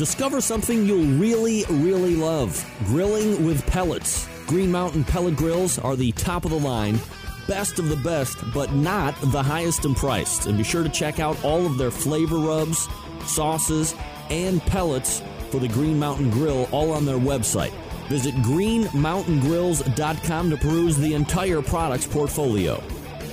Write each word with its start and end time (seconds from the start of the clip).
Discover 0.00 0.40
something 0.40 0.86
you'll 0.86 1.20
really, 1.20 1.64
really 1.68 2.16
love 2.16 2.64
grilling 2.86 3.44
with 3.44 3.66
pellets. 3.66 4.26
Green 4.46 4.72
Mountain 4.72 5.04
pellet 5.04 5.36
grills 5.36 5.78
are 5.78 5.94
the 5.94 6.10
top 6.12 6.46
of 6.46 6.52
the 6.52 6.58
line, 6.58 6.98
best 7.46 7.78
of 7.78 7.90
the 7.90 7.96
best, 7.96 8.38
but 8.54 8.72
not 8.72 9.14
the 9.20 9.42
highest 9.42 9.84
in 9.84 9.94
price. 9.94 10.46
And 10.46 10.56
be 10.56 10.64
sure 10.64 10.82
to 10.82 10.88
check 10.88 11.20
out 11.20 11.44
all 11.44 11.66
of 11.66 11.76
their 11.76 11.90
flavor 11.90 12.38
rubs, 12.38 12.88
sauces, 13.26 13.94
and 14.30 14.62
pellets 14.62 15.22
for 15.50 15.58
the 15.58 15.68
Green 15.68 15.98
Mountain 15.98 16.30
Grill 16.30 16.66
all 16.72 16.92
on 16.92 17.04
their 17.04 17.18
website. 17.18 17.74
Visit 18.08 18.34
greenmountaingrills.com 18.36 20.48
to 20.48 20.56
peruse 20.56 20.96
the 20.96 21.12
entire 21.12 21.60
products 21.60 22.06
portfolio. 22.06 22.82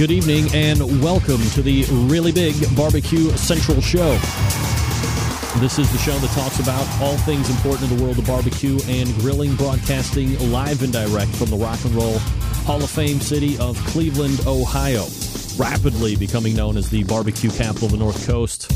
Good 0.00 0.10
evening 0.12 0.48
and 0.54 0.80
welcome 1.02 1.42
to 1.50 1.60
the 1.60 1.84
really 2.08 2.32
big 2.32 2.54
Barbecue 2.74 3.28
Central 3.36 3.82
Show. 3.82 4.12
This 5.58 5.78
is 5.78 5.92
the 5.92 5.98
show 5.98 6.16
that 6.20 6.30
talks 6.30 6.58
about 6.58 6.86
all 7.02 7.18
things 7.18 7.50
important 7.50 7.90
in 7.90 7.98
the 7.98 8.02
world 8.02 8.18
of 8.18 8.26
barbecue 8.26 8.78
and 8.88 9.14
grilling, 9.16 9.54
broadcasting 9.56 10.38
live 10.50 10.82
and 10.82 10.90
direct 10.90 11.36
from 11.36 11.50
the 11.50 11.56
Rock 11.58 11.84
and 11.84 11.94
Roll 11.94 12.18
Hall 12.64 12.82
of 12.82 12.88
Fame 12.88 13.20
city 13.20 13.58
of 13.58 13.76
Cleveland, 13.88 14.40
Ohio. 14.46 15.04
Rapidly 15.58 16.16
becoming 16.16 16.54
known 16.56 16.76
as 16.76 16.88
the 16.90 17.04
barbecue 17.04 17.50
capital 17.50 17.86
of 17.86 17.92
the 17.92 17.98
North 17.98 18.26
Coast. 18.26 18.70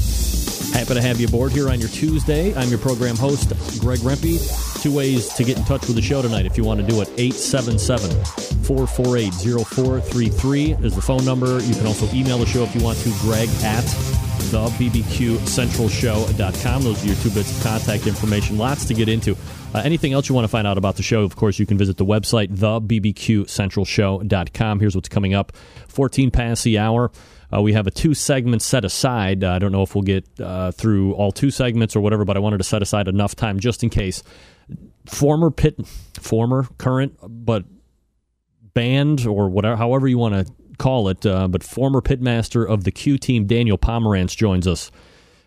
Happy 0.75 0.95
to 0.95 1.01
have 1.01 1.21
you 1.21 1.29
aboard 1.29 1.53
here 1.53 1.71
on 1.71 1.79
your 1.79 1.89
Tuesday. 1.89 2.55
I'm 2.55 2.69
your 2.69 2.79
program 2.79 3.17
host, 3.17 3.51
Greg 3.81 4.01
Rempe. 4.01 4.83
Two 4.83 4.93
ways 4.93 5.33
to 5.35 5.45
get 5.45 5.57
in 5.57 5.65
touch 5.65 5.87
with 5.87 5.97
the 5.97 6.03
show 6.03 6.21
tonight 6.21 6.47
if 6.47 6.59
you 6.59 6.65
want 6.65 6.81
to 6.81 6.87
do 6.87 7.01
it 7.01 7.09
877 7.17 8.11
448 8.65 9.33
0433 9.33 10.73
is 10.85 10.95
the 10.95 11.03
phone 11.03 11.25
number. 11.25 11.63
You 11.63 11.75
can 11.75 11.87
also 11.87 12.07
email 12.13 12.39
the 12.39 12.47
show 12.47 12.65
if 12.65 12.75
you 12.75 12.83
want 12.83 12.99
to, 12.99 13.11
greg 13.21 13.49
at 13.63 13.85
the 14.51 14.67
bbqcentralshow.com. 14.67 16.83
Those 16.83 17.03
are 17.03 17.07
your 17.07 17.17
two 17.17 17.31
bits 17.31 17.57
of 17.57 17.63
contact 17.63 18.07
information. 18.07 18.59
Lots 18.59 18.85
to 18.87 18.95
get 18.95 19.09
into. 19.09 19.37
Uh, 19.75 19.81
anything 19.85 20.13
else 20.13 20.29
you 20.29 20.35
want 20.35 20.45
to 20.45 20.49
find 20.49 20.67
out 20.67 20.77
about 20.79 20.97
the 20.97 21.03
show, 21.03 21.23
of 21.23 21.37
course, 21.37 21.59
you 21.59 21.67
can 21.67 21.79
visit 21.79 21.97
the 21.97 22.05
website, 22.05 22.55
thebbqcentralshow.com. 22.55 24.81
Here's 24.81 24.95
what's 24.95 25.09
coming 25.09 25.35
up 25.35 25.57
14 25.89 26.31
past 26.31 26.65
the 26.65 26.79
hour. 26.79 27.11
Uh, 27.53 27.61
we 27.61 27.73
have 27.73 27.87
a 27.87 27.91
two 27.91 28.15
segments 28.15 28.65
set 28.65 28.85
aside. 28.85 29.45
Uh, 29.45 29.53
I 29.53 29.59
don't 29.59 29.73
know 29.73 29.83
if 29.83 29.95
we'll 29.95 30.03
get 30.03 30.27
uh, 30.41 30.73
through 30.73 31.15
all 31.15 31.33
two 31.33 31.51
segments 31.51 31.95
or 31.95 32.01
whatever, 32.01 32.25
but 32.25 32.37
I 32.37 32.41
wanted 32.41 32.59
to 32.59 32.65
set 32.65 32.83
aside 32.83 33.09
enough 33.09 33.35
time 33.35 33.61
just 33.61 33.83
in 33.83 33.91
case. 33.91 34.23
Former 35.07 35.51
pit, 35.51 35.79
former, 36.21 36.67
current, 36.79 37.19
but 37.23 37.65
banned 38.75 39.27
or 39.27 39.49
whatever, 39.49 39.77
however 39.77 40.09
you 40.09 40.19
want 40.19 40.35
to 40.35 40.53
call 40.79 41.09
it, 41.09 41.25
uh, 41.25 41.49
but 41.49 41.63
former 41.63 42.01
pitmaster 42.01 42.69
of 42.69 42.85
the 42.85 42.91
Q 42.91 43.19
team, 43.19 43.47
Daniel 43.47 43.79
Pomerantz, 43.79 44.37
joins 44.37 44.67
us 44.67 44.91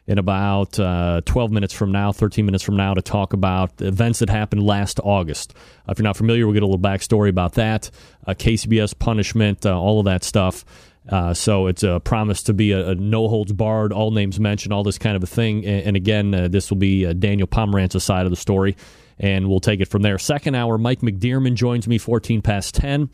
in 0.08 0.18
about 0.18 0.80
uh, 0.80 1.22
12 1.26 1.52
minutes 1.52 1.74
from 1.74 1.92
now, 1.92 2.14
13 2.14 2.46
minutes 2.46 2.64
from 2.64 2.78
now, 2.78 2.94
to 2.94 3.02
talk 3.02 3.34
about 3.34 3.82
events 3.82 4.20
that 4.20 4.30
happened 4.30 4.64
last 4.64 5.02
August. 5.04 5.54
Uh, 5.88 5.92
if 5.92 6.00
you're 6.00 6.04
not 6.04 6.16
familiar, 6.16 6.48
we'll 6.48 6.54
get 6.54 6.64
a 6.64 6.66
little 6.66 6.80
backstory 6.80 7.30
about 7.30 7.54
that, 7.54 7.92
uh, 8.26 8.34
KCBS 8.34 8.98
punishment, 8.98 9.66
uh, 9.66 9.78
all 9.78 10.00
of 10.00 10.06
that 10.06 10.24
stuff. 10.24 10.64
Uh, 11.10 11.34
so 11.34 11.68
it's 11.68 11.84
a 11.84 12.00
promise 12.00 12.44
to 12.44 12.54
be 12.54 12.72
a, 12.72 12.90
a, 12.90 12.96
no 12.96 13.28
holds 13.28 13.52
barred, 13.52 13.92
all 13.92 14.12
names 14.12 14.40
mentioned, 14.40 14.74
all 14.74 14.84
this 14.84 14.98
kind 14.98 15.16
of 15.16 15.24
a 15.24 15.28
thing. 15.28 15.66
And, 15.66 15.88
and 15.88 15.98
again, 15.98 16.34
uh, 16.34 16.48
this 16.48 16.70
will 16.70 16.78
be 16.78 17.14
Daniel 17.14 17.48
Pomerantz's 17.48 18.04
side 18.04 18.26
of 18.26 18.30
the 18.30 18.38
story, 18.38 18.78
and 19.20 19.50
we'll 19.50 19.60
take 19.60 19.82
it 19.82 19.90
from 19.90 20.04
there. 20.04 20.18
Second 20.18 20.56
hour, 20.56 20.78
Mike 20.78 21.02
McDearman 21.02 21.56
joins 21.56 21.88
me 21.88 21.98
14 21.98 22.42
past 22.42 22.76
10. 22.76 23.10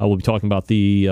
Uh, 0.00 0.06
we'll 0.06 0.16
be 0.16 0.22
talking 0.22 0.46
about 0.46 0.66
the 0.66 1.08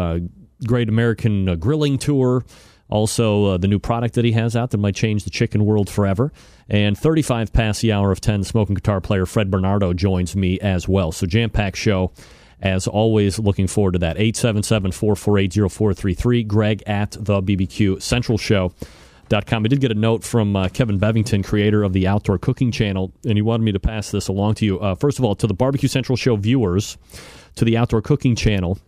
Great 0.67 0.89
American 0.89 1.49
uh, 1.49 1.55
Grilling 1.57 1.99
Tour, 1.99 2.45
also 2.89 3.59
the 3.59 3.69
new 3.69 3.79
product 3.79 4.15
that 4.15 4.25
he 4.25 4.33
has 4.33 4.55
out 4.55 4.71
that 4.71 4.79
might 4.79 4.95
change 4.95 5.25
the 5.25 5.31
chicken 5.31 5.65
world 5.65 5.91
forever. 5.91 6.33
And 6.69 6.97
35 6.97 7.53
past 7.53 7.83
the 7.83 7.93
hour 7.93 8.11
of 8.13 8.21
10, 8.21 8.45
smoking 8.45 8.75
guitar 8.75 9.01
player 9.01 9.27
Fred 9.27 9.51
Bernardo 9.51 9.93
joins 9.93 10.37
me 10.37 10.59
as 10.61 10.89
well. 10.89 11.13
So 11.13 11.27
jam 11.27 11.51
packed 11.51 11.77
show 11.77 12.13
As 12.61 12.87
always, 12.87 13.39
looking 13.39 13.67
forward 13.67 13.93
to 13.93 13.99
that. 13.99 14.17
877 14.17 14.93
448 14.93 15.71
0433. 15.71 16.43
Greg 16.45 16.83
at 16.87 17.11
the 17.13 17.43
BBQ 17.43 18.01
Central 18.01 18.39
com. 19.47 19.65
I 19.65 19.69
did 19.69 19.81
get 19.81 19.91
a 19.91 19.95
note 19.95 20.25
from 20.25 20.57
uh, 20.57 20.69
Kevin 20.69 20.99
Bevington, 20.99 21.45
creator 21.45 21.83
of 21.83 21.93
the 21.93 22.07
Outdoor 22.07 22.39
Cooking 22.39 22.71
Channel, 22.73 23.13
and 23.25 23.37
he 23.37 23.43
wanted 23.43 23.65
me 23.65 23.73
to 23.73 23.81
pass 23.81 24.11
this 24.11 24.29
along 24.29 24.55
to 24.55 24.65
you. 24.65 24.79
Uh, 24.79 24.95
first 24.95 25.19
of 25.19 25.25
all, 25.25 25.35
to 25.35 25.47
the 25.47 25.55
Barbecue 25.55 25.89
Central 25.89 26.17
Show 26.17 26.37
viewers, 26.37 26.97
to 27.57 27.65
the 27.65 27.77
Outdoor 27.77 28.01
Cooking 28.03 28.37
Channel, 28.37 28.79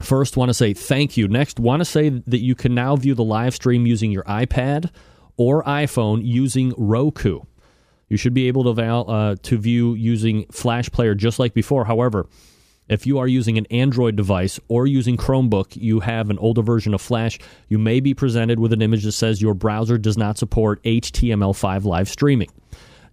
First, 0.00 0.36
want 0.36 0.50
to 0.50 0.54
say 0.54 0.74
thank 0.74 1.16
you. 1.16 1.28
Next, 1.28 1.58
want 1.58 1.80
to 1.80 1.84
say 1.84 2.08
that 2.08 2.40
you 2.40 2.54
can 2.54 2.74
now 2.74 2.96
view 2.96 3.14
the 3.14 3.24
live 3.24 3.54
stream 3.54 3.86
using 3.86 4.12
your 4.12 4.24
iPad 4.24 4.90
or 5.36 5.62
iPhone 5.64 6.20
using 6.24 6.72
Roku. 6.76 7.40
You 8.08 8.16
should 8.16 8.34
be 8.34 8.48
able 8.48 8.64
to, 8.64 8.72
val- 8.72 9.10
uh, 9.10 9.36
to 9.42 9.58
view 9.58 9.94
using 9.94 10.46
Flash 10.52 10.90
Player 10.90 11.14
just 11.14 11.38
like 11.38 11.54
before. 11.54 11.84
However, 11.84 12.28
if 12.88 13.04
you 13.04 13.18
are 13.18 13.26
using 13.26 13.58
an 13.58 13.66
Android 13.66 14.14
device 14.14 14.60
or 14.68 14.86
using 14.86 15.16
Chromebook, 15.16 15.76
you 15.76 16.00
have 16.00 16.30
an 16.30 16.38
older 16.38 16.62
version 16.62 16.94
of 16.94 17.00
Flash, 17.00 17.38
you 17.68 17.78
may 17.78 17.98
be 17.98 18.14
presented 18.14 18.60
with 18.60 18.72
an 18.72 18.80
image 18.80 19.02
that 19.04 19.12
says 19.12 19.42
your 19.42 19.54
browser 19.54 19.98
does 19.98 20.16
not 20.16 20.38
support 20.38 20.82
HTML5 20.84 21.84
live 21.84 22.08
streaming. 22.08 22.48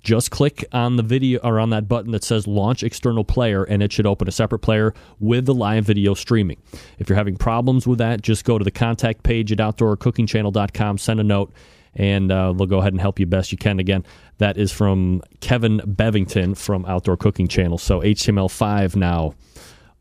Just 0.03 0.31
click 0.31 0.65
on 0.73 0.97
the 0.97 1.03
video 1.03 1.39
or 1.43 1.61
on 1.61 1.69
that 1.69 1.87
button 1.87 2.11
that 2.11 2.25
says 2.25 2.45
launch 2.45 2.83
external 2.83 3.23
player 3.23 3.63
and 3.63 3.81
it 3.81 3.93
should 3.93 4.05
open 4.05 4.27
a 4.27 4.31
separate 4.31 4.59
player 4.59 4.93
with 5.19 5.45
the 5.45 5.53
live 5.53 5.85
video 5.85 6.13
streaming. 6.13 6.57
If 6.99 7.07
you're 7.07 7.15
having 7.15 7.37
problems 7.37 7.87
with 7.87 7.99
that, 7.99 8.21
just 8.21 8.43
go 8.43 8.57
to 8.57 8.65
the 8.65 8.71
contact 8.71 9.23
page 9.23 9.53
at 9.53 9.59
outdoorcookingchannel.com, 9.59 10.97
send 10.97 11.21
a 11.21 11.23
note, 11.23 11.53
and 11.95 12.31
uh, 12.33 12.51
they'll 12.51 12.67
go 12.67 12.79
ahead 12.79 12.91
and 12.91 12.99
help 12.99 13.17
you 13.17 13.25
best 13.25 13.53
you 13.53 13.57
can. 13.57 13.79
Again, 13.79 14.05
that 14.39 14.57
is 14.57 14.73
from 14.73 15.21
Kevin 15.39 15.79
Bevington 15.79 16.57
from 16.57 16.85
Outdoor 16.85 17.15
Cooking 17.15 17.47
Channel. 17.47 17.77
So 17.77 18.01
HTML5 18.01 18.97
now 18.97 19.35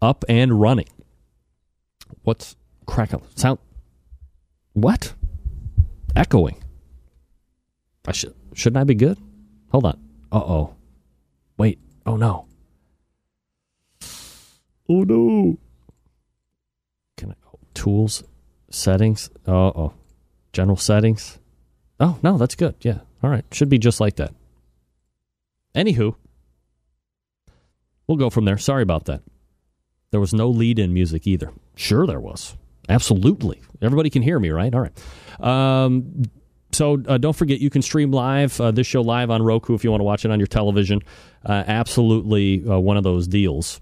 up 0.01 0.25
and 0.29 0.61
running. 0.61 0.89
What's 2.23 2.57
crackle? 2.87 3.25
Sound? 3.37 3.61
What? 4.73 5.15
Echoing. 6.17 6.61
I 8.07 8.13
should 8.13 8.35
shouldn't 8.55 8.81
I 8.81 8.85
be 8.85 8.97
good? 8.97 9.17
Hold 9.73 9.87
on. 9.87 9.99
Uh 10.31 10.37
oh. 10.39 10.75
Wait. 11.57 11.79
Oh 12.05 12.17
no. 12.17 12.47
Oh 14.89 15.03
no. 15.03 15.57
Can 17.17 17.31
I 17.31 17.35
oh, 17.49 17.59
tools 17.73 18.23
settings? 18.71 19.31
Uh 19.47 19.51
oh. 19.51 19.95
General 20.53 20.77
settings. 20.77 21.39
Oh 21.99 22.19
no, 22.23 22.37
that's 22.37 22.55
good. 22.55 22.77
Yeah. 22.83 22.99
All 23.23 23.31
right. 23.31 23.45
Should 23.51 23.71
be 23.71 23.79
just 23.79 23.99
like 23.99 24.17
that. 24.17 24.35
Anywho, 25.75 26.15
we'll 28.07 28.19
go 28.19 28.29
from 28.29 28.45
there. 28.45 28.59
Sorry 28.59 28.83
about 28.83 29.07
that. 29.07 29.23
There 30.11 30.21
was 30.21 30.35
no 30.35 30.51
lead 30.51 30.79
in 30.79 30.93
music 30.93 31.27
either. 31.27 31.51
Sure, 31.77 32.07
there 32.07 32.21
was. 32.21 32.57
Absolutely. 32.91 33.63
Everybody 33.81 34.11
can 34.11 34.21
hear 34.21 34.39
me, 34.39 34.51
right? 34.51 34.75
All 34.75 34.83
right. 34.83 35.43
Um, 35.43 36.25
so 36.73 37.03
uh, 37.07 37.19
don't 37.19 37.37
forget, 37.37 37.61
you 37.61 37.71
can 37.71 37.83
stream 37.83 38.11
live 38.11 38.61
uh, 38.61 38.71
this 38.71 38.87
show 38.87 39.03
live 39.03 39.31
on 39.31 39.43
Roku 39.43 39.75
if 39.75 39.85
you 39.85 39.91
want 39.91 40.01
to 40.01 40.05
watch 40.05 40.25
it 40.25 40.31
on 40.31 40.41
your 40.41 40.47
television. 40.47 41.01
Uh, 41.45 41.65
absolutely 41.67 42.65
uh, 42.67 42.79
one 42.79 42.97
of 42.97 43.05
those 43.05 43.29
deals. 43.29 43.81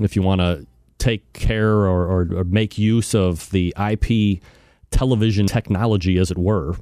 If 0.00 0.16
you 0.16 0.22
want 0.22 0.40
to 0.40 0.66
take 0.98 1.32
care 1.32 1.70
or, 1.70 2.06
or, 2.06 2.28
or, 2.36 2.44
make 2.44 2.76
use 2.76 3.14
of 3.14 3.48
the 3.50 3.74
IP 3.78 4.42
television 4.90 5.46
technology, 5.46 6.18
as 6.18 6.30
it 6.30 6.38
were, 6.38 6.74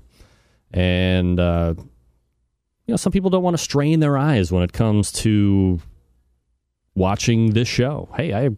and 0.72 1.38
uh, 1.38 1.74
you 1.76 2.92
know, 2.92 2.96
some 2.96 3.12
people 3.12 3.30
don't 3.30 3.42
want 3.42 3.56
to 3.56 3.62
strain 3.62 4.00
their 4.00 4.16
eyes 4.16 4.50
when 4.50 4.62
it 4.62 4.72
comes 4.72 5.12
to 5.12 5.80
watching 6.94 7.52
this 7.52 7.68
show. 7.68 8.08
Hey, 8.16 8.32
I 8.32 8.50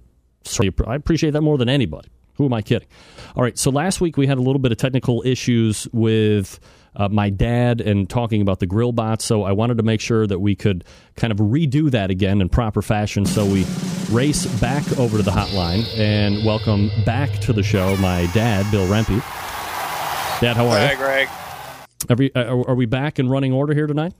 I 0.87 0.95
appreciate 0.95 1.33
that 1.33 1.43
more 1.43 1.59
than 1.59 1.69
anybody. 1.69 2.09
Who 2.41 2.47
am 2.47 2.55
I 2.55 2.63
kidding? 2.63 2.89
All 3.37 3.43
right, 3.43 3.59
so 3.59 3.71
last 3.71 4.01
week 4.01 4.17
we 4.17 4.27
had 4.27 4.39
a 4.39 4.41
little 4.41 4.61
bit 4.61 4.73
of 4.73 4.79
technical 4.79 5.23
issues 5.27 5.87
with 5.93 6.59
uh, 6.97 7.07
my 7.11 7.29
dad 7.29 7.83
and 7.83 8.09
talking 8.09 8.41
about 8.41 8.61
the 8.61 8.67
grill 8.67 8.93
bot, 8.93 9.21
so 9.21 9.43
I 9.43 9.53
wanted 9.53 9.77
to 9.77 9.83
make 9.83 10.01
sure 10.01 10.27
that 10.27 10.39
we 10.39 10.57
could 10.57 10.85
kind 11.17 11.33
of 11.33 11.37
redo 11.37 11.91
that 11.91 12.11
again 12.11 12.41
in 12.41 12.49
proper 12.49 12.81
fashion. 12.81 13.27
So 13.27 13.45
we 13.45 13.67
race 14.11 14.47
back 14.59 14.91
over 14.99 15.19
to 15.19 15.23
the 15.23 15.31
hotline 15.31 15.85
and 15.99 16.43
welcome 16.43 16.91
back 17.05 17.31
to 17.41 17.53
the 17.53 17.63
show 17.63 17.95
my 17.99 18.25
dad, 18.33 18.71
Bill 18.71 18.87
Rempe. 18.87 19.21
Dad, 20.41 20.57
how 20.57 20.67
are 20.69 20.79
Hi, 20.79 20.93
you? 20.93 20.97
Greg. 20.97 21.29
Are 22.09 22.17
we, 22.17 22.33
uh, 22.33 22.65
are 22.69 22.75
we 22.75 22.87
back 22.87 23.19
in 23.19 23.29
running 23.29 23.53
order 23.53 23.75
here 23.75 23.87
tonight? 23.87 24.15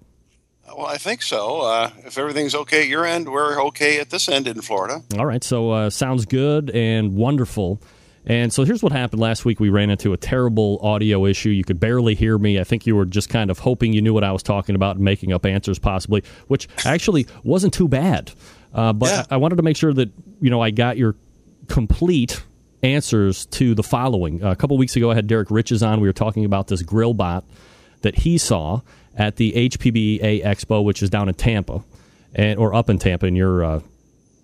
Well, 0.67 0.85
I 0.85 0.99
think 0.99 1.23
so. 1.23 1.63
Uh, 1.63 1.91
if 2.05 2.19
everything's 2.19 2.55
okay 2.55 2.83
at 2.83 2.89
your 2.89 3.07
end, 3.07 3.31
we're 3.31 3.59
okay 3.69 3.99
at 3.99 4.11
this 4.11 4.29
end 4.29 4.47
in 4.47 4.61
Florida. 4.61 5.01
All 5.17 5.25
right, 5.25 5.43
so 5.43 5.71
uh, 5.71 5.89
sounds 5.89 6.27
good 6.27 6.69
and 6.69 7.15
wonderful. 7.15 7.81
And 8.27 8.53
so 8.53 8.65
here's 8.65 8.83
what 8.83 8.93
happened 8.93 9.21
last 9.21 9.45
week. 9.47 9.61
We 9.61 9.71
ran 9.71 9.89
into 9.91 10.13
a 10.13 10.17
terrible 10.17 10.79
audio 10.83 11.25
issue. 11.25 11.49
You 11.49 11.65
could 11.65 11.81
barely 11.81 12.15
hear 12.15 12.37
me. 12.37 12.61
I 12.61 12.65
think 12.65 12.87
you 12.87 12.95
were 12.95 13.07
just 13.07 13.31
kind 13.31 13.51
of 13.51 13.59
hoping 13.61 13.93
you 13.95 14.03
knew 14.03 14.13
what 14.13 14.25
I 14.25 14.33
was 14.33 14.43
talking 14.43 14.75
about 14.75 14.97
and 14.97 15.05
making 15.05 15.33
up 15.33 15.47
answers, 15.47 15.79
possibly, 15.79 16.23
which 16.47 16.69
actually 16.85 17.27
wasn't 17.45 17.73
too 17.73 17.89
bad. 17.89 18.33
Uh, 18.75 18.93
but 18.93 19.09
Yeah. 19.09 19.25
I 19.31 19.39
wanted 19.39 19.57
to 19.57 19.63
make 19.63 19.77
sure 19.77 19.93
that 19.95 20.11
you 20.41 20.51
know 20.51 20.61
I 20.61 20.71
got 20.71 20.97
your 20.99 21.17
complete 21.69 22.43
answers 22.83 23.47
to 23.47 23.75
the 23.75 23.83
following. 23.83 24.43
a 24.43 24.55
couple 24.57 24.77
weeks 24.79 24.97
ago, 24.97 25.11
I 25.11 25.15
had 25.15 25.27
Derek 25.27 25.51
Riches 25.51 25.83
on. 25.83 26.01
We 26.01 26.09
were 26.09 26.13
talking 26.13 26.45
about 26.45 26.69
this 26.69 26.83
grill 26.83 27.15
bot 27.15 27.45
that 28.03 28.17
he 28.21 28.39
saw 28.39 28.81
at 29.17 29.37
the 29.37 29.53
HPBA 29.53 30.43
Expo, 30.45 30.83
which 30.85 31.03
is 31.03 31.11
down 31.11 31.29
in 31.29 31.35
Tampa, 31.35 31.83
and 32.35 32.59
or 32.59 32.75
up 32.75 32.89
in 32.91 32.99
Tampa 32.99 33.27
in 33.27 33.35
your 33.37 33.65
uh, 33.65 33.81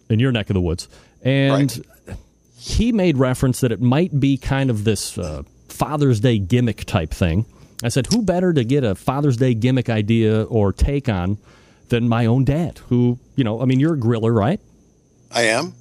in 0.08 0.19
your 0.19 0.32
neck 0.32 0.50
of 0.50 0.55
the 0.55 0.61
woods, 0.61 0.88
and 1.23 1.84
he 2.56 2.91
made 2.93 3.19
reference 3.19 3.61
that 3.61 3.73
it 3.73 3.81
might 3.81 4.19
be 4.19 4.37
kind 4.37 4.70
of 4.70 4.85
this 4.85 5.19
uh, 5.19 5.43
Father's 5.69 6.20
Day 6.20 6.38
gimmick 6.38 6.85
type 6.85 7.11
thing. 7.11 7.47
I 7.85 7.88
said, 7.88 8.06
who 8.06 8.23
better 8.23 8.53
to 8.53 8.64
get 8.64 8.82
a 8.85 8.94
Father's 8.94 9.37
Day 9.37 9.55
gimmick 9.55 9.91
idea 9.91 10.44
or 10.44 10.73
take 10.73 11.08
on 11.08 11.38
than 11.88 12.08
my 12.08 12.26
own 12.26 12.44
dad, 12.44 12.79
who, 12.88 13.19
you 13.37 13.44
know, 13.44 13.61
I 13.61 13.67
mean, 13.67 13.79
you're 13.79 13.94
a 13.94 13.99
griller, 13.99 14.35
right? 14.35 14.58
I 15.31 15.43
am. 15.43 15.75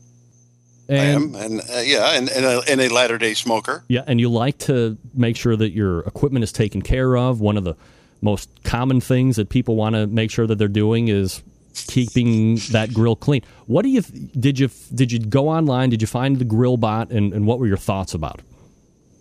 And, 0.88 1.00
I 1.00 1.06
am, 1.06 1.36
and 1.36 1.62
uh, 1.62 1.80
yeah, 1.84 2.12
and, 2.12 2.30
and 2.30 2.46
a, 2.46 2.62
and 2.70 2.82
a 2.82 2.90
latter 2.90 3.18
day 3.18 3.34
smoker. 3.34 3.84
Yeah, 3.88 4.04
and 4.06 4.20
you 4.20 4.30
like 4.30 4.60
to 4.60 4.98
make 5.16 5.36
sure 5.36 5.56
that 5.56 5.72
your 5.72 6.02
equipment 6.02 6.44
is 6.44 6.52
taken 6.52 6.82
care 6.82 7.18
of. 7.18 7.40
One 7.40 7.58
of 7.58 7.64
the 7.64 7.76
most 8.22 8.50
common 8.64 9.02
things 9.02 9.38
that 9.38 9.50
people 9.50 9.76
want 9.76 9.96
to 9.96 10.06
make 10.06 10.30
sure 10.30 10.46
that 10.46 10.58
they're 10.58 10.68
doing 10.68 11.08
is 11.08 11.42
keeping 11.88 12.56
that 12.72 12.94
grill 12.94 13.16
clean. 13.16 13.42
What 13.68 13.84
do 13.84 13.90
you 13.90 14.02
did 14.02 14.60
you 14.60 14.70
did 14.94 15.12
you 15.12 15.20
go 15.20 15.50
online? 15.50 15.90
Did 15.90 16.02
you 16.02 16.08
find 16.08 16.38
the 16.40 16.46
grill 16.46 16.78
bot, 16.78 17.12
and, 17.12 17.34
and 17.34 17.46
what 17.46 17.60
were 17.60 17.68
your 17.68 17.78
thoughts 17.78 18.14
about? 18.14 18.42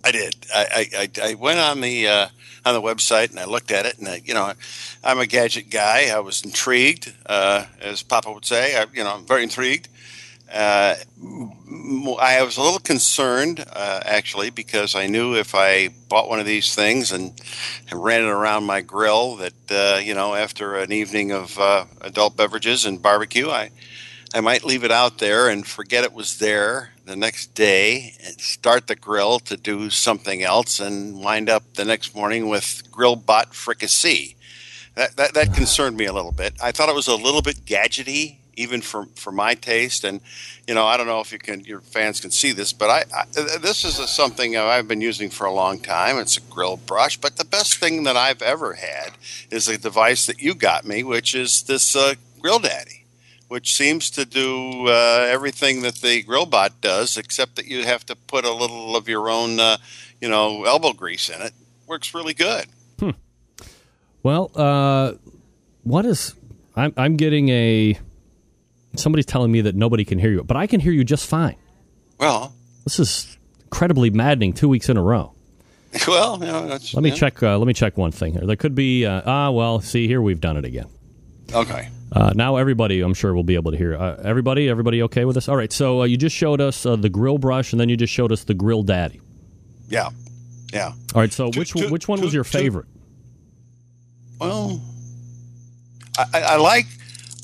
I 0.04 0.10
did. 0.12 0.36
I, 0.54 0.66
I, 0.94 0.98
I- 1.24 1.30
I 1.30 1.34
went 1.34 1.58
on 1.58 1.80
the 1.80 2.08
uh, 2.08 2.28
on 2.66 2.74
the 2.74 2.82
website 2.82 3.30
and 3.30 3.40
I 3.40 3.46
looked 3.46 3.70
at 3.70 3.86
it, 3.86 3.98
and 3.98 4.06
I, 4.08 4.20
you 4.24 4.34
know, 4.34 4.52
I'm 5.02 5.18
a 5.18 5.26
gadget 5.26 5.70
guy. 5.70 6.10
I 6.14 6.20
was 6.20 6.42
intrigued, 6.44 7.12
uh, 7.26 7.64
as 7.80 8.02
Papa 8.02 8.30
would 8.30 8.44
say. 8.44 8.76
I, 8.78 8.84
you 8.92 9.02
know, 9.02 9.14
I'm 9.14 9.24
very 9.26 9.42
intrigued. 9.42 9.88
Uh, 10.54 10.94
I 12.20 12.42
was 12.44 12.56
a 12.56 12.62
little 12.62 12.78
concerned, 12.78 13.64
uh, 13.72 14.00
actually, 14.04 14.50
because 14.50 14.94
I 14.94 15.08
knew 15.08 15.34
if 15.34 15.52
I 15.54 15.88
bought 16.08 16.28
one 16.28 16.38
of 16.38 16.46
these 16.46 16.76
things 16.76 17.10
and, 17.10 17.32
and 17.90 18.02
ran 18.02 18.22
it 18.22 18.28
around 18.28 18.62
my 18.62 18.80
grill, 18.80 19.34
that 19.36 19.52
uh, 19.68 19.98
you 19.98 20.14
know, 20.14 20.34
after 20.36 20.76
an 20.76 20.92
evening 20.92 21.32
of 21.32 21.58
uh, 21.58 21.86
adult 22.02 22.36
beverages 22.36 22.86
and 22.86 23.02
barbecue, 23.02 23.50
I 23.50 23.70
I 24.32 24.40
might 24.40 24.64
leave 24.64 24.82
it 24.82 24.90
out 24.90 25.18
there 25.18 25.48
and 25.48 25.64
forget 25.64 26.02
it 26.02 26.12
was 26.12 26.38
there 26.38 26.90
the 27.04 27.14
next 27.14 27.54
day 27.54 28.14
and 28.24 28.40
start 28.40 28.88
the 28.88 28.96
grill 28.96 29.38
to 29.38 29.56
do 29.56 29.90
something 29.90 30.42
else 30.42 30.80
and 30.80 31.22
wind 31.22 31.48
up 31.48 31.62
the 31.74 31.84
next 31.84 32.16
morning 32.16 32.48
with 32.48 32.82
grill 32.90 33.14
bot 33.14 33.54
fricassee. 33.54 34.34
That, 34.96 35.16
that, 35.16 35.34
that 35.34 35.54
concerned 35.54 35.96
me 35.96 36.06
a 36.06 36.12
little 36.12 36.32
bit. 36.32 36.54
I 36.62 36.72
thought 36.72 36.88
it 36.88 36.94
was 36.96 37.06
a 37.06 37.14
little 37.14 37.42
bit 37.42 37.64
gadgety, 37.64 38.38
even 38.56 38.80
for, 38.80 39.06
for 39.14 39.32
my 39.32 39.54
taste. 39.54 40.04
And, 40.04 40.20
you 40.66 40.74
know, 40.74 40.86
I 40.86 40.96
don't 40.96 41.06
know 41.06 41.20
if 41.20 41.32
you 41.32 41.38
can, 41.38 41.60
your 41.64 41.80
fans 41.80 42.20
can 42.20 42.30
see 42.30 42.52
this, 42.52 42.72
but 42.72 42.90
I, 42.90 43.04
I 43.14 43.24
this 43.58 43.84
is 43.84 43.98
a, 43.98 44.06
something 44.06 44.56
I've 44.56 44.88
been 44.88 45.00
using 45.00 45.30
for 45.30 45.46
a 45.46 45.52
long 45.52 45.78
time. 45.78 46.18
It's 46.18 46.36
a 46.36 46.40
grill 46.40 46.76
brush, 46.76 47.16
but 47.16 47.36
the 47.36 47.44
best 47.44 47.76
thing 47.76 48.04
that 48.04 48.16
I've 48.16 48.42
ever 48.42 48.74
had 48.74 49.12
is 49.50 49.68
a 49.68 49.78
device 49.78 50.26
that 50.26 50.40
you 50.40 50.54
got 50.54 50.84
me, 50.84 51.02
which 51.02 51.34
is 51.34 51.62
this 51.62 51.94
uh, 51.94 52.14
Grill 52.40 52.58
Daddy 52.58 53.04
which 53.48 53.74
seems 53.74 54.10
to 54.10 54.24
do 54.24 54.88
uh, 54.88 55.28
everything 55.30 55.82
that 55.82 55.96
the 55.96 56.24
GrillBot 56.24 56.80
does, 56.80 57.16
except 57.16 57.56
that 57.56 57.66
you 57.66 57.84
have 57.84 58.04
to 58.06 58.16
put 58.16 58.44
a 58.44 58.52
little 58.52 58.96
of 58.96 59.08
your 59.08 59.28
own, 59.28 59.60
uh, 59.60 59.76
you 60.20 60.28
know, 60.28 60.64
elbow 60.64 60.92
grease 60.92 61.28
in 61.28 61.40
it. 61.40 61.52
Works 61.86 62.14
really 62.14 62.34
good. 62.34 62.66
Hmm. 62.98 63.10
Well, 64.22 64.50
uh, 64.54 65.12
what 65.82 66.06
is? 66.06 66.34
I'm 66.74 66.92
I'm 66.96 67.16
getting 67.16 67.48
a. 67.50 67.98
Somebody's 68.96 69.26
telling 69.26 69.50
me 69.52 69.60
that 69.62 69.74
nobody 69.74 70.04
can 70.04 70.18
hear 70.18 70.30
you, 70.30 70.42
but 70.44 70.56
I 70.56 70.66
can 70.66 70.80
hear 70.80 70.92
you 70.92 71.04
just 71.04 71.26
fine. 71.26 71.56
Well, 72.18 72.54
This 72.84 72.98
is 72.98 73.36
incredibly 73.64 74.10
maddening. 74.10 74.52
Two 74.52 74.68
weeks 74.68 74.88
in 74.88 74.96
a 74.96 75.02
row. 75.02 75.32
well, 76.08 76.38
you 76.40 76.46
know, 76.46 76.66
that's, 76.66 76.92
Let 76.94 77.02
me 77.04 77.10
yeah. 77.10 77.14
check. 77.16 77.42
Uh, 77.42 77.56
let 77.58 77.66
me 77.66 77.72
check 77.74 77.96
one 77.96 78.10
thing 78.10 78.32
here. 78.32 78.42
There 78.46 78.56
could 78.56 78.74
be. 78.74 79.06
Uh, 79.06 79.22
ah, 79.24 79.50
well, 79.50 79.80
see 79.80 80.06
here 80.08 80.20
we've 80.20 80.40
done 80.40 80.56
it 80.56 80.64
again. 80.64 80.86
Okay. 81.52 81.88
Uh, 82.10 82.32
now 82.34 82.56
everybody, 82.56 83.00
I'm 83.00 83.14
sure, 83.14 83.34
will 83.34 83.44
be 83.44 83.54
able 83.54 83.70
to 83.72 83.76
hear. 83.76 83.94
Uh, 83.96 84.20
everybody, 84.24 84.68
everybody, 84.68 85.02
okay 85.04 85.24
with 85.24 85.34
this? 85.34 85.48
All 85.48 85.56
right. 85.56 85.72
So 85.72 86.02
uh, 86.02 86.04
you 86.04 86.16
just 86.16 86.34
showed 86.34 86.60
us 86.60 86.84
uh, 86.86 86.96
the 86.96 87.08
grill 87.08 87.38
brush, 87.38 87.72
and 87.72 87.80
then 87.80 87.88
you 87.88 87.96
just 87.96 88.12
showed 88.12 88.32
us 88.32 88.44
the 88.44 88.54
grill 88.54 88.82
daddy. 88.82 89.20
Yeah, 89.88 90.08
yeah. 90.72 90.92
All 91.14 91.20
right. 91.20 91.32
So 91.32 91.50
Two- 91.50 91.58
which 91.60 91.72
two- 91.72 91.88
which 91.90 92.08
one 92.08 92.20
was 92.20 92.32
your 92.34 92.44
favorite? 92.44 92.86
Well, 94.40 94.80
I, 96.18 96.40
I 96.40 96.56
like 96.56 96.86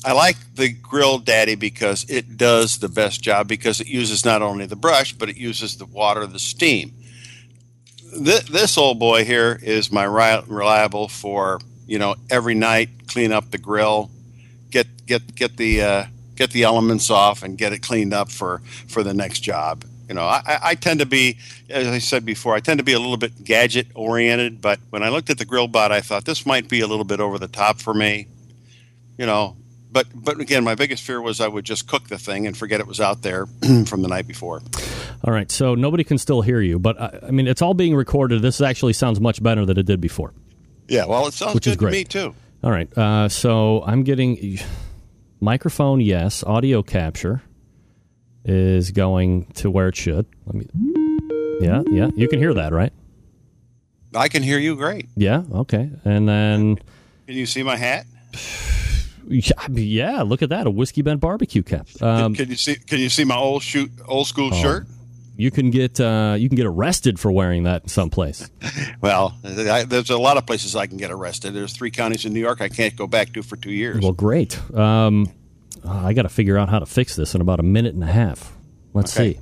I 0.03 0.13
like 0.13 0.37
the 0.55 0.69
Grill 0.69 1.19
Daddy 1.19 1.55
because 1.55 2.05
it 2.09 2.37
does 2.37 2.79
the 2.79 2.89
best 2.89 3.21
job 3.21 3.47
because 3.47 3.79
it 3.79 3.87
uses 3.87 4.25
not 4.25 4.41
only 4.41 4.65
the 4.65 4.75
brush 4.75 5.13
but 5.13 5.29
it 5.29 5.37
uses 5.37 5.77
the 5.77 5.85
water, 5.85 6.25
the 6.25 6.39
steam. 6.39 6.93
This, 8.19 8.43
this 8.43 8.77
old 8.77 8.99
boy 8.99 9.23
here 9.23 9.59
is 9.61 9.91
my 9.91 10.03
ri- 10.03 10.43
reliable 10.47 11.07
for 11.07 11.59
you 11.87 11.99
know 11.99 12.15
every 12.29 12.55
night 12.55 12.89
clean 13.07 13.31
up 13.31 13.51
the 13.51 13.57
grill, 13.57 14.09
get 14.69 14.87
get 15.05 15.35
get 15.35 15.57
the 15.57 15.81
uh, 15.81 16.05
get 16.35 16.51
the 16.51 16.63
elements 16.63 17.09
off 17.09 17.43
and 17.43 17.57
get 17.57 17.71
it 17.71 17.79
cleaned 17.79 18.13
up 18.13 18.31
for 18.31 18.61
for 18.87 19.03
the 19.03 19.13
next 19.13 19.41
job. 19.41 19.85
You 20.09 20.15
know, 20.15 20.23
I- 20.23 20.59
I 20.61 20.75
tend 20.75 20.99
to 20.99 21.05
be, 21.05 21.37
as 21.69 21.87
I 21.87 21.99
said 21.99 22.25
before, 22.25 22.53
I 22.53 22.59
tend 22.59 22.79
to 22.79 22.83
be 22.83 22.91
a 22.91 22.99
little 22.99 23.15
bit 23.15 23.45
gadget 23.45 23.87
oriented. 23.95 24.59
But 24.59 24.79
when 24.89 25.03
I 25.03 25.09
looked 25.09 25.29
at 25.29 25.37
the 25.37 25.45
grill 25.45 25.69
bot, 25.69 25.93
I 25.93 26.01
thought 26.01 26.25
this 26.25 26.45
might 26.45 26.67
be 26.67 26.81
a 26.81 26.87
little 26.87 27.05
bit 27.05 27.21
over 27.21 27.39
the 27.39 27.47
top 27.47 27.79
for 27.79 27.93
me. 27.93 28.27
You 29.17 29.25
know, 29.25 29.55
but 29.91 30.07
but 30.13 30.39
again, 30.39 30.63
my 30.63 30.75
biggest 30.75 31.03
fear 31.03 31.21
was 31.21 31.41
I 31.41 31.47
would 31.47 31.65
just 31.65 31.87
cook 31.87 32.07
the 32.07 32.17
thing 32.17 32.47
and 32.47 32.55
forget 32.55 32.79
it 32.79 32.87
was 32.87 33.01
out 33.01 33.21
there 33.21 33.45
from 33.85 34.01
the 34.01 34.07
night 34.07 34.27
before. 34.27 34.61
All 35.23 35.33
right. 35.33 35.51
So 35.51 35.75
nobody 35.75 36.03
can 36.03 36.17
still 36.17 36.41
hear 36.41 36.61
you, 36.61 36.79
but 36.79 36.99
I, 36.99 37.19
I 37.27 37.31
mean, 37.31 37.47
it's 37.47 37.61
all 37.61 37.73
being 37.73 37.95
recorded. 37.95 38.41
This 38.41 38.61
actually 38.61 38.93
sounds 38.93 39.19
much 39.19 39.41
better 39.43 39.65
than 39.65 39.77
it 39.77 39.85
did 39.85 39.99
before. 40.01 40.33
Yeah, 40.87 41.05
well, 41.05 41.27
it 41.27 41.33
sounds 41.33 41.55
Which 41.55 41.67
is 41.67 41.75
good 41.75 41.87
to 41.87 41.91
great. 41.91 41.93
me 41.93 42.03
too. 42.05 42.35
All 42.63 42.71
right. 42.71 42.97
Uh, 42.97 43.29
so 43.29 43.83
I'm 43.85 44.03
getting 44.03 44.59
microphone, 45.39 46.01
yes. 46.01 46.43
Audio 46.43 46.83
capture 46.83 47.41
is 48.43 48.91
going 48.91 49.45
to 49.53 49.69
where 49.69 49.87
it 49.87 49.95
should. 49.95 50.25
Let 50.45 50.55
me. 50.55 50.67
Yeah, 51.61 51.83
yeah. 51.91 52.09
You 52.15 52.27
can 52.27 52.39
hear 52.39 52.53
that, 52.55 52.73
right? 52.73 52.91
I 54.13 54.27
can 54.27 54.43
hear 54.43 54.59
you 54.59 54.75
great. 54.75 55.07
Yeah. 55.15 55.43
Okay. 55.53 55.89
And 56.03 56.27
then, 56.27 56.75
Can 57.27 57.35
you 57.35 57.45
see 57.45 57.63
my 57.63 57.77
hat? 57.77 58.05
yeah. 59.31 60.21
Look 60.21 60.41
at 60.41 60.49
that, 60.49 60.67
a 60.67 60.71
whiskey 60.71 61.01
bent 61.01 61.19
barbecue 61.21 61.63
cap. 61.63 61.87
Um, 62.01 62.35
can 62.35 62.49
you 62.49 62.55
see? 62.55 62.75
Can 62.75 62.99
you 62.99 63.09
see 63.09 63.23
my 63.23 63.35
old 63.35 63.63
shoot, 63.63 63.91
old 64.07 64.27
school 64.27 64.51
shirt? 64.51 64.87
you 65.37 65.49
can 65.49 65.71
get 65.71 65.99
uh, 65.99 66.35
you 66.37 66.49
can 66.49 66.55
get 66.55 66.67
arrested 66.67 67.19
for 67.19 67.31
wearing 67.31 67.63
that 67.63 67.89
someplace. 67.89 68.49
Well, 69.01 69.35
I, 69.43 69.83
there's 69.85 70.11
a 70.11 70.17
lot 70.19 70.37
of 70.37 70.45
places 70.45 70.75
I 70.75 70.85
can 70.85 70.97
get 70.97 71.09
arrested. 71.09 71.55
There's 71.55 71.73
three 71.73 71.89
counties 71.89 72.23
in 72.23 72.33
New 72.33 72.39
York 72.39 72.61
I 72.61 72.69
can't 72.69 72.95
go 72.95 73.07
back 73.07 73.33
to 73.33 73.41
for 73.41 73.55
two 73.55 73.71
years. 73.71 73.99
Well, 74.03 74.11
great. 74.11 74.59
Um, 74.75 75.27
uh, 75.83 75.89
I 76.05 76.13
got 76.13 76.21
to 76.23 76.29
figure 76.29 76.55
out 76.55 76.69
how 76.69 76.77
to 76.77 76.85
fix 76.85 77.15
this 77.15 77.33
in 77.33 77.41
about 77.41 77.59
a 77.59 77.63
minute 77.63 77.95
and 77.95 78.03
a 78.03 78.11
half. 78.11 78.55
Let's 78.93 79.17
Okay. 79.17 79.33
see. 79.33 79.39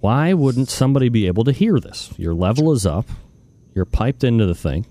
Why 0.00 0.34
wouldn't 0.34 0.68
somebody 0.68 1.08
be 1.08 1.26
able 1.28 1.44
to 1.44 1.52
hear 1.52 1.80
this? 1.80 2.12
Your 2.18 2.34
level 2.34 2.72
is 2.72 2.84
up. 2.84 3.06
You're 3.74 3.86
piped 3.86 4.22
into 4.22 4.44
the 4.44 4.54
thing. 4.54 4.84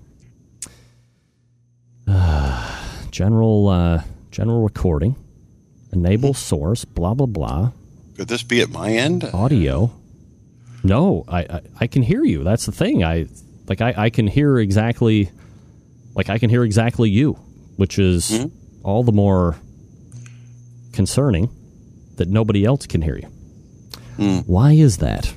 Uh, 2.08 2.78
general 3.12 3.68
uh, 3.68 4.02
general 4.32 4.62
recording. 4.64 5.14
Enable 5.92 6.34
source. 6.34 6.84
Blah 6.84 7.14
blah 7.14 7.26
blah. 7.26 7.70
Could 8.16 8.26
this 8.26 8.42
be 8.42 8.60
at 8.60 8.70
my 8.70 8.90
end? 8.90 9.22
Audio. 9.32 9.92
No, 10.82 11.24
I, 11.28 11.40
I 11.40 11.60
I 11.82 11.86
can 11.86 12.02
hear 12.02 12.24
you. 12.24 12.42
That's 12.42 12.66
the 12.66 12.72
thing. 12.72 13.04
I 13.04 13.26
like 13.68 13.80
I, 13.80 13.94
I 13.96 14.10
can 14.10 14.26
hear 14.26 14.58
exactly 14.58 15.30
like 16.16 16.28
I 16.28 16.38
can 16.38 16.50
hear 16.50 16.64
exactly 16.64 17.08
you, 17.10 17.34
which 17.76 17.98
is 17.98 18.46
all 18.82 19.04
the 19.04 19.12
more 19.12 19.56
concerning 20.92 21.48
that 22.16 22.28
nobody 22.28 22.64
else 22.64 22.86
can 22.86 23.00
hear 23.02 23.16
you. 23.18 23.28
Why 24.46 24.72
is 24.72 24.98
that? 24.98 25.32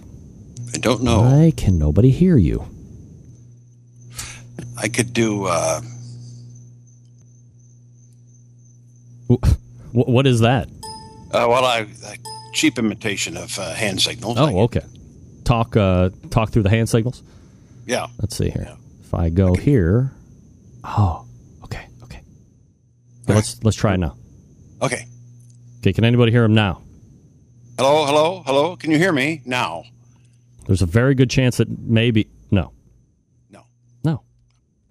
I 0.74 0.78
don't 0.78 1.04
know. 1.04 1.22
Why 1.22 1.54
can 1.56 1.78
nobody 1.80 2.10
hear 2.10 2.38
you? 2.38 2.68
I 4.78 4.88
could 4.90 5.14
do. 5.14 5.46
Uh, 5.46 5.82
What 9.92 10.28
is 10.28 10.42
that? 10.42 10.68
uh, 11.32 11.46
well, 11.50 11.66
I, 11.66 11.88
I 12.06 12.18
cheap 12.54 12.78
imitation 12.78 13.38
of 13.38 13.58
uh, 13.60 13.74
hand 13.74 14.02
signals. 14.02 14.38
Oh, 14.40 14.60
okay. 14.62 14.84
Talk 15.44 15.76
uh, 15.76 16.10
talk 16.30 16.50
through 16.52 16.64
the 16.64 16.70
hand 16.70 16.90
signals. 16.90 17.24
Yeah. 17.86 18.08
Let's 18.20 18.36
see 18.38 18.50
here. 18.50 18.76
If 19.04 19.14
I 19.14 19.30
go 19.30 19.54
here, 19.54 20.12
oh, 20.84 21.26
okay, 21.64 21.88
okay. 22.04 22.22
Let's 23.28 23.64
let's 23.64 23.78
try 23.78 23.94
it 23.94 23.98
now. 23.98 24.16
Okay. 24.82 25.06
Okay, 25.80 25.94
can 25.94 26.04
anybody 26.04 26.32
hear 26.32 26.44
him 26.44 26.54
now? 26.56 26.82
Hello, 27.78 28.06
hello, 28.06 28.44
hello. 28.46 28.76
Can 28.76 28.90
you 28.92 28.98
hear 28.98 29.12
me 29.12 29.42
now? 29.46 29.84
There's 30.66 30.82
a 30.82 30.86
very 30.88 31.14
good 31.14 31.30
chance 31.30 31.58
that 31.58 31.68
maybe 31.70 32.28
no, 32.50 32.72
No. 33.52 33.66
no. 34.04 34.24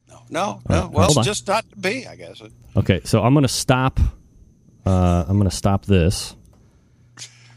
No. 0.08 0.22
No. 0.30 0.60
right, 0.68 0.82
no. 0.84 0.90
Well, 0.92 1.18
on. 1.18 1.24
just 1.24 1.48
not 1.48 1.68
to 1.70 1.76
be, 1.76 2.06
I 2.06 2.14
guess. 2.14 2.40
Okay, 2.76 3.00
so 3.04 3.22
I'm 3.24 3.34
going 3.34 3.42
to 3.42 3.48
stop. 3.48 3.98
Uh, 4.86 5.24
I'm 5.26 5.38
going 5.38 5.48
to 5.50 5.56
stop 5.56 5.86
this 5.86 6.36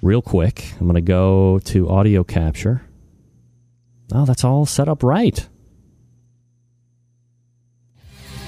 real 0.01 0.21
quick. 0.21 0.71
I'm 0.79 0.87
going 0.87 0.95
to 0.95 1.01
go 1.01 1.59
to 1.65 1.89
audio 1.89 2.23
capture. 2.23 2.81
Oh, 4.13 4.25
that's 4.25 4.43
all 4.43 4.65
set 4.65 4.87
up 4.87 5.03
right. 5.03 5.47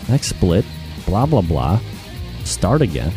Next 0.08 0.28
split. 0.28 0.66
Blah 1.06 1.26
blah 1.26 1.42
blah. 1.42 1.80
Start 2.46 2.82
again. 2.82 3.12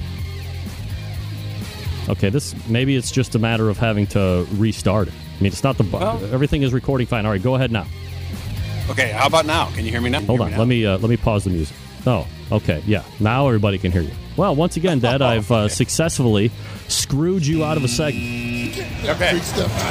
Okay, 2.08 2.28
this 2.30 2.54
maybe 2.68 2.96
it's 2.96 3.10
just 3.12 3.34
a 3.34 3.38
matter 3.38 3.70
of 3.70 3.78
having 3.78 4.06
to 4.08 4.46
restart 4.54 5.08
it. 5.08 5.14
I 5.14 5.42
mean, 5.42 5.52
it's 5.52 5.62
not 5.62 5.78
the 5.78 5.84
bu- 5.84 5.98
Well- 5.98 6.24
everything 6.32 6.62
is 6.62 6.72
recording 6.72 7.06
fine. 7.06 7.24
All 7.24 7.32
right, 7.32 7.42
go 7.42 7.54
ahead 7.54 7.70
now. 7.70 7.86
Okay. 8.90 9.10
How 9.12 9.26
about 9.28 9.46
now? 9.46 9.66
Can 9.70 9.84
you 9.84 9.92
hear 9.92 10.00
me 10.00 10.10
now? 10.10 10.20
Hold 10.22 10.40
on. 10.40 10.56
Let 10.56 10.66
me 10.66 10.84
uh, 10.84 10.98
let 10.98 11.08
me 11.08 11.16
pause 11.16 11.44
the 11.44 11.50
music. 11.50 11.76
Oh, 12.06 12.26
okay. 12.50 12.82
Yeah. 12.86 13.04
Now 13.20 13.46
everybody 13.46 13.78
can 13.78 13.92
hear 13.92 14.02
you. 14.02 14.12
Well, 14.36 14.54
once 14.54 14.76
again, 14.76 14.98
Dad, 14.98 15.22
I've 15.22 15.50
uh, 15.50 15.68
successfully 15.68 16.50
screwed 16.88 17.46
you 17.46 17.64
out 17.64 17.76
of 17.76 17.84
a 17.84 17.88
segment. 17.88 18.78
Okay. 19.04 19.38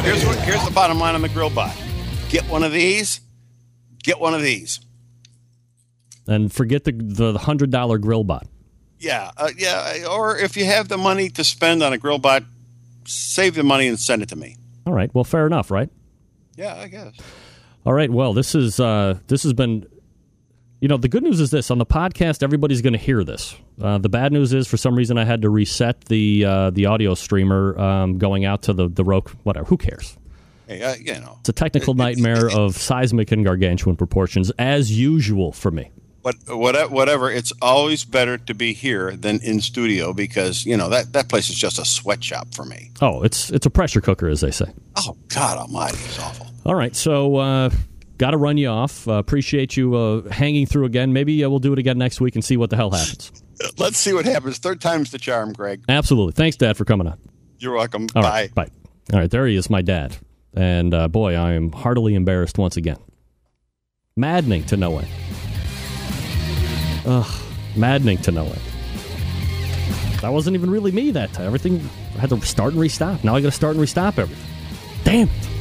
Here's 0.02 0.26
what. 0.26 0.40
Here's 0.40 0.64
the 0.66 0.72
bottom 0.74 1.00
line 1.00 1.16
on 1.16 1.22
the 1.22 1.30
grill 1.30 1.50
bot. 1.50 1.76
Get 2.30 2.44
one 2.50 2.64
of 2.64 2.72
these. 2.72 3.22
Get 4.04 4.20
one 4.20 4.34
of 4.34 4.42
these. 4.42 4.80
And 6.28 6.52
forget 6.52 6.84
the 6.84 6.92
the 6.92 7.38
hundred 7.38 7.72
dollar 7.72 7.98
grill 7.98 8.24
bot. 8.24 8.48
Yeah, 9.00 9.32
uh, 9.38 9.50
yeah. 9.58 10.06
Or 10.10 10.38
if 10.38 10.56
you 10.56 10.66
have 10.66 10.88
the 10.88 10.98
money 10.98 11.30
to 11.30 11.44
spend 11.44 11.82
on 11.82 11.92
a 11.92 11.98
grill 11.98 12.20
bot, 12.20 12.44
save 13.06 13.56
the 13.56 13.64
money 13.64 13.88
and 13.88 14.00
send 14.00 14.22
it 14.22 14.30
to 14.30 14.36
me. 14.36 14.58
All 14.86 14.94
right. 14.94 15.14
Well, 15.14 15.24
fair 15.24 15.48
enough, 15.48 15.72
right? 15.72 15.90
Yeah, 16.56 16.76
I 16.76 16.88
guess. 16.88 17.16
All 17.86 17.94
right. 17.94 18.10
Well, 18.12 18.34
this 18.34 18.54
is 18.56 18.80
uh, 18.80 19.18
this 19.28 19.44
has 19.44 19.54
been. 19.54 19.88
You 20.82 20.88
know, 20.88 20.98
the 20.98 21.08
good 21.08 21.22
news 21.22 21.40
is 21.40 21.52
this 21.52 21.70
on 21.70 21.78
the 21.78 21.86
podcast, 21.86 22.42
everybody's 22.42 22.82
going 22.82 22.94
to 22.94 23.00
hear 23.00 23.24
this. 23.24 23.56
Uh, 23.80 24.00
the 24.00 24.10
bad 24.10 24.32
news 24.34 24.52
is, 24.52 24.68
for 24.68 24.78
some 24.78 24.96
reason, 24.96 25.16
I 25.20 25.26
had 25.26 25.44
to 25.44 25.50
reset 25.52 26.06
the 26.06 26.44
uh, 26.44 26.70
the 26.72 26.88
audio 26.88 27.14
streamer 27.14 27.78
um, 27.80 28.18
going 28.18 28.46
out 28.46 28.64
to 28.64 28.74
the 28.74 28.90
the 28.90 29.04
Roku. 29.04 29.36
Whatever. 29.44 29.68
Who 29.68 29.78
cares? 29.78 30.18
Hey, 30.68 30.82
uh, 30.82 30.96
you 30.96 31.14
know, 31.20 31.38
It's 31.42 31.50
a 31.50 31.54
technical 31.54 31.94
nightmare 31.94 32.50
of 32.50 32.76
seismic 32.76 33.32
and 33.32 33.46
gargantuan 33.46 33.96
proportions, 33.96 34.50
as 34.58 34.92
usual 34.92 35.52
for 35.52 35.70
me. 35.70 35.92
what, 36.24 36.36
what, 36.48 36.90
whatever. 36.90 37.30
It's 37.30 37.54
always 37.62 38.04
better 38.04 38.40
to 38.40 38.54
be 38.56 38.74
here 38.74 39.16
than 39.16 39.40
in 39.42 39.62
studio 39.62 40.14
because 40.14 40.66
you 40.66 40.78
know 40.78 40.90
that 40.90 41.14
that 41.14 41.30
place 41.30 41.52
is 41.52 41.58
just 41.58 41.78
a 41.78 41.86
sweatshop 41.86 42.56
for 42.56 42.66
me. 42.66 42.90
Oh, 43.04 43.22
it's 43.22 43.52
it's 43.52 43.68
a 43.68 43.70
pressure 43.72 44.02
cooker, 44.02 44.28
as 44.28 44.42
they 44.42 44.52
say. 44.52 44.74
Oh 44.96 45.16
God 45.28 45.60
Almighty, 45.60 46.00
it's 46.06 46.18
awful. 46.18 46.48
All 46.66 46.74
right, 46.76 46.96
so 46.96 47.36
uh, 47.36 47.70
got 48.22 48.32
to 48.32 48.38
run 48.38 48.56
you 48.56 48.68
off. 48.68 49.08
Uh, 49.08 49.14
appreciate 49.14 49.76
you 49.76 49.96
uh, 49.96 50.30
hanging 50.30 50.68
through 50.68 50.86
again. 50.86 51.12
Maybe 51.12 51.44
uh, 51.44 51.50
we'll 51.50 51.58
do 51.58 51.74
it 51.74 51.80
again 51.80 51.98
next 51.98 52.22
week 52.22 52.36
and 52.36 52.46
see 52.46 52.56
what 52.56 52.70
the 52.70 52.76
hell 52.76 52.92
happens. 52.92 53.32
Let's 53.80 53.98
see 53.98 54.14
what 54.14 54.26
happens. 54.26 54.60
Third 54.60 54.80
time's 54.80 55.10
the 55.10 55.18
charm, 55.18 55.54
Greg. 55.54 55.84
Absolutely. 55.90 56.34
Thanks, 56.34 56.56
Dad, 56.56 56.78
for 56.78 56.86
coming 56.86 57.08
on. 57.08 57.18
You're 57.58 57.74
welcome. 57.74 58.06
All 58.16 58.22
Bye. 58.22 58.30
right, 58.30 58.56
bye. 58.56 58.68
All 59.12 59.20
right, 59.20 59.30
there 59.30 59.48
he 59.48 59.56
is, 59.56 59.72
my 59.72 59.82
dad. 59.82 60.16
And 60.54 60.94
uh, 60.94 61.08
boy, 61.08 61.34
I 61.34 61.54
am 61.54 61.72
heartily 61.72 62.14
embarrassed 62.14 62.60
once 62.60 62.78
again. 62.78 62.98
Maddening 64.16 64.66
to 64.66 64.78
no 64.78 65.00
end. 65.00 65.08
Ugh, 67.06 67.44
maddening 67.76 68.20
to 68.20 68.32
no 68.32 68.46
end. 68.46 68.62
That 70.22 70.32
wasn't 70.32 70.56
even 70.56 70.70
really 70.70 70.92
me 70.92 71.10
that 71.12 71.34
time. 71.34 71.48
Everything 71.48 71.90
I 72.18 72.20
had 72.20 72.30
to 72.30 72.40
start 72.42 72.74
and 72.74 72.82
restop. 72.82 73.24
Now 73.24 73.36
I 73.36 73.42
got 73.42 73.48
to 73.48 73.52
start 73.52 73.76
and 73.76 73.84
restop 73.84 74.20
everything. 74.20 74.46
Damn 75.04 75.28
it. 75.28 75.61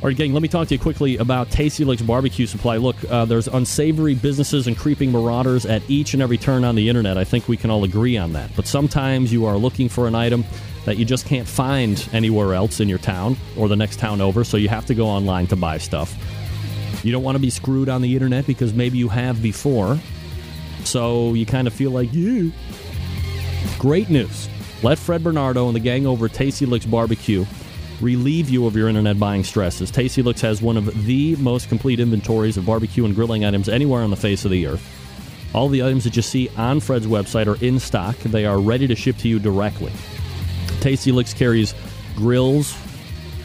All 0.00 0.06
right, 0.06 0.16
gang, 0.16 0.32
let 0.32 0.42
me 0.42 0.48
talk 0.48 0.68
to 0.68 0.74
you 0.74 0.78
quickly 0.78 1.16
about 1.16 1.50
Tasty 1.50 1.84
Licks 1.84 2.02
Barbecue 2.02 2.46
Supply. 2.46 2.76
Look, 2.76 2.96
uh, 3.10 3.24
there's 3.24 3.48
unsavory 3.48 4.14
businesses 4.14 4.68
and 4.68 4.76
creeping 4.78 5.10
marauders 5.10 5.66
at 5.66 5.82
each 5.90 6.14
and 6.14 6.22
every 6.22 6.38
turn 6.38 6.62
on 6.62 6.76
the 6.76 6.88
internet. 6.88 7.18
I 7.18 7.24
think 7.24 7.48
we 7.48 7.56
can 7.56 7.68
all 7.68 7.82
agree 7.82 8.16
on 8.16 8.32
that. 8.34 8.54
But 8.54 8.68
sometimes 8.68 9.32
you 9.32 9.44
are 9.46 9.56
looking 9.56 9.88
for 9.88 10.06
an 10.06 10.14
item 10.14 10.44
that 10.84 10.98
you 10.98 11.04
just 11.04 11.26
can't 11.26 11.48
find 11.48 12.08
anywhere 12.12 12.54
else 12.54 12.78
in 12.78 12.88
your 12.88 12.98
town 12.98 13.36
or 13.56 13.68
the 13.68 13.74
next 13.74 13.98
town 13.98 14.20
over, 14.20 14.44
so 14.44 14.56
you 14.56 14.68
have 14.68 14.86
to 14.86 14.94
go 14.94 15.08
online 15.08 15.48
to 15.48 15.56
buy 15.56 15.78
stuff. 15.78 16.14
You 17.04 17.10
don't 17.10 17.24
want 17.24 17.34
to 17.34 17.40
be 17.40 17.50
screwed 17.50 17.88
on 17.88 18.00
the 18.00 18.14
internet 18.14 18.46
because 18.46 18.72
maybe 18.72 18.98
you 18.98 19.08
have 19.08 19.42
before. 19.42 19.98
So 20.84 21.34
you 21.34 21.44
kind 21.44 21.66
of 21.66 21.74
feel 21.74 21.90
like, 21.90 22.10
yeah, 22.12 22.50
Great 23.78 24.10
news. 24.10 24.48
Let 24.82 24.98
Fred 24.98 25.22
Bernardo 25.22 25.66
and 25.66 25.74
the 25.74 25.80
gang 25.80 26.06
over 26.06 26.26
at 26.26 26.34
Tasty 26.34 26.66
Licks 26.66 26.86
Barbecue 26.86 27.44
relieve 28.00 28.48
you 28.48 28.66
of 28.66 28.76
your 28.76 28.88
internet 28.88 29.18
buying 29.18 29.44
stresses. 29.44 29.90
Tasty 29.90 30.22
Licks 30.22 30.40
has 30.40 30.62
one 30.62 30.76
of 30.76 31.06
the 31.06 31.36
most 31.36 31.68
complete 31.68 32.00
inventories 32.00 32.56
of 32.56 32.66
barbecue 32.66 33.04
and 33.04 33.14
grilling 33.14 33.44
items 33.44 33.68
anywhere 33.68 34.02
on 34.02 34.10
the 34.10 34.16
face 34.16 34.44
of 34.44 34.50
the 34.50 34.66
earth. 34.66 34.94
All 35.54 35.68
the 35.68 35.82
items 35.82 36.04
that 36.04 36.14
you 36.14 36.22
see 36.22 36.48
on 36.56 36.80
Fred's 36.80 37.06
website 37.06 37.46
are 37.46 37.62
in 37.64 37.78
stock. 37.78 38.16
They 38.18 38.44
are 38.44 38.60
ready 38.60 38.86
to 38.86 38.94
ship 38.94 39.16
to 39.18 39.28
you 39.28 39.38
directly. 39.38 39.92
Tasty 40.80 41.10
Licks 41.10 41.34
carries 41.34 41.74
grills, 42.14 42.76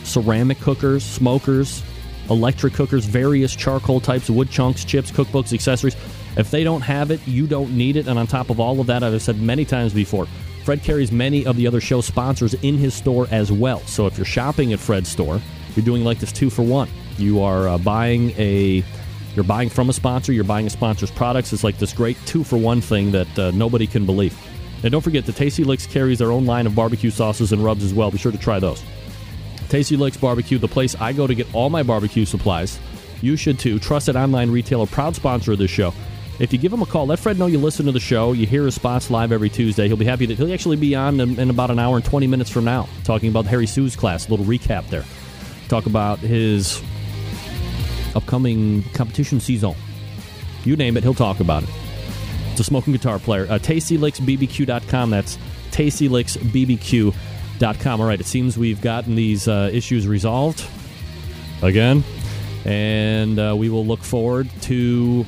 ceramic 0.04 0.60
cookers, 0.60 1.04
smokers, 1.04 1.82
electric 2.30 2.74
cookers, 2.74 3.06
various 3.06 3.56
charcoal 3.56 4.00
types, 4.00 4.30
wood 4.30 4.50
chunks, 4.50 4.84
chips, 4.86 5.12
cookbooks, 5.12 5.54
accessories. 5.54 5.96
If 6.36 6.52
they 6.52 6.64
don't 6.64 6.82
have 6.82 7.12
it, 7.12 7.26
you 7.28 7.48
don't 7.48 7.76
need 7.76 7.96
it. 7.96 8.08
And 8.08 8.20
on 8.20 8.28
top 8.28 8.50
of 8.50 8.60
all 8.60 8.80
of 8.80 8.88
that, 8.88 9.04
I've 9.04 9.22
said 9.22 9.40
many 9.40 9.66
times 9.66 9.94
before, 9.94 10.28
Fred 10.64 10.82
carries 10.82 11.12
many 11.12 11.46
of 11.46 11.58
the 11.58 11.68
other 11.68 11.82
show 11.82 12.00
sponsors 12.02 12.54
in 12.56 12.78
his 12.78 12.94
store 12.94 13.28
as 13.32 13.52
well. 13.52 13.80
So 13.82 14.08
if 14.08 14.18
you're 14.18 14.26
shopping 14.26 14.72
at 14.74 14.80
Fred's 14.80 15.10
store, 15.10 15.42
you're 15.76 15.86
doing 15.86 16.04
like 16.04 16.20
this 16.20 16.32
two 16.32 16.50
for 16.50 16.62
one. 16.62 16.90
You 17.18 17.42
are 17.42 17.68
uh, 17.68 17.78
buying 17.78 18.32
a 18.32 18.84
you're 19.36 19.44
buying 19.44 19.70
from 19.70 19.90
a 19.90 19.94
sponsor, 19.94 20.32
you're 20.32 20.44
buying 20.44 20.68
a 20.68 20.70
sponsor's 20.70 21.12
products. 21.12 21.52
It's 21.54 21.64
like 21.64 21.80
this 21.80 21.92
great 21.92 22.18
two 22.26 22.44
for 22.44 22.58
one 22.58 22.82
thing 22.82 23.12
that 23.12 23.40
uh, 23.40 23.52
nobody 23.52 23.88
can 23.88 24.06
believe. 24.06 24.38
And 24.84 24.92
don't 24.92 25.02
forget, 25.02 25.26
the 25.26 25.32
Tasty 25.32 25.64
Licks 25.64 25.88
carries 25.88 26.20
their 26.20 26.32
own 26.32 26.46
line 26.46 26.68
of 26.68 26.76
barbecue 26.76 27.10
sauces 27.10 27.52
and 27.52 27.64
rubs 27.64 27.84
as 27.84 27.94
well. 27.94 28.12
Be 28.12 28.18
sure 28.18 28.32
to 28.32 28.38
try 28.38 28.60
those. 28.60 28.84
Tasty 29.70 29.98
Licks 29.98 30.18
Barbecue, 30.18 30.60
the 30.60 30.68
place 30.68 30.94
I 31.00 31.14
go 31.14 31.26
to 31.26 31.34
get 31.34 31.54
all 31.56 31.70
my 31.70 31.84
barbecue 31.84 32.26
supplies. 32.26 32.80
You 33.22 33.36
should 33.36 33.58
too. 33.58 33.80
Trusted 33.80 34.16
online 34.16 34.52
retailer, 34.52 34.86
proud 34.86 35.16
sponsor 35.16 35.54
of 35.54 35.58
this 35.58 35.72
show. 35.72 35.94
If 36.40 36.52
you 36.52 36.58
give 36.58 36.74
him 36.74 36.82
a 36.82 36.86
call, 36.86 37.06
let 37.06 37.20
Fred 37.20 37.38
know 37.38 37.46
you 37.46 37.60
listen 37.60 37.86
to 37.86 37.92
the 37.92 38.00
show. 38.00 38.34
You 38.34 38.48
hear 38.48 38.66
his 38.66 38.76
spots 38.76 39.12
live 39.12 39.32
every 39.32 39.50
Tuesday. 39.50 39.88
He'll 39.88 39.98
be 39.98 40.06
happy 40.06 40.26
that 40.26 40.38
he'll 40.38 40.52
actually 40.52 40.78
be 40.78 40.96
on 40.96 41.20
in, 41.20 41.50
about 41.50 41.70
an 41.70 41.78
hour 41.78 41.96
and 41.96 42.04
20 42.04 42.26
minutes 42.28 42.50
from 42.50 42.66
now, 42.66 42.90
talking 43.04 43.30
about 43.30 43.46
Harry 43.46 43.68
Soo's 43.68 43.96
class. 43.96 44.28
A 44.28 44.32
little 44.32 44.46
recap 44.46 44.90
there. 44.90 45.06
Talk 45.68 45.86
about 45.86 46.18
his 46.20 46.82
upcoming 48.16 48.84
competition 48.94 49.40
season. 49.40 49.76
You 50.66 50.76
name 50.76 50.98
it, 50.98 51.04
he'll 51.04 51.14
talk 51.14 51.40
about 51.40 51.62
it. 51.64 51.70
It's 52.52 52.62
a 52.62 52.64
smoking 52.64 52.94
guitar 52.94 53.20
player. 53.20 53.46
Uh, 53.50 53.60
TastyLicksBBQ.com. 53.60 55.10
That's 55.12 55.38
TastyLicksBBQ.com. 55.72 58.02
All 58.02 58.08
right, 58.08 58.20
it 58.20 58.26
seems 58.26 58.58
we've 58.58 58.82
gotten 58.82 59.14
these 59.16 59.48
uh, 59.48 59.70
issues 59.72 60.08
resolved 60.08 60.66
again. 61.62 62.04
And 62.66 63.40
uh, 63.40 63.56
we 63.58 63.70
will 63.70 63.86
look 63.86 64.04
forward 64.04 64.50
to 64.62 65.26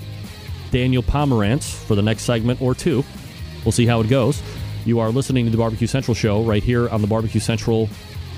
Daniel 0.76 1.02
Pomerantz 1.02 1.74
for 1.74 1.96
the 1.96 2.02
next 2.02 2.24
segment 2.24 2.62
or 2.62 2.76
two. 2.76 3.02
We'll 3.64 3.72
see 3.72 3.86
how 3.86 4.02
it 4.02 4.10
goes. 4.10 4.42
You 4.84 5.00
are 5.00 5.10
listening 5.10 5.46
to 5.46 5.52
the 5.52 5.56
Barbecue 5.56 5.88
Central 5.88 6.14
show 6.14 6.44
right 6.44 6.62
here 6.62 6.90
on 6.90 7.00
the 7.02 7.08
Barbecue 7.08 7.40
Central 7.40 7.88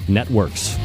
networks. 0.08 0.78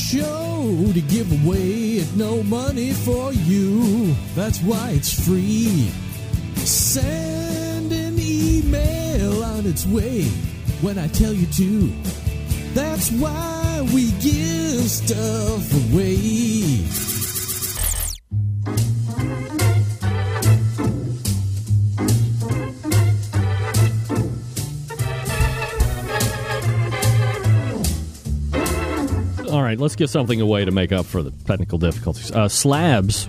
Show 0.00 0.92
to 0.92 1.00
give 1.02 1.30
away 1.44 2.00
at 2.00 2.16
no 2.16 2.42
money 2.44 2.92
for 2.92 3.32
you. 3.32 4.14
That's 4.34 4.58
why 4.60 4.90
it's 4.90 5.12
free. 5.26 5.90
Send 6.64 7.92
an 7.92 8.16
email 8.18 9.44
on 9.44 9.66
its 9.66 9.86
way 9.86 10.24
when 10.80 10.98
I 10.98 11.08
tell 11.08 11.32
you 11.32 11.46
to. 11.46 11.92
That's 12.72 13.10
why 13.12 13.88
we 13.92 14.10
give 14.12 14.88
stuff 14.90 15.92
away. 15.92 17.09
Let's 29.80 29.96
give 29.96 30.10
something 30.10 30.40
away 30.40 30.64
to 30.64 30.70
make 30.70 30.92
up 30.92 31.06
for 31.06 31.22
the 31.22 31.30
technical 31.46 31.78
difficulties. 31.78 32.30
Uh, 32.30 32.48
slabs. 32.48 33.28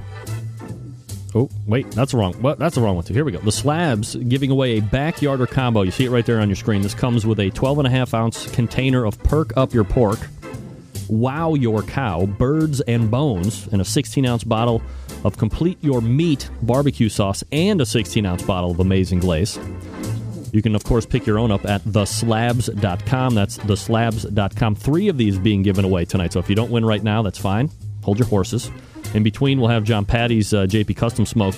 Oh, 1.34 1.50
wait, 1.66 1.90
that's 1.92 2.14
wrong. 2.14 2.40
Well, 2.42 2.56
that's 2.58 2.76
the 2.76 2.82
wrong 2.82 2.96
one 2.96 3.06
too. 3.06 3.14
Here 3.14 3.24
we 3.24 3.32
go. 3.32 3.40
The 3.40 3.52
slabs 3.52 4.16
giving 4.16 4.52
away 4.52 4.78
a 4.78 4.82
backyarder 4.82 5.50
combo. 5.50 5.84
You 5.84 5.92
see 5.92 6.06
it 6.06 6.10
right 6.10 6.26
there 6.26 6.40
on 6.42 6.50
your 6.50 6.58
screen. 6.58 6.82
This 6.82 6.94
comes 6.94 7.26
with 7.26 7.40
a 7.40 7.50
12 7.52 7.80
and 7.80 7.88
a 7.88 7.90
half 7.90 8.14
ounce 8.14 8.52
container 8.52 9.06
of 9.06 9.18
Perk 9.24 9.56
Up 9.56 9.74
Your 9.74 9.86
Pork, 9.86 10.20
Wow 11.08 11.54
Your 11.54 11.84
Cow, 11.84 12.26
Birds 12.26 12.82
and 12.82 13.10
Bones, 13.10 13.68
and 13.72 13.82
a 13.82 13.86
16 13.86 14.26
ounce 14.26 14.44
bottle 14.44 14.82
of 15.24 15.38
Complete 15.38 15.78
Your 15.82 16.02
Meat 16.02 16.50
barbecue 16.64 17.08
sauce, 17.08 17.44
and 17.54 17.80
a 17.80 17.86
16 17.86 18.26
ounce 18.26 18.44
bottle 18.44 18.72
of 18.72 18.80
Amazing 18.82 19.20
Glaze. 19.20 19.58
You 20.52 20.62
can, 20.62 20.76
of 20.76 20.84
course, 20.84 21.06
pick 21.06 21.26
your 21.26 21.40
own 21.40 21.52
up 21.52 21.66
at 21.66 21.82
theslabs.com. 21.84 23.36
That's 23.36 23.58
theslabs.com. 23.58 24.76
Three 24.76 25.08
of 25.08 25.18
these 25.18 25.40
being 25.40 25.62
given 25.62 25.86
away 25.86 26.06
tonight. 26.06 26.34
So 26.34 26.40
if 26.40 26.50
you 26.50 26.56
don't 26.56 26.72
win 26.72 26.86
right 26.86 27.04
now, 27.04 27.22
that's 27.22 27.38
fine. 27.38 27.70
Hold 28.04 28.20
your 28.20 28.28
horses. 28.28 28.70
In 29.14 29.24
between, 29.24 29.60
we'll 29.60 29.70
have 29.70 29.84
John 29.84 30.06
Patty's 30.06 30.54
uh, 30.54 30.66
JP 30.66 30.98
Custom 30.98 31.26
Smoke 31.26 31.56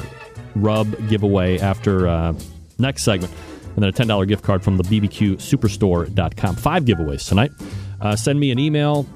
rub 0.55 1.09
giveaway 1.09 1.59
after 1.59 2.07
uh, 2.07 2.33
next 2.77 3.03
segment. 3.03 3.33
And 3.75 3.83
then 3.83 3.89
a 3.89 3.93
$10 3.93 4.27
gift 4.27 4.43
card 4.43 4.63
from 4.63 4.77
the 4.77 4.83
BBQSuperstore.com. 4.83 6.55
Five 6.55 6.85
giveaways 6.85 7.27
tonight. 7.27 7.51
Uh, 7.99 8.15
send 8.15 8.39
me 8.39 8.51
an 8.51 8.59
email 8.59 9.07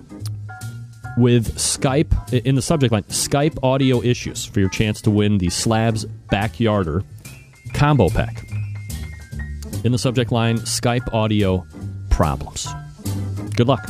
with 1.17 1.55
Skype 1.55 2.33
in 2.45 2.55
the 2.55 2.61
subject 2.61 2.91
line 2.91 3.03
Skype 3.03 3.57
audio 3.63 4.01
issues 4.01 4.45
for 4.45 4.59
your 4.59 4.69
chance 4.69 5.01
to 5.01 5.11
win 5.11 5.37
the 5.39 5.49
Slabs 5.49 6.05
Backyarder 6.31 7.03
combo 7.73 8.09
pack 8.09 8.46
in 9.83 9.91
the 9.91 9.97
subject 9.97 10.31
line 10.31 10.57
Skype 10.59 11.13
audio 11.13 11.65
problems. 12.09 12.67
Good 13.55 13.67
luck. 13.67 13.89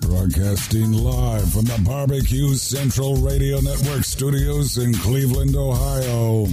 Broadcasting 0.00 0.92
live 0.92 1.52
from 1.52 1.64
the 1.64 1.82
Barbecue 1.84 2.54
Central 2.54 3.16
Radio 3.16 3.60
Network 3.60 4.04
studios 4.04 4.78
in 4.78 4.94
Cleveland, 4.94 5.54
Ohio. 5.54 6.46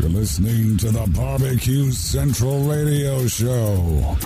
You're 0.00 0.10
listening 0.10 0.76
to 0.78 0.90
the 0.90 1.10
Barbecue 1.16 1.90
Central 1.92 2.60
Radio 2.64 3.26
Show. 3.26 4.16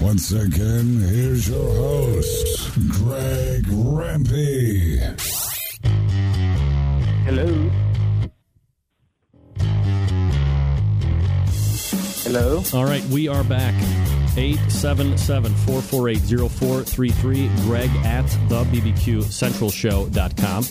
Once 0.00 0.32
again, 0.32 1.00
here's 1.00 1.48
your 1.48 1.74
host, 1.74 2.72
Greg 2.90 3.64
Rempe. 3.64 4.98
Hello. 7.24 7.81
Hello. 12.32 12.64
All 12.72 12.86
right, 12.86 13.04
we 13.10 13.28
are 13.28 13.44
back. 13.44 13.74
877 14.38 15.54
448 15.54 16.50
0433. 16.50 17.50
Greg 17.64 17.90
at 18.06 18.26
the 18.48 18.64
BBQCentralShow.com. 18.64 20.64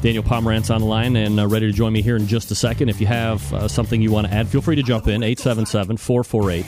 Daniel 0.00 0.22
Pomerantz 0.22 0.74
on 0.74 0.80
the 0.80 0.86
line 0.86 1.16
and 1.16 1.38
uh, 1.38 1.46
ready 1.46 1.66
to 1.66 1.72
join 1.74 1.92
me 1.92 2.00
here 2.00 2.16
in 2.16 2.26
just 2.26 2.50
a 2.50 2.54
second. 2.54 2.88
If 2.88 3.02
you 3.02 3.06
have 3.06 3.52
uh, 3.52 3.68
something 3.68 4.00
you 4.00 4.10
want 4.10 4.28
to 4.28 4.32
add, 4.32 4.48
feel 4.48 4.62
free 4.62 4.76
to 4.76 4.82
jump 4.82 5.08
in. 5.08 5.22
877 5.22 5.98
448 5.98 6.64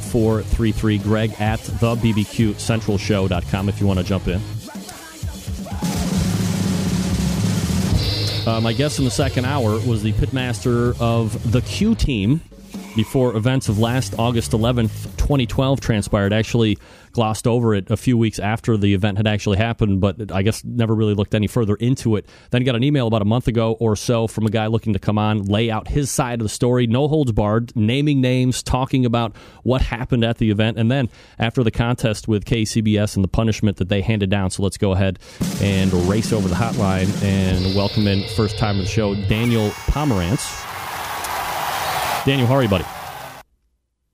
0433. 0.00 0.98
Greg 1.00 1.38
at 1.38 1.60
the 1.60 1.96
BBQCentralShow.com 1.96 3.68
if 3.68 3.78
you 3.78 3.86
want 3.86 3.98
to 3.98 4.06
jump 4.06 4.26
in. 4.26 4.40
Uh, 8.46 8.60
my 8.62 8.72
guest 8.72 8.98
in 8.98 9.04
the 9.04 9.10
second 9.10 9.44
hour 9.44 9.72
was 9.86 10.02
the 10.02 10.14
pitmaster 10.14 10.98
of 10.98 11.52
the 11.52 11.60
Q 11.60 11.94
team 11.94 12.40
before 12.94 13.36
events 13.36 13.68
of 13.68 13.78
last 13.78 14.14
August 14.18 14.52
11th, 14.52 15.16
2012 15.16 15.80
transpired. 15.80 16.32
Actually, 16.32 16.78
glossed 17.12 17.46
over 17.46 17.74
it 17.74 17.90
a 17.90 17.96
few 17.96 18.18
weeks 18.18 18.38
after 18.38 18.76
the 18.76 18.92
event 18.92 19.16
had 19.16 19.26
actually 19.26 19.56
happened, 19.56 20.00
but 20.00 20.32
I 20.32 20.42
guess 20.42 20.62
never 20.64 20.94
really 20.94 21.14
looked 21.14 21.34
any 21.34 21.46
further 21.46 21.76
into 21.76 22.16
it. 22.16 22.28
Then 22.50 22.64
got 22.64 22.74
an 22.74 22.84
email 22.84 23.06
about 23.06 23.22
a 23.22 23.24
month 23.24 23.48
ago 23.48 23.72
or 23.80 23.96
so 23.96 24.26
from 24.26 24.46
a 24.46 24.50
guy 24.50 24.66
looking 24.66 24.92
to 24.92 24.98
come 24.98 25.18
on, 25.18 25.44
lay 25.44 25.70
out 25.70 25.88
his 25.88 26.10
side 26.10 26.40
of 26.40 26.44
the 26.44 26.48
story, 26.48 26.86
no 26.86 27.08
holds 27.08 27.32
barred, 27.32 27.74
naming 27.76 28.20
names, 28.20 28.62
talking 28.62 29.06
about 29.06 29.34
what 29.62 29.80
happened 29.80 30.24
at 30.24 30.38
the 30.38 30.50
event, 30.50 30.78
and 30.78 30.90
then 30.90 31.08
after 31.38 31.62
the 31.62 31.70
contest 31.70 32.28
with 32.28 32.44
KCBS 32.44 33.14
and 33.14 33.24
the 33.24 33.28
punishment 33.28 33.78
that 33.78 33.88
they 33.88 34.02
handed 34.02 34.30
down. 34.30 34.50
So 34.50 34.62
let's 34.62 34.76
go 34.76 34.92
ahead 34.92 35.18
and 35.60 35.92
race 36.08 36.32
over 36.32 36.48
the 36.48 36.54
hotline 36.54 37.22
and 37.22 37.74
welcome 37.74 38.06
in 38.06 38.28
first 38.30 38.58
time 38.58 38.78
of 38.78 38.84
the 38.84 38.90
show, 38.90 39.14
Daniel 39.14 39.70
Pomerantz. 39.70 40.73
Daniel, 42.24 42.46
how 42.46 42.54
are 42.54 42.62
you, 42.62 42.70
buddy? 42.70 42.86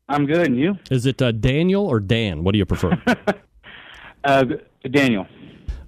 I'm 0.09 0.27
good, 0.27 0.45
and 0.45 0.57
you? 0.57 0.77
Is 0.91 1.07
it 1.07 1.23
uh, 1.23 1.31
Daniel 1.31 1.87
or 1.87 2.01
Dan? 2.01 2.43
What 2.43 2.53
do 2.53 2.59
you 2.59 2.67
prefer? 2.67 3.01
uh, 4.25 4.45
Daniel. 4.91 5.29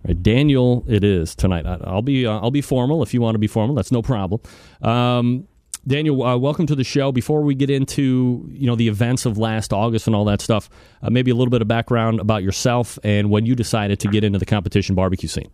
Right, 0.07 0.23
Daniel, 0.23 0.85
it 0.87 1.03
is 1.03 1.35
tonight. 1.35 1.67
I'll 1.67 2.01
be 2.01 2.25
uh, 2.25 2.39
I'll 2.39 2.53
be 2.53 2.61
formal 2.61 3.03
if 3.03 3.13
you 3.13 3.21
want 3.21 3.35
to 3.35 3.41
be 3.41 3.49
formal. 3.49 3.75
That's 3.75 3.91
no 3.91 4.03
problem. 4.03 4.41
Um, 4.83 5.49
Daniel, 5.85 6.23
uh, 6.23 6.37
welcome 6.37 6.65
to 6.67 6.77
the 6.77 6.85
show. 6.85 7.11
Before 7.11 7.43
we 7.43 7.57
get 7.57 7.71
into 7.71 8.49
you 8.53 8.69
know 8.69 8.77
the 8.77 8.87
events 8.87 9.27
of 9.27 9.37
last 9.37 9.73
August 9.73 10.07
and 10.07 10.15
all 10.15 10.25
that 10.27 10.41
stuff, 10.41 10.71
uh, 11.03 11.11
maybe 11.11 11.33
a 11.33 11.35
little 11.35 11.51
bit 11.51 11.61
of 11.61 11.67
background 11.67 12.21
about 12.21 12.45
yourself 12.45 13.01
and 13.03 13.31
when 13.31 13.47
you 13.47 13.57
decided 13.57 13.99
to 13.99 14.07
get 14.07 14.23
into 14.23 14.39
the 14.39 14.47
competition 14.47 14.95
barbecue 14.95 15.29
scene. 15.29 15.51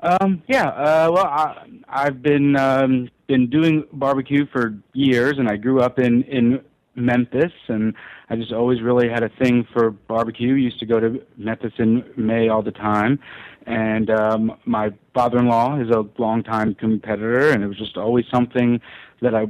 Um, 0.00 0.42
yeah, 0.46 0.68
uh, 0.68 1.10
well, 1.12 1.26
I, 1.26 1.66
I've 1.88 2.22
been 2.22 2.56
um, 2.56 3.10
been 3.26 3.50
doing 3.50 3.84
barbecue 3.92 4.46
for 4.52 4.78
years, 4.92 5.38
and 5.38 5.48
I 5.48 5.56
grew 5.56 5.80
up 5.80 5.98
in 5.98 6.22
in 6.24 6.60
Memphis, 6.94 7.52
and 7.68 7.94
I 8.30 8.36
just 8.36 8.52
always 8.52 8.80
really 8.80 9.08
had 9.08 9.24
a 9.24 9.28
thing 9.42 9.66
for 9.72 9.90
barbecue. 9.90 10.54
Used 10.54 10.78
to 10.80 10.86
go 10.86 11.00
to 11.00 11.20
Memphis 11.36 11.72
in 11.78 12.04
May 12.16 12.48
all 12.48 12.62
the 12.62 12.72
time, 12.72 13.18
and 13.66 14.10
um, 14.10 14.52
my 14.66 14.90
father-in-law 15.14 15.80
is 15.80 15.90
a 15.90 16.04
longtime 16.20 16.76
competitor, 16.76 17.50
and 17.50 17.64
it 17.64 17.66
was 17.66 17.78
just 17.78 17.96
always 17.96 18.24
something 18.32 18.80
that 19.20 19.34
I 19.34 19.46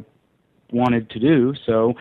wanted 0.72 1.11
to 1.11 1.18
do. 1.18 1.54
So, 1.66 1.94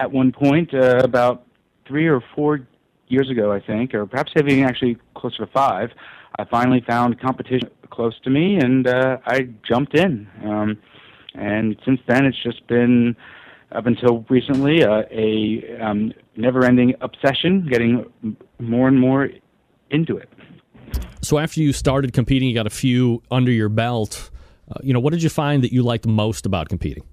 at 0.00 0.10
one 0.10 0.32
point, 0.32 0.74
uh, 0.74 1.00
about 1.04 1.46
three 1.86 2.08
or 2.08 2.20
four 2.34 2.66
years 3.06 3.30
ago, 3.30 3.52
I 3.52 3.60
think, 3.60 3.94
or 3.94 4.06
perhaps 4.06 4.32
even 4.36 4.64
actually 4.64 4.96
closer 5.14 5.46
to 5.46 5.52
five, 5.52 5.90
I 6.38 6.44
finally 6.44 6.82
found 6.86 7.20
competition 7.20 7.68
close 7.92 8.18
to 8.24 8.30
me, 8.30 8.56
and 8.56 8.86
uh, 8.86 9.18
I 9.26 9.48
jumped 9.68 9.94
in. 9.94 10.26
Um, 10.44 10.78
and 11.34 11.76
since 11.84 12.00
then, 12.08 12.24
it's 12.24 12.42
just 12.42 12.66
been 12.66 13.14
up 13.70 13.86
until 13.86 14.24
recently 14.28 14.82
uh, 14.84 15.02
a 15.10 15.78
um, 15.80 16.12
never-ending 16.36 16.94
obsession, 17.00 17.68
getting 17.70 18.04
more 18.58 18.88
and 18.88 18.98
more 18.98 19.28
into 19.90 20.16
it. 20.16 20.28
So 21.22 21.38
after 21.38 21.60
you 21.60 21.72
started 21.72 22.12
competing, 22.12 22.48
you 22.48 22.54
got 22.54 22.66
a 22.66 22.70
few 22.70 23.22
under 23.30 23.52
your 23.52 23.68
belt. 23.68 24.30
Uh, 24.70 24.80
you 24.82 24.92
know, 24.92 25.00
what 25.00 25.12
did 25.12 25.22
you 25.22 25.30
find 25.30 25.62
that 25.62 25.72
you 25.72 25.82
liked 25.82 26.06
most 26.06 26.46
about 26.46 26.68
competing? 26.68 27.04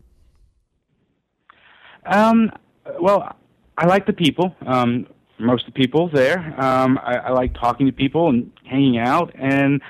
Um, 2.05 2.51
well, 2.99 3.35
I 3.77 3.85
like 3.85 4.05
the 4.05 4.13
people. 4.13 4.55
Um, 4.65 5.05
most 5.39 5.67
of 5.67 5.73
the 5.73 5.79
people 5.79 6.09
there. 6.09 6.39
Um, 6.59 6.99
I, 7.01 7.15
I 7.17 7.31
like 7.31 7.53
talking 7.53 7.85
to 7.85 7.93
people 7.93 8.29
and 8.29 8.51
hanging 8.65 8.97
out, 8.97 9.31
and 9.35 9.81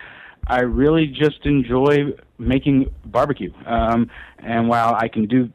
I 0.49 0.61
really 0.61 1.07
just 1.07 1.45
enjoy 1.45 2.13
making 2.39 2.93
barbecue. 3.05 3.53
Um, 3.65 4.09
and 4.39 4.67
while 4.67 4.95
I 4.95 5.07
can 5.07 5.25
do 5.27 5.51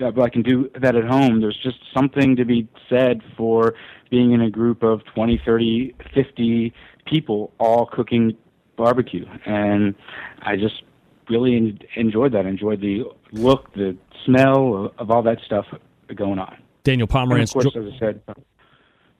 I 0.00 0.28
can 0.28 0.42
do 0.42 0.70
that 0.80 0.94
at 0.94 1.04
home, 1.04 1.40
there's 1.40 1.58
just 1.60 1.78
something 1.92 2.36
to 2.36 2.44
be 2.44 2.68
said 2.88 3.20
for 3.36 3.74
being 4.10 4.32
in 4.32 4.40
a 4.42 4.50
group 4.50 4.84
of 4.84 5.04
20, 5.12 5.42
30, 5.44 5.94
50 6.14 6.72
people 7.04 7.52
all 7.58 7.86
cooking 7.86 8.36
barbecue. 8.76 9.26
And 9.44 9.96
I 10.42 10.54
just 10.54 10.82
really 11.28 11.78
enjoyed 11.96 12.32
that. 12.32 12.46
Enjoyed 12.46 12.80
the 12.80 13.04
look, 13.32 13.72
the 13.74 13.96
smell 14.24 14.92
of 14.98 15.10
all 15.10 15.22
that 15.22 15.38
stuff 15.44 15.66
going 16.14 16.38
on. 16.38 16.56
Daniel 16.84 17.08
Pomerantz. 17.08 17.54
of 17.56 17.62
course, 17.64 17.76
as 17.76 17.92
I 17.94 17.98
said. 17.98 18.22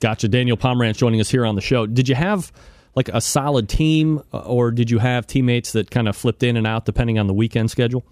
Gotcha. 0.01 0.29
Daniel 0.29 0.57
Pomerantz 0.57 0.97
joining 0.97 1.21
us 1.21 1.29
here 1.29 1.45
on 1.45 1.57
the 1.57 1.61
show. 1.61 1.87
Did 1.87 2.09
you 2.09 2.15
have 2.15 2.53
like 2.95 3.09
a 3.09 3.21
solid 3.21 3.69
team, 3.69 4.23
uh, 4.33 4.39
or 4.41 4.71
did 4.71 4.91
you 4.91 4.99
have 4.99 5.27
teammates 5.27 5.73
that 5.73 5.91
kind 5.91 6.09
of 6.09 6.17
flipped 6.17 6.43
in 6.43 6.57
and 6.57 6.67
out 6.67 6.85
depending 6.85 7.19
on 7.19 7.27
the 7.27 7.35
weekend 7.35 7.71
schedule? 7.71 8.05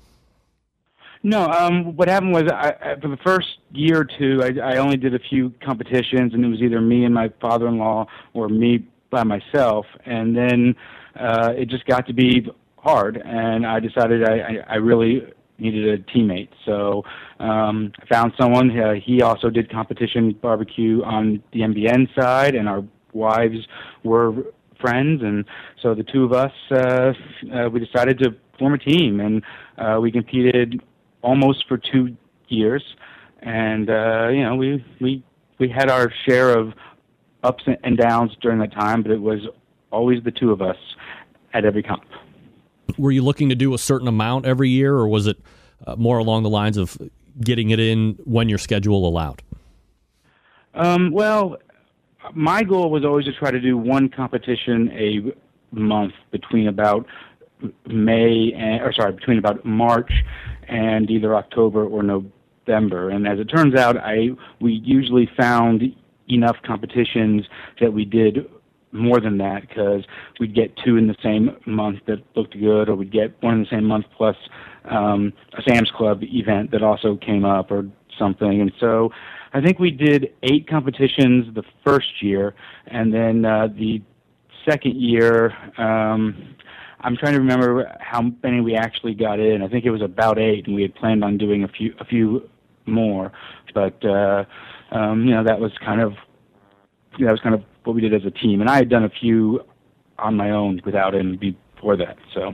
No, 1.23 1.47
um, 1.47 1.97
what 1.97 2.09
happened 2.09 2.33
was 2.33 2.45
I, 2.45 2.95
for 3.01 3.09
the 3.09 3.17
first 3.25 3.49
year 3.73 4.03
or 4.03 4.05
two, 4.05 4.43
I, 4.43 4.75
I 4.75 4.77
only 4.77 4.97
did 4.97 5.15
a 5.15 5.19
few 5.19 5.53
competitions, 5.65 6.35
and 6.35 6.45
it 6.45 6.49
was 6.49 6.61
either 6.61 6.81
me 6.81 7.05
and 7.05 7.13
my 7.13 7.33
father-in-law 7.41 8.07
or 8.35 8.49
me 8.49 8.87
by 9.11 9.25
myself. 9.25 9.87
And 10.05 10.37
then 10.37 10.77
uh, 11.19 11.53
it 11.57 11.69
just 11.69 11.85
got 11.87 12.07
to 12.07 12.13
be 12.13 12.47
hard, 12.79 13.21
and 13.25 13.67
I 13.67 13.81
decided 13.81 14.23
I, 14.23 14.39
I, 14.39 14.75
I 14.75 14.75
really 14.77 15.23
needed 15.59 15.89
a 15.89 16.03
teammate. 16.13 16.51
So 16.65 17.03
um, 17.41 17.93
I 18.01 18.07
found 18.07 18.33
someone. 18.39 18.79
Uh, 18.79 18.95
he 18.95 19.23
also 19.23 19.51
did 19.51 19.71
competition 19.71 20.33
barbecue 20.41 21.03
on 21.03 21.43
the 21.53 21.61
MBN 21.61 22.15
side, 22.15 22.55
and 22.55 22.69
our 22.69 22.85
wives 23.13 23.67
were 24.05 24.33
friends, 24.81 25.23
and 25.23 25.45
so 25.83 25.95
the 25.95 26.05
two 26.05 26.25
of 26.25 26.33
us 26.33 26.53
uh, 26.71 27.13
uh, 27.55 27.69
we 27.71 27.81
decided 27.81 28.19
to 28.21 28.35
form 28.59 28.75
a 28.75 28.79
team, 28.79 29.21
and 29.21 29.43
uh, 29.79 29.99
we 30.01 30.11
competed 30.11 30.83
almost 31.23 31.67
for 31.69 31.79
two 31.79 32.17
years, 32.49 32.83
and 33.41 33.91
uh, 33.91 34.29
you 34.29 34.43
know 34.43 34.55
we 34.57 34.85
we 35.01 35.25
we 35.59 35.69
had 35.69 35.91
our 35.91 36.13
share 36.27 36.57
of 36.57 36.73
ups 37.43 37.65
and 37.85 37.97
downs 37.97 38.33
during 38.41 38.59
that 38.59 38.73
time, 38.73 39.03
but 39.03 39.13
it 39.13 39.21
was 39.21 39.41
always 39.91 40.23
the 40.25 40.31
two 40.31 40.51
of 40.51 40.61
us 40.61 40.77
at 41.55 41.65
every 41.65 41.83
comp. 41.83 42.05
Were 42.99 43.11
you 43.11 43.23
looking 43.23 43.49
to 43.49 43.55
do 43.55 43.75
a 43.75 43.79
certain 43.79 44.09
amount 44.09 44.47
every 44.47 44.69
year, 44.69 44.95
or 44.95 45.09
was 45.09 45.27
it 45.27 45.39
uh, 45.87 45.97
more 45.97 46.19
along 46.19 46.43
the 46.43 46.51
lines 46.51 46.77
of 46.77 46.97
getting 47.41 47.71
it 47.71 47.81
in 47.81 48.19
when 48.25 48.49
your 48.49 48.59
schedule 48.59 49.07
allowed? 49.07 49.43
Um, 50.75 51.11
well, 51.11 51.57
my 52.35 52.63
goal 52.63 52.91
was 52.91 53.05
always 53.05 53.27
to 53.27 53.33
try 53.33 53.51
to 53.51 53.61
do 53.61 53.77
one 53.77 54.09
competition 54.09 54.91
a 54.93 55.33
month 55.75 56.15
between 56.31 56.69
about 56.69 57.07
May 57.87 58.53
and, 58.53 58.83
or 58.83 58.93
sorry, 58.93 59.13
between 59.13 59.39
about 59.39 59.65
March 59.65 60.13
and 60.69 61.11
either 61.11 61.35
October 61.35 61.85
or 61.85 62.03
November. 62.03 63.11
And 63.11 63.27
as 63.27 63.39
it 63.39 63.47
turns 63.47 63.75
out, 63.75 63.97
I 63.97 64.31
we 64.61 64.73
usually 64.85 65.29
found 65.37 65.83
enough 66.29 66.57
competitions 66.65 67.47
that 67.81 67.93
we 67.93 68.05
did 68.05 68.47
more 68.93 69.21
than 69.21 69.39
that 69.39 69.69
because 69.69 70.05
we'd 70.41 70.55
get 70.55 70.77
two 70.85 70.97
in 70.97 71.07
the 71.07 71.17
same 71.23 71.57
month 71.67 72.01
that 72.07 72.23
looked 72.35 72.59
good, 72.59 72.89
or 72.89 72.95
we'd 72.95 73.13
get 73.13 73.41
one 73.43 73.55
in 73.55 73.61
the 73.61 73.69
same 73.71 73.85
month 73.85 74.07
plus 74.17 74.37
um, 74.85 75.33
a 75.57 75.63
Sam's 75.63 75.91
Club 75.91 76.23
event 76.23 76.71
that 76.71 76.83
also 76.83 77.17
came 77.17 77.45
up 77.45 77.71
or 77.71 77.87
something. 78.19 78.61
And 78.61 78.73
so 78.81 79.11
I 79.53 79.61
think 79.61 79.79
we 79.79 79.91
did 79.91 80.35
eight 80.43 80.69
competitions 80.69 81.55
the 81.55 81.63
first 81.85 82.23
year, 82.23 82.55
and 82.87 83.13
then 83.13 83.45
uh, 83.45 83.69
the 83.69 84.03
second 84.69 85.01
year, 85.01 85.53
um, 85.79 86.57
I'm 87.01 87.17
trying 87.17 87.35
to 87.35 87.41
remember 87.41 87.97
how 88.01 88.23
many 88.43 88.61
we 88.61 88.75
actually 88.75 89.15
got 89.15 89.39
in. 89.39 89.63
I 89.63 89.69
think 89.69 89.85
it 89.85 89.91
was 89.91 90.03
about 90.03 90.39
eight, 90.39 90.67
and 90.67 90.75
we 90.75 90.83
had 90.83 90.95
planned 90.95 91.23
on 91.23 91.39
doing 91.39 91.65
a 91.65 91.69
few 91.69 91.95
a 92.01 92.05
few 92.05 92.49
more. 92.87 93.33
But 93.75 94.05
uh, 94.05 94.45
um, 94.91 95.25
you 95.25 95.35
know, 95.35 95.45
that 95.45 95.61
was 95.61 95.73
kind 95.85 96.01
of 96.01 96.15
that 97.21 97.31
was 97.31 97.41
kind 97.41 97.55
of 97.55 97.63
what 97.85 97.95
we 97.95 98.03
did 98.03 98.15
as 98.15 98.25
a 98.25 98.31
team. 98.31 98.61
And 98.61 98.69
I 98.69 98.77
had 98.77 98.89
done 98.89 99.05
a 99.05 99.11
few 99.11 99.61
on 100.19 100.37
my 100.37 100.51
own 100.51 100.81
without 100.85 101.15
him 101.15 101.39
before 101.39 101.97
that. 101.97 102.17
So 102.35 102.53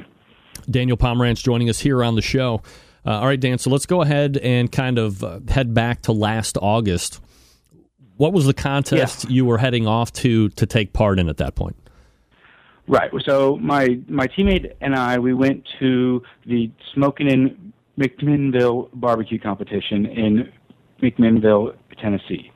Daniel 0.71 0.97
Pomerantz 0.97 1.43
joining 1.43 1.69
us 1.69 1.81
here 1.81 2.05
on 2.05 2.15
the 2.15 2.23
show. 2.23 2.63
Uh, 3.05 3.11
all 3.19 3.27
right, 3.27 3.41
Dan. 3.41 3.59
So 3.59 3.71
let's 3.71 3.87
go 3.87 4.03
ahead 4.03 4.37
and 4.39 4.71
kind 4.71 4.99
of 4.99 5.25
uh, 5.25 5.41
head 5.49 5.75
back 5.75 6.03
to 6.03 6.13
last 6.13 6.57
August. 6.61 7.21
What 8.17 8.33
was 8.33 8.47
the 8.47 8.55
contest 8.55 9.25
yeah. 9.25 9.31
you 9.31 9.45
were 9.45 9.59
heading 9.59 9.87
off 9.87 10.13
to 10.15 10.49
to 10.51 10.67
take 10.67 10.93
part 10.93 11.19
in 11.19 11.29
at 11.29 11.39
that 11.39 11.55
point? 11.55 11.77
Right. 12.87 13.11
So 13.25 13.57
my 13.57 13.99
my 14.09 14.29
teammate 14.29 14.75
and 14.81 14.95
I 14.95 15.19
we 15.19 15.35
went 15.35 15.67
to 15.81 16.23
the 16.47 16.71
Smoking 16.95 17.29
in 17.29 17.73
McMinnville 17.99 18.91
barbecue 18.95 19.39
competition 19.39 20.07
in 20.07 20.53
McMinnville, 21.03 21.77
Tennessee. 22.01 22.51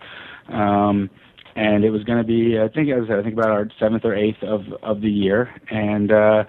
Um, 0.48 1.10
and 1.56 1.84
it 1.84 1.90
was 1.90 2.04
going 2.04 2.18
to 2.18 2.24
be 2.24 2.58
I 2.58 2.68
think 2.68 2.88
it 2.88 2.98
was 2.98 3.08
I 3.10 3.22
think 3.22 3.34
about 3.34 3.50
our 3.50 3.68
seventh 3.80 4.04
or 4.04 4.14
eighth 4.14 4.42
of 4.42 4.60
of 4.82 5.00
the 5.00 5.10
year. 5.10 5.52
And 5.70 6.12
uh, 6.12 6.44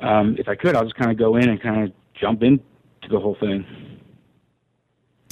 um, 0.00 0.36
if 0.38 0.48
I 0.48 0.54
could, 0.54 0.76
I'll 0.76 0.84
just 0.84 0.96
kind 0.96 1.10
of 1.10 1.18
go 1.18 1.36
in 1.36 1.48
and 1.48 1.60
kind 1.60 1.84
of 1.84 1.92
jump 2.18 2.42
into 3.04 3.16
the 3.16 3.20
whole 3.20 3.36
thing. 3.40 3.64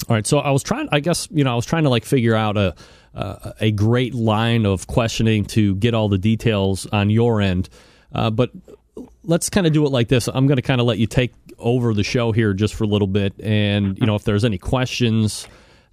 All 0.09 0.15
right, 0.15 0.27
so 0.27 0.39
I 0.39 0.51
was 0.51 0.63
trying. 0.63 0.89
I 0.91 0.99
guess 0.99 1.27
you 1.31 1.43
know 1.43 1.53
I 1.53 1.55
was 1.55 1.65
trying 1.65 1.83
to 1.83 1.89
like 1.89 2.03
figure 2.03 2.35
out 2.35 2.57
a 2.57 2.75
uh, 3.15 3.53
a 3.61 3.71
great 3.71 4.13
line 4.13 4.65
of 4.65 4.87
questioning 4.87 5.45
to 5.45 5.75
get 5.75 5.93
all 5.93 6.09
the 6.09 6.17
details 6.17 6.85
on 6.87 7.09
your 7.09 7.39
end, 7.39 7.69
uh, 8.13 8.29
but 8.29 8.51
let's 9.23 9.49
kind 9.49 9.65
of 9.65 9.71
do 9.71 9.85
it 9.85 9.89
like 9.89 10.09
this. 10.09 10.27
I'm 10.27 10.47
going 10.47 10.57
to 10.57 10.61
kind 10.61 10.81
of 10.81 10.87
let 10.87 10.97
you 10.97 11.07
take 11.07 11.33
over 11.57 11.93
the 11.93 12.03
show 12.03 12.31
here 12.31 12.53
just 12.53 12.73
for 12.73 12.83
a 12.83 12.87
little 12.87 13.07
bit, 13.07 13.33
and 13.41 13.97
you 13.97 14.05
know 14.05 14.15
if 14.15 14.23
there's 14.23 14.43
any 14.43 14.57
questions 14.57 15.47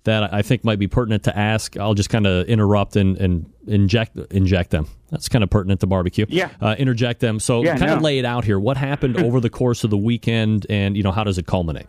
that 0.04 0.32
I 0.32 0.42
think 0.42 0.64
might 0.64 0.78
be 0.78 0.88
pertinent 0.88 1.24
to 1.24 1.36
ask. 1.36 1.76
I'll 1.76 1.94
just 1.94 2.08
kind 2.10 2.26
of 2.26 2.46
interrupt 2.46 2.96
and, 2.96 3.16
and 3.18 3.52
inject 3.66 4.16
inject 4.30 4.70
them. 4.70 4.86
That's 5.10 5.28
kind 5.28 5.44
of 5.44 5.50
pertinent 5.50 5.80
to 5.80 5.86
barbecue. 5.86 6.26
Yeah. 6.28 6.50
Uh, 6.60 6.74
interject 6.78 7.20
them. 7.20 7.38
So 7.40 7.62
Yeah, 7.62 7.76
kind 7.76 7.90
of 7.92 7.98
no. 7.98 8.04
lay 8.04 8.18
it 8.18 8.24
out 8.24 8.44
here. 8.44 8.58
What 8.58 8.76
happened 8.76 9.20
over 9.22 9.40
the 9.40 9.50
course 9.50 9.84
of 9.84 9.90
the 9.90 9.98
weekend, 9.98 10.66
and 10.70 10.96
you 10.96 11.02
know 11.02 11.12
how 11.12 11.24
does 11.24 11.38
it 11.38 11.46
culminate? 11.46 11.86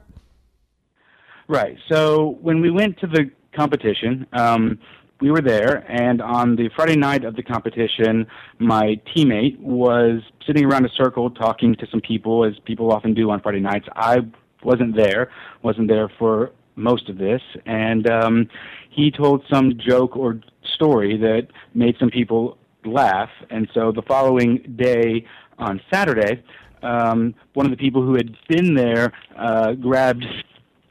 Right. 1.47 1.78
So 1.91 2.38
when 2.41 2.62
we 2.62 2.71
went 2.71 3.00
to 3.00 3.08
the 3.08 3.30
competition, 3.56 4.26
um, 4.34 4.80
we 5.19 5.30
were 5.30 5.41
there, 5.41 5.86
and 5.88 6.21
on 6.21 6.56
the 6.56 6.69
Friday 6.76 6.95
night 6.95 7.24
of 7.26 7.36
the 7.36 7.43
competition, 7.43 8.26
my 8.58 9.00
teammate 9.15 9.60
was 9.60 10.21
sitting 10.47 10.65
around 10.65 10.86
a 10.86 10.89
circle 10.89 11.30
talking 11.30 11.76
to 11.76 11.86
some 11.91 12.02
people, 12.02 12.43
as 12.43 12.54
people 12.65 12.91
often 12.91 13.13
do 13.13 13.30
on 13.30 13.39
Friday 13.41 13.60
nights. 13.60 13.86
I 13.95 14.19
wasn't 14.63 14.95
there, 14.95 15.30
wasn't 15.62 15.89
there 15.89 16.10
for 16.17 16.52
most 16.75 17.10
of 17.10 17.17
this, 17.17 17.41
and 17.65 18.10
um, 18.10 18.47
he 18.89 19.12
told 19.12 19.43
some 19.49 19.77
joke 19.77 20.15
or 20.15 20.39
story 20.75 21.17
that 21.17 21.47
made 21.73 21.95
some 21.99 22.10
people 22.10 22.57
laugh. 22.86 23.29
And 23.49 23.69
so 23.73 23.91
the 23.91 24.01
following 24.01 24.75
day 24.77 25.25
on 25.57 25.81
Saturday, 25.93 26.43
um, 26.84 27.36
one 27.53 27.65
of 27.65 27.71
the 27.71 27.77
people 27.77 28.01
who 28.03 28.13
had 28.15 28.36
been 28.49 28.73
there 28.73 29.13
uh, 29.38 29.73
grabbed 29.73 30.25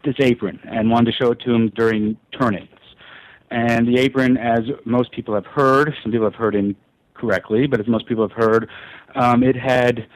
this 0.05 0.15
apron 0.21 0.61
and 0.65 0.91
wanted 0.91 1.13
to 1.13 1.25
show 1.25 1.33
it 1.33 1.41
to 1.41 1.53
him 1.53 1.69
during 1.77 2.17
turn-ins. 2.39 2.69
And 3.51 3.87
the 3.87 3.99
apron, 3.99 4.37
as 4.37 4.61
most 4.85 5.11
people 5.13 5.35
have 5.35 5.47
heard, 5.47 5.93
some 6.03 6.13
people 6.13 6.27
have 6.27 6.37
heard 6.37 6.55
incorrectly, 6.55 7.67
but 7.67 7.81
as 7.81 7.89
most 7.89 8.07
people 8.07 8.27
have 8.27 8.37
heard, 8.37 8.69
um, 9.15 9.43
it 9.43 9.57
had 9.57 10.07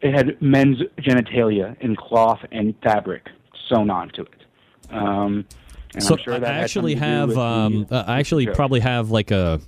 it 0.00 0.12
had 0.12 0.42
men's 0.42 0.78
genitalia 0.98 1.80
in 1.80 1.96
cloth 1.96 2.40
and 2.52 2.74
fabric 2.82 3.28
sewn 3.68 3.88
onto 3.90 4.22
it. 4.22 4.43
Um, 4.90 5.44
and 5.94 6.02
so 6.02 6.14
I'm 6.14 6.20
sure 6.22 6.38
that 6.40 6.50
I 6.50 6.58
actually 6.58 6.94
something 6.94 7.00
to 7.00 7.34
do 7.34 7.40
have 7.40 7.88
the- 7.88 7.94
um, 7.96 8.04
I 8.08 8.18
actually 8.18 8.46
probably 8.48 8.80
have 8.80 9.10
like 9.10 9.30
a 9.30 9.60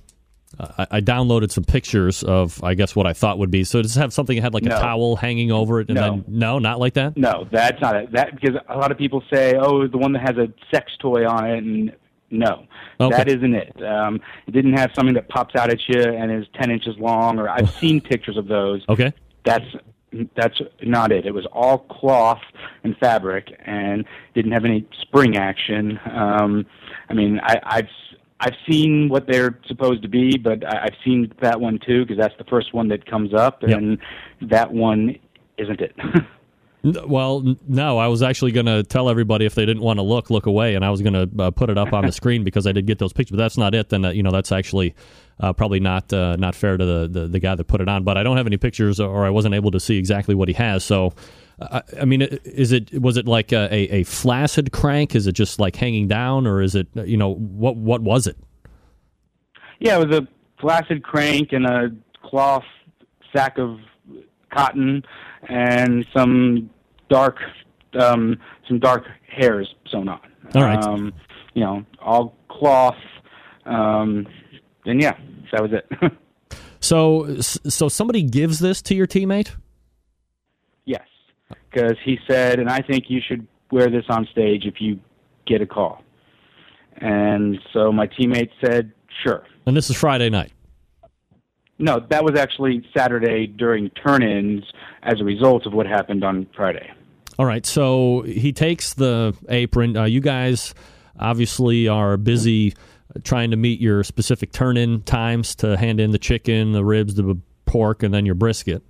I 0.59 0.87
I 0.91 1.01
downloaded 1.01 1.51
some 1.51 1.63
pictures 1.63 2.23
of 2.23 2.63
I 2.63 2.73
guess 2.73 2.95
what 2.95 3.05
I 3.05 3.13
thought 3.13 3.37
would 3.39 3.51
be. 3.51 3.63
So 3.63 3.81
does 3.81 3.95
it 3.95 3.99
have 3.99 4.13
something 4.13 4.35
that 4.35 4.41
had 4.41 4.53
like 4.53 4.65
a 4.65 4.69
towel 4.69 5.15
hanging 5.15 5.51
over 5.51 5.79
it 5.81 5.89
and 5.89 5.95
No. 5.95 6.01
then 6.01 6.25
no, 6.27 6.59
not 6.59 6.79
like 6.79 6.93
that? 6.93 7.15
No, 7.17 7.47
that's 7.51 7.79
not 7.81 7.95
it. 7.95 8.11
That 8.13 8.33
because 8.39 8.55
a 8.69 8.77
lot 8.77 8.91
of 8.91 8.97
people 8.97 9.23
say, 9.31 9.55
"Oh, 9.59 9.87
the 9.87 9.97
one 9.97 10.13
that 10.13 10.21
has 10.21 10.37
a 10.37 10.47
sex 10.73 10.91
toy 10.99 11.27
on 11.27 11.45
it," 11.49 11.57
and 11.63 11.91
no, 12.31 12.65
Okay. 12.99 13.15
that 13.15 13.27
isn't 13.29 13.53
it. 13.53 13.81
Um, 13.83 14.19
it 14.47 14.51
didn't 14.51 14.73
have 14.77 14.91
something 14.95 15.13
that 15.15 15.29
pops 15.29 15.55
out 15.55 15.69
at 15.69 15.79
you 15.87 16.01
and 16.01 16.31
is 16.31 16.45
ten 16.59 16.71
inches 16.71 16.97
long. 16.97 17.39
Or 17.39 17.47
I've 17.49 17.69
seen 17.79 18.01
pictures 18.01 18.35
of 18.37 18.47
those. 18.47 18.83
Okay. 18.89 19.13
That's 19.45 19.65
that's 20.35 20.59
not 20.83 21.11
it. 21.11 21.25
It 21.25 21.33
was 21.33 21.45
all 21.51 21.79
cloth 21.79 22.41
and 22.83 22.95
fabric, 22.97 23.51
and 23.65 24.05
didn't 24.33 24.51
have 24.51 24.65
any 24.65 24.87
spring 25.01 25.37
action. 25.37 25.99
Um, 26.11 26.65
I 27.09 27.13
mean, 27.13 27.39
I, 27.43 27.55
I've 27.63 27.89
I've 28.39 28.55
seen 28.69 29.09
what 29.09 29.27
they're 29.27 29.59
supposed 29.67 30.03
to 30.03 30.07
be, 30.07 30.37
but 30.37 30.65
I, 30.65 30.83
I've 30.85 30.95
seen 31.03 31.33
that 31.41 31.59
one 31.59 31.79
too 31.85 32.05
because 32.05 32.17
that's 32.17 32.37
the 32.37 32.43
first 32.45 32.73
one 32.73 32.87
that 32.89 33.05
comes 33.05 33.33
up, 33.33 33.63
Yep. 33.67 33.77
and 33.77 33.97
that 34.41 34.71
one 34.71 35.15
isn't 35.57 35.81
it. 35.81 35.95
Well, 37.05 37.55
no, 37.67 37.97
I 37.97 38.07
was 38.07 38.21
actually 38.21 38.53
going 38.53 38.67
to 38.67 38.81
tell 38.83 39.09
everybody 39.09 39.45
if 39.45 39.55
they 39.55 39.65
didn't 39.65 39.81
want 39.83 39.97
to 39.97 40.03
look, 40.03 40.29
look 40.29 40.45
away, 40.45 40.75
and 40.75 40.85
I 40.85 40.89
was 40.89 41.01
going 41.01 41.13
to 41.13 41.43
uh, 41.43 41.51
put 41.51 41.69
it 41.69 41.77
up 41.77 41.91
on 41.91 42.05
the 42.05 42.11
screen 42.13 42.45
because 42.45 42.65
I 42.65 42.71
did 42.71 42.85
get 42.85 42.97
those 42.97 43.11
pictures. 43.11 43.31
But 43.35 43.39
that's 43.43 43.57
not 43.57 43.75
it. 43.75 43.89
Then 43.89 44.05
uh, 44.05 44.11
you 44.11 44.23
know 44.23 44.31
that's 44.31 44.53
actually 44.53 44.95
uh, 45.39 45.53
probably 45.53 45.79
not 45.79 46.11
uh, 46.11 46.35
not 46.37 46.55
fair 46.55 46.77
to 46.77 46.85
the, 46.85 47.07
the 47.07 47.27
the 47.27 47.39
guy 47.39 47.55
that 47.55 47.65
put 47.65 47.81
it 47.81 47.89
on. 47.89 48.03
But 48.03 48.17
I 48.17 48.23
don't 48.23 48.37
have 48.37 48.47
any 48.47 48.57
pictures, 48.57 48.99
or 48.99 49.25
I 49.25 49.29
wasn't 49.29 49.55
able 49.55 49.71
to 49.71 49.79
see 49.79 49.97
exactly 49.97 50.35
what 50.35 50.47
he 50.47 50.53
has. 50.55 50.83
So, 50.83 51.13
uh, 51.59 51.81
I 51.99 52.05
mean, 52.05 52.21
is 52.21 52.71
it 52.71 52.99
was 52.99 53.17
it 53.17 53.27
like 53.27 53.51
a, 53.51 53.73
a, 53.73 54.03
flaccid 54.03 54.71
crank? 54.71 55.15
Is 55.15 55.27
it 55.27 55.33
just 55.33 55.59
like 55.59 55.75
hanging 55.75 56.07
down, 56.07 56.47
or 56.47 56.61
is 56.61 56.75
it 56.75 56.87
you 56.95 57.17
know 57.17 57.33
what 57.35 57.75
what 57.75 58.01
was 58.01 58.27
it? 58.27 58.37
Yeah, 59.79 59.99
it 59.99 60.07
was 60.07 60.17
a 60.17 60.27
flaccid 60.59 61.03
crank 61.03 61.53
and 61.53 61.65
a 61.65 61.89
cloth 62.23 62.63
sack 63.31 63.57
of 63.57 63.79
cotton 64.51 65.03
and 65.49 66.05
some 66.15 66.69
dark 67.09 67.37
um 67.99 68.37
some 68.67 68.79
dark 68.79 69.05
hairs 69.27 69.73
sewn 69.91 70.09
on. 70.09 70.19
All 70.55 70.63
right. 70.63 70.83
Um 70.83 71.13
you 71.53 71.63
know, 71.63 71.85
all 72.01 72.35
cloth 72.49 72.95
um 73.65 74.27
and 74.87 75.01
yeah, 75.01 75.17
that 75.51 75.61
was 75.61 75.71
it. 75.73 75.87
So 76.79 77.41
so 77.41 77.89
somebody 77.89 78.21
gives 78.21 78.59
this 78.59 78.81
to 78.83 78.95
your 78.95 79.07
teammate. 79.07 79.49
yes. 80.85 81.07
Cuz 81.71 81.97
he 82.05 82.19
said 82.29 82.59
and 82.59 82.69
I 82.69 82.81
think 82.81 83.05
you 83.09 83.19
should 83.27 83.47
wear 83.71 83.87
this 83.89 84.05
on 84.09 84.27
stage 84.31 84.65
if 84.65 84.79
you 84.79 84.99
get 85.47 85.61
a 85.61 85.65
call. 85.65 86.03
And 86.97 87.59
so 87.73 87.91
my 87.91 88.07
teammate 88.07 88.51
said, 88.63 88.91
"Sure." 89.23 89.43
And 89.65 89.75
this 89.75 89.89
is 89.89 89.97
Friday 89.97 90.29
night. 90.29 90.51
No, 91.79 91.99
that 92.09 92.23
was 92.23 92.39
actually 92.39 92.83
Saturday 92.95 93.47
during 93.47 93.89
turn-ins 93.89 94.63
as 95.03 95.19
a 95.19 95.23
result 95.23 95.65
of 95.65 95.73
what 95.73 95.85
happened 95.85 96.23
on 96.23 96.47
Friday. 96.55 96.89
All 97.37 97.45
right, 97.45 97.65
so 97.65 98.21
he 98.21 98.51
takes 98.51 98.93
the 98.95 99.35
apron. 99.49 99.95
Uh, 99.95 100.05
you 100.05 100.21
guys 100.21 100.73
obviously 101.19 101.87
are 101.87 102.17
busy 102.17 102.73
trying 103.23 103.51
to 103.51 103.57
meet 103.57 103.79
your 103.79 104.03
specific 104.03 104.51
turn-in 104.51 105.01
times 105.03 105.55
to 105.55 105.77
hand 105.77 105.99
in 105.99 106.11
the 106.11 106.19
chicken, 106.19 106.73
the 106.73 106.83
ribs, 106.83 107.15
the 107.15 107.37
pork, 107.65 108.03
and 108.03 108.13
then 108.13 108.25
your 108.25 108.35
brisket. 108.35 108.83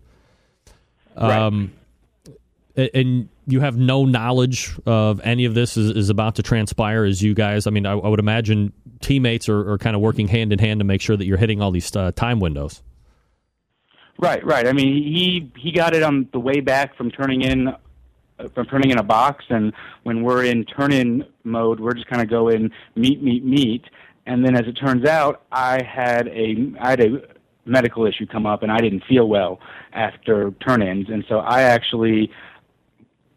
Um, 1.15 1.73
a- 2.75 2.95
and 2.95 3.30
you 3.47 3.60
have 3.60 3.77
no 3.77 4.06
knowledge 4.06 4.77
of 4.86 5.19
any 5.23 5.45
of 5.45 5.53
this 5.53 5.77
is, 5.77 5.91
is 5.91 6.10
about 6.10 6.36
to 6.36 6.43
transpire 6.43 7.06
as 7.06 7.21
you 7.21 7.34
guys. 7.34 7.65
I 7.65 7.71
mean, 7.71 7.86
I, 7.86 7.93
I 7.93 8.08
would 8.08 8.19
imagine 8.19 8.73
teammates 8.99 9.49
are, 9.49 9.71
are 9.71 9.77
kind 9.77 9.95
of 9.95 10.01
working 10.01 10.27
hand 10.27 10.53
in 10.53 10.60
hand 10.60 10.80
to 10.80 10.84
make 10.84 11.01
sure 11.01 11.17
that 11.17 11.25
you're 11.25 11.38
hitting 11.38 11.62
all 11.62 11.71
these 11.71 11.95
uh, 11.95 12.12
time 12.12 12.39
windows. 12.39 12.84
Right, 14.19 14.43
right. 14.45 14.67
I 14.67 14.73
mean, 14.73 14.88
he 14.88 15.51
he 15.56 15.71
got 15.71 15.95
it 15.95 16.01
on 16.01 16.27
the 16.34 16.39
way 16.39 16.60
back 16.60 16.97
from 16.97 17.12
turning 17.12 17.41
in 17.43 17.67
uh, 17.67 17.75
from 18.53 18.65
turning 18.65 18.89
in 18.89 18.97
a 18.97 19.03
box, 19.03 19.45
and 19.49 19.73
when 20.03 20.23
we're 20.23 20.43
in 20.43 20.65
turn-in 20.65 21.23
mode, 21.43 21.80
we're 21.80 21.93
just 21.93 22.08
kind 22.08 22.21
of 22.21 22.30
go 22.30 22.49
in 22.49 22.71
meet, 22.95 23.21
meet, 23.21 23.45
meet, 23.45 23.86
and 24.28 24.46
then 24.46 24.56
as 24.56 24.68
it 24.68 24.74
turns 24.74 25.06
out, 25.06 25.44
I 25.52 25.82
had 25.82 26.28
a 26.28 26.56
I 26.80 26.90
had 26.92 27.00
a 27.00 27.22
medical 27.66 28.06
issue 28.06 28.28
come 28.28 28.46
up, 28.46 28.62
and 28.62 28.72
I 28.72 28.78
didn't 28.78 29.04
feel 29.08 29.28
well 29.28 29.60
after 29.94 30.52
turn-ins, 30.66 31.10
and 31.10 31.24
so 31.28 31.40
I 31.40 31.63
actually 31.63 32.30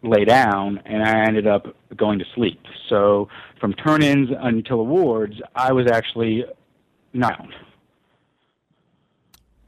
lay 0.03 0.25
down, 0.25 0.81
and 0.85 1.03
I 1.03 1.27
ended 1.27 1.47
up 1.47 1.75
going 1.97 2.19
to 2.19 2.25
sleep. 2.35 2.61
So 2.89 3.29
from 3.61 3.73
turn-ins 3.75 4.31
until 4.37 4.81
awards, 4.81 5.41
I 5.55 5.73
was 5.73 5.87
actually 5.91 6.45
not. 7.13 7.47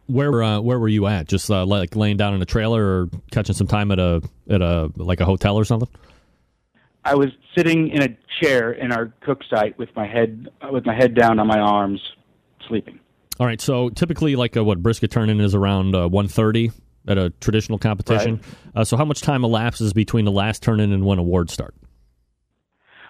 Where 0.07 0.43
uh, 0.43 0.61
where 0.61 0.79
were 0.79 0.89
you 0.89 1.07
at? 1.07 1.29
Just 1.29 1.51
uh, 1.51 1.65
like 1.65 1.95
laying 1.95 2.17
down 2.17 2.35
in 2.35 2.43
a 2.43 2.47
trailer 2.47 2.85
or 2.85 3.11
catching 3.31 3.55
some 3.55 3.69
time 3.69 3.93
at 3.93 4.01
a 4.01 4.23
at 4.51 4.61
a 4.61 4.91
like 4.97 5.21
a 5.21 5.25
hotel 5.25 5.57
or 5.57 5.65
something? 5.65 5.89
I 7.05 7.15
was 7.15 7.29
sitting 7.57 7.89
in 7.89 8.03
a 8.03 8.17
chair 8.41 8.73
in 8.73 8.93
our 8.93 9.13
cook 9.21 9.41
site 9.51 9.77
with 9.79 9.89
my 9.97 10.07
head 10.07 10.49
with 10.71 10.87
my 10.87 10.95
head 10.95 11.15
down 11.15 11.39
on 11.39 11.47
my 11.47 11.59
arms, 11.59 12.01
sleeping. 12.69 13.01
All 13.41 13.47
right. 13.47 13.61
So 13.61 13.89
typically, 13.89 14.37
like 14.37 14.57
a, 14.57 14.63
what 14.63 14.83
brisket 14.83 15.11
turn-in 15.11 15.41
is 15.41 15.55
around 15.55 15.95
uh, 15.95 16.09
one 16.09 16.29
thirty 16.29 16.71
at 17.09 17.19
a 17.19 17.31
traditional 17.41 17.79
competition. 17.79 18.41
Uh, 18.77 18.85
so 18.85 18.97
how 18.97 19.05
much 19.05 19.21
time 19.23 19.43
elapses 19.43 19.93
between 19.93 20.25
the 20.25 20.31
last 20.31 20.63
turn-in 20.63 20.93
and 20.93 21.05
when 21.05 21.19
awards 21.19 21.53
start? 21.53 21.75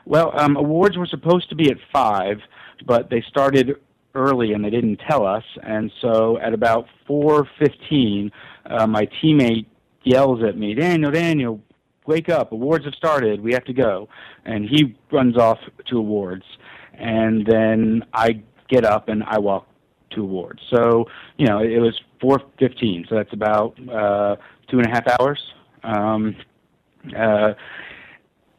Well, 0.07 0.33
um, 0.39 0.57
awards 0.57 0.97
were 0.97 1.07
supposed 1.07 1.51
to 1.51 1.55
be 1.55 1.71
at 1.71 1.77
five, 1.93 2.39
but 2.87 3.11
they 3.11 3.23
started 3.29 3.77
early 4.15 4.53
and 4.53 4.65
they 4.65 4.71
didn't 4.71 5.01
tell 5.09 5.27
us. 5.27 5.45
And 5.63 5.93
so 6.01 6.39
at 6.39 6.55
about 6.55 6.87
four 7.07 7.47
fifteen, 7.59 8.33
uh, 8.65 8.87
my 8.87 9.07
teammate 9.23 9.67
yells 10.03 10.43
at 10.43 10.57
me, 10.57 10.75
"Daniel, 10.75 11.11
Daniel, 11.11 11.61
wake 12.07 12.29
up! 12.29 12.53
Awards 12.53 12.85
have 12.85 12.95
started. 12.95 13.41
We 13.41 13.53
have 13.53 13.65
to 13.65 13.73
go." 13.73 14.09
And 14.45 14.69
he 14.69 14.97
runs 15.11 15.37
off 15.37 15.59
to 15.87 15.99
awards, 15.99 16.45
and 16.95 17.47
then 17.47 18.05
I 18.13 18.43
get 18.69 18.85
up 18.85 19.09
and 19.09 19.23
I 19.25 19.39
walk 19.39 19.67
to 20.11 20.23
awards. 20.23 20.61
So 20.71 21.07
you 21.37 21.47
know, 21.47 21.61
it 21.61 21.79
was 21.79 21.99
four 22.21 22.41
fifteen. 22.59 23.07
So 23.09 23.15
that's 23.15 23.33
about 23.33 23.77
uh, 23.89 24.37
two 24.71 24.79
and 24.79 24.87
a 24.87 24.91
half 24.91 25.07
hours. 25.21 25.41
Um, 25.85 26.37
uh, 27.17 27.55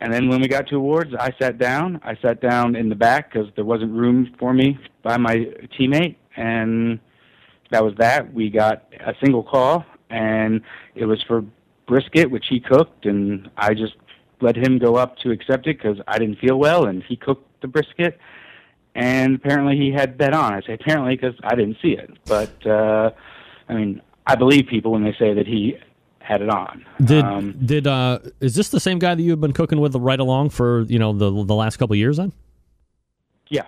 and 0.01 0.13
then 0.13 0.27
when 0.27 0.41
we 0.41 0.49
got 0.49 0.67
to 0.67 0.75
awards, 0.75 1.13
I 1.17 1.33
sat 1.39 1.57
down. 1.57 2.01
I 2.03 2.17
sat 2.21 2.41
down 2.41 2.75
in 2.75 2.89
the 2.89 2.95
back 2.95 3.31
because 3.31 3.47
there 3.55 3.63
wasn't 3.63 3.93
room 3.93 4.35
for 4.37 4.53
me 4.53 4.77
by 5.01 5.15
my 5.15 5.47
teammate, 5.79 6.17
and 6.35 6.99
that 7.71 7.83
was 7.83 7.93
that. 7.99 8.33
We 8.33 8.49
got 8.49 8.83
a 8.99 9.13
single 9.23 9.43
call, 9.43 9.85
and 10.09 10.61
it 10.95 11.05
was 11.05 11.23
for 11.25 11.45
brisket, 11.93 12.31
which 12.31 12.45
he 12.49 12.59
cooked, 12.59 13.05
and 13.05 13.49
I 13.55 13.73
just 13.73 13.95
let 14.41 14.55
him 14.55 14.79
go 14.79 14.95
up 14.95 15.17
to 15.19 15.29
accept 15.29 15.67
it 15.67 15.77
because 15.77 15.97
I 16.07 16.17
didn't 16.17 16.39
feel 16.39 16.57
well, 16.57 16.85
and 16.85 17.03
he 17.03 17.15
cooked 17.15 17.47
the 17.61 17.67
brisket. 17.67 18.19
And 18.95 19.35
apparently 19.35 19.75
he 19.77 19.91
had 19.91 20.17
bet 20.17 20.33
on. 20.33 20.53
I 20.53 20.61
say 20.61 20.73
apparently 20.73 21.15
because 21.15 21.35
I 21.43 21.55
didn't 21.55 21.77
see 21.81 21.93
it, 22.03 22.09
but 22.25 22.55
uh, 22.65 23.11
I 23.69 23.73
mean 23.73 24.01
I 24.25 24.35
believe 24.35 24.67
people 24.67 24.91
when 24.91 25.03
they 25.03 25.15
say 25.19 25.33
that 25.33 25.47
he 25.47 25.77
had 26.19 26.41
it 26.41 26.49
on. 26.49 26.85
Did 27.03 27.25
Um, 27.25 27.53
did 27.63 27.85
uh, 27.87 28.19
is 28.39 28.55
this 28.55 28.69
the 28.69 28.79
same 28.79 28.99
guy 28.99 29.13
that 29.15 29.21
you've 29.21 29.41
been 29.41 29.53
cooking 29.53 29.79
with 29.79 29.95
right 29.95 30.19
along 30.19 30.49
for 30.49 30.81
you 30.83 30.99
know 30.99 31.13
the 31.13 31.29
the 31.43 31.55
last 31.55 31.77
couple 31.77 31.93
of 31.93 31.99
years? 31.99 32.17
Then 32.17 32.33
Yeah. 33.49 33.67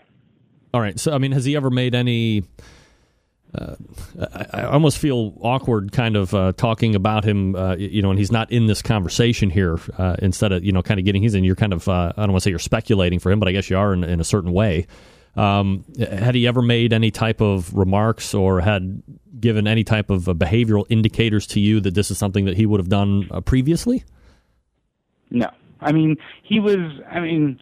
All 0.74 0.82
right. 0.82 1.00
So, 1.00 1.14
I 1.14 1.20
mean, 1.20 1.32
has 1.32 1.46
he 1.46 1.56
ever 1.56 1.70
made 1.70 1.96
any? 1.96 2.44
I, 4.20 4.46
I 4.54 4.64
almost 4.64 4.98
feel 4.98 5.34
awkward, 5.42 5.92
kind 5.92 6.16
of 6.16 6.34
uh, 6.34 6.54
talking 6.56 6.96
about 6.96 7.24
him, 7.24 7.56
uh, 7.56 7.76
you 7.76 8.02
know, 8.02 8.10
and 8.10 8.20
he's 8.20 8.32
not 8.32 8.52
in 8.52 8.66
this 8.68 8.82
conversation 8.82 9.50
here. 9.50 9.80
Uh, 9.98 10.16
instead 10.20 10.52
of 10.52 10.64
you 10.64 10.72
know, 10.72 10.82
kind 10.82 11.00
of 11.00 11.06
getting 11.06 11.22
he's 11.22 11.36
in. 11.36 11.44
You're 11.44 11.56
kind 11.56 11.74
of 11.74 11.88
uh, 11.88 12.14
I 12.16 12.22
don't 12.22 12.32
want 12.32 12.42
to 12.42 12.44
say 12.46 12.50
you're 12.52 12.60
speculating 12.60 13.20
for 13.20 13.32
him, 13.32 13.40
but 13.40 13.48
I 13.48 13.52
guess 13.52 13.70
you 13.70 13.78
are 13.78 13.94
in, 13.94 14.04
in 14.04 14.20
a 14.20 14.24
certain 14.24 14.52
way. 14.52 14.88
Um, 15.36 15.84
had 16.00 16.34
he 16.34 16.48
ever 16.48 16.62
made 16.62 16.94
any 16.94 17.12
type 17.12 17.42
of 17.42 17.74
remarks 17.74 18.34
or 18.34 18.62
had 18.62 19.04
given 19.38 19.68
any 19.68 19.84
type 19.84 20.10
of 20.10 20.30
uh, 20.30 20.34
behavioral 20.34 20.86
indicators 20.90 21.46
to 21.48 21.60
you 21.60 21.82
that 21.82 21.94
this 21.94 22.10
is 22.10 22.18
something 22.18 22.46
that 22.46 22.56
he 22.56 22.66
would 22.66 22.80
have 22.80 22.90
done 22.90 23.30
previously? 23.44 24.06
No. 25.30 25.50
I 25.82 25.92
mean, 25.92 26.18
he 26.44 26.60
was. 26.60 26.80
I 27.10 27.20
mean, 27.20 27.60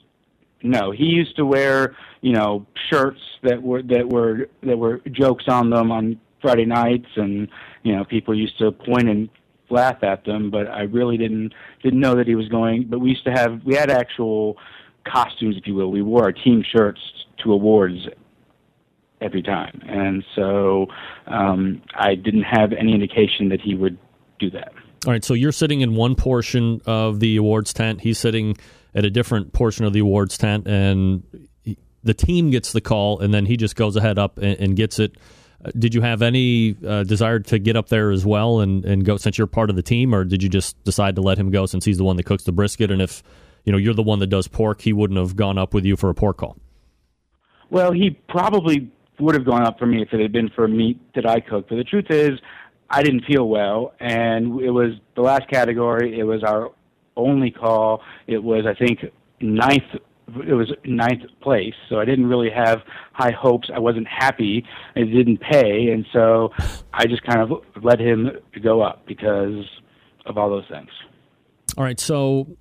no. 0.64 0.92
He 0.92 1.04
used 1.04 1.36
to 1.36 1.46
wear, 1.46 1.96
you 2.22 2.32
know, 2.32 2.66
shirts 2.90 3.20
that 3.44 3.62
were 3.62 3.84
that 3.84 4.10
were 4.10 4.50
that 4.64 4.78
were 4.78 5.02
jokes 5.12 5.46
on 5.48 5.70
them 5.70 5.92
on 5.92 6.20
Friday 6.42 6.66
nights, 6.66 7.08
and 7.16 7.48
you 7.84 7.96
know, 7.96 8.06
people 8.06 8.36
used 8.36 8.58
to 8.60 8.72
point 8.72 9.10
and 9.10 9.30
laugh 9.70 10.04
at 10.04 10.26
them. 10.26 10.50
But 10.50 10.68
I 10.68 10.84
really 10.84 11.18
didn't 11.18 11.54
didn't 11.84 12.00
know 12.00 12.16
that 12.16 12.28
he 12.28 12.36
was 12.36 12.48
going. 12.48 12.88
But 12.90 13.00
we 13.00 13.10
used 13.10 13.26
to 13.26 13.32
have 13.32 13.62
we 13.66 13.76
had 13.76 13.92
actual 13.92 14.58
costumes, 15.06 15.58
if 15.58 15.68
you 15.68 15.76
will. 15.76 15.92
We 15.92 16.02
wore 16.02 16.24
our 16.24 16.32
team 16.32 16.64
shirts 16.76 17.02
to 17.44 17.52
awards 17.52 18.08
every 19.22 19.42
time, 19.42 19.82
and 19.88 20.24
so 20.36 20.88
um, 21.28 21.82
I 21.96 22.16
didn't 22.16 22.44
have 22.44 22.74
any 22.74 22.94
indication 22.94 23.50
that 23.50 23.62
he 23.62 23.76
would 23.76 23.98
do 24.40 24.50
that. 24.52 24.74
All 25.06 25.12
right, 25.12 25.24
so 25.24 25.34
you're 25.34 25.52
sitting 25.52 25.82
in 25.82 25.96
one 25.96 26.16
portion 26.16 26.82
of 26.86 27.20
the 27.20 27.36
awards 27.36 27.74
tent. 27.74 28.02
He's 28.02 28.18
sitting 28.18 28.56
at 28.96 29.06
a 29.06 29.10
different 29.10 29.54
portion 29.54 29.86
of 29.86 29.94
the 29.94 30.00
awards 30.00 30.38
tent, 30.38 30.68
and 30.68 31.24
he, 31.64 31.78
the 32.04 32.14
team 32.14 32.52
gets 32.52 32.74
the 32.74 32.82
call, 32.82 33.20
and 33.20 33.34
then 33.34 33.46
he 33.46 33.58
just 33.58 33.76
goes 33.76 33.96
ahead 33.96 34.18
up 34.18 34.38
and, 34.38 34.60
and 34.60 34.76
gets 34.76 35.00
it. 35.00 35.16
Uh, 35.64 35.72
did 35.78 35.94
you 35.94 36.02
have 36.02 36.22
any 36.22 36.76
uh, 36.86 37.04
desire 37.04 37.40
to 37.40 37.58
get 37.58 37.76
up 37.76 37.88
there 37.90 38.12
as 38.12 38.26
well 38.26 38.60
and, 38.60 38.84
and 38.86 39.06
go 39.06 39.18
since 39.18 39.38
you're 39.38 39.48
part 39.48 39.70
of 39.70 39.76
the 39.76 39.84
team, 39.84 40.14
or 40.14 40.24
did 40.24 40.44
you 40.44 40.50
just 40.50 40.82
decide 40.84 41.16
to 41.16 41.22
let 41.22 41.38
him 41.38 41.52
go 41.52 41.66
since 41.66 41.86
he's 41.86 41.98
the 41.98 42.04
one 42.04 42.18
that 42.18 42.26
cooks 42.26 42.44
the 42.44 42.52
brisket? 42.52 42.92
And 42.92 43.02
if 43.02 43.24
you 43.64 43.72
know 43.72 43.78
you're 43.78 43.94
the 43.94 44.04
one 44.04 44.20
that 44.20 44.28
does 44.28 44.48
pork, 44.48 44.82
he 44.82 44.94
wouldn't 44.94 45.18
have 45.18 45.36
gone 45.36 45.58
up 45.58 45.74
with 45.74 45.86
you 45.86 45.96
for 45.96 46.10
a 46.10 46.14
pork 46.14 46.38
call. 46.38 46.58
Well, 47.70 47.92
he 47.92 48.12
probably 48.30 48.92
would 49.20 49.36
have 49.36 49.46
gone 49.46 49.64
up 49.64 49.80
for 49.80 49.86
me 49.86 50.02
if 50.02 50.14
it 50.14 50.20
had 50.20 50.32
been 50.32 50.50
for 50.50 50.68
meat 50.68 51.00
that 51.16 51.26
I 51.26 51.40
cooked. 51.40 51.70
But 51.70 51.78
the 51.78 51.84
truth 51.84 52.08
is, 52.10 52.40
I 52.90 53.02
didn't 53.02 53.26
feel 53.26 53.48
well, 53.48 53.94
and 54.00 54.60
it 54.62 54.70
was 54.70 54.92
the 55.16 55.22
last 55.22 55.50
category. 55.50 56.20
It 56.20 56.24
was 56.24 56.44
our 56.44 56.72
only 57.16 57.52
call. 57.52 58.02
It 58.28 58.44
was, 58.44 58.66
I 58.68 58.74
think, 58.74 59.00
ninth. 59.42 59.84
It 60.48 60.54
was 60.54 60.74
ninth 60.86 61.24
place, 61.42 61.74
so 61.90 62.00
I 62.00 62.06
didn't 62.06 62.28
really 62.28 62.50
have 62.50 62.80
high 63.12 63.34
hopes. 63.38 63.70
I 63.74 63.80
wasn't 63.80 64.08
happy. 64.08 64.66
It 64.96 65.06
didn't 65.06 65.40
pay, 65.42 65.90
and 65.92 66.06
so 66.14 66.50
I 66.94 67.06
just 67.06 67.24
kind 67.24 67.42
of 67.42 67.52
let 67.84 68.00
him 68.00 68.30
go 68.64 68.82
up 68.82 69.06
because 69.06 69.66
of 70.26 70.38
all 70.38 70.50
those 70.50 70.66
things. 70.72 70.90
All 71.78 71.84
right, 71.84 72.00
so 72.00 72.56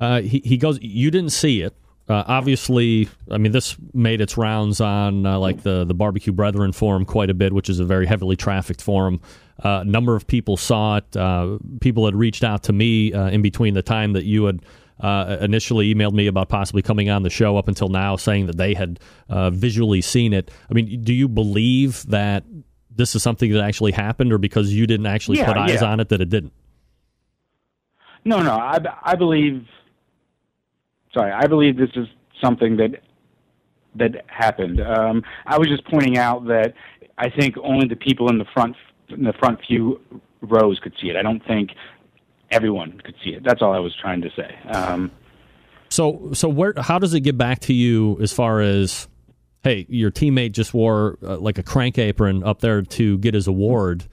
uh, 0.00 0.20
he 0.20 0.42
he 0.44 0.56
goes. 0.56 0.78
You 0.82 1.10
didn't 1.10 1.30
see 1.30 1.62
it. 1.62 1.76
Uh, 2.08 2.22
obviously, 2.26 3.08
I 3.30 3.38
mean, 3.38 3.52
this 3.52 3.76
made 3.92 4.20
its 4.20 4.36
rounds 4.36 4.80
on 4.80 5.26
uh, 5.26 5.38
like 5.38 5.62
the 5.62 5.84
the 5.84 5.94
Barbecue 5.94 6.32
Brethren 6.32 6.72
forum 6.72 7.04
quite 7.04 7.30
a 7.30 7.34
bit, 7.34 7.52
which 7.52 7.68
is 7.68 7.80
a 7.80 7.84
very 7.84 8.06
heavily 8.06 8.36
trafficked 8.36 8.82
forum. 8.82 9.20
A 9.60 9.68
uh, 9.68 9.84
number 9.84 10.14
of 10.14 10.26
people 10.26 10.56
saw 10.56 10.96
it. 10.98 11.16
Uh, 11.16 11.58
people 11.80 12.04
had 12.04 12.14
reached 12.14 12.44
out 12.44 12.64
to 12.64 12.72
me 12.72 13.12
uh, 13.12 13.30
in 13.30 13.40
between 13.40 13.74
the 13.74 13.82
time 13.82 14.12
that 14.12 14.24
you 14.24 14.44
had 14.44 14.60
uh, 15.00 15.38
initially 15.40 15.94
emailed 15.94 16.12
me 16.12 16.26
about 16.26 16.48
possibly 16.48 16.82
coming 16.82 17.08
on 17.08 17.22
the 17.22 17.30
show 17.30 17.56
up 17.56 17.66
until 17.66 17.88
now, 17.88 18.16
saying 18.16 18.46
that 18.46 18.56
they 18.58 18.74
had 18.74 19.00
visually 19.52 20.00
seen 20.02 20.32
it. 20.32 20.50
I 20.70 20.74
mean, 20.74 21.02
do 21.02 21.14
you 21.14 21.28
believe 21.28 22.04
that 22.08 22.44
this 22.90 23.14
is 23.14 23.22
something 23.22 23.52
that 23.52 23.62
actually 23.62 23.92
happened, 23.92 24.32
or 24.32 24.38
because 24.38 24.72
you 24.72 24.86
didn't 24.86 25.06
actually 25.06 25.38
Yeah, 25.38 25.46
put 25.46 25.56
eyes 25.56 25.80
yeah. 25.82 25.88
on 25.88 26.00
it 26.00 26.08
that 26.10 26.20
it 26.20 26.30
didn't? 26.30 26.52
No, 28.24 28.42
no, 28.42 28.52
I, 28.52 28.78
I 29.02 29.14
believe. 29.14 29.66
Sorry, 31.14 31.32
I 31.32 31.46
believe 31.46 31.76
this 31.76 31.90
is 31.94 32.08
something 32.42 32.76
that 32.76 33.02
that 33.94 34.24
happened. 34.26 34.80
Um, 34.80 35.22
I 35.46 35.58
was 35.58 35.68
just 35.68 35.84
pointing 35.86 36.18
out 36.18 36.46
that 36.46 36.74
I 37.18 37.30
think 37.30 37.56
only 37.62 37.88
the 37.88 37.96
people 37.96 38.28
in 38.28 38.38
the 38.38 38.44
front 38.52 38.76
the 39.08 39.32
front 39.38 39.60
few 39.66 40.00
rows 40.42 40.78
could 40.80 40.94
see 41.00 41.08
it. 41.08 41.16
I 41.16 41.22
don't 41.22 41.44
think 41.46 41.70
everyone 42.50 43.00
could 43.04 43.14
see 43.24 43.30
it. 43.30 43.42
That's 43.44 43.62
all 43.62 43.72
I 43.72 43.78
was 43.78 43.94
trying 44.00 44.22
to 44.22 44.30
say. 44.36 44.54
Um, 44.68 45.10
So, 45.88 46.32
so 46.32 46.48
where? 46.48 46.74
How 46.76 46.98
does 46.98 47.14
it 47.14 47.20
get 47.20 47.38
back 47.38 47.60
to 47.60 47.72
you 47.72 48.18
as 48.20 48.32
far 48.32 48.60
as, 48.60 49.08
hey, 49.62 49.86
your 49.88 50.10
teammate 50.10 50.52
just 50.52 50.74
wore 50.74 51.16
uh, 51.22 51.38
like 51.38 51.58
a 51.58 51.62
crank 51.62 51.98
apron 51.98 52.42
up 52.42 52.60
there 52.60 52.82
to 52.82 53.18
get 53.18 53.34
his 53.34 53.46
award, 53.46 54.04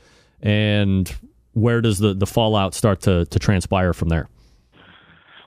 and 0.42 1.14
where 1.54 1.82
does 1.82 1.98
the 1.98 2.14
the 2.14 2.28
fallout 2.28 2.76
start 2.76 3.02
to 3.02 3.26
to 3.26 3.40
transpire 3.40 3.94
from 3.94 4.10
there? 4.10 4.30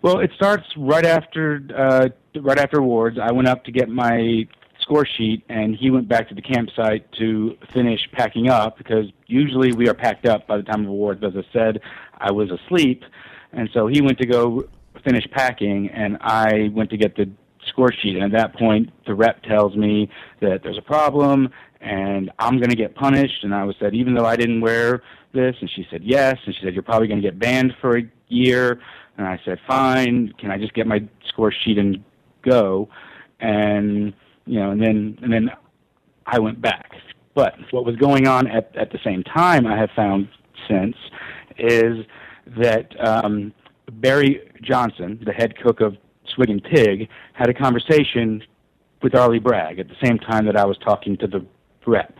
Well, 0.03 0.19
it 0.21 0.31
starts 0.35 0.65
right 0.77 1.07
after 1.07 1.63
uh, 1.77 2.09
right 2.41 2.59
after 2.59 2.79
awards. 2.79 3.19
I 3.23 3.33
went 3.33 3.49
up 3.49 3.65
to 3.65 3.73
get 3.73 3.89
my 3.89 4.47
score 4.87 5.05
sheet, 5.05 5.44
and 5.49 5.75
he 5.75 5.90
went 5.90 6.09
back 6.09 6.29
to 6.29 6.35
the 6.35 6.42
campsite 6.42 7.11
to 7.18 7.57
finish 7.75 8.01
packing 8.12 8.49
up 8.49 8.79
because 8.79 9.07
usually 9.27 9.72
we 9.72 9.88
are 9.88 9.94
packed 9.94 10.27
up 10.27 10.46
by 10.46 10.57
the 10.57 10.62
time 10.62 10.83
of 10.83 10.88
awards. 10.88 11.22
As 11.25 11.33
I 11.37 11.44
said, 11.53 11.81
I 12.16 12.31
was 12.31 12.51
asleep, 12.51 13.03
and 13.53 13.68
so 13.75 13.88
he 13.88 14.01
went 14.01 14.18
to 14.18 14.27
go 14.27 14.68
finish 15.05 15.25
packing, 15.33 15.90
and 15.90 16.16
I 16.20 16.70
went 16.72 16.90
to 16.90 16.96
get 16.96 17.16
the 17.16 17.29
score 17.68 17.92
sheet. 17.92 18.16
And 18.16 18.25
at 18.25 18.38
that 18.38 18.57
point, 18.57 18.90
the 19.07 19.14
rep 19.14 19.42
tells 19.42 19.77
me 19.77 20.09
that 20.40 20.62
there's 20.62 20.79
a 20.79 20.83
problem, 20.83 21.49
and 21.81 22.31
I'm 22.38 22.59
going 22.59 22.70
to 22.70 22.77
get 22.77 22.94
punished. 22.94 23.42
And 23.42 23.53
I 23.55 23.64
was 23.64 23.75
said, 23.81 23.94
even 23.94 24.14
though 24.14 24.25
I 24.25 24.37
didn't 24.37 24.61
wear 24.61 25.03
this, 25.35 25.57
and 25.61 25.68
she 25.75 25.85
said 25.90 26.03
yes, 26.05 26.37
and 26.46 26.55
she 26.55 26.61
said 26.64 26.75
you're 26.75 26.83
probably 26.83 27.09
going 27.09 27.20
to 27.20 27.29
get 27.29 27.38
banned 27.38 27.75
for 27.81 27.99
a 27.99 28.03
year. 28.29 28.81
And 29.18 29.27
I 29.27 29.40
said, 29.44 29.59
fine. 29.66 30.33
Can 30.38 30.51
I 30.51 30.59
just 30.59 30.75
get 30.75 30.87
my 30.87 31.03
score 31.29 31.53
sheet 31.53 31.79
and 31.79 32.05
go? 32.42 32.88
And 33.40 34.14
you 34.47 34.59
know, 34.61 34.71
and 34.71 34.81
then 34.81 35.19
and 35.23 35.33
then 35.33 35.51
I 36.27 36.39
went 36.39 36.61
back. 36.61 36.93
But 37.35 37.55
what 37.71 37.85
was 37.85 37.97
going 37.97 38.27
on 38.27 38.47
at 38.47 38.75
at 38.77 38.91
the 38.93 38.99
same 39.05 39.23
time, 39.23 39.67
I 39.67 39.77
have 39.77 39.91
found 39.95 40.29
since, 40.69 40.97
is 41.59 42.05
that 42.59 42.89
um, 43.07 43.53
Barry 43.93 44.51
Johnson, 44.63 45.21
the 45.25 45.33
head 45.33 45.55
cook 45.63 45.81
of 45.81 45.97
Swig 46.35 46.51
and 46.51 46.63
Pig, 46.63 47.09
had 47.35 47.49
a 47.49 47.55
conversation 47.55 48.43
with 49.03 49.15
Arlie 49.15 49.39
Bragg 49.39 49.79
at 49.79 49.89
the 49.89 49.95
same 50.03 50.19
time 50.19 50.47
that 50.47 50.57
I 50.57 50.65
was 50.65 50.79
talking 50.79 51.17
to 51.19 51.27
the 51.27 51.45
rep. 51.87 52.17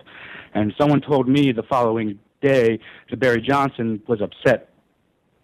And 0.55 0.73
someone 0.79 1.01
told 1.01 1.29
me 1.29 1.53
the 1.53 1.62
following 1.62 2.19
day 2.43 2.79
that 3.11 3.19
Barry 3.19 3.41
Johnson 3.41 4.03
was 4.07 4.21
upset 4.21 4.71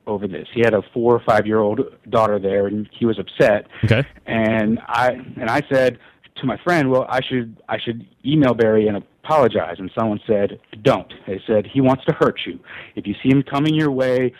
over 0.06 0.26
this. 0.26 0.48
He 0.54 0.60
had 0.60 0.74
a 0.74 0.82
four 0.92 1.14
or 1.14 1.22
five 1.26 1.46
year 1.46 1.60
old 1.60 1.80
daughter 2.10 2.38
there, 2.38 2.66
and 2.66 2.88
he 2.92 3.06
was 3.06 3.18
upset. 3.18 3.66
Okay. 3.84 4.04
And 4.26 4.78
I 4.86 5.10
and 5.10 5.48
I 5.48 5.62
said 5.70 5.98
to 6.36 6.46
my 6.46 6.56
friend, 6.64 6.90
"Well, 6.90 7.06
I 7.08 7.20
should 7.22 7.62
I 7.68 7.78
should 7.78 8.06
email 8.24 8.54
Barry 8.54 8.88
and 8.88 8.96
apologize." 8.96 9.76
And 9.78 9.90
someone 9.98 10.20
said, 10.26 10.58
"Don't." 10.82 11.12
They 11.26 11.40
said 11.46 11.66
he 11.66 11.80
wants 11.80 12.04
to 12.06 12.14
hurt 12.14 12.40
you. 12.46 12.58
If 12.96 13.06
you 13.06 13.14
see 13.22 13.30
him 13.30 13.42
coming 13.42 13.74
your 13.74 13.90
way, 13.90 14.32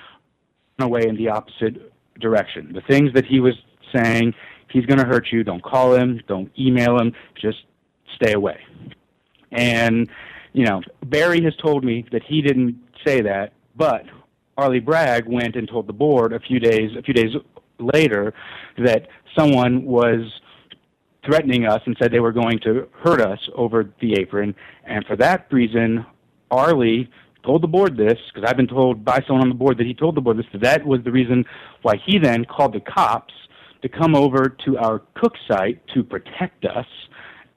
run 0.79 0.89
away 0.89 1.07
in 1.07 1.17
the 1.17 1.29
opposite 1.29 1.93
direction. 2.21 2.73
The 2.73 2.83
things 2.83 3.13
that 3.15 3.25
he 3.27 3.41
was 3.41 3.55
saying, 3.95 4.35
he's 4.71 4.87
going 4.87 4.99
to 4.99 5.07
hurt 5.07 5.29
you. 5.33 5.45
Don't 5.45 5.63
call 5.63 5.95
him. 5.95 6.21
Don't 6.29 6.51
email 6.59 6.99
him. 6.99 7.13
Just 7.41 7.59
stay 8.17 8.33
away. 8.33 8.59
And 9.51 10.09
you 10.53 10.67
know, 10.67 10.83
Barry 11.07 11.43
has 11.45 11.55
told 11.57 11.85
me 11.85 12.05
that 12.13 12.23
he 12.25 12.43
didn't 12.43 12.77
say 13.07 13.23
that, 13.23 13.53
but 13.77 14.05
Arlie 14.57 14.81
Bragg 14.81 15.27
went 15.27 15.57
and 15.57 15.67
told 15.69 15.87
the 15.87 15.93
board 15.93 16.33
a 16.33 16.41
few 16.41 16.61
days 16.61 16.91
a 16.97 17.03
few 17.03 17.15
days 17.15 17.35
later 17.79 18.35
that 18.79 19.09
someone 19.37 19.85
was 19.85 20.21
threatening 21.25 21.67
us 21.67 21.81
and 21.87 21.97
said 22.01 22.13
they 22.13 22.21
were 22.21 22.33
going 22.33 22.59
to 22.61 22.89
hurt 23.03 23.21
us 23.21 23.39
over 23.55 23.91
the 24.01 24.15
apron, 24.15 24.55
and 24.85 25.05
for 25.07 25.17
that 25.17 25.47
reason, 25.51 26.05
Arlie 26.51 27.09
told 27.45 27.63
the 27.63 27.69
board 27.69 27.97
this 27.97 28.19
because 28.33 28.49
I've 28.49 28.57
been 28.57 28.69
told 28.69 29.05
by 29.05 29.21
someone 29.27 29.43
on 29.43 29.49
the 29.49 29.55
board 29.55 29.79
that 29.79 29.87
he 29.87 29.95
told 29.95 30.15
the 30.15 30.21
board 30.21 30.39
this. 30.39 30.47
So 30.53 30.59
that 30.59 30.85
was 30.87 31.01
the 31.05 31.11
reason 31.11 31.45
why 31.83 31.97
he 32.05 32.19
then 32.19 32.45
called 32.45 32.75
the 32.75 32.81
cops 32.81 33.35
to 33.83 33.89
come 33.89 34.15
over 34.15 34.57
to 34.65 34.79
our 34.79 35.03
cook 35.15 35.35
site 35.49 35.83
to 35.95 36.03
protect 36.03 36.65
us. 36.65 36.87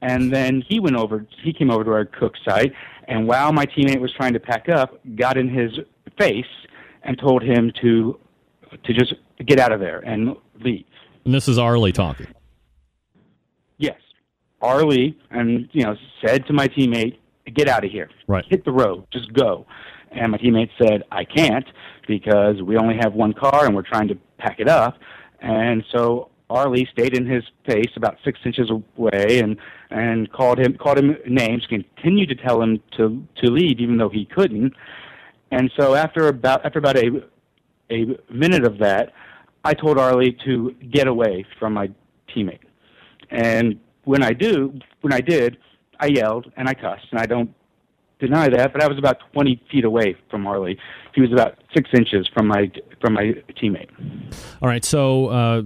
And 0.02 0.34
then 0.34 0.62
he 0.68 0.80
went 0.80 0.96
over, 0.96 1.26
he 1.44 1.54
came 1.54 1.72
over 1.72 1.84
to 1.84 1.92
our 1.92 2.06
cook 2.06 2.34
site, 2.48 2.74
and 3.08 3.28
while 3.28 3.54
my 3.54 3.66
teammate 3.66 4.00
was 4.00 4.14
trying 4.14 4.34
to 4.34 4.40
pack 4.40 4.70
up, 4.70 5.00
got 5.16 5.38
in 5.38 5.50
his 5.50 5.72
face 6.18 6.46
and 7.04 7.18
told 7.18 7.44
him 7.44 7.72
to 7.82 8.20
to 8.84 8.94
just 8.94 9.14
get 9.46 9.58
out 9.58 9.72
of 9.72 9.80
there 9.80 10.00
and 10.00 10.36
leave. 10.60 10.84
And 11.24 11.34
this 11.34 11.48
is 11.48 11.58
Arlie 11.58 11.94
talking. 11.94 12.28
Arlie, 14.66 15.18
and 15.32 15.70
you 15.72 15.84
know, 15.84 15.96
said 16.26 16.46
to 16.48 16.54
my 16.54 16.68
teammate, 16.68 17.18
"Get 17.54 17.68
out 17.68 17.86
of 17.86 17.92
here, 17.92 18.10
Right. 18.28 18.46
hit 18.48 18.66
the 18.66 18.72
road, 18.72 19.06
just 19.12 19.32
go." 19.34 19.66
And 20.12 20.32
my 20.32 20.38
teammate 20.38 20.70
said, 20.82 21.04
"I 21.12 21.24
can't 21.24 21.66
because 22.08 22.62
we 22.62 22.78
only 22.78 22.96
have 22.96 23.14
one 23.14 23.34
car 23.34 23.66
and 23.66 23.76
we're 23.76 23.82
trying 23.94 24.08
to 24.10 24.18
pack 24.38 24.60
it 24.60 24.68
up." 24.68 24.98
And 25.42 25.84
so 25.92 26.30
Arlie 26.50 26.88
stayed 26.92 27.16
in 27.18 27.26
his 27.26 27.44
place 27.66 27.92
about 27.96 28.18
six 28.24 28.40
inches 28.46 28.70
away 28.70 29.40
and 29.40 29.58
and 29.90 30.32
called 30.32 30.60
him 30.60 30.76
called 30.78 30.98
him 30.98 31.18
names, 31.28 31.66
continued 31.68 32.30
to 32.30 32.36
tell 32.36 32.62
him 32.62 32.82
to 32.98 33.24
to 33.42 33.52
leave 33.52 33.80
even 33.80 33.98
though 33.98 34.10
he 34.10 34.26
couldn't. 34.26 34.74
And 35.52 35.72
so 35.78 35.96
after 35.96 36.28
about 36.28 36.66
after 36.66 36.80
about 36.80 36.98
a 36.98 37.24
a 37.92 38.18
minute 38.32 38.66
of 38.66 38.80
that, 38.80 39.14
I 39.64 39.74
told 39.74 39.98
Arlie 39.98 40.38
to 40.46 40.76
get 40.92 41.08
away 41.08 41.46
from 41.60 41.74
my 41.74 41.90
teammate. 42.30 42.60
And 43.30 43.80
when 44.06 44.24
I 44.24 44.34
do, 44.34 44.74
when 45.02 45.14
I 45.14 45.22
did, 45.22 45.58
I 46.00 46.08
yelled 46.08 46.52
and 46.58 46.68
I 46.68 46.74
cussed, 46.74 47.08
and 47.12 47.20
I 47.20 47.26
don't 47.26 47.54
deny 48.20 48.50
that, 48.50 48.74
but 48.74 48.82
I 48.82 48.88
was 48.88 48.98
about 48.98 49.18
20 49.34 49.62
feet 49.72 49.86
away 49.86 50.16
from 50.30 50.48
Arlie. 50.48 50.78
He 51.14 51.22
was 51.22 51.32
about 51.32 51.58
six 51.74 51.90
inches 51.94 52.30
from 52.34 52.48
my 52.48 52.72
from 53.02 53.14
my 53.14 53.34
teammate. 53.62 53.90
All 54.62 54.70
right, 54.70 54.86
so. 54.86 55.28
Uh 55.28 55.64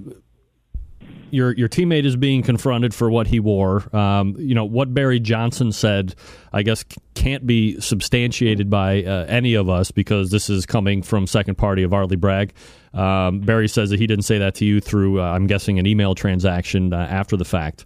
your 1.32 1.54
your 1.56 1.70
teammate 1.70 2.06
is 2.06 2.16
being 2.16 2.44
confronted 2.44 2.94
for 2.94 3.10
what 3.10 3.28
he 3.28 3.40
wore. 3.40 3.96
Um, 3.96 4.36
you 4.40 4.56
know 4.56 4.66
what 4.66 4.94
Barry 4.94 5.20
Johnson 5.20 5.72
said. 5.72 6.16
I 6.52 6.64
guess 6.64 6.84
can't 7.14 7.46
be 7.46 7.80
substantiated 7.80 8.70
by 8.70 9.04
uh, 9.04 9.26
any 9.28 9.54
of 9.54 9.70
us 9.70 9.92
because 9.92 10.32
this 10.32 10.50
is 10.50 10.66
coming 10.66 11.04
from 11.04 11.28
second 11.28 11.56
party 11.56 11.84
of 11.84 11.94
Arlie 11.94 12.16
Bragg. 12.16 12.54
Um, 12.94 13.42
Barry 13.42 13.68
says 13.68 13.90
that 13.92 14.00
he 14.00 14.08
didn't 14.08 14.26
say 14.26 14.40
that 14.40 14.56
to 14.56 14.66
you 14.66 14.82
through, 14.82 15.22
uh, 15.22 15.26
I'm 15.26 15.46
guessing, 15.46 15.78
an 15.78 15.86
email 15.86 16.16
transaction 16.16 16.94
uh, 16.94 16.98
after 16.98 17.38
the 17.38 17.46
fact. 17.46 17.86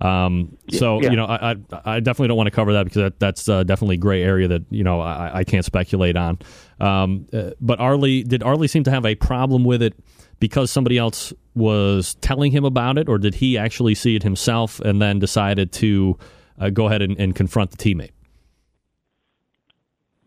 Um, 0.00 0.56
so 0.70 1.00
yeah. 1.02 1.10
you 1.10 1.16
know, 1.16 1.26
I, 1.26 1.52
I, 1.52 1.56
I 1.84 2.00
definitely 2.00 2.28
don't 2.28 2.36
want 2.36 2.46
to 2.46 2.52
cover 2.52 2.72
that 2.72 2.84
because 2.84 3.02
that, 3.02 3.20
that's 3.20 3.48
uh, 3.48 3.64
definitely 3.64 3.98
gray 3.98 4.22
area 4.22 4.48
that 4.48 4.62
you 4.70 4.82
know 4.82 5.00
I, 5.00 5.40
I 5.40 5.44
can't 5.44 5.64
speculate 5.64 6.16
on. 6.16 6.38
Um, 6.80 7.26
uh, 7.32 7.50
but 7.60 7.80
Arlie 7.80 8.22
did 8.22 8.42
Arlie 8.42 8.68
seem 8.68 8.84
to 8.84 8.90
have 8.90 9.04
a 9.04 9.14
problem 9.14 9.64
with 9.64 9.82
it 9.82 9.94
because 10.38 10.70
somebody 10.70 10.96
else 10.96 11.34
was 11.54 12.14
telling 12.16 12.50
him 12.52 12.64
about 12.64 12.96
it, 12.96 13.08
or 13.08 13.18
did 13.18 13.36
he 13.36 13.58
actually 13.58 13.94
see 13.94 14.16
it 14.16 14.22
himself 14.22 14.80
and 14.80 15.02
then 15.02 15.18
decided 15.18 15.70
to 15.72 16.18
uh, 16.58 16.70
go 16.70 16.86
ahead 16.86 17.02
and, 17.02 17.18
and, 17.20 17.34
confront 17.34 17.70
the 17.70 17.76
teammate? 17.76 18.12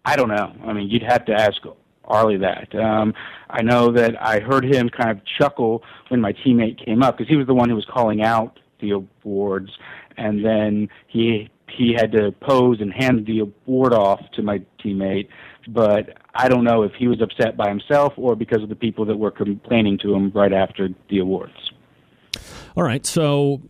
I 0.05 0.15
don't 0.15 0.29
know. 0.29 0.53
I 0.65 0.73
mean, 0.73 0.89
you'd 0.89 1.03
have 1.03 1.25
to 1.25 1.33
ask 1.33 1.61
Arlie 2.05 2.37
that. 2.37 2.75
Um, 2.75 3.13
I 3.49 3.63
know 3.63 3.91
that 3.93 4.21
I 4.21 4.39
heard 4.39 4.65
him 4.65 4.89
kind 4.89 5.09
of 5.09 5.21
chuckle 5.39 5.83
when 6.09 6.21
my 6.21 6.33
teammate 6.33 6.83
came 6.83 7.01
up 7.01 7.17
because 7.17 7.29
he 7.29 7.35
was 7.35 7.47
the 7.47 7.53
one 7.53 7.69
who 7.69 7.75
was 7.75 7.85
calling 7.91 8.21
out 8.21 8.59
the 8.83 8.91
awards, 8.91 9.71
and 10.17 10.45
then 10.45 10.89
he 11.07 11.49
he 11.75 11.95
had 11.97 12.11
to 12.11 12.31
pose 12.41 12.79
and 12.81 12.93
hand 12.93 13.25
the 13.25 13.39
award 13.39 13.93
off 13.93 14.19
to 14.35 14.43
my 14.43 14.61
teammate. 14.83 15.27
But 15.67 16.17
I 16.35 16.47
don't 16.49 16.63
know 16.63 16.83
if 16.83 16.91
he 16.93 17.07
was 17.07 17.21
upset 17.21 17.57
by 17.57 17.69
himself 17.69 18.13
or 18.17 18.35
because 18.35 18.61
of 18.61 18.69
the 18.69 18.75
people 18.75 19.05
that 19.05 19.17
were 19.17 19.31
complaining 19.31 19.97
to 19.99 20.13
him 20.13 20.31
right 20.35 20.53
after 20.53 20.89
the 21.09 21.19
awards. 21.19 21.71
All 22.75 22.83
right, 22.83 23.05
so 23.05 23.61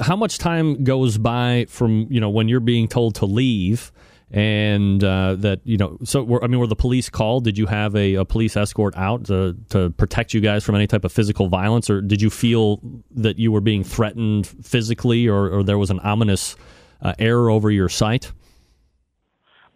how 0.00 0.16
much 0.16 0.38
time 0.38 0.84
goes 0.84 1.18
by 1.18 1.66
from 1.68 2.06
you 2.10 2.20
know 2.20 2.30
when 2.30 2.48
you're 2.48 2.60
being 2.60 2.88
told 2.88 3.16
to 3.16 3.26
leave 3.26 3.90
and 4.30 5.02
uh, 5.02 5.36
that 5.36 5.60
you 5.64 5.78
know 5.78 5.96
so 6.04 6.38
i 6.42 6.46
mean 6.46 6.58
were 6.58 6.66
the 6.66 6.76
police 6.76 7.08
called? 7.08 7.44
Did 7.44 7.56
you 7.56 7.66
have 7.66 7.96
a, 7.96 8.14
a, 8.14 8.24
police 8.24 8.56
escort 8.56 8.94
out 8.96 9.24
to, 9.26 9.56
to 9.70 9.90
protect 9.90 10.34
you 10.34 10.40
guys 10.40 10.64
from 10.64 10.74
any 10.74 10.86
type 10.86 11.04
of 11.04 11.12
physical 11.12 11.48
violence? 11.48 11.88
Or 11.88 12.02
did 12.02 12.20
you 12.20 12.28
feel 12.28 12.80
that 13.12 13.38
you 13.38 13.50
were 13.50 13.62
being 13.62 13.84
threatened 13.84 14.46
physically 14.46 15.28
or, 15.28 15.48
or 15.48 15.62
there 15.62 15.78
was 15.78 15.90
an 15.90 16.00
ominous 16.00 16.56
uh, 17.00 17.14
air 17.18 17.48
over 17.48 17.70
your 17.70 17.88
site 17.88 18.32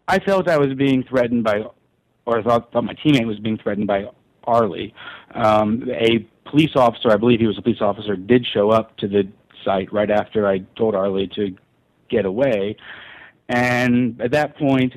i 0.08 0.18
felt 0.18 0.48
i 0.48 0.58
was 0.58 0.74
being 0.74 1.02
threatened 1.04 1.44
by 1.44 1.62
or 2.26 2.38
i 2.38 2.42
thought, 2.42 2.72
thought 2.72 2.84
my 2.84 2.94
teammate 2.94 3.26
was 3.26 3.38
being 3.38 3.58
threatened 3.58 3.86
by 3.86 4.04
arlie. 4.44 4.92
Um, 5.34 5.88
a 5.90 6.26
police 6.48 6.74
officer 6.76 7.10
i 7.10 7.16
believe 7.16 7.40
he 7.40 7.46
was 7.46 7.58
a 7.58 7.62
police 7.62 7.80
officer 7.80 8.16
did 8.16 8.44
show 8.46 8.70
up 8.70 8.96
to 8.98 9.08
the 9.08 9.22
site 9.64 9.92
right 9.92 10.10
after 10.10 10.46
i 10.46 10.58
told 10.76 10.94
arlie 10.94 11.30
to 11.34 11.54
get 12.10 12.24
away 12.24 12.76
and 13.52 14.18
at 14.20 14.30
that 14.32 14.56
point, 14.56 14.94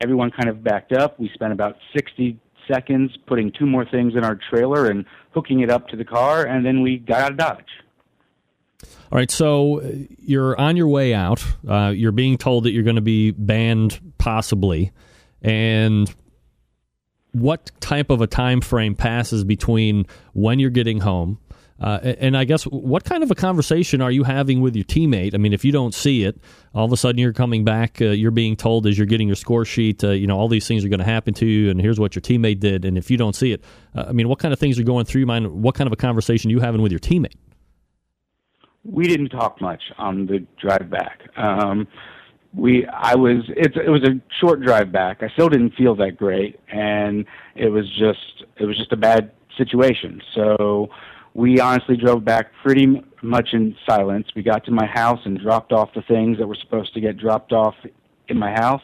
everyone 0.00 0.30
kind 0.30 0.48
of 0.48 0.62
backed 0.62 0.92
up. 0.92 1.18
We 1.18 1.28
spent 1.34 1.52
about 1.52 1.76
60 1.94 2.38
seconds 2.72 3.10
putting 3.26 3.50
two 3.58 3.66
more 3.66 3.84
things 3.84 4.14
in 4.14 4.24
our 4.24 4.38
trailer 4.48 4.86
and 4.86 5.04
hooking 5.32 5.60
it 5.60 5.70
up 5.70 5.88
to 5.88 5.96
the 5.96 6.04
car, 6.04 6.44
and 6.44 6.64
then 6.64 6.82
we 6.82 6.98
got 6.98 7.20
out 7.20 7.30
of 7.32 7.36
Dodge. 7.36 7.64
All 9.10 9.18
right, 9.18 9.30
so 9.30 9.80
uh, 9.80 9.90
you're 10.18 10.58
on 10.60 10.76
your 10.76 10.86
way 10.86 11.14
out. 11.14 11.44
Uh, 11.66 11.92
you're 11.94 12.12
being 12.12 12.38
told 12.38 12.64
that 12.64 12.70
you're 12.70 12.84
going 12.84 12.96
to 12.96 13.02
be 13.02 13.32
banned, 13.32 14.00
possibly, 14.18 14.92
and 15.42 16.14
what 17.32 17.70
type 17.80 18.10
of 18.10 18.20
a 18.20 18.26
time 18.26 18.60
frame 18.60 18.94
passes 18.94 19.42
between 19.42 20.06
when 20.32 20.58
you're 20.60 20.70
getting 20.70 21.00
home 21.00 21.38
uh, 21.80 21.98
and 22.02 22.36
I 22.36 22.44
guess 22.44 22.64
what 22.64 23.04
kind 23.04 23.22
of 23.22 23.30
a 23.30 23.34
conversation 23.34 24.00
are 24.00 24.10
you 24.10 24.24
having 24.24 24.60
with 24.60 24.74
your 24.74 24.84
teammate? 24.84 25.34
I 25.34 25.38
mean, 25.38 25.52
if 25.52 25.64
you 25.64 25.72
don't 25.72 25.94
see 25.94 26.24
it, 26.24 26.40
all 26.74 26.86
of 26.86 26.92
a 26.92 26.96
sudden 26.96 27.18
you're 27.18 27.34
coming 27.34 27.64
back, 27.64 28.00
uh, 28.00 28.06
you're 28.06 28.30
being 28.30 28.56
told 28.56 28.86
as 28.86 28.96
you're 28.96 29.06
getting 29.06 29.28
your 29.28 29.36
score 29.36 29.64
sheet, 29.64 30.02
uh, 30.02 30.10
you 30.10 30.26
know, 30.26 30.38
all 30.38 30.48
these 30.48 30.66
things 30.66 30.84
are 30.84 30.88
going 30.88 31.00
to 31.00 31.04
happen 31.04 31.34
to 31.34 31.46
you, 31.46 31.70
and 31.70 31.80
here's 31.80 32.00
what 32.00 32.14
your 32.14 32.22
teammate 32.22 32.60
did. 32.60 32.84
And 32.84 32.96
if 32.96 33.10
you 33.10 33.18
don't 33.18 33.34
see 33.34 33.52
it, 33.52 33.62
uh, 33.94 34.06
I 34.08 34.12
mean, 34.12 34.28
what 34.28 34.38
kind 34.38 34.54
of 34.54 34.58
things 34.58 34.78
are 34.78 34.84
going 34.84 35.04
through 35.04 35.20
your 35.20 35.26
mind? 35.26 35.50
What 35.50 35.74
kind 35.74 35.86
of 35.86 35.92
a 35.92 35.96
conversation 35.96 36.50
are 36.50 36.52
you 36.52 36.60
having 36.60 36.80
with 36.80 36.92
your 36.92 37.00
teammate? 37.00 37.34
We 38.84 39.06
didn't 39.08 39.30
talk 39.30 39.60
much 39.60 39.82
on 39.98 40.26
the 40.26 40.46
drive 40.60 40.88
back. 40.88 41.20
Um, 41.36 41.88
we, 42.54 42.86
I 42.86 43.16
was, 43.16 43.44
it, 43.48 43.76
it 43.76 43.90
was 43.90 44.02
a 44.04 44.18
short 44.40 44.62
drive 44.62 44.90
back. 44.92 45.22
I 45.22 45.28
still 45.30 45.50
didn't 45.50 45.74
feel 45.74 45.94
that 45.96 46.16
great, 46.16 46.58
and 46.72 47.26
it 47.54 47.68
was 47.68 47.86
just, 47.98 48.44
it 48.58 48.64
was 48.64 48.78
just 48.78 48.92
a 48.92 48.96
bad 48.96 49.32
situation. 49.58 50.22
So 50.34 50.88
we 51.36 51.60
honestly 51.60 51.98
drove 51.98 52.24
back 52.24 52.50
pretty 52.62 53.02
much 53.22 53.50
in 53.52 53.76
silence. 53.86 54.26
We 54.34 54.42
got 54.42 54.64
to 54.64 54.70
my 54.70 54.86
house 54.86 55.20
and 55.26 55.38
dropped 55.38 55.70
off 55.70 55.90
the 55.94 56.00
things 56.00 56.38
that 56.38 56.46
were 56.46 56.56
supposed 56.58 56.94
to 56.94 57.00
get 57.00 57.18
dropped 57.18 57.52
off 57.52 57.74
in 58.28 58.38
my 58.38 58.52
house, 58.52 58.82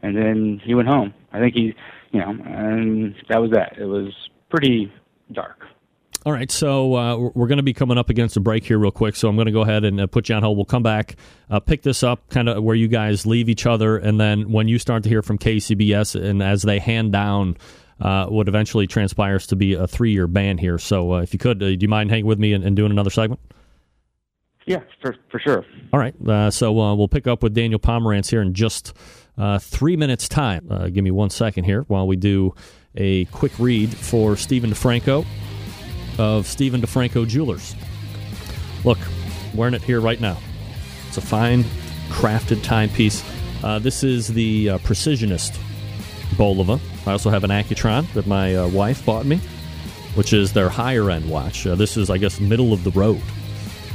and 0.00 0.16
then 0.16 0.62
he 0.64 0.74
went 0.74 0.88
home. 0.88 1.12
I 1.30 1.40
think 1.40 1.54
he, 1.54 1.74
you 2.12 2.20
know, 2.20 2.30
and 2.30 3.14
that 3.28 3.42
was 3.42 3.50
that. 3.50 3.76
It 3.76 3.84
was 3.84 4.14
pretty 4.48 4.90
dark. 5.30 5.66
All 6.24 6.32
right, 6.32 6.50
so 6.50 6.94
uh, 6.94 7.16
we're 7.34 7.46
going 7.46 7.58
to 7.58 7.62
be 7.62 7.74
coming 7.74 7.98
up 7.98 8.08
against 8.08 8.36
a 8.36 8.40
break 8.40 8.64
here 8.64 8.78
real 8.78 8.90
quick, 8.90 9.14
so 9.14 9.28
I'm 9.28 9.36
going 9.36 9.46
to 9.46 9.52
go 9.52 9.62
ahead 9.62 9.84
and 9.84 10.00
uh, 10.00 10.06
put 10.06 10.30
you 10.30 10.34
on 10.34 10.42
hold. 10.42 10.56
We'll 10.56 10.64
come 10.64 10.82
back, 10.82 11.16
uh, 11.50 11.60
pick 11.60 11.82
this 11.82 12.02
up, 12.02 12.28
kind 12.30 12.48
of 12.48 12.62
where 12.62 12.76
you 12.76 12.88
guys 12.88 13.26
leave 13.26 13.50
each 13.50 13.66
other, 13.66 13.98
and 13.98 14.18
then 14.18 14.50
when 14.50 14.68
you 14.68 14.78
start 14.78 15.02
to 15.02 15.08
hear 15.10 15.22
from 15.22 15.36
KCBS 15.36 16.22
and 16.22 16.42
as 16.42 16.62
they 16.62 16.78
hand 16.78 17.12
down 17.12 17.56
uh, 18.00 18.26
what 18.26 18.48
eventually 18.48 18.86
transpires 18.86 19.46
to 19.48 19.56
be 19.56 19.74
a 19.74 19.86
three 19.86 20.12
year 20.12 20.26
ban 20.26 20.58
here. 20.58 20.78
So, 20.78 21.14
uh, 21.14 21.20
if 21.22 21.32
you 21.32 21.38
could, 21.38 21.62
uh, 21.62 21.66
do 21.66 21.78
you 21.80 21.88
mind 21.88 22.10
hanging 22.10 22.26
with 22.26 22.38
me 22.38 22.52
and, 22.52 22.64
and, 22.64 22.74
doing 22.74 22.90
another 22.90 23.10
segment? 23.10 23.40
Yeah, 24.66 24.80
for, 25.02 25.16
for 25.30 25.38
sure. 25.38 25.64
All 25.92 26.00
right. 26.00 26.14
Uh, 26.26 26.50
so, 26.50 26.78
uh, 26.80 26.94
we'll 26.94 27.08
pick 27.08 27.26
up 27.26 27.42
with 27.42 27.54
Daniel 27.54 27.80
Pomerantz 27.80 28.30
here 28.30 28.40
in 28.40 28.54
just 28.54 28.94
uh, 29.36 29.58
three 29.58 29.96
minutes' 29.96 30.28
time. 30.28 30.68
give 30.92 31.04
me 31.04 31.10
one 31.10 31.30
second 31.30 31.64
here 31.64 31.82
while 31.82 32.06
we 32.06 32.16
do 32.16 32.54
a 32.96 33.24
quick 33.26 33.52
read 33.58 33.94
for 33.94 34.36
Steven 34.36 34.70
DiFranco 34.70 35.26
of 36.18 36.46
Steven 36.46 36.80
DiFranco 36.80 37.26
Jewelers. 37.26 37.74
Look, 38.84 38.98
wearing 39.54 39.74
it 39.74 39.82
here 39.82 40.00
right 40.00 40.20
now. 40.20 40.38
It's 41.08 41.16
a 41.18 41.22
fine, 41.22 41.64
crafted 42.08 42.62
timepiece. 42.62 43.22
this 43.80 44.02
is 44.02 44.28
the 44.28 44.68
Precisionist 44.78 45.58
Bulova. 46.36 46.80
I 47.06 47.12
also 47.12 47.30
have 47.30 47.44
an 47.44 47.50
Accutron 47.50 48.12
that 48.14 48.26
my 48.26 48.56
uh, 48.56 48.68
wife 48.68 49.04
bought 49.04 49.26
me, 49.26 49.36
which 50.14 50.32
is 50.32 50.52
their 50.52 50.68
higher 50.68 51.10
end 51.10 51.28
watch. 51.28 51.66
Uh, 51.66 51.74
this 51.74 51.96
is, 51.96 52.10
I 52.10 52.18
guess, 52.18 52.40
middle 52.40 52.72
of 52.72 52.84
the 52.84 52.90
road. 52.90 53.22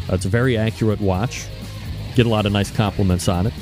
Uh, 0.10 0.16
it's 0.16 0.26
a 0.26 0.30
very 0.30 0.58
accurate 0.58 1.02
watch. 1.02 1.46
Get 2.16 2.26
a 2.26 2.30
lot 2.30 2.46
of 2.46 2.52
nice 2.52 2.72
compliments 2.72 3.28
on 3.28 3.48
it, 3.48 3.54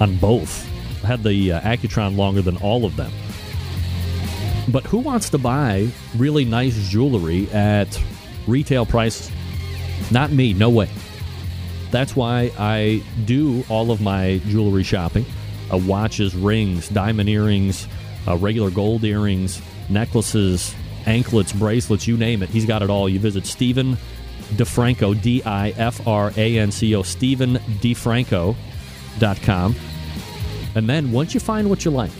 on 0.00 0.16
both. 0.16 0.68
I 1.04 1.08
had 1.08 1.22
the 1.22 1.52
uh, 1.52 1.60
Accutron 1.60 2.16
longer 2.16 2.42
than 2.42 2.56
all 2.58 2.84
of 2.84 2.96
them. 2.96 3.12
But 4.68 4.84
who 4.84 4.98
wants 4.98 5.30
to 5.30 5.38
buy 5.38 5.88
really 6.16 6.44
nice 6.44 6.88
jewelry 6.88 7.48
at 7.50 8.00
retail 8.46 8.84
prices? 8.84 9.30
Not 10.10 10.32
me, 10.32 10.52
no 10.52 10.68
way. 10.70 10.88
That's 11.90 12.16
why 12.16 12.50
I 12.58 13.02
do 13.24 13.64
all 13.68 13.90
of 13.90 14.00
my 14.00 14.40
jewelry 14.46 14.82
shopping 14.82 15.24
uh, 15.72 15.78
watches, 15.78 16.34
rings, 16.34 16.88
diamond 16.88 17.28
earrings, 17.28 17.88
uh, 18.26 18.36
regular 18.36 18.70
gold 18.70 19.04
earrings, 19.04 19.60
necklaces, 19.88 20.74
anklets, 21.06 21.52
bracelets, 21.52 22.06
you 22.06 22.16
name 22.16 22.42
it. 22.42 22.48
He's 22.48 22.66
got 22.66 22.82
it 22.82 22.90
all. 22.90 23.08
You 23.08 23.18
visit 23.18 23.46
Steven 23.46 23.96
DiFranco, 24.54 25.20
D 25.20 25.42
I 25.44 25.70
F 25.70 26.06
R 26.06 26.32
A 26.36 26.58
N 26.58 26.70
C 26.70 26.94
O, 26.94 27.02
StevenDiFranco.com. 27.02 29.76
And 30.74 30.88
then 30.88 31.12
once 31.12 31.34
you 31.34 31.40
find 31.40 31.70
what 31.70 31.84
you 31.84 31.90
like, 31.90 32.12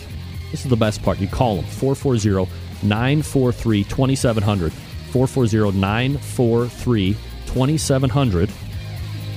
this 0.50 0.64
is 0.64 0.70
the 0.70 0.76
best 0.76 1.02
part. 1.02 1.18
You 1.18 1.28
call 1.28 1.56
him 1.56 1.64
440 1.64 2.50
943 2.82 3.84
2700. 3.84 4.72
440 4.72 5.78
943 5.78 7.16
2700 7.46 8.50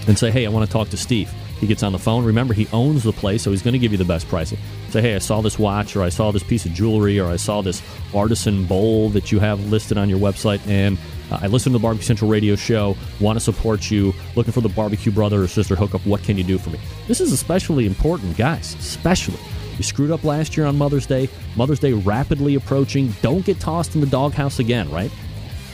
and 0.07 0.17
say, 0.17 0.31
hey, 0.31 0.45
I 0.45 0.49
want 0.49 0.65
to 0.65 0.71
talk 0.71 0.89
to 0.89 0.97
Steve. 0.97 1.31
He 1.59 1.67
gets 1.67 1.83
on 1.83 1.91
the 1.91 1.99
phone. 1.99 2.23
Remember, 2.23 2.53
he 2.53 2.67
owns 2.71 3.03
the 3.03 3.11
place, 3.11 3.43
so 3.43 3.51
he's 3.51 3.61
going 3.61 3.73
to 3.73 3.79
give 3.79 3.91
you 3.91 3.97
the 3.97 4.05
best 4.05 4.27
pricing. 4.29 4.57
Say, 4.89 5.01
hey, 5.01 5.15
I 5.15 5.19
saw 5.19 5.41
this 5.41 5.59
watch, 5.59 5.95
or 5.95 6.03
I 6.03 6.09
saw 6.09 6.31
this 6.31 6.43
piece 6.43 6.65
of 6.65 6.73
jewelry, 6.73 7.19
or 7.19 7.29
I 7.29 7.35
saw 7.35 7.61
this 7.61 7.81
artisan 8.13 8.65
bowl 8.65 9.09
that 9.09 9.31
you 9.31 9.39
have 9.39 9.59
listed 9.69 9.97
on 9.97 10.09
your 10.09 10.19
website, 10.19 10.65
and 10.67 10.97
uh, 11.31 11.39
I 11.41 11.47
listened 11.47 11.73
to 11.73 11.79
the 11.79 11.83
Barbecue 11.83 12.05
Central 12.05 12.31
radio 12.31 12.55
show, 12.55 12.95
want 13.19 13.37
to 13.37 13.41
support 13.41 13.91
you, 13.91 14.13
looking 14.35 14.53
for 14.53 14.61
the 14.61 14.69
barbecue 14.69 15.11
brother 15.11 15.43
or 15.43 15.47
sister 15.47 15.75
hookup. 15.75 16.05
What 16.05 16.23
can 16.23 16.37
you 16.37 16.43
do 16.43 16.57
for 16.57 16.69
me? 16.69 16.79
This 17.07 17.19
is 17.19 17.33
especially 17.33 17.85
important, 17.85 18.37
guys, 18.37 18.75
especially. 18.75 19.39
You 19.77 19.83
screwed 19.83 20.11
up 20.11 20.23
last 20.23 20.57
year 20.57 20.65
on 20.65 20.77
Mother's 20.77 21.05
Day. 21.05 21.29
Mother's 21.55 21.79
Day 21.79 21.93
rapidly 21.93 22.55
approaching. 22.55 23.13
Don't 23.21 23.45
get 23.45 23.59
tossed 23.59 23.95
in 23.95 24.01
the 24.01 24.07
doghouse 24.07 24.59
again, 24.59 24.89
right? 24.91 25.11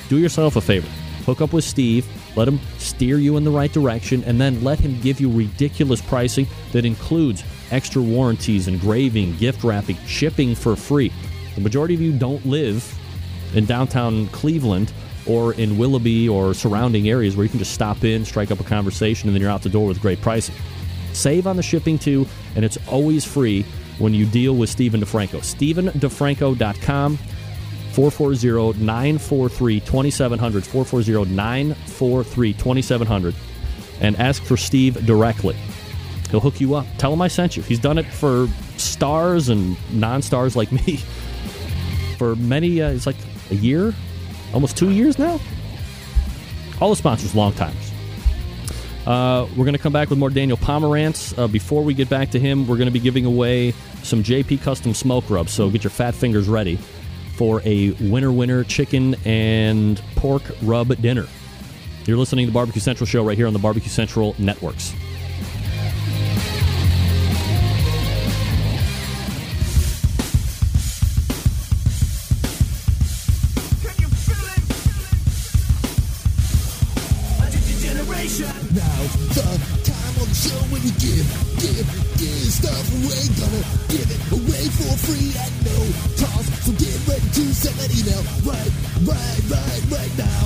Do 0.09 0.17
yourself 0.17 0.55
a 0.55 0.61
favor. 0.61 0.87
Hook 1.25 1.41
up 1.41 1.53
with 1.53 1.63
Steve. 1.63 2.07
Let 2.35 2.47
him 2.47 2.59
steer 2.77 3.17
you 3.17 3.37
in 3.37 3.43
the 3.43 3.51
right 3.51 3.71
direction, 3.71 4.23
and 4.25 4.39
then 4.39 4.63
let 4.63 4.79
him 4.79 4.99
give 5.01 5.19
you 5.19 5.31
ridiculous 5.31 6.01
pricing 6.01 6.47
that 6.71 6.85
includes 6.85 7.43
extra 7.71 8.01
warranties, 8.01 8.67
engraving, 8.67 9.35
gift 9.37 9.63
wrapping, 9.63 9.97
shipping 10.05 10.55
for 10.55 10.75
free. 10.75 11.11
The 11.55 11.61
majority 11.61 11.93
of 11.95 12.01
you 12.01 12.17
don't 12.17 12.45
live 12.45 12.97
in 13.53 13.65
downtown 13.65 14.27
Cleveland 14.27 14.91
or 15.25 15.53
in 15.53 15.77
Willoughby 15.77 16.29
or 16.29 16.53
surrounding 16.53 17.09
areas 17.09 17.35
where 17.35 17.43
you 17.43 17.49
can 17.49 17.59
just 17.59 17.73
stop 17.73 18.03
in, 18.03 18.23
strike 18.25 18.51
up 18.51 18.59
a 18.59 18.63
conversation, 18.63 19.27
and 19.27 19.35
then 19.35 19.41
you're 19.41 19.51
out 19.51 19.63
the 19.63 19.69
door 19.69 19.87
with 19.87 20.01
great 20.01 20.21
pricing. 20.21 20.55
Save 21.13 21.47
on 21.47 21.55
the 21.55 21.63
shipping 21.63 21.97
too, 21.97 22.27
and 22.55 22.63
it's 22.63 22.77
always 22.87 23.25
free 23.25 23.65
when 23.97 24.13
you 24.13 24.25
deal 24.25 24.55
with 24.55 24.69
Steven 24.69 25.01
DiFranco. 25.01 25.39
StevenDiFranco.com. 25.39 27.17
440-943-2700 27.95 30.67
440-943-2700 30.67 33.33
and 34.01 34.17
ask 34.17 34.43
for 34.43 34.57
steve 34.57 35.05
directly. 35.05 35.55
He'll 36.29 36.41
hook 36.41 36.59
you 36.59 36.75
up. 36.75 36.85
Tell 36.97 37.13
him 37.13 37.21
i 37.21 37.29
sent 37.29 37.55
you. 37.55 37.63
He's 37.63 37.79
done 37.79 37.97
it 37.97 38.05
for 38.05 38.49
stars 38.77 39.47
and 39.47 39.77
non-stars 39.93 40.57
like 40.57 40.71
me 40.71 40.97
for 42.17 42.35
many 42.35 42.81
uh, 42.81 42.89
it's 42.89 43.05
like 43.05 43.15
a 43.51 43.55
year 43.55 43.93
almost 44.53 44.77
two 44.77 44.91
years 44.91 45.17
now. 45.17 45.39
All 46.81 46.89
the 46.89 46.97
sponsors 46.97 47.33
long 47.33 47.53
timers 47.53 47.93
uh, 49.05 49.47
we're 49.51 49.65
going 49.65 49.73
to 49.73 49.79
come 49.79 49.93
back 49.93 50.09
with 50.09 50.19
more 50.19 50.29
Daniel 50.29 50.57
Pomerantz. 50.57 51.37
Uh, 51.37 51.47
before 51.47 51.83
we 51.83 51.93
get 51.93 52.09
back 52.09 52.31
to 52.31 52.39
him, 52.39 52.67
we're 52.67 52.77
going 52.77 52.87
to 52.87 52.91
be 52.91 52.99
giving 52.99 53.25
away 53.25 53.71
some 54.01 54.23
JP 54.23 54.61
Custom 54.61 54.93
Smoke 54.93 55.29
Rubs. 55.29 55.53
So 55.53 55.69
get 55.69 55.83
your 55.83 55.91
fat 55.91 56.15
fingers 56.15 56.47
ready 56.47 56.79
for 57.35 57.61
a 57.65 57.91
winner 58.09 58.31
winner 58.31 58.63
chicken 58.63 59.15
and 59.25 60.01
pork 60.15 60.43
rub 60.61 60.95
dinner. 61.01 61.27
You're 62.05 62.17
listening 62.17 62.45
to 62.45 62.51
the 62.51 62.53
Barbecue 62.53 62.81
Central 62.81 63.07
show 63.07 63.23
right 63.23 63.37
here 63.37 63.47
on 63.47 63.53
the 63.53 63.59
Barbecue 63.59 63.89
Central 63.89 64.35
networks. 64.37 64.93
Now 78.37 78.81
the 79.03 79.41
time 79.41 79.74
on 80.25 80.29
the 80.29 80.35
show 80.35 80.57
when 80.73 80.81
you 80.81 80.91
give, 80.97 81.25
give, 81.61 81.85
give 82.17 82.49
stuff 82.49 82.85
away. 82.97 83.29
Gonna 83.37 83.61
give 83.89 84.09
it 84.09 84.21
away 84.33 84.65
for 84.73 84.97
free 85.05 85.29
at 85.37 85.53
no 85.61 85.77
cost. 86.17 86.49
So 86.65 86.71
get 86.73 86.97
ready 87.07 87.21
to 87.21 87.53
send 87.53 87.75
that 87.77 87.91
email 87.93 88.23
right, 88.43 88.71
right, 89.05 89.41
right, 89.49 89.83
right 89.91 90.13
now. 90.17 90.43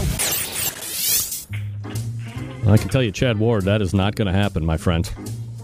I 2.73 2.77
can 2.77 2.89
tell 2.89 3.01
you, 3.01 3.11
Chad 3.11 3.39
Ward, 3.39 3.63
that 3.65 3.81
is 3.81 3.93
not 3.93 4.15
going 4.15 4.27
to 4.27 4.33
happen, 4.33 4.65
my 4.65 4.77
friend. 4.77 5.09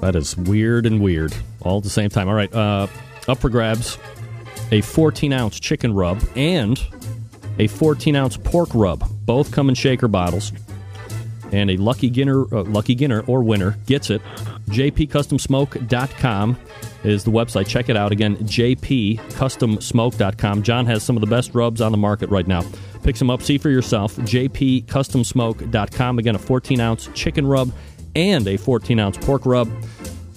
That 0.01 0.15
is 0.15 0.35
weird 0.35 0.85
and 0.85 1.01
weird 1.01 1.35
all 1.61 1.77
at 1.77 1.83
the 1.83 1.89
same 1.89 2.09
time. 2.09 2.27
All 2.27 2.33
right, 2.33 2.51
uh, 2.53 2.87
up 3.27 3.39
for 3.39 3.49
grabs 3.49 3.97
a 4.71 4.81
14 4.81 5.33
ounce 5.33 5.59
chicken 5.59 5.93
rub 5.93 6.23
and 6.35 6.81
a 7.59 7.67
14 7.67 8.15
ounce 8.15 8.37
pork 8.37 8.69
rub. 8.73 9.07
Both 9.25 9.51
come 9.51 9.69
in 9.69 9.75
shaker 9.75 10.07
bottles. 10.07 10.51
And 11.55 11.71
a 11.71 11.77
lucky 11.77 12.09
Ginner, 12.09 12.41
uh, 12.53 12.63
lucky 12.63 12.95
Ginner 12.95 13.23
or 13.27 13.41
winner 13.41 13.77
gets 13.85 14.09
it. 14.09 14.21
JPCustomSmoke.com 14.69 16.57
is 17.05 17.23
the 17.23 17.31
website. 17.31 17.65
Check 17.65 17.87
it 17.87 17.95
out 17.95 18.11
again. 18.11 18.35
JPCustomSmoke.com. 18.35 20.63
John 20.63 20.85
has 20.85 21.01
some 21.01 21.15
of 21.15 21.21
the 21.21 21.27
best 21.27 21.55
rubs 21.55 21.79
on 21.79 21.93
the 21.93 21.97
market 21.97 22.29
right 22.29 22.45
now. 22.45 22.61
Pick 23.03 23.15
some 23.15 23.29
up, 23.29 23.41
see 23.41 23.57
for 23.57 23.69
yourself. 23.69 24.17
JPCustomSmoke.com. 24.17 26.19
Again, 26.19 26.35
a 26.35 26.39
14 26.39 26.81
ounce 26.81 27.07
chicken 27.13 27.47
rub 27.47 27.71
and 28.17 28.45
a 28.49 28.57
14 28.57 28.99
ounce 28.99 29.17
pork 29.17 29.45
rub. 29.45 29.71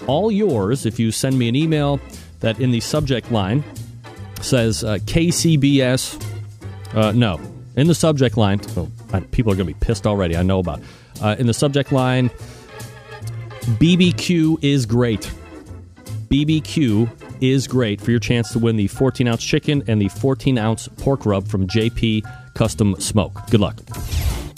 All 0.06 0.30
yours 0.30 0.86
if 0.86 1.00
you 1.00 1.10
send 1.10 1.36
me 1.36 1.48
an 1.48 1.56
email 1.56 1.98
that 2.38 2.60
in 2.60 2.70
the 2.70 2.78
subject 2.78 3.32
line 3.32 3.64
says 4.40 4.84
uh, 4.84 4.98
KCBS. 4.98 6.24
Uh, 6.94 7.10
no, 7.10 7.40
in 7.74 7.88
the 7.88 7.94
subject 7.94 8.36
line. 8.36 8.60
Oh, 8.76 8.88
people 9.32 9.52
are 9.52 9.56
going 9.56 9.66
to 9.66 9.74
be 9.74 9.80
pissed 9.80 10.06
already. 10.06 10.36
I 10.36 10.44
know 10.44 10.60
about. 10.60 10.78
It. 10.78 10.84
Uh, 11.20 11.36
in 11.38 11.46
the 11.46 11.54
subject 11.54 11.92
line, 11.92 12.30
BBQ 13.78 14.58
is 14.62 14.86
great. 14.86 15.30
BBQ 16.28 17.10
is 17.40 17.66
great 17.66 18.00
for 18.00 18.10
your 18.10 18.20
chance 18.20 18.52
to 18.52 18.58
win 18.58 18.76
the 18.76 18.88
14 18.88 19.28
ounce 19.28 19.44
chicken 19.44 19.82
and 19.86 20.00
the 20.00 20.08
14 20.08 20.56
ounce 20.58 20.88
pork 20.98 21.26
rub 21.26 21.46
from 21.48 21.66
JP 21.66 22.22
Custom 22.54 22.98
Smoke. 23.00 23.38
Good 23.50 23.60
luck. 23.60 23.76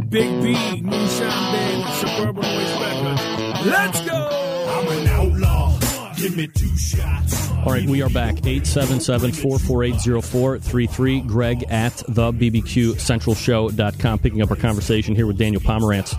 Big 0.09 0.41
B, 0.41 0.53
Moonshine 0.81 1.29
Band, 1.29 1.93
Suburban 1.95 2.43
Waste 2.43 2.79
Records. 2.79 3.21
Let's 3.65 4.01
go! 4.01 4.29
I'm 4.69 4.87
an 4.87 5.07
outlaw. 5.07 5.77
Give 6.15 6.35
me 6.35 6.47
two 6.47 6.75
shots. 6.77 7.51
All 7.51 7.65
right, 7.71 7.85
we 7.87 8.01
are 8.01 8.09
back. 8.09 8.35
877-448-0433. 8.37 11.27
Greg 11.27 11.63
at 11.69 11.95
the 12.07 12.31
BBQ 12.31 12.99
Central 12.99 13.35
Show.com, 13.35 14.19
picking 14.19 14.41
up 14.41 14.49
our 14.51 14.57
conversation 14.57 15.15
here 15.15 15.27
with 15.27 15.37
Daniel 15.37 15.61
Pomerantz. 15.61 16.15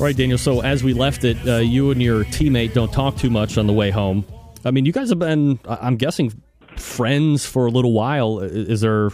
All 0.00 0.06
right, 0.06 0.16
Daniel, 0.16 0.38
so 0.38 0.60
as 0.60 0.82
we 0.84 0.92
left 0.92 1.24
it, 1.24 1.36
uh, 1.48 1.56
you 1.58 1.90
and 1.90 2.02
your 2.02 2.24
teammate 2.24 2.74
don't 2.74 2.92
talk 2.92 3.16
too 3.16 3.30
much 3.30 3.56
on 3.58 3.66
the 3.66 3.72
way 3.72 3.90
home. 3.90 4.24
I 4.64 4.70
mean, 4.72 4.84
you 4.84 4.92
guys 4.92 5.08
have 5.10 5.18
been, 5.18 5.58
I- 5.68 5.78
I'm 5.82 5.96
guessing, 5.96 6.32
friends 6.76 7.46
for 7.46 7.66
a 7.66 7.70
little 7.70 7.92
while. 7.92 8.40
Is 8.40 8.80
there, 8.82 9.10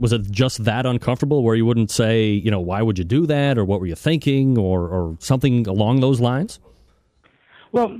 was 0.00 0.12
it 0.12 0.22
just 0.30 0.64
that 0.64 0.86
uncomfortable 0.86 1.44
where 1.44 1.54
you 1.54 1.66
wouldn't 1.66 1.90
say, 1.90 2.26
you 2.30 2.50
know, 2.50 2.58
why 2.58 2.82
would 2.82 2.98
you 2.98 3.04
do 3.04 3.26
that, 3.26 3.58
or 3.58 3.64
what 3.64 3.78
were 3.80 3.86
you 3.86 3.94
thinking, 3.94 4.58
or, 4.58 4.88
or 4.88 5.16
something 5.20 5.66
along 5.68 6.00
those 6.00 6.20
lines? 6.20 6.58
Well, 7.70 7.96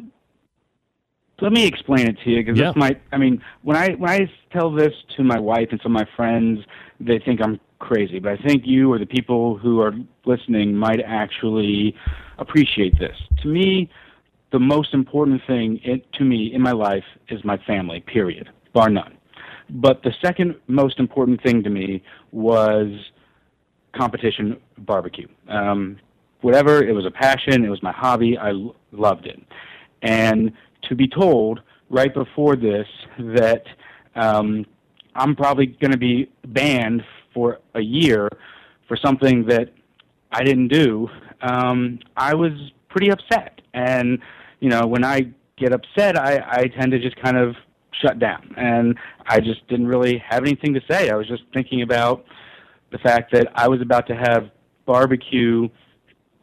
let 1.41 1.53
me 1.53 1.67
explain 1.67 2.09
it 2.09 2.17
to 2.25 2.31
you 2.31 2.39
because 2.43 2.59
Yeah. 2.59 2.69
this 2.69 2.77
might. 2.77 3.01
I 3.13 3.19
mean, 3.19 3.41
when 3.63 3.77
I 3.77 3.91
when 3.93 4.11
I 4.11 4.31
tell 4.51 4.71
this 4.73 4.93
to 5.17 5.23
my 5.23 5.39
wife 5.39 5.69
and 5.71 5.81
some 5.83 5.95
of 5.95 6.01
my 6.03 6.09
friends, 6.17 6.61
they 6.99 7.19
think 7.19 7.41
I'm 7.43 7.61
crazy. 7.79 8.19
But 8.19 8.33
I 8.33 8.37
think 8.39 8.63
you 8.67 8.93
or 8.93 8.99
the 8.99 9.07
people 9.07 9.57
who 9.57 9.81
are 9.81 9.95
listening 10.25 10.75
might 10.75 11.01
actually 11.07 11.95
appreciate 12.39 12.99
this. 12.99 13.17
To 13.43 13.49
me, 13.49 13.89
the 14.53 14.59
most 14.59 14.93
important 14.95 15.41
thing 15.47 15.81
it, 15.85 16.11
to 16.15 16.25
me 16.25 16.53
in 16.53 16.61
my 16.63 16.73
life 16.73 17.05
is 17.29 17.43
my 17.45 17.57
family. 17.59 18.01
Period, 18.01 18.49
bar 18.73 18.91
none. 18.91 19.17
But 19.73 20.03
the 20.03 20.12
second 20.23 20.57
most 20.66 20.99
important 20.99 21.43
thing 21.43 21.62
to 21.62 21.71
me 21.71 22.03
was 22.33 22.89
competition 23.97 24.57
barbecue. 24.79 25.29
Um, 25.49 25.99
whatever, 26.41 26.83
it 26.83 26.93
was 26.93 27.07
a 27.07 27.11
passion, 27.11 27.64
it 27.64 27.68
was 27.68 27.83
my 27.83 27.93
hobby, 27.93 28.37
I 28.37 28.51
l- 28.51 28.77
loved 28.93 29.27
it. 29.27 29.41
And 30.03 30.53
to 30.89 30.95
be 30.95 31.09
told 31.09 31.61
right 31.89 32.12
before 32.12 32.57
this 32.57 32.87
that 33.18 33.64
um, 34.14 34.64
I'm 35.14 35.37
probably 35.37 35.66
going 35.66 35.91
to 35.91 35.99
be 35.99 36.31
banned 36.47 37.03
for 37.35 37.59
a 37.75 37.81
year 37.81 38.29
for 38.89 38.97
something 38.97 39.47
that 39.47 39.73
I 40.33 40.43
didn't 40.43 40.68
do, 40.68 41.09
um, 41.43 41.99
I 42.16 42.35
was 42.35 42.53
pretty 42.89 43.11
upset. 43.11 43.61
And, 43.75 44.18
you 44.61 44.68
know, 44.68 44.87
when 44.87 45.05
I 45.05 45.31
get 45.57 45.73
upset, 45.73 46.16
I, 46.18 46.43
I 46.47 46.68
tend 46.68 46.93
to 46.93 46.99
just 46.99 47.16
kind 47.16 47.37
of 47.37 47.57
shut 48.01 48.18
down. 48.18 48.55
And 48.57 48.97
I 49.26 49.41
just 49.41 49.66
didn't 49.68 49.88
really 49.88 50.22
have 50.28 50.43
anything 50.43 50.74
to 50.74 50.80
say. 50.91 51.11
I 51.11 51.16
was 51.16 51.26
just 51.26 51.43
thinking 51.53 51.82
about 51.82 52.24
the 52.93 52.99
fact 52.99 53.32
that 53.32 53.49
I 53.55 53.68
was 53.68 53.80
about 53.80 54.07
to 54.09 54.14
have 54.14 54.51
barbecue 54.86 55.68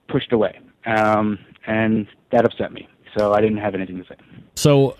pushed 0.07 0.31
away. 0.31 0.59
Um, 0.85 1.39
and 1.65 2.07
that 2.31 2.45
upset 2.45 2.71
me. 2.71 2.87
So 3.17 3.33
I 3.33 3.41
didn't 3.41 3.57
have 3.57 3.75
anything 3.75 3.97
to 3.97 4.03
say. 4.03 4.15
So, 4.55 4.97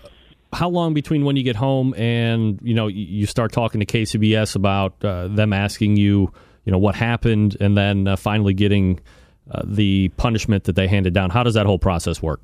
how 0.52 0.68
long 0.68 0.94
between 0.94 1.24
when 1.24 1.36
you 1.36 1.42
get 1.42 1.56
home 1.56 1.94
and 1.94 2.58
you 2.62 2.74
know 2.74 2.86
you- 2.86 3.26
start 3.26 3.52
talking 3.52 3.80
to 3.80 3.86
KCBS 3.86 4.56
about 4.56 5.04
uh, 5.04 5.28
them 5.28 5.52
asking 5.52 5.96
you, 5.96 6.32
you 6.64 6.72
know, 6.72 6.78
what 6.78 6.94
happened, 6.94 7.56
and 7.60 7.76
then 7.76 8.08
uh, 8.08 8.16
finally 8.16 8.54
getting 8.54 9.00
uh, 9.50 9.62
the 9.64 10.08
punishment 10.16 10.64
that 10.64 10.76
they 10.76 10.88
handed 10.88 11.14
down? 11.14 11.30
How 11.30 11.42
does 11.42 11.54
that 11.54 11.66
whole 11.66 11.78
process 11.78 12.22
work? 12.22 12.40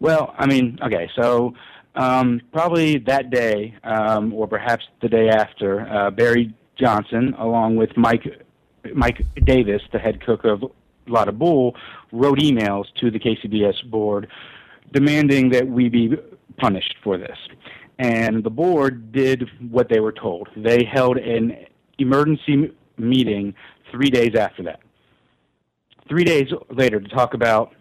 Well, 0.00 0.34
I 0.38 0.46
mean, 0.46 0.78
okay, 0.84 1.10
so 1.20 1.54
um, 1.98 2.40
probably 2.52 2.98
that 2.98 3.30
day, 3.30 3.74
um, 3.82 4.32
or 4.32 4.46
perhaps 4.46 4.84
the 5.02 5.08
day 5.08 5.28
after, 5.28 5.80
uh, 5.88 6.10
Barry 6.10 6.54
Johnson, 6.76 7.34
along 7.38 7.76
with 7.76 7.96
Mike 7.96 8.24
Mike 8.94 9.20
Davis, 9.44 9.82
the 9.92 9.98
head 9.98 10.24
cook 10.24 10.44
of 10.44 10.64
Lotta 11.08 11.32
Bull, 11.32 11.74
wrote 12.12 12.38
emails 12.38 12.84
to 13.00 13.10
the 13.10 13.18
KCBS 13.18 13.90
board 13.90 14.28
demanding 14.92 15.50
that 15.50 15.66
we 15.66 15.88
be 15.88 16.16
punished 16.56 16.94
for 17.02 17.18
this. 17.18 17.36
And 17.98 18.44
the 18.44 18.50
board 18.50 19.12
did 19.12 19.48
what 19.70 19.88
they 19.88 20.00
were 20.00 20.12
told. 20.12 20.48
They 20.56 20.84
held 20.84 21.18
an 21.18 21.66
emergency 21.98 22.72
meeting 22.96 23.54
three 23.90 24.08
days 24.08 24.34
after 24.36 24.62
that. 24.62 24.80
Three 26.08 26.24
days 26.24 26.46
later 26.70 27.00
to 27.00 27.08
talk 27.08 27.34
about 27.34 27.74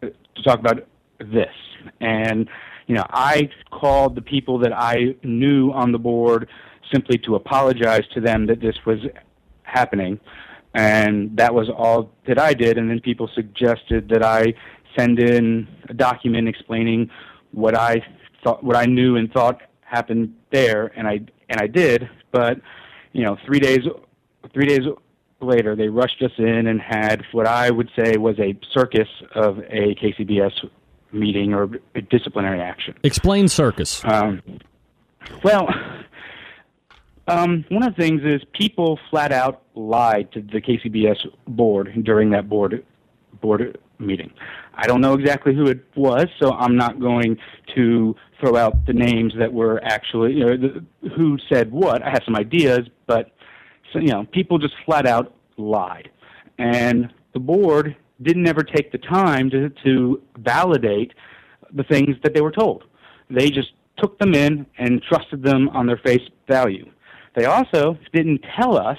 to 0.00 0.42
talk 0.42 0.58
about 0.58 0.86
this. 1.18 1.54
And 2.00 2.48
you 2.88 2.94
know, 2.94 3.04
I 3.10 3.50
called 3.70 4.16
the 4.16 4.22
people 4.22 4.58
that 4.60 4.72
I 4.72 5.14
knew 5.22 5.70
on 5.70 5.92
the 5.92 5.98
board 5.98 6.48
simply 6.92 7.18
to 7.18 7.36
apologize 7.36 8.04
to 8.14 8.20
them 8.20 8.46
that 8.46 8.60
this 8.60 8.76
was 8.86 8.98
happening. 9.62 10.18
And 10.74 11.36
that 11.36 11.54
was 11.54 11.68
all 11.68 12.10
that 12.26 12.38
I 12.38 12.54
did. 12.54 12.78
And 12.78 12.90
then 12.90 13.00
people 13.00 13.30
suggested 13.34 14.08
that 14.08 14.24
I 14.24 14.54
send 14.96 15.18
in 15.18 15.68
a 15.88 15.94
document 15.94 16.48
explaining 16.48 17.10
what 17.52 17.76
I 17.76 18.02
thought, 18.42 18.64
what 18.64 18.76
I 18.76 18.86
knew 18.86 19.16
and 19.16 19.30
thought 19.32 19.60
happened 19.82 20.34
there. 20.50 20.90
And 20.96 21.06
I 21.06 21.20
and 21.50 21.60
I 21.60 21.66
did. 21.66 22.08
But 22.32 22.60
you 23.12 23.22
know, 23.22 23.36
three 23.44 23.60
days 23.60 23.80
three 24.54 24.66
days 24.66 24.86
later, 25.40 25.76
they 25.76 25.88
rushed 25.88 26.22
us 26.22 26.32
in 26.38 26.66
and 26.66 26.80
had 26.80 27.22
what 27.32 27.46
I 27.46 27.70
would 27.70 27.90
say 27.98 28.16
was 28.16 28.38
a 28.38 28.58
circus 28.72 29.08
of 29.34 29.58
a 29.58 29.94
KCBS 29.94 30.68
meeting 31.12 31.54
or 31.54 31.68
a 31.94 32.00
disciplinary 32.02 32.60
action. 32.60 32.94
Explain 33.02 33.48
circus. 33.48 34.04
Um, 34.04 34.42
well, 35.42 35.68
um, 37.26 37.64
one 37.68 37.82
of 37.82 37.94
the 37.94 38.02
things 38.02 38.22
is 38.24 38.42
people 38.52 38.98
flat 39.10 39.32
out 39.32 39.62
lied 39.74 40.32
to 40.32 40.40
the 40.40 40.60
KCBS 40.60 41.16
board 41.46 41.92
during 42.04 42.30
that 42.30 42.48
board 42.48 42.84
board 43.40 43.78
meeting. 43.98 44.32
I 44.74 44.86
don't 44.86 45.00
know 45.00 45.14
exactly 45.14 45.54
who 45.54 45.66
it 45.66 45.84
was, 45.96 46.26
so 46.40 46.52
I'm 46.52 46.76
not 46.76 47.00
going 47.00 47.36
to 47.74 48.14
throw 48.40 48.56
out 48.56 48.86
the 48.86 48.92
names 48.92 49.34
that 49.38 49.52
were 49.52 49.82
actually 49.84 50.34
you 50.34 50.46
know, 50.46 50.56
the, 50.56 51.08
who 51.16 51.36
said 51.52 51.70
what. 51.70 52.02
I 52.02 52.10
have 52.10 52.22
some 52.24 52.36
ideas, 52.36 52.88
but 53.06 53.32
so, 53.92 53.98
you 53.98 54.08
know, 54.08 54.24
people 54.32 54.58
just 54.58 54.74
flat 54.86 55.06
out 55.06 55.34
lied, 55.56 56.10
and 56.58 57.12
the 57.32 57.40
board 57.40 57.96
didn't 58.22 58.46
ever 58.46 58.62
take 58.62 58.92
the 58.92 58.98
time 58.98 59.50
to 59.50 59.70
to 59.84 60.22
validate 60.38 61.12
the 61.72 61.84
things 61.84 62.16
that 62.22 62.34
they 62.34 62.40
were 62.40 62.52
told. 62.52 62.84
They 63.30 63.50
just 63.50 63.72
took 63.98 64.18
them 64.18 64.34
in 64.34 64.66
and 64.78 65.02
trusted 65.02 65.42
them 65.42 65.68
on 65.70 65.86
their 65.86 65.98
face 65.98 66.22
value. 66.48 66.90
They 67.34 67.44
also 67.44 67.98
didn't 68.12 68.44
tell 68.58 68.76
us 68.76 68.98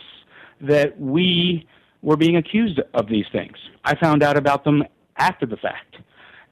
that 0.61 0.99
we 0.99 1.67
were 2.01 2.17
being 2.17 2.37
accused 2.37 2.79
of 2.93 3.07
these 3.07 3.25
things. 3.31 3.57
I 3.83 3.95
found 3.95 4.23
out 4.23 4.37
about 4.37 4.63
them 4.63 4.83
after 5.17 5.45
the 5.45 5.57
fact. 5.57 5.97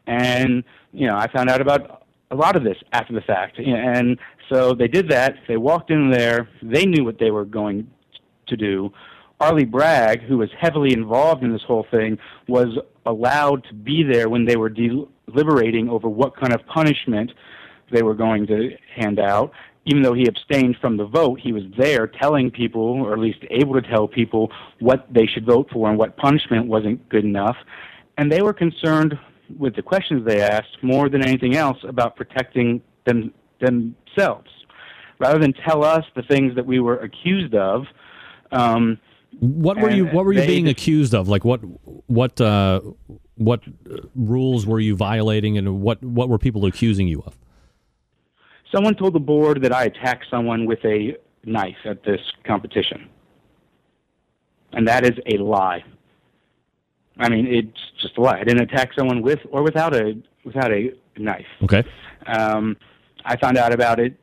And, 0.08 0.64
you 0.94 1.08
know, 1.08 1.16
I 1.16 1.32
found 1.32 1.50
out 1.50 1.62
about 1.62 2.06
a 2.32 2.36
lot 2.36 2.56
of 2.56 2.64
this 2.64 2.78
after 2.94 3.14
the 3.14 3.22
fact. 3.22 3.60
And 3.60 4.18
so 4.50 4.74
they 4.74 4.88
did 4.88 5.10
that. 5.10 5.36
They 5.48 5.58
walked 5.58 5.92
in 5.92 6.10
there. 6.10 6.50
They 6.62 6.86
knew 6.86 7.04
what 7.04 7.20
they 7.20 7.32
were 7.32 7.46
going 7.46 7.90
to 8.48 8.58
do. 8.58 8.92
Arlie 9.40 9.66
Bragg, 9.66 10.22
who 10.24 10.38
was 10.40 10.50
heavily 10.60 10.94
involved 10.94 11.44
in 11.44 11.52
this 11.52 11.62
whole 11.68 11.86
thing, 11.92 12.18
was 12.48 12.78
allowed 13.06 13.64
to 13.66 13.74
be 13.74 14.04
there 14.04 14.30
when 14.30 14.46
they 14.46 14.56
were 14.56 14.70
deliberating 14.70 15.90
over 15.90 16.10
what 16.10 16.36
kind 16.36 16.54
of 16.54 16.66
punishment 16.66 17.32
they 17.92 18.02
were 18.02 18.16
going 18.16 18.48
to 18.48 18.72
hand 18.96 19.20
out. 19.20 19.52
Even 19.86 20.02
though 20.02 20.14
he 20.14 20.28
abstained 20.28 20.76
from 20.82 20.98
the 20.98 21.06
vote, 21.06 21.40
he 21.40 21.54
was 21.54 21.64
there 21.78 22.08
telling 22.08 22.52
people, 22.52 22.82
or 22.82 23.14
at 23.14 23.20
least 23.20 23.40
able 23.52 23.74
to 23.74 23.82
tell 23.82 24.08
people, 24.08 24.52
what 24.80 25.08
they 25.12 25.26
should 25.26 25.46
vote 25.46 25.70
for 25.72 25.90
and 25.90 25.98
what 25.98 26.18
punishment 26.18 26.68
wasn't 26.68 27.08
good 27.08 27.24
enough. 27.24 27.56
And 28.18 28.32
they 28.32 28.42
were 28.42 28.54
concerned 28.54 29.18
with 29.58 29.76
the 29.76 29.82
questions 29.82 30.26
they 30.26 30.42
asked 30.42 30.78
more 30.82 31.10
than 31.10 31.26
anything 31.26 31.56
else 31.56 31.78
about 31.88 32.16
protecting 32.16 32.82
them, 33.06 33.32
themselves. 33.62 34.50
Rather 35.20 35.40
than 35.40 35.54
tell 35.54 35.86
us 35.86 36.04
the 36.16 36.24
things 36.24 36.54
that 36.56 36.66
we 36.66 36.80
were 36.80 36.98
accused 36.98 37.56
of, 37.56 37.86
um, 38.52 39.00
what 39.40 39.78
were 39.78 39.90
you 39.90 40.06
What 40.06 40.26
were 40.26 40.34
you 40.34 40.46
being 40.46 40.66
just, 40.66 40.80
accused 40.80 41.14
of? 41.14 41.28
Like 41.28 41.46
what 41.46 41.60
what 42.08 42.40
uh, 42.42 42.82
what 43.36 43.62
rules 44.16 44.66
were 44.66 44.80
you 44.80 44.96
violating, 44.96 45.58
and 45.58 45.82
what 45.82 46.02
what 46.04 46.30
were 46.30 46.38
people 46.38 46.66
accusing 46.66 47.08
you 47.08 47.22
of? 47.26 47.38
Someone 48.72 48.96
told 48.96 49.14
the 49.14 49.20
board 49.20 49.62
that 49.62 49.74
I 49.74 49.86
attacked 49.86 50.26
someone 50.30 50.66
with 50.66 50.84
a 50.84 51.16
knife 51.46 51.78
at 51.86 52.04
this 52.04 52.20
competition, 52.46 53.10
and 54.74 54.88
that 54.88 55.06
is 55.06 55.18
a 55.26 55.38
lie. 55.38 55.84
I 57.20 57.30
mean, 57.30 57.48
it's 57.48 57.80
just 58.02 58.18
a 58.18 58.22
lie. 58.22 58.40
I 58.40 58.44
didn't 58.44 58.72
attack 58.72 58.92
someone 58.98 59.22
with 59.22 59.40
or 59.52 59.64
without 59.64 59.96
a 59.96 60.18
without 60.44 60.72
a 60.72 60.92
knife. 61.18 61.46
Okay. 61.64 61.84
Um, 62.26 62.78
I 63.26 63.38
found 63.38 63.58
out 63.58 63.74
about 63.74 64.00
it 64.00 64.18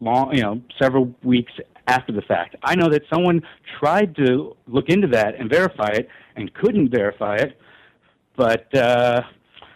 long, 0.00 0.34
you 0.34 0.42
know, 0.42 0.60
several 0.78 1.14
weeks 1.22 1.52
after 1.86 2.12
the 2.12 2.22
fact. 2.22 2.56
I 2.62 2.74
know 2.74 2.88
that 2.88 3.02
someone 3.12 3.42
tried 3.78 4.14
to 4.16 4.56
look 4.66 4.88
into 4.88 5.06
that 5.08 5.34
and 5.38 5.50
verify 5.50 5.88
it 5.88 6.08
and 6.36 6.52
couldn't 6.54 6.90
verify 6.90 7.36
it, 7.36 7.58
but 8.36 8.72
uh, 8.74 9.22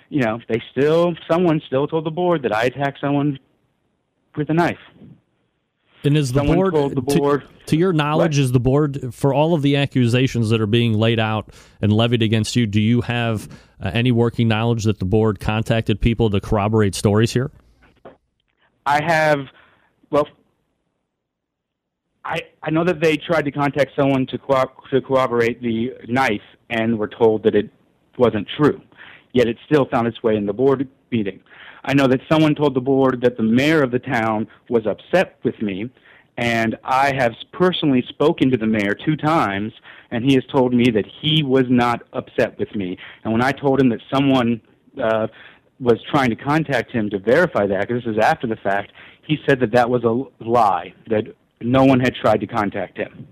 you 0.09 0.23
know, 0.23 0.39
they 0.49 0.63
still 0.71 1.15
someone 1.31 1.61
still 1.67 1.87
told 1.87 2.05
the 2.07 2.11
board 2.11 2.43
that 2.43 2.55
I 2.55 2.65
attacked 2.65 3.01
someone 3.01 3.39
with 4.37 4.51
a 4.51 4.55
knife. 4.55 4.79
And 6.05 6.19
is 6.19 6.33
the 6.33 6.41
Someone 6.41 6.71
board, 6.71 6.75
the 6.75 6.95
to- 6.97 7.19
board- 7.19 7.49
to, 7.65 7.77
your 7.79 7.95
knowledge, 7.95 8.39
is 8.39 8.53
the 8.53 8.61
board 8.61 9.15
for 9.15 9.33
all 9.33 9.55
of 9.55 9.63
the 9.63 9.77
accusations 9.77 10.51
that 10.51 10.61
are 10.61 10.67
being 10.67 10.93
laid 10.93 11.19
out 11.19 11.49
and 11.81 11.91
levied 11.91 12.23
against 12.23 12.57
you? 12.57 12.67
Do 12.67 12.79
you 12.79 13.01
have 13.01 13.49
uh, 13.81 13.91
any 13.95 14.13
working 14.13 14.47
knowledge 14.47 14.85
that 14.85 14.99
the 14.99 15.07
board 15.07 15.41
contacted 15.41 16.03
people 16.03 16.29
to 16.29 16.41
corroborate 16.43 16.95
stories 16.95 17.33
here? 17.33 17.51
I 18.85 19.03
have, 19.03 19.47
well, 20.11 20.29
I 22.25 22.41
I 22.63 22.71
know 22.71 22.85
that 22.85 23.01
they 23.01 23.17
tried 23.17 23.45
to 23.45 23.51
contact 23.51 23.93
someone 23.97 24.27
to 24.27 24.39
co- 24.39 24.73
to 24.91 25.01
corroborate 25.01 25.61
the 25.63 25.93
knife 26.09 26.43
and 26.71 26.99
were 26.99 27.09
told 27.09 27.43
that 27.45 27.55
it 27.55 27.71
wasn't 28.19 28.49
true. 28.57 28.81
Yet 29.33 29.49
it 29.49 29.57
still 29.67 29.87
found 29.91 30.07
its 30.07 30.23
way 30.23 30.37
in 30.37 30.47
the 30.47 30.53
board 30.53 30.89
meeting. 31.11 31.41
I 31.85 31.93
know 31.93 32.07
that 32.07 32.21
someone 32.31 32.55
told 32.55 32.75
the 32.75 32.81
board 32.81 33.21
that 33.23 33.37
the 33.37 33.43
mayor 33.43 33.83
of 33.83 33.91
the 33.91 33.99
town 33.99 34.47
was 34.71 34.87
upset 34.87 35.39
with 35.43 35.61
me, 35.61 35.91
and 36.39 36.77
I 36.83 37.13
have 37.15 37.33
personally 37.53 38.03
spoken 38.09 38.51
to 38.51 38.57
the 38.57 38.67
mayor 38.67 38.95
two 38.95 39.17
times, 39.17 39.73
and 40.11 40.25
he 40.25 40.35
has 40.35 40.45
told 40.47 40.73
me 40.73 40.91
that 40.93 41.05
he 41.21 41.43
was 41.43 41.65
not 41.69 42.03
upset 42.13 42.59
with 42.59 42.75
me. 42.75 42.97
And 43.23 43.33
when 43.33 43.43
I 43.43 43.53
told 43.53 43.81
him 43.81 43.91
that 43.91 44.01
someone 44.13 44.61
uh, 45.03 45.27
was 45.81 46.01
trying 46.11 46.31
to 46.31 46.37
contact 46.37 46.91
him 46.93 47.11
to 47.11 47.19
verify 47.19 47.67
that, 47.67 47.89
because 47.89 48.05
this 48.05 48.17
is 48.17 48.25
after 48.25 48.47
the 48.47 48.57
fact, 48.57 48.93
he 49.27 49.39
said 49.47 49.61
that 49.61 49.73
that 49.73 49.91
was 49.91 50.05
a 50.05 50.45
lie, 50.45 50.95
that 51.09 51.25
no 51.65 51.85
one 51.85 52.01
had 52.01 52.15
tried 52.15 52.41
to 52.41 52.47
contact 52.47 52.99
him. 52.99 53.27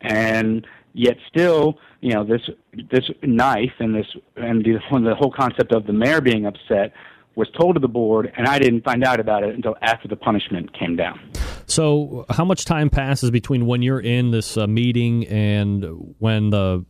And 0.00 0.66
yet 0.92 1.16
still, 1.28 1.78
you 2.00 2.12
know, 2.12 2.24
this 2.24 2.42
this 2.90 3.10
knife 3.22 3.72
and 3.78 3.94
this 3.94 4.06
and 4.36 4.64
the, 4.64 4.78
the 5.00 5.14
whole 5.14 5.32
concept 5.32 5.72
of 5.72 5.86
the 5.86 5.92
mayor 5.92 6.20
being 6.20 6.46
upset 6.46 6.92
was 7.34 7.48
told 7.58 7.74
to 7.76 7.80
the 7.80 7.88
board, 7.88 8.32
and 8.36 8.46
I 8.46 8.58
didn't 8.58 8.82
find 8.82 9.04
out 9.04 9.20
about 9.20 9.44
it 9.44 9.54
until 9.54 9.76
after 9.82 10.08
the 10.08 10.16
punishment 10.16 10.76
came 10.78 10.96
down. 10.96 11.20
So, 11.66 12.24
how 12.30 12.44
much 12.44 12.64
time 12.64 12.88
passes 12.88 13.30
between 13.30 13.66
when 13.66 13.82
you're 13.82 14.00
in 14.00 14.30
this 14.30 14.56
uh, 14.56 14.66
meeting 14.66 15.26
and 15.26 16.14
when 16.18 16.50
the 16.50 16.84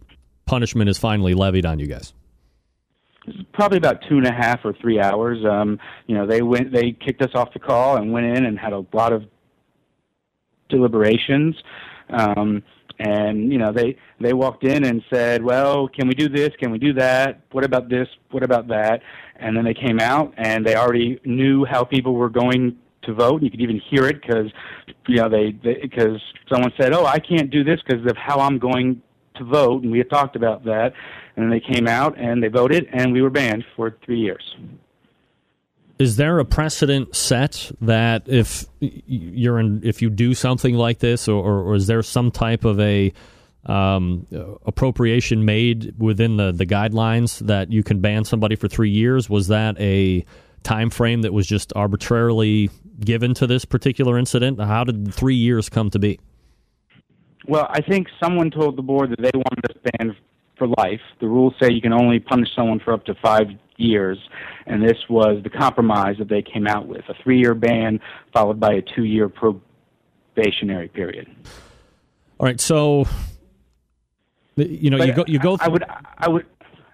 punishment 0.45 0.89
is 0.89 0.99
finally 0.99 1.35
levied 1.35 1.67
on 1.67 1.79
you 1.79 1.87
guys? 1.87 2.13
probably 3.53 3.79
about 3.79 4.03
two 4.09 4.17
and 4.17 4.27
a 4.27 4.33
half 4.33 4.61
or 4.65 4.73
three 4.81 5.01
hours. 5.01 5.45
Um, 5.45 5.79
you 6.07 6.15
know, 6.15 6.27
they 6.27 6.43
went, 6.43 6.73
they 6.73 6.93
kicked 6.93 7.23
us 7.23 7.31
off 7.35 7.53
the 7.53 7.59
call 7.59 7.97
and 7.97 8.13
went 8.13 8.27
in 8.27 8.45
and 8.45 8.59
had 8.59 8.73
a 8.73 8.85
lot 8.93 9.13
of 9.13 9.25
deliberations. 10.69 11.57
Um, 12.11 12.63
and 12.99 13.53
you 13.53 13.59
know, 13.59 13.73
they 13.73 13.97
they 14.21 14.33
walked 14.33 14.65
in 14.65 14.85
and 14.85 15.03
said, 15.13 15.43
"Well, 15.43 15.89
can 15.89 16.09
we 16.09 16.15
do 16.15 16.29
this? 16.29 16.51
Can 16.59 16.71
we 16.71 16.79
do 16.79 16.93
that? 16.95 17.41
What 17.53 17.65
about 17.65 17.89
this? 17.89 18.09
What 18.31 18.43
about 18.43 18.69
that?" 18.69 19.03
And 19.37 19.57
then 19.57 19.65
they 19.65 19.75
came 19.75 20.01
out 20.01 20.33
and 20.39 20.65
they 20.65 20.77
already 20.77 21.21
knew 21.25 21.65
how 21.67 21.85
people 21.85 22.15
were 22.15 22.31
going 22.31 22.77
to 23.03 23.13
vote. 23.13 23.43
You 23.43 23.51
could 23.51 23.61
even 23.61 23.81
hear 23.91 24.07
it 24.07 24.21
because 24.23 24.51
you 25.07 25.17
know 25.17 25.29
they 25.29 25.51
because 25.53 26.21
someone 26.51 26.73
said, 26.81 26.95
"Oh, 26.95 27.05
I 27.05 27.19
can't 27.19 27.51
do 27.51 27.65
this 27.65 27.81
because 27.87 28.05
of 28.07 28.17
how 28.17 28.41
I'm 28.41 28.59
going 28.59 29.03
to 29.37 29.45
vote," 29.45 29.83
and 29.83 29.93
we 29.93 29.99
had 29.99 30.09
talked 30.09 30.37
about 30.37 30.65
that. 30.65 30.93
And 31.37 31.53
they 31.53 31.61
came 31.61 31.87
out 31.87 32.17
and 32.17 32.43
they 32.43 32.49
voted, 32.49 32.89
and 32.93 33.13
we 33.13 33.21
were 33.21 33.29
banned 33.29 33.63
for 33.77 33.97
three 34.07 34.21
years. 34.21 34.57
Is 35.99 36.17
there 36.17 36.39
a 36.39 36.45
precedent 36.45 37.17
set 37.17 37.71
that 37.81 38.29
if 38.29 38.67
you're 38.81 39.59
in, 39.59 39.81
if 39.83 40.03
you 40.03 40.11
do 40.11 40.35
something 40.35 40.75
like 40.75 40.99
this, 40.99 41.27
or, 41.27 41.43
or, 41.43 41.75
is 41.75 41.87
there 41.87 42.03
some 42.03 42.31
type 42.31 42.67
of 42.67 42.79
a 42.81 43.15
um, 43.65 44.27
appropriation 44.67 45.47
made 45.47 45.95
within 45.99 46.37
the, 46.37 46.53
the 46.53 46.67
guidelines 46.67 47.39
that 47.47 47.73
you 47.73 47.83
can 47.83 48.01
ban 48.01 48.25
somebody 48.25 48.57
for 48.57 48.69
three 48.69 48.91
years? 48.91 49.31
Was 49.31 49.49
that 49.49 49.81
a 49.81 50.25
time 50.63 50.91
frame 50.91 51.23
that 51.23 51.33
was 51.33 51.47
just 51.47 51.73
arbitrarily 51.75 52.69
given 53.01 53.33
to 53.35 53.47
this 53.47 53.65
particular 53.65 54.19
incident? 54.19 54.61
How 54.61 54.85
did 54.85 55.15
three 55.15 55.37
years 55.37 55.71
come 55.71 55.89
to 55.91 55.99
be? 55.99 56.21
Well, 57.49 57.69
I 57.71 57.81
think 57.81 58.09
someone 58.23 58.51
told 58.51 58.77
the 58.77 58.83
board 58.83 59.11
that 59.13 59.23
they 59.23 59.31
wanted 59.35 59.71
us 59.71 59.77
banned 59.93 60.17
for 60.59 60.67
life. 60.67 61.01
The 61.21 61.29
rules 61.29 61.55
say 61.61 61.71
you 61.73 61.81
can 61.81 61.93
only 61.93 62.19
punish 62.19 62.49
someone 62.55 62.81
for 62.81 62.93
up 62.93 63.05
to 63.07 63.15
five 63.23 63.47
years, 63.79 64.19
and 64.67 64.83
this 64.83 64.99
was 65.09 65.43
the 65.43 65.51
compromise 65.51 66.17
that 66.19 66.29
they 66.29 66.43
came 66.43 66.67
out 66.67 66.87
with: 66.87 67.03
a 67.09 67.15
three-year 67.23 67.55
ban 67.55 68.01
followed 68.33 68.61
by 68.61 68.75
a 68.75 68.83
two-year 68.83 69.29
probationary 69.29 70.89
period. 70.89 71.29
All 72.39 72.47
right, 72.47 72.61
so 72.61 73.07
you 74.57 74.91
know 74.91 74.99
But 74.99 75.07
you 75.09 75.15
go 75.15 75.25
you 75.27 75.39
go. 75.39 75.59
I 75.61 75.69
would 75.69 75.85
I 76.19 76.29
would 76.29 76.47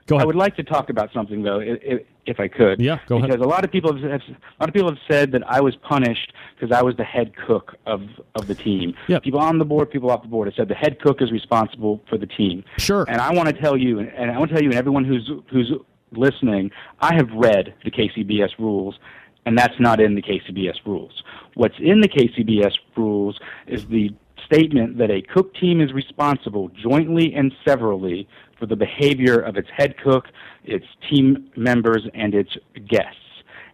Go 0.06 0.16
ahead. 0.16 0.24
I 0.24 0.26
would 0.26 0.36
like 0.36 0.56
to 0.56 0.64
talk 0.64 0.90
about 0.90 1.12
something 1.12 1.42
though, 1.42 1.60
if, 1.60 2.02
if 2.26 2.40
I 2.40 2.48
could. 2.48 2.80
Yeah, 2.80 2.98
go 3.06 3.16
ahead. 3.16 3.30
because 3.30 3.44
a 3.44 3.48
lot 3.48 3.64
of 3.64 3.70
people 3.70 3.94
have, 3.94 4.02
a 4.04 4.36
lot 4.60 4.68
of 4.68 4.74
people 4.74 4.88
have 4.88 4.98
said 5.08 5.32
that 5.32 5.42
I 5.46 5.60
was 5.60 5.76
punished 5.76 6.32
because 6.54 6.76
I 6.76 6.82
was 6.82 6.96
the 6.96 7.04
head 7.04 7.32
cook 7.46 7.74
of 7.86 8.02
of 8.34 8.48
the 8.48 8.54
team. 8.54 8.94
Yeah. 9.06 9.20
People 9.20 9.40
on 9.40 9.58
the 9.58 9.64
board, 9.64 9.90
people 9.90 10.10
off 10.10 10.22
the 10.22 10.28
board 10.28 10.48
have 10.48 10.54
said 10.54 10.68
the 10.68 10.74
head 10.74 11.00
cook 11.00 11.22
is 11.22 11.30
responsible 11.30 12.00
for 12.08 12.18
the 12.18 12.26
team. 12.26 12.64
Sure. 12.78 13.04
And 13.08 13.20
I 13.20 13.32
want 13.32 13.48
to 13.48 13.54
tell 13.54 13.76
you, 13.76 14.00
and 14.00 14.30
I 14.30 14.38
want 14.38 14.50
to 14.50 14.56
tell 14.56 14.62
you, 14.62 14.70
and 14.70 14.78
everyone 14.78 15.04
who's 15.04 15.30
who's 15.50 15.72
listening, 16.12 16.70
I 17.00 17.14
have 17.14 17.30
read 17.34 17.74
the 17.84 17.90
KCBS 17.90 18.58
rules, 18.58 18.98
and 19.46 19.56
that's 19.56 19.78
not 19.78 20.00
in 20.00 20.14
the 20.14 20.22
KCBS 20.22 20.84
rules. 20.86 21.22
What's 21.54 21.74
in 21.78 22.00
the 22.00 22.08
KCBS 22.08 22.72
rules 22.96 23.38
is 23.66 23.86
the 23.86 24.14
statement 24.44 24.98
that 24.98 25.10
a 25.10 25.22
cook 25.22 25.54
team 25.54 25.80
is 25.80 25.92
responsible 25.92 26.70
jointly 26.82 27.34
and 27.34 27.52
severally 27.66 28.28
for 28.58 28.66
the 28.66 28.76
behavior 28.76 29.40
of 29.40 29.56
its 29.56 29.68
head 29.76 29.96
cook, 30.02 30.26
its 30.64 30.86
team 31.10 31.50
members, 31.56 32.06
and 32.14 32.34
its 32.34 32.56
guests. 32.88 33.18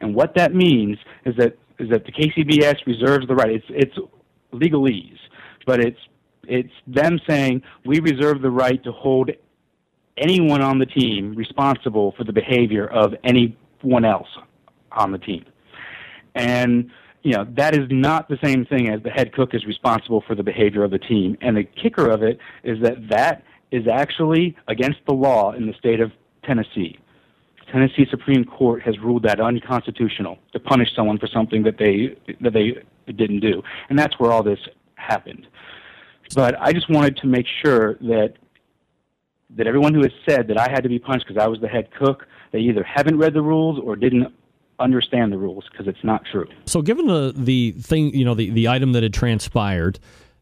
And 0.00 0.14
what 0.14 0.34
that 0.36 0.54
means 0.54 0.98
is 1.24 1.36
that 1.36 1.56
is 1.78 1.90
that 1.90 2.04
the 2.04 2.12
KCBS 2.12 2.86
reserves 2.86 3.26
the 3.28 3.34
right. 3.34 3.50
It's 3.50 3.66
it's 3.68 3.98
legalese, 4.52 5.18
but 5.66 5.80
it's 5.80 6.00
it's 6.44 6.72
them 6.86 7.20
saying 7.28 7.62
we 7.84 8.00
reserve 8.00 8.40
the 8.42 8.50
right 8.50 8.82
to 8.84 8.92
hold 8.92 9.30
anyone 10.20 10.62
on 10.62 10.78
the 10.78 10.86
team 10.86 11.34
responsible 11.34 12.12
for 12.16 12.24
the 12.24 12.32
behavior 12.32 12.86
of 12.86 13.14
anyone 13.24 14.04
else 14.04 14.28
on 14.92 15.12
the 15.12 15.18
team. 15.18 15.44
And 16.34 16.90
you 17.22 17.32
know 17.32 17.46
that 17.56 17.74
is 17.74 17.88
not 17.90 18.28
the 18.28 18.38
same 18.42 18.64
thing 18.64 18.88
as 18.90 19.02
the 19.02 19.10
head 19.10 19.32
cook 19.32 19.54
is 19.54 19.64
responsible 19.66 20.22
for 20.26 20.34
the 20.34 20.42
behavior 20.42 20.84
of 20.84 20.90
the 20.90 20.98
team. 20.98 21.36
And 21.40 21.56
the 21.56 21.64
kicker 21.64 22.08
of 22.08 22.22
it 22.22 22.38
is 22.62 22.80
that 22.82 23.08
that 23.10 23.42
is 23.70 23.86
actually 23.86 24.56
against 24.66 25.00
the 25.06 25.12
law 25.12 25.52
in 25.52 25.66
the 25.66 25.74
state 25.74 26.00
of 26.00 26.12
Tennessee. 26.44 26.98
Tennessee 27.70 28.06
Supreme 28.10 28.44
Court 28.44 28.82
has 28.82 28.98
ruled 28.98 29.24
that 29.24 29.40
unconstitutional 29.40 30.38
to 30.52 30.60
punish 30.60 30.88
someone 30.94 31.18
for 31.18 31.26
something 31.26 31.62
that 31.64 31.76
they 31.78 32.16
that 32.40 32.52
they 32.52 32.82
didn't 33.12 33.40
do, 33.40 33.62
and 33.90 33.98
that's 33.98 34.18
where 34.18 34.32
all 34.32 34.42
this 34.42 34.60
happened. 34.94 35.46
But 36.34 36.60
I 36.60 36.72
just 36.72 36.90
wanted 36.90 37.16
to 37.18 37.26
make 37.26 37.46
sure 37.62 37.94
that 37.94 38.34
that 39.50 39.66
everyone 39.66 39.94
who 39.94 40.02
has 40.02 40.12
said 40.28 40.48
that 40.48 40.58
I 40.58 40.70
had 40.70 40.82
to 40.82 40.88
be 40.88 40.98
punched 40.98 41.26
because 41.26 41.42
I 41.42 41.46
was 41.46 41.60
the 41.60 41.68
head 41.68 41.88
cook, 41.98 42.26
they 42.52 42.60
either 42.60 42.82
haven't 42.82 43.18
read 43.18 43.34
the 43.34 43.42
rules 43.42 43.80
or 43.82 43.96
didn't 43.96 44.34
understand 44.78 45.32
the 45.32 45.38
rules 45.38 45.64
because 45.70 45.86
it's 45.86 46.04
not 46.04 46.22
true. 46.30 46.46
So, 46.66 46.82
given 46.82 47.06
the 47.06 47.32
the 47.34 47.72
thing, 47.72 48.14
you 48.14 48.24
know, 48.24 48.34
the 48.34 48.50
the 48.50 48.68
item 48.68 48.92
that 48.92 49.02
had 49.02 49.14
transpired, 49.14 49.98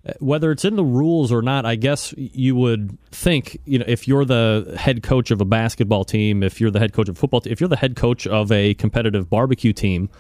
uh, 0.07 0.12
whether 0.20 0.50
it's 0.50 0.64
in 0.64 0.76
the 0.76 0.84
rules 0.84 1.32
or 1.32 1.42
not, 1.42 1.64
I 1.64 1.76
guess 1.76 2.14
you 2.16 2.57
would 2.57 2.98
think, 3.11 3.59
you 3.64 3.78
know, 3.78 3.84
if 3.88 4.07
you're 4.07 4.24
the 4.24 4.74
head 4.78 5.02
coach 5.02 5.30
of 5.30 5.40
a 5.40 5.44
basketball 5.44 6.04
team, 6.04 6.42
if 6.42 6.61
you're 6.61 6.70
the 6.70 6.80
head 6.80 6.92
coach 6.92 7.09
of 7.09 7.16
football 7.16 7.42
if 7.44 7.61
you're 7.61 7.68
the 7.68 7.76
head 7.76 7.96
coach 7.96 8.26
of 8.26 8.52
a 8.52 8.74
competitive 8.74 9.30
barbecue 9.30 9.72
team, 9.72 10.11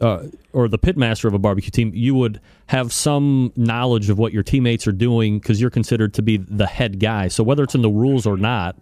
uh, 0.00 0.24
or 0.52 0.68
the 0.68 0.78
pitmaster 0.78 1.26
of 1.26 1.34
a 1.34 1.38
barbecue 1.38 1.70
team, 1.70 1.92
you 1.94 2.14
would 2.14 2.40
have 2.66 2.92
some 2.92 3.52
knowledge 3.56 4.10
of 4.10 4.18
what 4.18 4.32
your 4.32 4.42
teammates 4.42 4.86
are 4.86 4.92
doing 4.92 5.38
because 5.38 5.60
you're 5.60 5.70
considered 5.70 6.14
to 6.14 6.22
be 6.22 6.36
the 6.36 6.66
head 6.66 6.98
guy. 6.98 7.28
So 7.28 7.44
whether 7.44 7.62
it's 7.62 7.74
in 7.74 7.82
the 7.82 7.90
rules 7.90 8.26
or 8.26 8.36
not, 8.36 8.76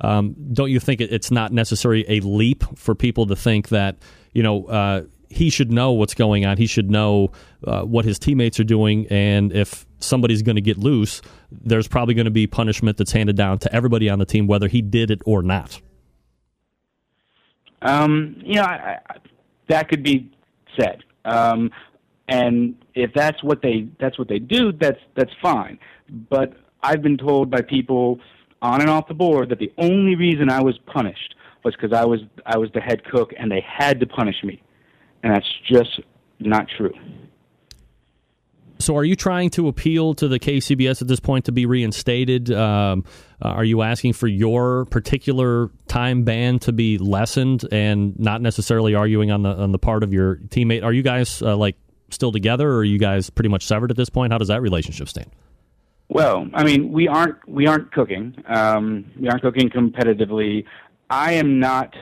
um, 0.00 0.34
don't 0.52 0.70
you 0.70 0.80
think 0.80 1.00
it's 1.00 1.30
not 1.30 1.52
necessarily 1.52 2.04
a 2.08 2.20
leap 2.20 2.64
for 2.76 2.94
people 2.94 3.26
to 3.26 3.36
think 3.36 3.68
that 3.68 3.96
you 4.34 4.42
know 4.42 4.66
uh, 4.66 5.02
he 5.30 5.48
should 5.48 5.72
know 5.72 5.92
what's 5.92 6.14
going 6.14 6.44
on, 6.44 6.58
he 6.58 6.66
should 6.66 6.90
know 6.90 7.30
uh, 7.64 7.82
what 7.82 8.04
his 8.04 8.18
teammates 8.18 8.60
are 8.60 8.64
doing, 8.64 9.06
and 9.08 9.52
if 9.52 9.86
somebody's 9.98 10.42
going 10.42 10.56
to 10.56 10.62
get 10.62 10.76
loose, 10.76 11.22
there's 11.50 11.88
probably 11.88 12.12
going 12.12 12.26
to 12.26 12.30
be 12.30 12.46
punishment 12.46 12.98
that's 12.98 13.12
handed 13.12 13.36
down 13.36 13.58
to 13.60 13.74
everybody 13.74 14.10
on 14.10 14.18
the 14.18 14.26
team, 14.26 14.46
whether 14.46 14.68
he 14.68 14.82
did 14.82 15.10
it 15.10 15.22
or 15.24 15.42
not. 15.42 15.80
Um, 17.82 18.36
you 18.44 18.54
know, 18.56 18.62
I, 18.62 18.98
I, 19.08 19.16
that 19.68 19.88
could 19.88 20.02
be 20.02 20.30
said. 20.78 21.02
Um, 21.24 21.70
and 22.28 22.74
if 22.94 23.12
that's 23.14 23.42
what 23.42 23.62
they 23.62 23.88
that's 24.00 24.18
what 24.18 24.28
they 24.28 24.38
do, 24.38 24.72
that's 24.72 25.00
that's 25.16 25.30
fine. 25.40 25.78
But 26.30 26.54
I've 26.82 27.02
been 27.02 27.16
told 27.16 27.50
by 27.50 27.62
people 27.62 28.20
on 28.62 28.80
and 28.80 28.90
off 28.90 29.08
the 29.08 29.14
board 29.14 29.50
that 29.50 29.58
the 29.58 29.72
only 29.78 30.16
reason 30.16 30.50
I 30.50 30.62
was 30.62 30.78
punished 30.86 31.34
was 31.64 31.74
because 31.74 31.92
I 31.92 32.04
was 32.04 32.20
I 32.44 32.58
was 32.58 32.70
the 32.74 32.80
head 32.80 33.04
cook 33.04 33.32
and 33.38 33.50
they 33.50 33.64
had 33.66 34.00
to 34.00 34.06
punish 34.06 34.36
me, 34.42 34.62
and 35.22 35.34
that's 35.34 35.48
just 35.68 36.00
not 36.40 36.66
true. 36.76 36.94
So, 38.78 38.96
are 38.96 39.04
you 39.04 39.16
trying 39.16 39.50
to 39.50 39.68
appeal 39.68 40.14
to 40.14 40.28
the 40.28 40.38
KCBS 40.38 41.00
at 41.02 41.08
this 41.08 41.20
point 41.20 41.46
to 41.46 41.52
be 41.52 41.66
reinstated? 41.66 42.50
Um, 42.52 43.04
uh, 43.42 43.48
are 43.48 43.64
you 43.64 43.82
asking 43.82 44.12
for 44.12 44.26
your 44.26 44.84
particular 44.86 45.70
time 45.88 46.24
ban 46.24 46.58
to 46.60 46.72
be 46.72 46.98
lessened, 46.98 47.64
and 47.72 48.18
not 48.18 48.42
necessarily 48.42 48.94
arguing 48.94 49.30
on 49.30 49.42
the 49.42 49.50
on 49.50 49.72
the 49.72 49.78
part 49.78 50.02
of 50.02 50.12
your 50.12 50.36
teammate? 50.36 50.84
Are 50.84 50.92
you 50.92 51.02
guys 51.02 51.40
uh, 51.42 51.56
like 51.56 51.76
still 52.10 52.32
together, 52.32 52.70
or 52.70 52.78
are 52.78 52.84
you 52.84 52.98
guys 52.98 53.30
pretty 53.30 53.48
much 53.48 53.64
severed 53.64 53.90
at 53.90 53.96
this 53.96 54.10
point? 54.10 54.32
How 54.32 54.38
does 54.38 54.48
that 54.48 54.60
relationship 54.60 55.08
stand? 55.08 55.30
Well, 56.08 56.46
I 56.54 56.62
mean, 56.62 56.92
we 56.92 57.08
aren't 57.08 57.36
we 57.48 57.66
aren't 57.66 57.92
cooking. 57.92 58.36
Um, 58.46 59.10
we 59.18 59.28
aren't 59.28 59.42
cooking 59.42 59.70
competitively. 59.70 60.64
I 61.10 61.32
am 61.32 61.58
not 61.58 61.94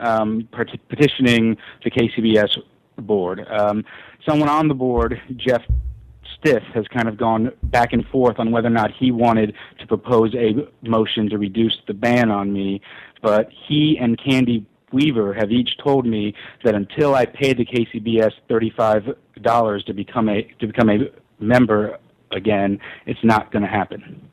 um, 0.00 0.48
petitioning 0.88 1.56
the 1.84 1.90
KCBS 1.90 2.58
board. 2.98 3.46
Um, 3.48 3.84
someone 4.26 4.48
on 4.48 4.68
the 4.68 4.74
board, 4.74 5.20
Jeff 5.36 5.62
Stith, 6.42 6.62
has 6.74 6.86
kind 6.88 7.08
of 7.08 7.16
gone 7.16 7.52
back 7.64 7.92
and 7.92 8.04
forth 8.06 8.38
on 8.38 8.50
whether 8.50 8.68
or 8.68 8.70
not 8.70 8.90
he 8.98 9.10
wanted 9.10 9.54
to 9.78 9.86
propose 9.86 10.34
a 10.34 10.54
motion 10.82 11.30
to 11.30 11.38
reduce 11.38 11.78
the 11.86 11.94
ban 11.94 12.30
on 12.30 12.52
me. 12.52 12.80
But 13.22 13.48
he 13.68 13.96
and 14.00 14.20
Candy 14.22 14.66
Weaver 14.92 15.32
have 15.34 15.50
each 15.50 15.78
told 15.82 16.04
me 16.06 16.34
that 16.64 16.74
until 16.74 17.14
I 17.14 17.26
pay 17.26 17.54
the 17.54 17.64
KCBS 17.64 18.32
thirty-five 18.48 19.04
dollars 19.40 19.84
to 19.84 19.94
become 19.94 20.28
a 20.28 20.42
to 20.60 20.66
become 20.66 20.90
a 20.90 20.98
member 21.40 21.98
again, 22.32 22.78
it's 23.06 23.22
not 23.22 23.52
going 23.52 23.62
to 23.62 23.68
happen. 23.68 24.28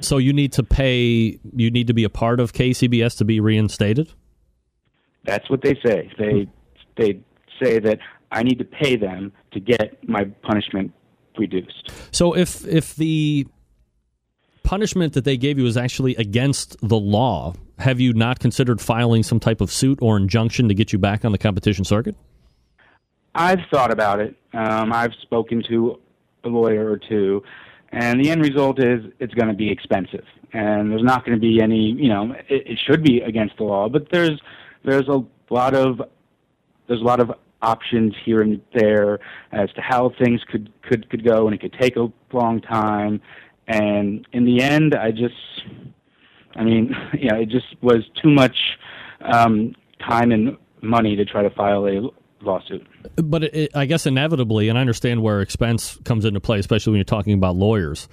So, 0.00 0.18
you 0.18 0.32
need 0.32 0.52
to 0.54 0.62
pay. 0.62 1.38
You 1.54 1.70
need 1.70 1.86
to 1.86 1.94
be 1.94 2.04
a 2.04 2.10
part 2.10 2.40
of 2.40 2.52
KCBS 2.52 3.16
to 3.18 3.24
be 3.24 3.40
reinstated. 3.40 4.12
That's 5.24 5.48
what 5.48 5.62
they 5.62 5.78
say. 5.84 6.10
They 6.18 6.48
they 6.96 7.20
say 7.62 7.78
that 7.78 7.98
I 8.32 8.42
need 8.42 8.58
to 8.58 8.64
pay 8.64 8.96
them 8.96 9.32
to 9.52 9.60
get 9.60 10.08
my 10.08 10.24
punishment 10.42 10.92
reduced. 11.38 11.90
So, 12.10 12.34
if 12.34 12.66
if 12.66 12.96
the 12.96 13.46
punishment 14.62 15.12
that 15.12 15.24
they 15.24 15.36
gave 15.36 15.58
you 15.58 15.66
is 15.66 15.76
actually 15.76 16.16
against 16.16 16.76
the 16.80 16.98
law, 16.98 17.54
have 17.78 18.00
you 18.00 18.12
not 18.14 18.40
considered 18.40 18.80
filing 18.80 19.22
some 19.22 19.38
type 19.38 19.60
of 19.60 19.70
suit 19.70 19.98
or 20.00 20.16
injunction 20.16 20.68
to 20.68 20.74
get 20.74 20.92
you 20.92 20.98
back 20.98 21.24
on 21.24 21.32
the 21.32 21.38
competition 21.38 21.84
circuit? 21.84 22.16
I've 23.34 23.60
thought 23.70 23.92
about 23.92 24.20
it. 24.20 24.34
Um, 24.52 24.92
I've 24.92 25.12
spoken 25.22 25.62
to 25.68 25.98
a 26.44 26.48
lawyer 26.48 26.90
or 26.90 26.98
two, 26.98 27.42
and 27.90 28.22
the 28.22 28.30
end 28.30 28.42
result 28.42 28.82
is 28.82 29.04
it's 29.20 29.34
going 29.34 29.48
to 29.48 29.54
be 29.54 29.70
expensive, 29.70 30.24
and 30.52 30.90
there's 30.90 31.02
not 31.02 31.24
going 31.24 31.36
to 31.36 31.40
be 31.40 31.60
any. 31.60 31.92
You 31.92 32.08
know, 32.08 32.32
it, 32.48 32.66
it 32.66 32.78
should 32.78 33.02
be 33.02 33.20
against 33.20 33.56
the 33.58 33.64
law, 33.64 33.88
but 33.88 34.08
there's 34.10 34.40
there's 34.84 35.08
a 35.08 35.22
lot 35.50 35.74
of 35.74 36.00
there's 36.88 37.00
a 37.00 37.04
lot 37.04 37.20
of 37.20 37.32
options 37.62 38.14
here 38.24 38.42
and 38.42 38.60
there 38.74 39.20
as 39.52 39.70
to 39.72 39.80
how 39.80 40.12
things 40.22 40.40
could 40.50 40.70
could 40.82 41.08
could 41.10 41.24
go, 41.24 41.46
and 41.46 41.54
it 41.54 41.60
could 41.60 41.74
take 41.80 41.96
a 41.96 42.08
long 42.32 42.60
time. 42.60 43.20
And 43.68 44.26
in 44.32 44.44
the 44.44 44.60
end, 44.60 44.94
I 44.94 45.12
just, 45.12 45.34
I 46.56 46.64
mean, 46.64 46.94
know, 47.30 47.38
it 47.40 47.48
just 47.48 47.66
was 47.80 48.04
too 48.22 48.30
much 48.30 48.56
um, 49.20 49.74
time 50.06 50.32
and 50.32 50.56
money 50.82 51.16
to 51.16 51.24
try 51.24 51.42
to 51.42 51.50
file 51.50 51.86
a 51.86 52.10
lawsuit. 52.44 52.86
But 53.16 53.44
it, 53.44 53.70
I 53.74 53.86
guess 53.86 54.06
inevitably, 54.06 54.68
and 54.68 54.76
I 54.76 54.80
understand 54.80 55.22
where 55.22 55.40
expense 55.40 55.96
comes 56.04 56.24
into 56.24 56.40
play, 56.40 56.58
especially 56.58 56.90
when 56.90 56.98
you're 56.98 57.04
talking 57.04 57.34
about 57.34 57.56
lawyers. 57.56 58.08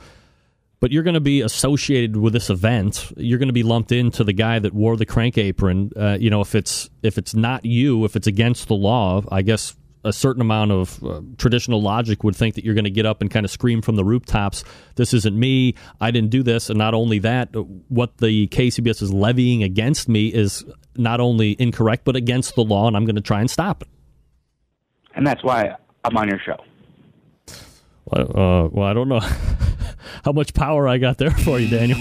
But 0.79 0.91
you're 0.91 1.03
going 1.03 1.15
to 1.15 1.19
be 1.19 1.41
associated 1.41 2.15
with 2.15 2.31
this 2.31 2.49
event. 2.49 3.11
You're 3.17 3.37
going 3.37 3.49
to 3.49 3.53
be 3.53 3.63
lumped 3.63 3.91
into 3.91 4.23
the 4.23 4.31
guy 4.31 4.59
that 4.59 4.73
wore 4.73 4.95
the 4.95 5.05
crank 5.05 5.37
apron. 5.37 5.91
Uh, 5.95 6.17
you 6.19 6.29
know, 6.29 6.39
if 6.41 6.55
it's 6.55 6.89
if 7.03 7.17
it's 7.17 7.33
not 7.33 7.65
you, 7.65 8.05
if 8.05 8.15
it's 8.15 8.27
against 8.27 8.69
the 8.69 8.75
law, 8.75 9.21
I 9.29 9.41
guess 9.41 9.75
a 10.05 10.13
certain 10.13 10.41
amount 10.41 10.71
of 10.71 11.03
uh, 11.03 11.21
traditional 11.37 11.81
logic 11.81 12.23
would 12.23 12.35
think 12.35 12.55
that 12.55 12.63
you're 12.63 12.73
going 12.73 12.85
to 12.85 12.89
get 12.89 13.05
up 13.05 13.21
and 13.21 13.29
kind 13.29 13.45
of 13.45 13.51
scream 13.51 13.81
from 13.81 13.95
the 13.95 14.05
rooftops, 14.05 14.63
"This 14.95 15.13
isn't 15.13 15.37
me. 15.37 15.75
I 15.99 16.11
didn't 16.11 16.29
do 16.29 16.43
this." 16.43 16.69
And 16.69 16.77
not 16.77 16.93
only 16.93 17.19
that, 17.19 17.49
what 17.89 18.17
the 18.17 18.47
KCBS 18.47 19.01
is 19.01 19.13
levying 19.13 19.63
against 19.63 20.07
me 20.07 20.27
is 20.27 20.63
not 20.95 21.19
only 21.19 21.55
incorrect 21.59 22.05
but 22.05 22.15
against 22.15 22.55
the 22.55 22.63
law, 22.63 22.87
and 22.87 22.95
I'm 22.95 23.05
going 23.05 23.15
to 23.15 23.21
try 23.21 23.41
and 23.41 23.51
stop 23.51 23.81
it. 23.81 23.89
And 25.15 25.27
that's 25.27 25.43
why 25.43 25.75
I'm 26.05 26.15
on 26.15 26.29
your 26.29 26.39
show. 26.39 26.63
Well, 28.05 28.29
uh, 28.29 28.69
well 28.69 28.87
I 28.87 28.93
don't 28.93 29.09
know 29.09 29.19
how 30.23 30.31
much 30.31 30.53
power 30.53 30.87
I 30.87 30.97
got 30.97 31.17
there 31.17 31.31
for 31.31 31.59
you, 31.59 31.69
Daniel. 31.69 31.97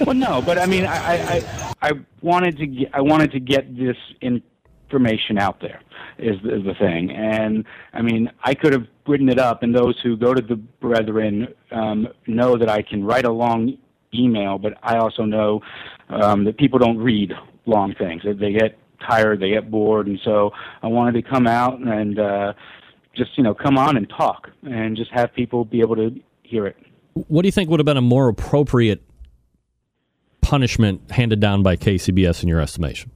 well, 0.06 0.14
no, 0.14 0.42
but 0.42 0.58
I 0.58 0.66
mean, 0.66 0.86
I, 0.86 1.38
I, 1.38 1.74
I 1.82 1.92
wanted 2.22 2.58
to 2.58 2.66
get, 2.66 2.90
I 2.94 3.00
wanted 3.00 3.32
to 3.32 3.40
get 3.40 3.76
this 3.76 3.96
information 4.20 5.38
out 5.38 5.60
there. 5.60 5.80
Is 6.18 6.36
the, 6.42 6.56
is 6.56 6.64
the 6.64 6.74
thing, 6.74 7.10
and 7.10 7.64
I 7.94 8.02
mean, 8.02 8.30
I 8.44 8.54
could 8.54 8.74
have 8.74 8.86
written 9.06 9.30
it 9.30 9.38
up, 9.38 9.62
and 9.62 9.74
those 9.74 9.98
who 10.02 10.18
go 10.18 10.34
to 10.34 10.42
the 10.42 10.56
Brethren 10.56 11.48
um, 11.70 12.08
know 12.26 12.58
that 12.58 12.68
I 12.68 12.82
can 12.82 13.02
write 13.04 13.24
a 13.24 13.32
long 13.32 13.78
email, 14.12 14.58
but 14.58 14.74
I 14.82 14.98
also 14.98 15.24
know 15.24 15.62
um, 16.10 16.44
that 16.44 16.58
people 16.58 16.78
don't 16.78 16.98
read 16.98 17.32
long 17.64 17.94
things. 17.94 18.22
They 18.24 18.52
get 18.52 18.78
tired, 19.08 19.40
they 19.40 19.50
get 19.50 19.70
bored, 19.70 20.06
and 20.06 20.20
so 20.24 20.50
I 20.82 20.88
wanted 20.88 21.22
to 21.22 21.28
come 21.28 21.46
out 21.46 21.78
and 21.80 22.18
uh, 22.18 22.52
just 23.16 23.36
you 23.36 23.44
know 23.44 23.54
come 23.54 23.78
on 23.78 23.96
and 23.96 24.08
talk 24.08 24.48
and 24.62 24.96
just 24.96 25.10
have 25.12 25.32
people 25.34 25.64
be 25.64 25.80
able 25.80 25.96
to 25.96 26.20
hear 26.42 26.66
it. 26.66 26.76
What 27.14 27.42
do 27.42 27.48
you 27.48 27.52
think 27.52 27.70
would 27.70 27.80
have 27.80 27.86
been 27.86 27.96
a 27.96 28.02
more 28.02 28.28
appropriate 28.28 29.02
punishment 30.40 31.10
handed 31.10 31.40
down 31.40 31.62
by 31.62 31.76
KCBS 31.76 32.42
in 32.42 32.48
your 32.48 32.60
estimation? 32.60 33.10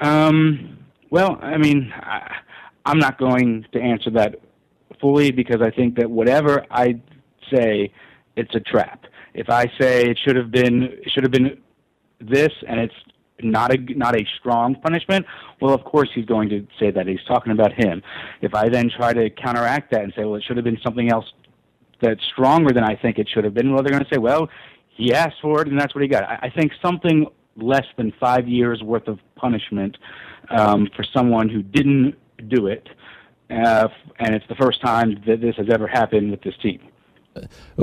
Um, 0.00 0.78
well, 1.10 1.38
I 1.40 1.58
mean, 1.58 1.92
I, 1.94 2.36
I'm 2.84 2.98
not 2.98 3.18
going 3.18 3.64
to 3.72 3.80
answer 3.80 4.10
that 4.10 4.36
fully 5.00 5.30
because 5.30 5.62
I 5.62 5.70
think 5.70 5.96
that 5.96 6.10
whatever 6.10 6.66
I 6.70 7.00
say, 7.52 7.92
it's 8.36 8.54
a 8.54 8.60
trap. 8.60 9.04
If 9.34 9.48
I 9.48 9.66
say 9.80 10.10
it 10.10 10.18
should 10.24 10.36
have 10.36 10.50
been, 10.50 10.82
it 10.82 11.10
should 11.10 11.22
have 11.22 11.32
been 11.32 11.58
this, 12.20 12.52
and 12.66 12.80
it's 12.80 12.94
not 13.42 13.72
a 13.72 13.78
not 13.94 14.14
a 14.14 14.24
strong 14.38 14.74
punishment, 14.76 15.26
well, 15.60 15.74
of 15.74 15.84
course 15.84 16.08
he's 16.14 16.26
going 16.26 16.48
to 16.48 16.66
say 16.78 16.90
that 16.90 17.06
he's 17.06 17.22
talking 17.26 17.52
about 17.52 17.72
him. 17.72 18.02
If 18.40 18.54
I 18.54 18.68
then 18.68 18.90
try 18.90 19.12
to 19.12 19.30
counteract 19.30 19.90
that 19.92 20.02
and 20.02 20.12
say, 20.16 20.24
well, 20.24 20.36
it 20.36 20.44
should 20.46 20.56
have 20.56 20.64
been 20.64 20.78
something 20.82 21.10
else 21.10 21.26
that's 22.02 22.20
stronger 22.32 22.72
than 22.72 22.84
I 22.84 22.96
think 22.96 23.18
it 23.18 23.28
should 23.32 23.44
have 23.44 23.54
been, 23.54 23.72
well, 23.72 23.82
they're 23.82 23.92
going 23.92 24.04
to 24.04 24.14
say, 24.14 24.18
well, 24.18 24.48
he 24.88 25.14
asked 25.14 25.36
for 25.40 25.62
it 25.62 25.68
and 25.68 25.80
that's 25.80 25.94
what 25.94 26.02
he 26.02 26.08
got. 26.08 26.24
I, 26.24 26.38
I 26.42 26.50
think 26.50 26.72
something 26.82 27.26
less 27.56 27.86
than 27.96 28.12
five 28.20 28.48
years 28.48 28.82
worth 28.82 29.08
of 29.08 29.18
punishment 29.36 29.96
um, 30.50 30.88
for 30.94 31.04
someone 31.14 31.48
who 31.48 31.62
didn't 31.62 32.16
do 32.48 32.66
it, 32.66 32.88
uh, 33.50 33.88
and 34.18 34.34
it's 34.34 34.46
the 34.48 34.54
first 34.54 34.80
time 34.80 35.22
that 35.26 35.40
this 35.40 35.54
has 35.56 35.66
ever 35.70 35.86
happened 35.86 36.30
with 36.30 36.42
this 36.42 36.54
team. 36.62 36.80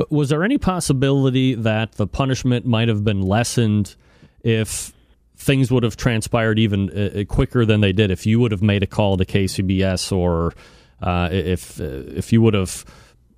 Was 0.10 0.30
there 0.30 0.44
any 0.44 0.58
possibility 0.58 1.56
that 1.56 1.94
the 1.94 2.08
punishment 2.08 2.66
might 2.66 2.88
have 2.88 3.04
been 3.04 3.22
lessened 3.22 3.96
if 4.44 4.94
things 5.36 5.72
would 5.72 5.84
have 5.84 5.96
transpired 5.96 6.60
even 6.60 6.90
uh, 6.90 7.20
uh 7.20 7.24
quicker 7.24 7.66
than 7.66 7.82
they 7.82 7.92
did? 7.92 8.12
If 8.12 8.26
you 8.26 8.40
would 8.40 8.52
have 8.52 8.62
made 8.62 8.84
a 8.84 8.88
call 8.88 9.18
to 9.18 9.26
KCBS, 9.26 10.16
or 10.16 10.54
uh, 11.02 11.30
if 11.32 11.82
uh, 11.82 11.84
if 11.84 12.32
you 12.32 12.42
would 12.44 12.54
have 12.54 12.86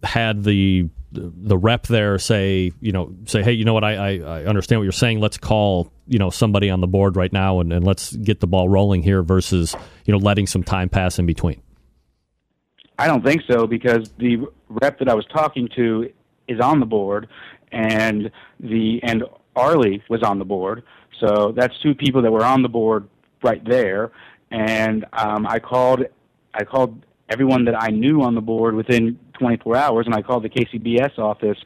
had 0.03 0.43
the 0.43 0.89
the 1.13 1.57
rep 1.57 1.87
there 1.87 2.17
say, 2.17 2.71
you 2.79 2.93
know, 2.93 3.13
say, 3.25 3.43
hey, 3.43 3.51
you 3.51 3.65
know 3.65 3.73
what, 3.73 3.83
I, 3.83 3.95
I, 3.95 4.19
I, 4.19 4.45
understand 4.45 4.79
what 4.79 4.83
you're 4.83 4.93
saying. 4.93 5.19
Let's 5.19 5.37
call, 5.37 5.91
you 6.07 6.17
know, 6.17 6.29
somebody 6.29 6.69
on 6.69 6.79
the 6.79 6.87
board 6.87 7.17
right 7.17 7.33
now 7.33 7.59
and, 7.59 7.73
and 7.73 7.85
let's 7.85 8.15
get 8.15 8.39
the 8.39 8.47
ball 8.47 8.69
rolling 8.69 9.03
here 9.03 9.21
versus, 9.21 9.75
you 10.05 10.13
know, 10.13 10.17
letting 10.17 10.47
some 10.47 10.63
time 10.63 10.87
pass 10.87 11.19
in 11.19 11.25
between. 11.25 11.61
I 12.97 13.07
don't 13.07 13.25
think 13.25 13.41
so 13.49 13.67
because 13.67 14.09
the 14.19 14.37
rep 14.69 14.99
that 14.99 15.09
I 15.09 15.13
was 15.13 15.25
talking 15.33 15.67
to 15.75 16.09
is 16.47 16.61
on 16.61 16.79
the 16.79 16.85
board 16.85 17.27
and 17.71 18.31
the 18.59 19.01
and 19.03 19.23
Arlie 19.55 20.03
was 20.09 20.23
on 20.23 20.39
the 20.39 20.45
board. 20.45 20.83
So 21.19 21.53
that's 21.55 21.73
two 21.81 21.93
people 21.93 22.21
that 22.21 22.31
were 22.31 22.45
on 22.45 22.61
the 22.61 22.69
board 22.69 23.07
right 23.43 23.63
there. 23.65 24.11
And 24.49 25.05
um, 25.13 25.45
I 25.47 25.59
called 25.59 26.05
I 26.53 26.63
called 26.63 27.05
everyone 27.29 27.65
that 27.65 27.81
I 27.81 27.89
knew 27.89 28.21
on 28.21 28.35
the 28.35 28.41
board 28.41 28.75
within 28.75 29.17
24 29.41 29.75
hours, 29.75 30.05
and 30.05 30.13
I 30.13 30.21
called 30.21 30.43
the 30.43 30.49
KCBS 30.49 31.17
office 31.17 31.57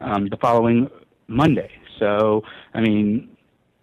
um, 0.00 0.28
the 0.28 0.36
following 0.36 0.90
Monday. 1.28 1.70
So, 1.98 2.42
I 2.74 2.80
mean, 2.80 3.36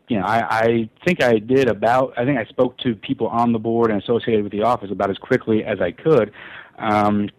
you 0.10 0.20
know, 0.20 0.26
I, 0.26 0.60
I 0.60 0.90
think 1.06 1.24
I 1.24 1.40
did 1.40 1.70
about. 1.70 2.14
I 2.18 2.26
think 2.26 2.38
I 2.38 2.46
spoke 2.46 2.78
to 2.80 2.96
people 2.96 3.28
on 3.28 3.54
the 3.54 3.60
board 3.60 3.92
and 3.92 4.02
associated 4.02 4.44
with 4.44 4.52
the 4.52 4.64
office 4.64 4.90
about 4.92 5.10
as 5.10 5.18
quickly 5.18 5.64
as 5.64 5.80
I 5.82 5.92
could. 5.92 6.32
Um, 6.78 7.30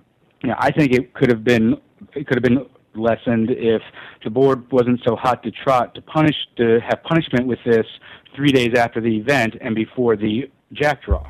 you 0.42 0.48
know, 0.48 0.56
I 0.59 0.70
think 0.70 0.92
it 0.92 1.14
could 1.14 1.30
have 1.30 1.44
been 1.44 1.76
it 2.14 2.26
could 2.26 2.36
have 2.36 2.42
been 2.42 2.66
lessened 2.94 3.50
if 3.50 3.82
the 4.24 4.30
board 4.30 4.70
wasn't 4.72 5.00
so 5.06 5.14
hot 5.14 5.42
to 5.42 5.50
trot 5.50 5.94
to 5.94 6.02
punish 6.02 6.36
to 6.56 6.78
have 6.88 7.02
punishment 7.04 7.46
with 7.46 7.59
this 7.64 7.86
three 8.34 8.52
days 8.52 8.74
after 8.76 9.00
the 9.00 9.16
event 9.16 9.54
and 9.61 9.74
before 9.74 10.16
the 10.16 10.50
jack 10.72 11.02
draw. 11.04 11.26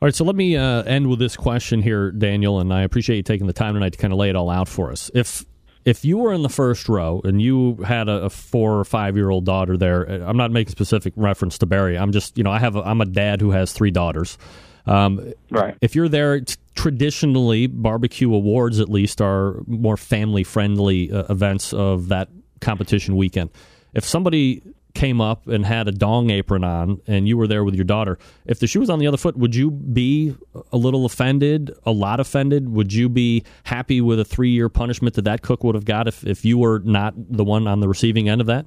All 0.00 0.06
right, 0.06 0.14
so 0.14 0.24
let 0.24 0.36
me 0.36 0.56
uh, 0.56 0.82
end 0.84 1.08
with 1.08 1.18
this 1.18 1.36
question 1.36 1.82
here, 1.82 2.12
Daniel, 2.12 2.60
and 2.60 2.72
I 2.72 2.82
appreciate 2.82 3.16
you 3.16 3.22
taking 3.24 3.48
the 3.48 3.52
time 3.52 3.74
tonight 3.74 3.94
to 3.94 3.98
kind 3.98 4.12
of 4.12 4.18
lay 4.18 4.30
it 4.30 4.36
all 4.36 4.48
out 4.48 4.68
for 4.68 4.92
us. 4.92 5.10
If 5.12 5.44
if 5.84 6.04
you 6.04 6.18
were 6.18 6.32
in 6.32 6.42
the 6.42 6.48
first 6.48 6.88
row 6.88 7.20
and 7.24 7.42
you 7.42 7.76
had 7.84 8.08
a, 8.08 8.24
a 8.24 8.30
four 8.30 8.78
or 8.78 8.84
five 8.84 9.16
year 9.16 9.28
old 9.28 9.44
daughter 9.44 9.76
there, 9.76 10.08
uh, 10.08 10.24
I'm 10.24 10.36
not 10.36 10.52
making 10.52 10.70
specific 10.70 11.14
reference 11.16 11.58
to 11.58 11.66
Barry. 11.66 11.98
I'm 11.98 12.12
just, 12.12 12.38
you 12.38 12.44
know, 12.44 12.52
I 12.52 12.60
have 12.60 12.76
a, 12.76 12.82
I'm 12.82 13.00
a 13.00 13.06
dad 13.06 13.40
who 13.40 13.50
has 13.50 13.72
three 13.72 13.90
daughters. 13.90 14.38
Um, 14.86 15.32
right. 15.50 15.76
If 15.80 15.96
you're 15.96 16.08
there, 16.08 16.42
traditionally 16.76 17.66
barbecue 17.66 18.32
awards 18.32 18.78
at 18.78 18.88
least 18.88 19.20
are 19.20 19.62
more 19.66 19.96
family 19.96 20.44
friendly 20.44 21.10
uh, 21.10 21.24
events 21.28 21.72
of 21.72 22.08
that 22.08 22.28
competition 22.60 23.16
weekend. 23.16 23.50
If 23.94 24.04
somebody 24.04 24.62
came 24.94 25.20
up 25.20 25.46
and 25.46 25.64
had 25.64 25.86
a 25.88 25.92
dong 25.92 26.30
apron 26.30 26.64
on 26.64 27.00
and 27.06 27.28
you 27.28 27.36
were 27.36 27.46
there 27.46 27.64
with 27.64 27.74
your 27.74 27.84
daughter, 27.84 28.18
if 28.46 28.58
the 28.58 28.66
shoe 28.66 28.80
was 28.80 28.90
on 28.90 28.98
the 28.98 29.06
other 29.06 29.16
foot, 29.16 29.36
would 29.36 29.54
you 29.54 29.70
be 29.70 30.34
a 30.72 30.76
little 30.76 31.04
offended, 31.04 31.70
a 31.84 31.92
lot 31.92 32.20
offended? 32.20 32.68
Would 32.68 32.92
you 32.92 33.08
be 33.08 33.44
happy 33.64 34.00
with 34.00 34.18
a 34.20 34.24
three 34.24 34.50
year 34.50 34.68
punishment 34.68 35.14
that 35.14 35.22
that 35.22 35.42
cook 35.42 35.64
would 35.64 35.74
have 35.74 35.84
got 35.84 36.08
if, 36.08 36.26
if 36.26 36.44
you 36.44 36.58
were 36.58 36.80
not 36.80 37.14
the 37.16 37.44
one 37.44 37.66
on 37.66 37.80
the 37.80 37.88
receiving 37.88 38.28
end 38.28 38.40
of 38.40 38.46
that? 38.46 38.66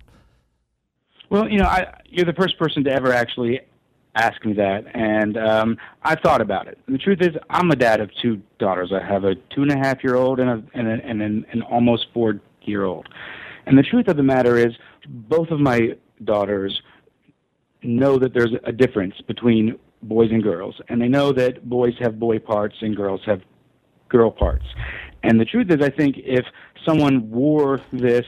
Well, 1.30 1.49
you 1.49 1.59
know, 1.59 1.65
I, 1.65 1.99
you're 2.05 2.26
the 2.26 2.34
first 2.34 2.59
person 2.59 2.84
to 2.84 2.91
ever 2.91 3.13
actually 3.13 3.61
ask 4.15 4.43
me 4.43 4.51
that, 4.51 4.84
and 4.93 5.38
um, 5.38 5.78
I've 6.03 6.19
thought 6.19 6.41
about 6.41 6.67
it. 6.67 6.78
And 6.86 6.93
the 6.93 6.99
truth 6.99 7.19
is, 7.22 7.30
I'm 7.49 7.72
a 7.72 7.76
dad 7.78 8.01
of 8.01 8.11
two 8.22 8.41
daughters. 8.59 8.91
I 8.91 9.01
have 9.01 9.24
a 9.24 9.36
two 9.36 9.61
and 9.61 9.72
a 9.72 9.78
half 9.78 10.03
year 10.03 10.15
old 10.15 10.41
and, 10.41 10.49
a, 10.49 10.63
and, 10.74 10.88
a, 10.89 11.05
and 11.05 11.22
an, 11.22 11.45
an 11.53 11.61
almost 11.61 12.07
four 12.13 12.41
year 12.63 12.84
old. 12.84 13.07
And 13.65 13.78
the 13.78 13.84
truth 13.84 14.09
of 14.09 14.17
the 14.17 14.24
matter 14.24 14.57
is, 14.57 14.74
both 15.07 15.49
of 15.49 15.59
my 15.59 15.95
daughters 16.24 16.82
know 17.84 18.17
that 18.17 18.34
there's 18.34 18.53
a 18.63 18.72
difference 18.72 19.15
between 19.28 19.78
boys 20.03 20.32
and 20.32 20.41
girls, 20.43 20.80
and 20.89 21.01
they 21.01 21.07
know 21.07 21.32
that 21.32 21.69
boys 21.69 21.93
have 21.99 22.19
boy 22.19 22.39
parts 22.39 22.76
and 22.82 22.95
girls 22.95 23.22
have 23.26 23.41
girl 24.09 24.32
parts. 24.32 24.65
And 25.24 25.39
the 25.39 25.45
truth 25.45 25.69
is, 25.69 25.82
I 25.82 25.89
think 25.89 26.17
if 26.17 26.45
someone 26.86 27.30
wore 27.30 27.80
this, 27.91 28.26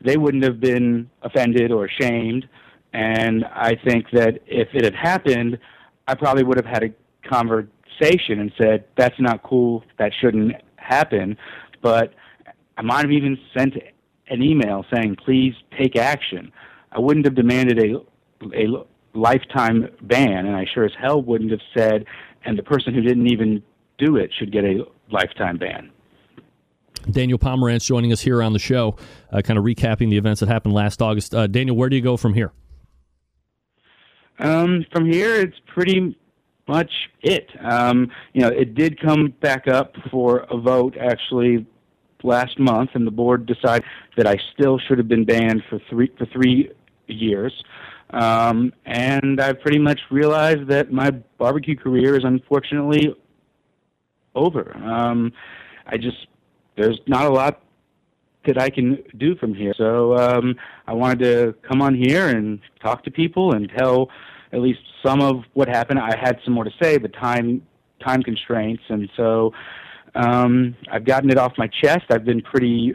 they 0.00 0.16
wouldn't 0.16 0.44
have 0.44 0.60
been 0.60 1.10
offended 1.22 1.70
or 1.72 1.86
ashamed. 1.86 2.48
And 2.92 3.44
I 3.46 3.74
think 3.86 4.06
that 4.12 4.40
if 4.46 4.68
it 4.74 4.84
had 4.84 4.94
happened, 4.94 5.58
I 6.06 6.14
probably 6.14 6.44
would 6.44 6.58
have 6.58 6.66
had 6.66 6.84
a 6.84 7.28
conversation 7.28 8.40
and 8.40 8.52
said, 8.60 8.84
that's 8.96 9.18
not 9.18 9.42
cool, 9.42 9.82
that 9.98 10.12
shouldn't 10.20 10.52
happen. 10.76 11.36
But 11.82 12.14
I 12.76 12.82
might 12.82 13.02
have 13.02 13.10
even 13.10 13.38
sent 13.56 13.74
an 14.28 14.42
email 14.42 14.84
saying, 14.92 15.16
please 15.24 15.54
take 15.78 15.96
action. 15.96 16.52
I 16.94 17.00
wouldn't 17.00 17.26
have 17.26 17.34
demanded 17.34 17.78
a 17.78 17.96
a 18.54 18.66
lifetime 19.14 19.88
ban, 20.02 20.46
and 20.46 20.56
I 20.56 20.66
sure 20.72 20.84
as 20.84 20.92
hell 21.00 21.22
wouldn't 21.22 21.50
have 21.50 21.60
said, 21.76 22.04
and 22.44 22.58
the 22.58 22.62
person 22.62 22.94
who 22.94 23.00
didn't 23.00 23.26
even 23.28 23.62
do 23.98 24.16
it 24.16 24.30
should 24.38 24.52
get 24.52 24.64
a 24.64 24.84
lifetime 25.10 25.56
ban. 25.56 25.90
Daniel 27.10 27.38
Pomerantz 27.38 27.84
joining 27.84 28.12
us 28.12 28.20
here 28.20 28.42
on 28.42 28.52
the 28.52 28.58
show, 28.58 28.96
uh, 29.32 29.42
kind 29.42 29.58
of 29.58 29.64
recapping 29.64 30.10
the 30.10 30.16
events 30.16 30.40
that 30.40 30.48
happened 30.48 30.74
last 30.74 31.02
August. 31.02 31.34
Uh, 31.34 31.46
Daniel, 31.46 31.76
where 31.76 31.88
do 31.88 31.96
you 31.96 32.02
go 32.02 32.16
from 32.16 32.34
here? 32.34 32.52
Um, 34.38 34.84
from 34.92 35.10
here, 35.10 35.34
it's 35.34 35.56
pretty 35.66 36.16
much 36.66 36.90
it. 37.22 37.50
Um, 37.60 38.10
you 38.32 38.40
know, 38.40 38.48
it 38.48 38.74
did 38.74 39.00
come 39.00 39.34
back 39.40 39.68
up 39.68 39.94
for 40.10 40.46
a 40.50 40.58
vote 40.58 40.96
actually 40.98 41.66
last 42.22 42.58
month, 42.58 42.90
and 42.94 43.06
the 43.06 43.10
board 43.10 43.46
decided 43.46 43.84
that 44.16 44.26
I 44.26 44.36
still 44.54 44.78
should 44.78 44.98
have 44.98 45.08
been 45.08 45.24
banned 45.24 45.62
for 45.68 45.78
three 45.90 46.10
for 46.18 46.26
three 46.26 46.70
years. 47.06 47.52
Um, 48.10 48.72
and 48.86 49.40
I 49.40 49.52
pretty 49.52 49.78
much 49.78 50.00
realized 50.10 50.68
that 50.68 50.92
my 50.92 51.10
barbecue 51.38 51.76
career 51.76 52.16
is 52.16 52.24
unfortunately 52.24 53.14
over. 54.34 54.76
Um, 54.76 55.32
I 55.86 55.96
just 55.96 56.26
there's 56.76 57.00
not 57.06 57.26
a 57.26 57.30
lot 57.30 57.62
that 58.46 58.60
I 58.60 58.68
can 58.68 59.02
do 59.16 59.34
from 59.36 59.54
here. 59.54 59.74
So 59.76 60.16
um, 60.16 60.56
I 60.86 60.92
wanted 60.92 61.18
to 61.20 61.54
come 61.66 61.80
on 61.80 61.94
here 61.94 62.28
and 62.28 62.60
talk 62.82 63.02
to 63.04 63.10
people 63.10 63.54
and 63.54 63.70
tell 63.76 64.10
at 64.52 64.60
least 64.60 64.80
some 65.04 65.20
of 65.20 65.44
what 65.54 65.68
happened. 65.68 65.98
I 65.98 66.16
had 66.16 66.38
some 66.44 66.54
more 66.54 66.64
to 66.64 66.70
say, 66.80 66.98
but 66.98 67.12
time 67.14 67.62
time 68.04 68.22
constraints, 68.22 68.82
and 68.88 69.08
so 69.16 69.52
um, 70.14 70.76
I've 70.90 71.04
gotten 71.04 71.30
it 71.30 71.38
off 71.38 71.52
my 71.56 71.68
chest. 71.68 72.04
I've 72.10 72.24
been 72.24 72.42
pretty 72.42 72.94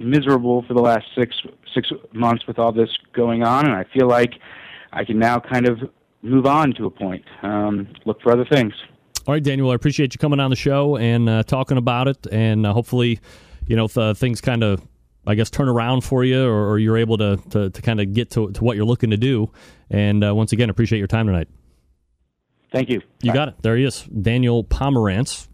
miserable 0.00 0.64
for 0.66 0.74
the 0.74 0.80
last 0.80 1.04
six 1.16 1.36
six 1.74 1.92
months 2.12 2.46
with 2.46 2.58
all 2.58 2.72
this 2.72 2.88
going 3.12 3.44
on, 3.44 3.66
and 3.66 3.74
I 3.74 3.84
feel 3.94 4.08
like 4.08 4.32
I 4.92 5.04
can 5.04 5.18
now 5.18 5.38
kind 5.38 5.68
of 5.68 5.78
move 6.22 6.46
on 6.46 6.72
to 6.74 6.86
a 6.86 6.90
point, 6.90 7.24
um, 7.42 7.88
look 8.04 8.20
for 8.22 8.32
other 8.32 8.44
things. 8.44 8.74
All 9.26 9.34
right, 9.34 9.42
Daniel, 9.42 9.70
I 9.70 9.74
appreciate 9.74 10.14
you 10.14 10.18
coming 10.18 10.40
on 10.40 10.50
the 10.50 10.56
show 10.56 10.96
and 10.96 11.28
uh, 11.28 11.42
talking 11.44 11.76
about 11.76 12.08
it, 12.08 12.26
and 12.32 12.66
uh, 12.66 12.72
hopefully, 12.72 13.20
you 13.66 13.76
know, 13.76 13.84
if 13.84 13.96
uh, 13.96 14.14
things 14.14 14.40
kind 14.40 14.64
of, 14.64 14.82
I 15.26 15.34
guess, 15.34 15.50
turn 15.50 15.68
around 15.68 16.02
for 16.02 16.24
you, 16.24 16.44
or, 16.44 16.70
or 16.70 16.78
you're 16.78 16.96
able 16.96 17.18
to 17.18 17.36
to, 17.50 17.70
to 17.70 17.82
kind 17.82 18.00
of 18.00 18.12
get 18.12 18.30
to, 18.32 18.50
to 18.50 18.64
what 18.64 18.76
you're 18.76 18.86
looking 18.86 19.10
to 19.10 19.16
do. 19.16 19.52
And 19.90 20.24
uh, 20.24 20.34
once 20.34 20.52
again, 20.52 20.70
appreciate 20.70 20.98
your 20.98 21.08
time 21.08 21.26
tonight. 21.26 21.48
Thank 22.72 22.88
you. 22.88 23.02
You 23.22 23.32
got 23.32 23.48
it. 23.48 23.54
There 23.62 23.76
he 23.76 23.84
is, 23.84 24.02
Daniel 24.04 24.64
Pomerantz, 24.64 25.48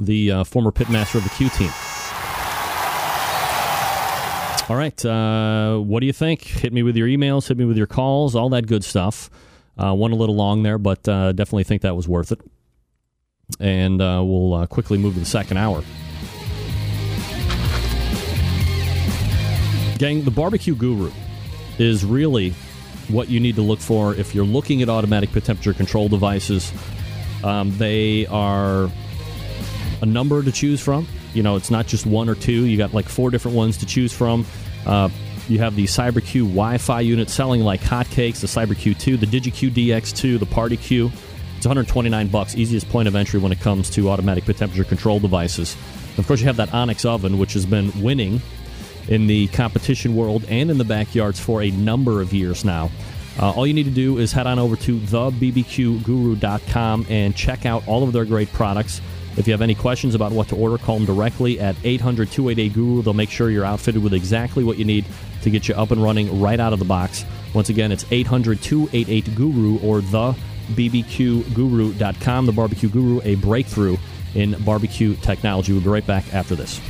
the 0.00 0.30
uh, 0.30 0.44
former 0.44 0.72
pitmaster 0.72 1.16
of 1.16 1.24
the 1.24 1.30
Q 1.30 1.48
team. 1.50 1.70
All 4.72 4.78
right, 4.78 5.04
uh, 5.04 5.76
what 5.76 6.00
do 6.00 6.06
you 6.06 6.14
think? 6.14 6.44
Hit 6.44 6.72
me 6.72 6.82
with 6.82 6.96
your 6.96 7.06
emails, 7.06 7.46
hit 7.46 7.58
me 7.58 7.66
with 7.66 7.76
your 7.76 7.86
calls, 7.86 8.34
all 8.34 8.48
that 8.48 8.66
good 8.66 8.82
stuff. 8.82 9.28
Uh, 9.76 9.92
one 9.92 10.12
a 10.12 10.14
little 10.14 10.34
long 10.34 10.62
there, 10.62 10.78
but 10.78 11.06
uh, 11.06 11.32
definitely 11.32 11.64
think 11.64 11.82
that 11.82 11.94
was 11.94 12.08
worth 12.08 12.32
it. 12.32 12.40
And 13.60 14.00
uh, 14.00 14.22
we'll 14.24 14.54
uh, 14.54 14.66
quickly 14.66 14.96
move 14.96 15.12
to 15.12 15.20
the 15.20 15.26
second 15.26 15.58
hour. 15.58 15.82
Gang, 19.98 20.24
the 20.24 20.30
barbecue 20.30 20.74
guru 20.74 21.12
is 21.78 22.02
really 22.02 22.54
what 23.08 23.28
you 23.28 23.40
need 23.40 23.56
to 23.56 23.62
look 23.62 23.78
for 23.78 24.14
if 24.14 24.34
you're 24.34 24.46
looking 24.46 24.80
at 24.80 24.88
automatic 24.88 25.32
temperature 25.32 25.74
control 25.74 26.08
devices. 26.08 26.72
Um, 27.44 27.76
they 27.76 28.26
are 28.28 28.90
a 30.00 30.06
number 30.06 30.42
to 30.42 30.50
choose 30.50 30.80
from. 30.80 31.06
You 31.34 31.42
know, 31.42 31.56
it's 31.56 31.70
not 31.70 31.86
just 31.86 32.06
one 32.06 32.28
or 32.28 32.34
two. 32.34 32.66
You 32.66 32.76
got 32.76 32.94
like 32.94 33.08
four 33.08 33.30
different 33.30 33.56
ones 33.56 33.76
to 33.78 33.86
choose 33.86 34.12
from. 34.12 34.46
Uh, 34.86 35.08
you 35.48 35.58
have 35.58 35.76
the 35.76 35.84
CyberQ 35.84 36.42
Wi-Fi 36.42 37.00
unit 37.00 37.30
selling 37.30 37.62
like 37.62 37.80
hotcakes. 37.80 38.40
The 38.40 38.46
CyberQ 38.46 38.98
2, 38.98 39.16
the 39.16 39.26
DigiQ 39.26 39.70
DX2, 39.70 40.38
the 40.38 40.46
PartyQ. 40.46 41.10
It's 41.56 41.66
129 41.66 42.28
bucks, 42.28 42.56
easiest 42.56 42.88
point 42.88 43.08
of 43.08 43.14
entry 43.14 43.38
when 43.38 43.52
it 43.52 43.60
comes 43.60 43.90
to 43.90 44.10
automatic 44.10 44.44
temperature 44.44 44.84
control 44.84 45.20
devices. 45.20 45.76
Of 46.18 46.26
course, 46.26 46.40
you 46.40 46.46
have 46.46 46.56
that 46.56 46.74
Onyx 46.74 47.04
oven, 47.04 47.38
which 47.38 47.52
has 47.52 47.66
been 47.66 47.92
winning 48.02 48.40
in 49.08 49.26
the 49.26 49.48
competition 49.48 50.14
world 50.16 50.44
and 50.48 50.70
in 50.70 50.78
the 50.78 50.84
backyards 50.84 51.40
for 51.40 51.62
a 51.62 51.70
number 51.70 52.20
of 52.20 52.32
years 52.32 52.64
now. 52.64 52.90
Uh, 53.38 53.50
all 53.50 53.66
you 53.66 53.74
need 53.74 53.84
to 53.84 53.90
do 53.90 54.18
is 54.18 54.32
head 54.32 54.46
on 54.46 54.58
over 54.58 54.76
to 54.76 54.98
thebbqguru.com 54.98 57.06
and 57.08 57.34
check 57.34 57.64
out 57.64 57.88
all 57.88 58.02
of 58.02 58.12
their 58.12 58.24
great 58.24 58.52
products. 58.52 59.00
If 59.36 59.46
you 59.46 59.52
have 59.52 59.62
any 59.62 59.74
questions 59.74 60.14
about 60.14 60.32
what 60.32 60.48
to 60.48 60.56
order, 60.56 60.76
call 60.78 60.96
them 60.98 61.06
directly 61.06 61.58
at 61.58 61.74
800 61.84 62.30
288 62.30 62.72
Guru. 62.74 63.02
They'll 63.02 63.14
make 63.14 63.30
sure 63.30 63.50
you're 63.50 63.64
outfitted 63.64 64.02
with 64.02 64.12
exactly 64.14 64.62
what 64.62 64.78
you 64.78 64.84
need 64.84 65.04
to 65.42 65.50
get 65.50 65.68
you 65.68 65.74
up 65.74 65.90
and 65.90 66.02
running 66.02 66.40
right 66.40 66.60
out 66.60 66.72
of 66.72 66.78
the 66.78 66.84
box. 66.84 67.24
Once 67.54 67.68
again, 67.68 67.92
it's 67.92 68.04
800 68.10 68.60
288 68.62 69.34
Guru 69.34 69.78
or 69.80 70.00
the 70.00 70.34
bbqguru.com. 70.72 72.46
The 72.46 72.52
Barbecue 72.52 72.88
Guru, 72.88 73.20
a 73.24 73.34
breakthrough 73.36 73.96
in 74.34 74.52
barbecue 74.64 75.14
technology. 75.16 75.72
We'll 75.72 75.82
be 75.82 75.88
right 75.88 76.06
back 76.06 76.32
after 76.34 76.54
this. 76.54 76.80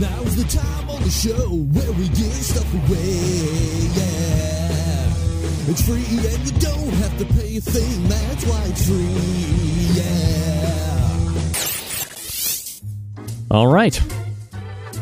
Now's 0.00 0.36
the 0.36 0.44
time 0.48 0.90
on 0.90 1.02
the 1.02 1.10
show 1.10 1.48
where 1.50 1.92
we 1.92 2.08
give 2.08 2.32
stuff 2.32 2.74
away. 2.74 3.08
Yeah. 3.96 4.27
It's 5.70 5.82
free 5.86 6.02
and 6.02 6.46
you 6.46 6.58
don't 6.60 6.94
have 6.94 7.18
to 7.18 7.26
pay 7.26 7.58
a 7.58 7.60
thing. 7.60 8.08
That's 8.08 8.46
why 8.46 8.64
it's 8.68 8.86
free. 8.86 9.04
Yeah. 10.00 10.28
All 13.50 13.66
right. 13.66 13.94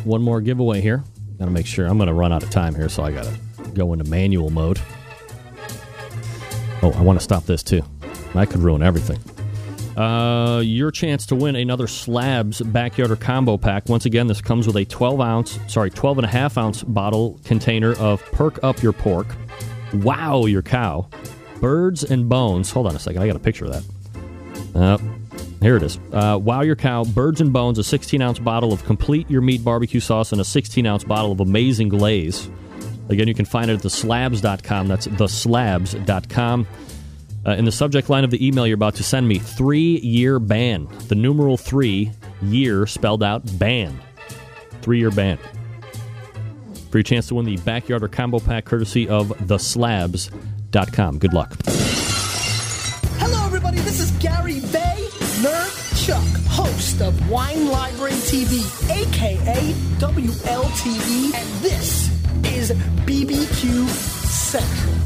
One 0.03 0.23
more 0.23 0.41
giveaway 0.41 0.81
here. 0.81 1.05
Got 1.39 1.45
to 1.45 1.53
make 1.53 1.67
sure. 1.67 1.87
I'm 1.87 1.99
going 1.99 2.09
to 2.09 2.15
run 2.15 2.33
out 2.33 2.43
of 2.43 2.51
time 2.51 2.75
here, 2.75 2.89
so 2.89 3.05
I 3.05 3.13
got 3.13 3.27
to 3.27 3.71
go 3.75 3.93
into 3.93 4.11
manual 4.11 4.51
mode. 4.51 4.81
Oh, 6.83 6.93
I 6.97 7.01
want 7.01 7.21
to 7.21 7.23
stop 7.23 7.45
this 7.45 7.63
too. 7.63 7.83
That 8.35 8.51
could 8.51 8.61
ruin 8.61 8.83
everything. 8.83 9.21
Uh, 9.97 10.63
your 10.65 10.91
chance 10.91 11.27
to 11.27 11.37
win 11.37 11.55
another 11.55 11.87
Slabs 11.87 12.61
Backyarder 12.61 13.21
Combo 13.21 13.57
Pack. 13.57 13.89
Once 13.89 14.05
again, 14.05 14.27
this 14.27 14.41
comes 14.41 14.67
with 14.67 14.77
a 14.77 14.85
12 14.85 15.21
ounce, 15.21 15.61
sorry, 15.69 15.91
12 15.91 16.19
and 16.19 16.25
a 16.27 16.29
half 16.29 16.59
ounce 16.59 16.83
bottle 16.83 17.39
container 17.45 17.95
of 17.99 18.21
Perk 18.33 18.63
Up 18.65 18.83
Your 18.83 18.93
Pork, 18.93 19.29
Wow 20.03 20.47
Your 20.47 20.63
Cow, 20.63 21.09
Birds 21.61 22.05
and 22.05 22.29
Bones. 22.29 22.71
Hold 22.71 22.87
on 22.87 22.97
a 22.97 22.99
second, 22.99 23.23
I 23.23 23.27
got 23.27 23.37
a 23.37 23.41
picture 23.41 23.67
of 23.67 23.73
that. 23.73 23.85
Uh, 24.75 24.99
here 25.61 25.77
it 25.77 25.83
is. 25.83 25.99
Uh, 26.13 26.39
wow 26.41 26.63
Your 26.63 26.77
Cow, 26.77 27.05
Birds 27.05 27.41
and 27.41 27.53
Bones, 27.53 27.79
a 27.79 27.85
16 27.85 28.21
ounce 28.21 28.39
bottle 28.39 28.73
of 28.73 28.85
Complete 28.85 29.31
Your 29.31 29.43
Meat 29.43 29.65
barbecue 29.65 30.01
sauce, 30.01 30.33
and 30.33 30.41
a 30.41 30.45
16 30.45 30.87
ounce 30.87 31.05
bottle 31.05 31.33
of 31.33 31.41
Amazing 31.41 31.89
Glaze. 31.89 32.51
Again, 33.09 33.29
you 33.29 33.35
can 33.35 33.45
find 33.45 33.71
it 33.71 33.75
at 33.75 33.83
theslabs.com. 33.83 34.89
That's 34.89 35.07
theslabs.com. 35.07 36.67
Uh, 37.47 37.53
in 37.53 37.65
the 37.65 37.73
subject 37.73 38.11
line 38.11 38.25
of 38.25 38.31
the 38.31 38.45
email 38.45 38.67
you're 38.67 38.75
about 38.75 38.97
to 38.97 39.05
send 39.05 39.29
me, 39.29 39.39
three 39.39 39.99
year 39.99 40.41
ban. 40.41 40.89
The 41.07 41.15
numeral 41.15 41.57
three, 41.57 42.11
year 42.43 42.87
spelled 42.87 43.23
out 43.23 43.43
ban. 43.59 44.01
Three 44.83 44.99
year 44.99 45.13
ban. 45.13 45.39
For 46.97 47.01
your 47.01 47.05
chance 47.05 47.27
to 47.27 47.35
win 47.35 47.45
the 47.45 47.59
Backyarder 47.59 48.11
Combo 48.11 48.39
Pack 48.39 48.65
courtesy 48.65 49.07
of 49.07 49.29
theslabs.com. 49.29 51.19
Good 51.19 51.35
luck. 51.35 51.55
Hello, 53.19 53.45
everybody. 53.45 53.81
This 53.81 54.01
is 54.01 54.13
Gary 54.13 54.61
Bay, 54.73 55.07
Nerd 55.43 56.07
Chuck, 56.07 56.25
host 56.49 57.03
of 57.03 57.29
Wine 57.29 57.69
Library 57.69 58.13
TV, 58.13 58.63
aka 58.91 59.75
WLTV, 59.99 61.35
and 61.35 61.49
this 61.63 62.09
is 62.47 62.71
BBQ 63.05 63.87
Central. 63.89 65.06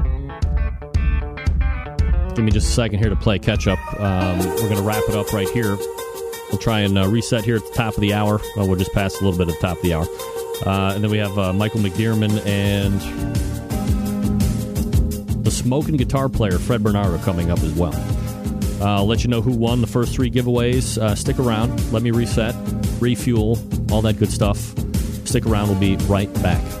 Give 2.35 2.45
me 2.45 2.51
just 2.51 2.69
a 2.69 2.71
second 2.71 2.99
here 2.99 3.09
to 3.09 3.15
play 3.15 3.39
catch 3.39 3.67
up. 3.67 3.79
Um, 3.99 4.39
we're 4.39 4.69
going 4.69 4.77
to 4.77 4.81
wrap 4.81 5.03
it 5.09 5.15
up 5.15 5.33
right 5.33 5.49
here. 5.49 5.75
We'll 6.49 6.59
try 6.59 6.79
and 6.81 6.97
uh, 6.97 7.07
reset 7.07 7.43
here 7.43 7.57
at 7.57 7.65
the 7.65 7.73
top 7.73 7.95
of 7.95 8.01
the 8.01 8.13
hour. 8.13 8.39
Well, 8.55 8.67
we'll 8.67 8.77
just 8.77 8.93
pass 8.93 9.19
a 9.19 9.23
little 9.23 9.37
bit 9.37 9.53
at 9.53 9.59
the 9.59 9.67
top 9.67 9.77
of 9.77 9.83
the 9.83 9.93
hour. 9.93 10.05
Uh, 10.65 10.93
and 10.95 11.03
then 11.03 11.11
we 11.11 11.17
have 11.17 11.37
uh, 11.37 11.53
Michael 11.53 11.81
McDearman 11.81 12.45
and 12.45 13.01
the 15.43 15.51
smoking 15.51 15.97
guitar 15.97 16.29
player 16.29 16.57
Fred 16.57 16.83
Bernardo 16.83 17.17
coming 17.19 17.51
up 17.51 17.59
as 17.59 17.73
well. 17.73 17.93
Uh, 18.81 18.95
I'll 18.97 19.05
let 19.05 19.23
you 19.23 19.29
know 19.29 19.41
who 19.41 19.51
won 19.51 19.81
the 19.81 19.87
first 19.87 20.13
three 20.13 20.31
giveaways. 20.31 20.97
Uh, 20.97 21.15
stick 21.15 21.37
around. 21.37 21.91
Let 21.91 22.01
me 22.01 22.11
reset, 22.11 22.55
refuel, 22.99 23.59
all 23.91 24.01
that 24.01 24.17
good 24.17 24.31
stuff. 24.31 24.57
Stick 25.27 25.45
around. 25.45 25.69
We'll 25.69 25.79
be 25.79 25.97
right 26.07 26.33
back. 26.41 26.80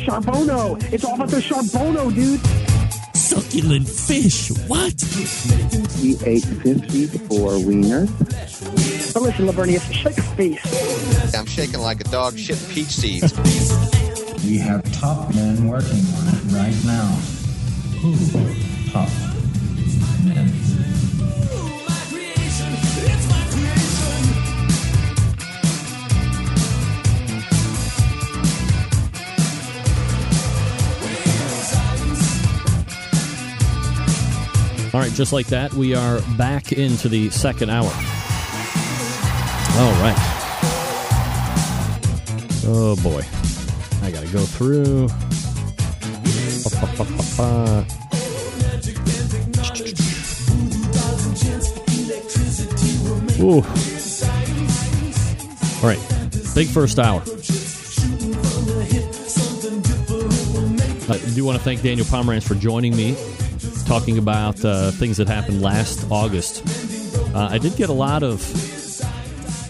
Charbono! 0.00 0.92
It's 0.92 1.04
all 1.04 1.14
about 1.14 1.28
the 1.28 1.38
Charbono, 1.38 2.14
dude! 2.14 2.40
Succulent 3.14 3.88
fish. 3.88 4.50
What? 4.66 5.00
He 5.98 6.16
ate 6.24 6.44
54 6.44 7.50
wieners. 7.60 8.08
Now 9.14 9.20
listen, 9.20 9.46
Lavernius, 9.46 9.92
shut 9.92 10.16
your 10.16 10.26
face. 10.36 11.34
I'm 11.34 11.46
shaking 11.46 11.80
like 11.80 12.00
a 12.00 12.04
dog 12.04 12.38
shit 12.38 12.58
peach 12.70 12.88
seeds. 12.88 13.32
We 14.44 14.58
have 14.58 14.82
top 14.92 15.34
men 15.34 15.68
working 15.68 15.90
on 15.90 16.28
it 16.28 16.42
right 16.52 16.76
now. 16.84 17.08
Who? 18.00 18.16
Top 18.90 19.08
All 34.92 34.98
right, 34.98 35.12
just 35.12 35.32
like 35.32 35.46
that, 35.46 35.72
we 35.74 35.94
are 35.94 36.20
back 36.36 36.72
into 36.72 37.08
the 37.08 37.30
second 37.30 37.70
hour. 37.70 37.84
All 39.78 39.92
right. 40.02 40.16
Oh 42.66 42.98
boy, 43.00 43.24
I 44.02 44.10
gotta 44.10 44.26
go 44.32 44.40
through. 44.44 45.08
Ooh. 53.40 53.62
All 55.82 55.88
right, 55.88 56.00
big 56.54 56.66
first 56.66 56.98
hour. 56.98 57.22
I 61.08 61.18
do 61.34 61.44
want 61.44 61.58
to 61.58 61.64
thank 61.64 61.80
Daniel 61.82 62.06
Pomerantz 62.06 62.42
for 62.42 62.54
joining 62.54 62.96
me, 62.96 63.16
talking 63.84 64.18
about 64.18 64.64
uh, 64.64 64.90
things 64.92 65.16
that 65.16 65.28
happened 65.28 65.62
last 65.62 66.06
August. 66.10 66.62
Uh, 67.34 67.48
I 67.50 67.58
did 67.58 67.76
get 67.76 67.88
a 67.88 67.94
lot 67.94 68.22
of 68.22 68.40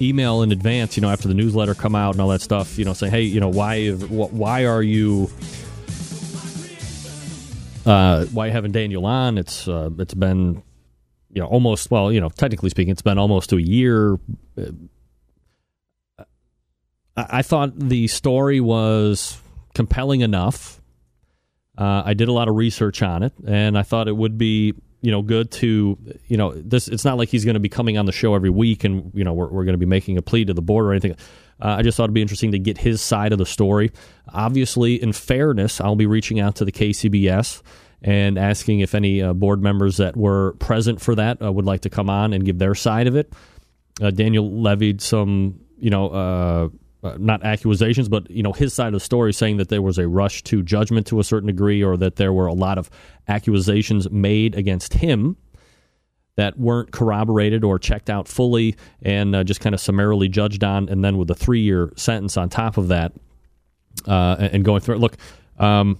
email 0.01 0.43
in 0.43 0.53
advance, 0.53 0.97
you 0.97 1.01
know, 1.01 1.11
after 1.11 1.29
the 1.29 1.35
newsletter 1.35 1.75
come 1.75 1.95
out 1.95 2.15
and 2.15 2.21
all 2.21 2.29
that 2.29 2.41
stuff, 2.41 2.79
you 2.79 2.85
know, 2.85 2.93
saying, 2.93 3.13
hey, 3.13 3.23
you 3.23 3.41
know, 3.41 3.49
why 3.49 3.91
why 3.91 4.67
are 4.67 4.83
you 4.83 5.31
uh, 7.87 8.25
why 8.27 8.49
having 8.49 8.73
Daniel 8.73 9.07
on? 9.07 9.39
It's 9.39 9.69
uh, 9.69 9.91
it's 9.99 10.15
been 10.15 10.63
you 11.33 11.41
know 11.41 11.47
almost 11.47 11.91
well, 11.91 12.13
you 12.13 12.21
know, 12.21 12.29
technically 12.29 12.71
speaking, 12.71 12.93
it's 12.93 13.03
been 13.03 13.19
almost 13.19 13.53
a 13.53 13.61
year. 13.61 14.19
I, 16.19 16.25
I 17.17 17.43
thought 17.43 17.79
the 17.79 18.09
story 18.09 18.61
was 18.61 19.41
compelling 19.75 20.21
enough. 20.21 20.80
Uh, 21.81 22.03
I 22.05 22.13
did 22.13 22.29
a 22.29 22.33
lot 22.33 22.47
of 22.49 22.57
research 22.57 23.03
on 23.03 23.23
it, 23.23 23.33
and 23.47 23.79
I 23.79 23.83
thought 23.83 24.07
it 24.07 24.17
would 24.17 24.37
be 24.37 24.75
you 25.01 25.11
know 25.11 25.23
good 25.23 25.51
to 25.53 25.99
you 26.29 26.37
know 26.37 26.53
this. 26.53 26.89
It's 26.89 27.07
not 27.07 27.17
like 27.17 27.31
he's 27.31 27.47
going 27.47 27.55
to 27.55 27.61
be 27.61 27.71
coming 27.71 27.97
on 27.97 28.05
the 28.05 28.13
show 28.13 28.35
every 28.35 28.51
week, 28.51 28.85
and 28.85 29.11
you 29.15 29.25
know 29.25 29.33
we're, 29.33 29.49
we're 29.49 29.65
going 29.65 29.75
to 29.75 29.79
be 29.79 29.87
making 29.87 30.19
a 30.19 30.23
plea 30.23 30.45
to 30.45 30.53
the 30.53 30.61
board 30.61 30.85
or 30.85 30.93
anything. 30.93 31.13
Uh, 31.59 31.77
I 31.79 31.83
just 31.83 31.97
thought 31.97 32.05
it'd 32.05 32.15
be 32.15 32.23
interesting 32.23 32.53
to 32.53 32.59
get 32.59 32.77
his 32.77 33.01
side 33.01 33.33
of 33.33 33.39
the 33.39 33.47
story. 33.47 33.93
Obviously, 34.29 35.01
in 35.01 35.15
fairness, 35.15 35.81
I'll 35.81 35.97
be 35.97 36.07
reaching 36.07 36.39
out 36.39 36.57
to 36.57 36.67
the 36.67 36.73
KCBS 36.73 37.63
and 38.03 38.39
asking 38.39 38.81
if 38.81 38.95
any 38.95 39.23
uh, 39.23 39.33
board 39.33 39.63
members 39.63 39.97
that 39.99 40.17
were 40.17 40.53
present 40.59 41.01
for 41.01 41.15
that 41.15 41.43
uh, 41.43 41.51
would 41.51 41.67
like 41.67 41.83
to 41.83 41.91
come 41.91 42.11
on 42.11 42.33
and 42.35 42.45
give 42.45 42.59
their 42.59 42.75
side 42.75 43.07
of 43.07 43.17
it. 43.17 43.33
Uh, 44.03 44.11
Daniel 44.11 44.51
levied 44.51 45.03
some, 45.03 45.61
you 45.79 45.91
know, 45.91 46.71
uh, 47.03 47.17
not 47.19 47.43
accusations, 47.45 48.09
but 48.09 48.31
you 48.31 48.43
know 48.43 48.53
his 48.53 48.75
side 48.75 48.89
of 48.89 48.93
the 48.93 49.01
story, 49.01 49.33
saying 49.33 49.57
that 49.57 49.69
there 49.69 49.83
was 49.83 49.99
a 49.99 50.09
rush 50.09 50.43
to 50.45 50.63
judgment 50.63 51.07
to 51.09 51.21
a 51.21 51.25
certain 51.25 51.47
degree, 51.47 51.83
or 51.83 51.97
that 51.97 52.17
there 52.17 52.33
were 52.33 52.47
a 52.47 52.53
lot 52.53 52.79
of 52.79 52.91
accusations 53.29 54.11
made 54.11 54.55
against 54.55 54.95
him 54.95 55.37
that 56.37 56.59
weren't 56.59 56.91
corroborated 56.91 57.65
or 57.65 57.79
checked 57.79 58.09
out 58.09 58.29
fully, 58.29 58.77
and 59.03 59.35
uh, 59.35 59.45
just 59.45 59.61
kind 59.61 59.75
of 59.75 59.81
summarily 59.81 60.29
judged 60.29 60.65
on, 60.65 60.89
and 60.89 61.05
then 61.05 61.19
with 61.19 61.31
a 61.31 61.35
three-year 61.35 61.93
sentence 61.97 62.37
on 62.37 62.49
top 62.49 62.77
of 62.77 62.89
that, 62.89 63.13
uh, 64.07 64.37
and 64.39 64.65
going 64.65 64.81
through 64.81 64.97
it. 64.97 64.99
Look, 64.99 65.17
um, 65.59 65.99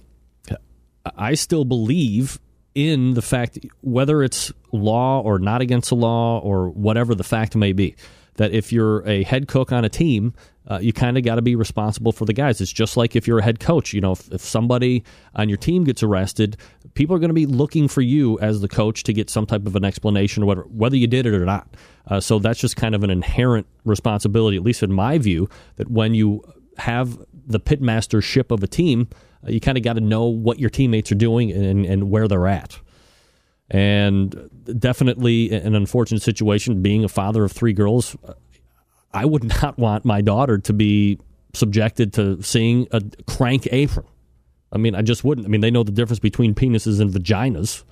I 1.15 1.33
still 1.33 1.65
believe 1.65 2.39
in 2.73 3.13
the 3.15 3.21
fact, 3.21 3.59
whether 3.81 4.23
it's 4.23 4.51
law 4.71 5.21
or 5.21 5.39
not 5.39 5.61
against 5.61 5.89
the 5.89 5.95
law 5.95 6.39
or 6.39 6.69
whatever 6.69 7.15
the 7.15 7.23
fact 7.23 7.55
may 7.55 7.73
be, 7.73 7.95
that 8.35 8.51
if 8.51 8.71
you're 8.71 9.05
a 9.07 9.23
head 9.23 9.47
cook 9.47 9.71
on 9.71 9.83
a 9.83 9.89
team, 9.89 10.33
uh, 10.69 10.79
you 10.81 10.93
kind 10.93 11.17
of 11.17 11.23
got 11.23 11.35
to 11.35 11.41
be 11.41 11.55
responsible 11.55 12.11
for 12.11 12.25
the 12.25 12.33
guys. 12.33 12.61
It's 12.61 12.71
just 12.71 12.95
like 12.95 13.15
if 13.15 13.27
you're 13.27 13.39
a 13.39 13.43
head 13.43 13.59
coach. 13.59 13.93
You 13.93 14.01
know, 14.01 14.11
if, 14.11 14.31
if 14.31 14.41
somebody 14.41 15.03
on 15.35 15.49
your 15.49 15.57
team 15.57 15.83
gets 15.83 16.03
arrested, 16.03 16.57
people 16.93 17.15
are 17.15 17.19
going 17.19 17.29
to 17.29 17.33
be 17.33 17.45
looking 17.45 17.87
for 17.87 18.01
you 18.01 18.39
as 18.39 18.61
the 18.61 18.67
coach 18.67 19.03
to 19.03 19.13
get 19.13 19.29
some 19.29 19.45
type 19.45 19.65
of 19.65 19.75
an 19.75 19.83
explanation, 19.83 20.45
whether 20.45 20.61
whether 20.63 20.95
you 20.95 21.07
did 21.07 21.25
it 21.25 21.33
or 21.33 21.45
not. 21.45 21.67
Uh, 22.07 22.19
so 22.19 22.39
that's 22.39 22.59
just 22.59 22.75
kind 22.75 22.95
of 22.95 23.03
an 23.03 23.09
inherent 23.09 23.67
responsibility, 23.85 24.57
at 24.57 24.63
least 24.63 24.83
in 24.83 24.91
my 24.93 25.17
view, 25.17 25.49
that 25.77 25.89
when 25.89 26.13
you 26.13 26.43
have 26.77 27.17
the 27.45 27.59
pitmastership 27.59 28.51
of 28.51 28.63
a 28.63 28.67
team, 28.67 29.07
uh, 29.45 29.51
you 29.51 29.59
kind 29.59 29.77
of 29.77 29.83
got 29.83 29.93
to 29.93 30.01
know 30.01 30.25
what 30.25 30.59
your 30.59 30.69
teammates 30.69 31.11
are 31.11 31.15
doing 31.15 31.51
and, 31.51 31.85
and 31.85 32.09
where 32.09 32.27
they're 32.27 32.47
at. 32.47 32.79
And 33.69 34.49
definitely 34.79 35.51
an 35.51 35.75
unfortunate 35.75 36.21
situation. 36.21 36.81
Being 36.81 37.03
a 37.03 37.07
father 37.07 37.45
of 37.45 37.51
three 37.51 37.73
girls, 37.73 38.17
I 39.13 39.25
would 39.25 39.43
not 39.61 39.77
want 39.77 40.05
my 40.05 40.21
daughter 40.21 40.57
to 40.59 40.73
be 40.73 41.19
subjected 41.53 42.13
to 42.13 42.41
seeing 42.41 42.87
a 42.91 43.01
crank 43.27 43.67
apron. 43.71 44.05
I 44.71 44.77
mean, 44.77 44.95
I 44.95 45.01
just 45.01 45.23
wouldn't. 45.23 45.45
I 45.45 45.49
mean, 45.49 45.61
they 45.61 45.71
know 45.71 45.83
the 45.83 45.91
difference 45.91 46.19
between 46.19 46.55
penises 46.55 47.01
and 47.01 47.11
vaginas. 47.11 47.83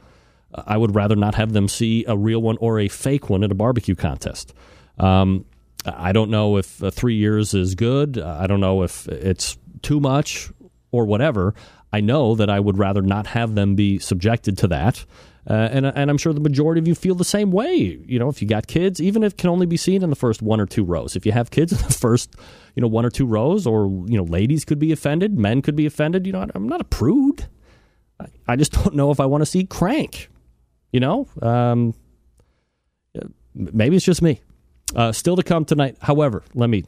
I 0.53 0.77
would 0.77 0.95
rather 0.95 1.15
not 1.15 1.35
have 1.35 1.53
them 1.53 1.67
see 1.67 2.05
a 2.05 2.17
real 2.17 2.41
one 2.41 2.57
or 2.59 2.79
a 2.79 2.87
fake 2.87 3.29
one 3.29 3.43
at 3.43 3.51
a 3.51 3.55
barbecue 3.55 3.95
contest. 3.95 4.53
Um, 4.97 5.45
I 5.85 6.11
don't 6.11 6.31
know 6.31 6.57
if 6.57 6.83
uh, 6.83 6.89
three 6.89 7.15
years 7.15 7.53
is 7.53 7.75
good. 7.75 8.17
I 8.17 8.47
don't 8.47 8.59
know 8.59 8.83
if 8.83 9.07
it's 9.07 9.57
too 9.81 9.99
much 9.99 10.51
or 10.91 11.05
whatever. 11.05 11.53
I 11.91 12.01
know 12.01 12.35
that 12.35 12.49
I 12.49 12.59
would 12.59 12.77
rather 12.77 13.01
not 13.01 13.27
have 13.27 13.55
them 13.55 13.75
be 13.75 13.99
subjected 13.99 14.57
to 14.59 14.67
that. 14.69 15.05
Uh, 15.47 15.69
and, 15.71 15.85
and 15.85 16.09
I'm 16.09 16.17
sure 16.17 16.33
the 16.33 16.39
majority 16.39 16.79
of 16.79 16.87
you 16.87 16.95
feel 16.95 17.15
the 17.15 17.23
same 17.23 17.51
way. 17.51 17.99
You 18.05 18.19
know, 18.19 18.29
if 18.29 18.41
you 18.41 18.47
got 18.47 18.67
kids, 18.67 19.01
even 19.01 19.23
if 19.23 19.33
it 19.33 19.37
can 19.37 19.49
only 19.49 19.65
be 19.65 19.77
seen 19.77 20.03
in 20.03 20.09
the 20.09 20.15
first 20.15 20.41
one 20.41 20.59
or 20.59 20.65
two 20.65 20.83
rows. 20.83 21.15
If 21.15 21.25
you 21.25 21.31
have 21.31 21.49
kids 21.51 21.71
in 21.79 21.79
the 21.79 21.93
first, 21.93 22.35
you 22.75 22.81
know, 22.81 22.87
one 22.87 23.05
or 23.05 23.09
two 23.09 23.25
rows, 23.25 23.65
or 23.65 23.85
you 24.07 24.17
know, 24.17 24.23
ladies 24.23 24.65
could 24.65 24.79
be 24.79 24.91
offended, 24.91 25.37
men 25.37 25.61
could 25.61 25.75
be 25.75 25.85
offended. 25.85 26.25
You 26.25 26.33
know, 26.33 26.45
I'm 26.53 26.67
not 26.67 26.81
a 26.81 26.85
prude. 26.85 27.47
I, 28.47 28.55
just 28.55 28.71
don't 28.83 28.95
know 28.95 29.11
if 29.11 29.19
I 29.19 29.25
want 29.25 29.41
to 29.41 29.45
see 29.45 29.63
crank. 29.65 30.29
You 30.91 30.99
know, 30.99 31.27
um, 31.41 31.93
maybe 33.53 33.95
it's 33.95 34.05
just 34.05 34.21
me. 34.21 34.41
Uh, 34.95 35.11
still 35.11 35.35
to 35.35 35.43
come 35.43 35.65
tonight. 35.65 35.97
However, 36.01 36.43
let 36.55 36.67
me 36.69 36.83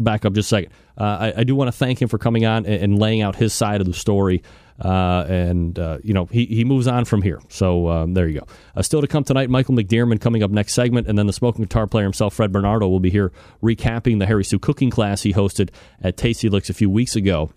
back 0.00 0.24
up 0.24 0.32
just 0.32 0.46
a 0.48 0.56
second. 0.56 0.72
Uh, 0.98 1.04
I, 1.04 1.34
I, 1.38 1.44
do 1.44 1.54
want 1.54 1.68
to 1.68 1.72
thank 1.72 2.00
him 2.00 2.08
for 2.08 2.18
coming 2.18 2.44
on 2.44 2.66
and 2.66 2.98
laying 2.98 3.20
out 3.20 3.36
his 3.36 3.52
side 3.52 3.80
of 3.80 3.86
the 3.86 3.92
story. 3.92 4.42
Uh, 4.80 5.24
and, 5.28 5.78
uh, 5.78 5.98
you 6.02 6.14
know, 6.14 6.26
he, 6.26 6.46
he 6.46 6.64
moves 6.64 6.86
on 6.86 7.04
from 7.04 7.22
here. 7.22 7.40
So 7.48 7.88
um, 7.88 8.14
there 8.14 8.28
you 8.28 8.40
go. 8.40 8.46
Uh, 8.74 8.82
still 8.82 9.00
to 9.00 9.06
come 9.06 9.24
tonight, 9.24 9.50
Michael 9.50 9.74
McDearman 9.74 10.20
coming 10.20 10.42
up 10.42 10.50
next 10.50 10.72
segment. 10.72 11.06
And 11.06 11.18
then 11.18 11.26
the 11.26 11.32
smoking 11.32 11.64
guitar 11.64 11.86
player 11.86 12.04
himself, 12.04 12.34
Fred 12.34 12.52
Bernardo, 12.52 12.88
will 12.88 13.00
be 13.00 13.10
here 13.10 13.32
recapping 13.62 14.18
the 14.18 14.26
Harry 14.26 14.44
Soo 14.44 14.58
cooking 14.58 14.90
class 14.90 15.22
he 15.22 15.32
hosted 15.32 15.70
at 16.00 16.16
Tasty 16.16 16.48
Licks 16.48 16.70
a 16.70 16.74
few 16.74 16.90
weeks 16.90 17.16
ago. 17.16 17.52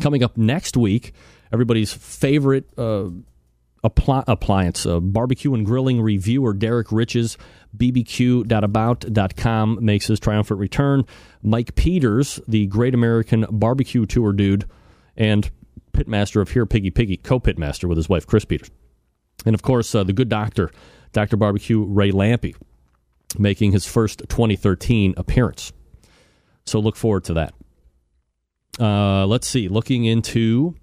Coming 0.00 0.22
up 0.22 0.36
next 0.36 0.76
week, 0.76 1.12
everybody's 1.52 1.92
favorite 1.92 2.68
uh, 2.78 3.08
appliance, 3.82 4.86
uh, 4.86 5.00
barbecue 5.00 5.54
and 5.54 5.66
grilling 5.66 6.00
reviewer 6.00 6.52
Derrick 6.52 6.92
Riches, 6.92 7.36
bbq.about.com, 7.76 9.78
makes 9.80 10.06
his 10.06 10.20
triumphant 10.20 10.60
return. 10.60 11.04
Mike 11.42 11.74
Peters, 11.74 12.40
the 12.48 12.66
Great 12.66 12.94
American 12.94 13.46
Barbecue 13.50 14.06
Tour 14.06 14.32
dude, 14.32 14.64
and 15.16 15.50
pitmaster 15.98 16.40
of 16.40 16.50
Here 16.50 16.66
Piggy 16.66 16.90
Piggy, 16.90 17.16
co 17.16 17.40
pitmaster 17.40 17.88
with 17.88 17.96
his 17.96 18.08
wife, 18.08 18.26
Chris 18.26 18.44
Peters. 18.44 18.70
And 19.44 19.54
of 19.54 19.62
course, 19.62 19.94
uh, 19.94 20.04
the 20.04 20.12
good 20.12 20.28
doctor, 20.28 20.70
Dr. 21.12 21.36
Barbecue 21.36 21.84
Ray 21.84 22.10
Lampe, 22.10 22.54
making 23.38 23.72
his 23.72 23.86
first 23.86 24.20
2013 24.28 25.14
appearance. 25.16 25.72
So 26.66 26.78
look 26.78 26.96
forward 26.96 27.24
to 27.24 27.34
that. 27.34 27.54
Uh, 28.78 29.26
let's 29.26 29.48
see, 29.48 29.68
looking 29.68 30.04
into 30.04 30.76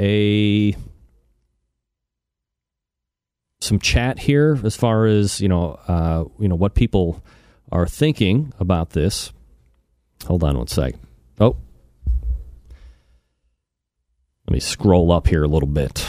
a 0.00 0.74
some 3.60 3.78
chat 3.78 4.18
here 4.18 4.58
as 4.64 4.76
far 4.76 5.06
as 5.06 5.40
you 5.40 5.48
know, 5.48 5.78
uh, 5.88 6.24
you 6.38 6.48
know 6.48 6.54
what 6.54 6.74
people 6.74 7.22
are 7.70 7.86
thinking 7.86 8.52
about 8.58 8.90
this. 8.90 9.32
Hold 10.26 10.42
on 10.42 10.58
one 10.58 10.66
sec. 10.66 10.94
Oh, 11.38 11.56
let 14.46 14.52
me 14.52 14.60
scroll 14.60 15.10
up 15.12 15.26
here 15.26 15.42
a 15.42 15.48
little 15.48 15.68
bit. 15.68 16.06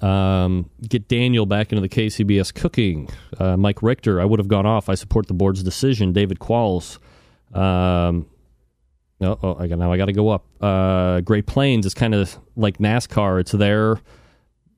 Um, 0.00 0.68
get 0.86 1.08
Daniel 1.08 1.46
back 1.46 1.72
into 1.72 1.80
the 1.80 1.88
KCBS 1.88 2.54
cooking. 2.54 3.08
Uh, 3.38 3.56
Mike 3.56 3.82
Richter, 3.82 4.20
I 4.20 4.24
would 4.24 4.38
have 4.38 4.48
gone 4.48 4.66
off. 4.66 4.88
I 4.88 4.94
support 4.94 5.26
the 5.26 5.34
board's 5.34 5.62
decision. 5.62 6.12
David 6.12 6.38
Qualls. 6.38 6.98
Um, 7.54 8.26
oh, 9.22 9.38
oh, 9.42 9.56
I 9.58 9.66
got 9.66 9.78
now. 9.78 9.92
I 9.92 9.96
got 9.96 10.06
to 10.06 10.12
go 10.12 10.28
up. 10.28 10.44
Uh, 10.60 11.20
Great 11.22 11.46
Plains 11.46 11.86
is 11.86 11.94
kind 11.94 12.14
of 12.14 12.36
like 12.56 12.78
NASCAR. 12.78 13.40
It's 13.40 13.52
their 13.52 14.00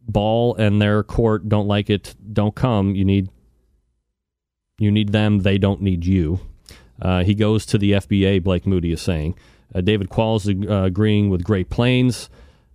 ball 0.06 0.54
and 0.54 0.80
their 0.80 1.02
court. 1.02 1.48
Don't 1.48 1.66
like 1.66 1.90
it. 1.90 2.14
Don't 2.32 2.54
come. 2.54 2.94
You 2.94 3.04
need 3.04 3.30
You 4.78 4.92
need 4.92 5.10
them, 5.10 5.40
they 5.40 5.58
don't 5.58 5.82
need 5.82 6.04
you. 6.04 6.38
Uh, 7.02 7.24
he 7.24 7.34
goes 7.34 7.66
to 7.66 7.78
the 7.78 7.92
FBA, 7.92 8.42
Blake 8.44 8.66
Moody 8.66 8.92
is 8.92 9.00
saying. 9.00 9.34
Uh, 9.74 9.80
David 9.80 10.08
Qualls 10.08 10.48
uh, 10.68 10.84
agreeing 10.84 11.30
with 11.30 11.44
Great 11.44 11.70
Plains. 11.70 12.30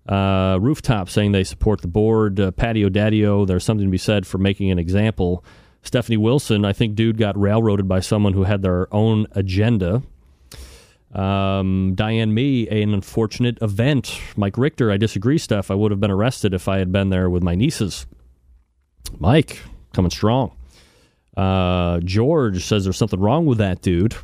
Uh, 0.07 0.57
Rooftop 0.61 1.10
saying 1.10 1.32
they 1.32 1.44
support 1.44 1.82
the 1.82 1.88
board. 1.88 2.40
Uh, 2.40 2.52
Patio 2.52 2.90
Daddio, 2.90 3.48
there's 3.48 3.64
something 3.64 3.88
to 3.88 3.91
be 3.91 3.98
said 3.98 4.28
for 4.28 4.38
making 4.38 4.70
an 4.70 4.80
example. 4.80 5.44
Stephanie 5.82 6.18
Wilson, 6.18 6.65
I 6.65 6.74
think 6.74 6.95
dude 6.95 7.18
got 7.18 7.40
railroaded 7.40 7.88
by 7.88 7.99
someone 7.99 8.34
who 8.34 8.44
had 8.44 8.61
their 8.61 8.94
own 8.94 9.28
agenda. 9.32 10.02
Um, 11.14 11.94
Diane 11.95 12.34
Me, 12.34 12.68
an 12.70 12.94
unfortunate 12.94 13.61
event. 13.61 14.20
Mike 14.36 14.57
Richter, 14.57 14.91
I 14.91 14.98
disagree, 14.98 15.38
Steph. 15.38 15.70
I 15.70 15.76
would 15.76 15.91
have 15.91 15.99
been 15.99 16.11
arrested 16.11 16.53
if 16.53 16.68
I 16.68 16.80
had 16.80 16.91
been 16.91 17.10
there 17.10 17.30
with 17.30 17.44
my 17.44 17.56
nieces. 17.56 18.07
Mike, 19.20 19.61
coming 19.94 20.10
strong. 20.11 20.56
Uh, 21.38 21.99
George 21.99 22.64
says 22.64 22.84
there's 22.84 22.98
something 22.98 23.20
wrong 23.20 23.45
with 23.45 23.57
that 23.60 23.82
dude. 23.82 24.15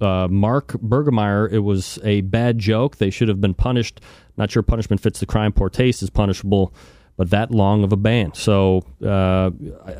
Uh, 0.00 0.28
Mark 0.28 0.68
Bergemeyer, 0.72 1.50
it 1.50 1.60
was 1.60 1.98
a 2.04 2.20
bad 2.22 2.58
joke. 2.58 2.96
They 2.96 3.10
should 3.10 3.28
have 3.28 3.40
been 3.40 3.54
punished. 3.54 4.00
Not 4.36 4.50
sure 4.50 4.62
punishment 4.62 5.00
fits 5.00 5.20
the 5.20 5.26
crime. 5.26 5.52
Poor 5.52 5.68
taste 5.68 6.02
is 6.02 6.10
punishable, 6.10 6.72
but 7.16 7.30
that 7.30 7.50
long 7.50 7.82
of 7.82 7.92
a 7.92 7.96
ban. 7.96 8.34
So 8.34 8.84
uh, 9.04 9.50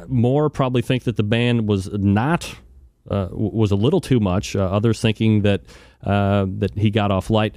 more 0.07 0.49
probably 0.51 0.83
think 0.83 1.05
that 1.05 1.17
the 1.17 1.25
ban 1.25 1.67
was 1.67 1.89
not 1.93 2.55
uh, 3.11 3.29
was 3.33 3.71
a 3.71 3.77
little 3.77 4.01
too 4.01 4.21
much. 4.21 4.55
Uh, 4.55 4.61
others 4.61 5.01
thinking 5.01 5.43
that 5.43 5.63
uh, 6.05 6.47
that 6.59 6.77
he 6.77 6.91
got 6.91 7.11
off 7.11 7.31
light. 7.31 7.57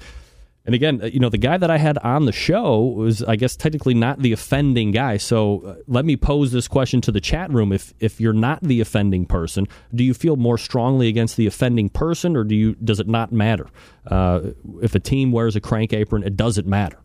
And 0.66 0.76
again, 0.76 1.02
uh, 1.02 1.06
you 1.08 1.20
know, 1.20 1.30
the 1.30 1.38
guy 1.38 1.58
that 1.58 1.72
I 1.72 1.78
had 1.78 1.98
on 2.00 2.26
the 2.26 2.32
show 2.32 2.82
was, 2.82 3.24
I 3.24 3.36
guess, 3.36 3.56
technically 3.56 3.96
not 3.96 4.20
the 4.20 4.32
offending 4.32 4.92
guy. 4.92 5.18
So 5.18 5.62
uh, 5.62 5.76
let 5.88 6.06
me 6.06 6.16
pose 6.16 6.52
this 6.52 6.68
question 6.68 7.02
to 7.02 7.12
the 7.12 7.22
chat 7.22 7.52
room: 7.52 7.72
If 7.72 7.94
if 8.00 8.22
you're 8.22 8.34
not 8.34 8.62
the 8.62 8.80
offending 8.80 9.26
person, 9.26 9.68
do 9.94 10.04
you 10.04 10.14
feel 10.14 10.36
more 10.36 10.58
strongly 10.58 11.08
against 11.08 11.36
the 11.36 11.48
offending 11.48 11.90
person, 11.90 12.36
or 12.36 12.44
do 12.44 12.56
you 12.56 12.76
does 12.76 13.00
it 13.00 13.08
not 13.08 13.32
matter? 13.32 13.68
Uh, 14.06 14.52
if 14.82 14.94
a 14.94 15.00
team 15.00 15.32
wears 15.32 15.56
a 15.56 15.62
crank 15.62 15.94
apron, 15.94 16.24
it 16.24 16.38
doesn't 16.38 16.68
matter. 16.68 17.00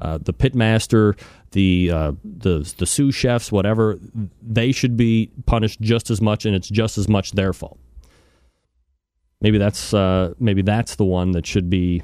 Uh, 0.00 0.18
the 0.18 0.32
pitmaster, 0.32 1.18
the 1.50 1.90
uh, 1.90 2.12
the 2.24 2.72
the 2.78 2.86
sous 2.86 3.14
chefs, 3.14 3.50
whatever, 3.50 3.98
they 4.40 4.70
should 4.70 4.96
be 4.96 5.30
punished 5.46 5.80
just 5.80 6.10
as 6.10 6.20
much, 6.20 6.46
and 6.46 6.54
it's 6.54 6.68
just 6.68 6.96
as 6.96 7.08
much 7.08 7.32
their 7.32 7.52
fault. 7.52 7.78
Maybe 9.40 9.58
that's 9.58 9.92
uh, 9.92 10.34
maybe 10.38 10.62
that's 10.62 10.94
the 10.94 11.04
one 11.04 11.32
that 11.32 11.44
should 11.44 11.68
be 11.68 12.02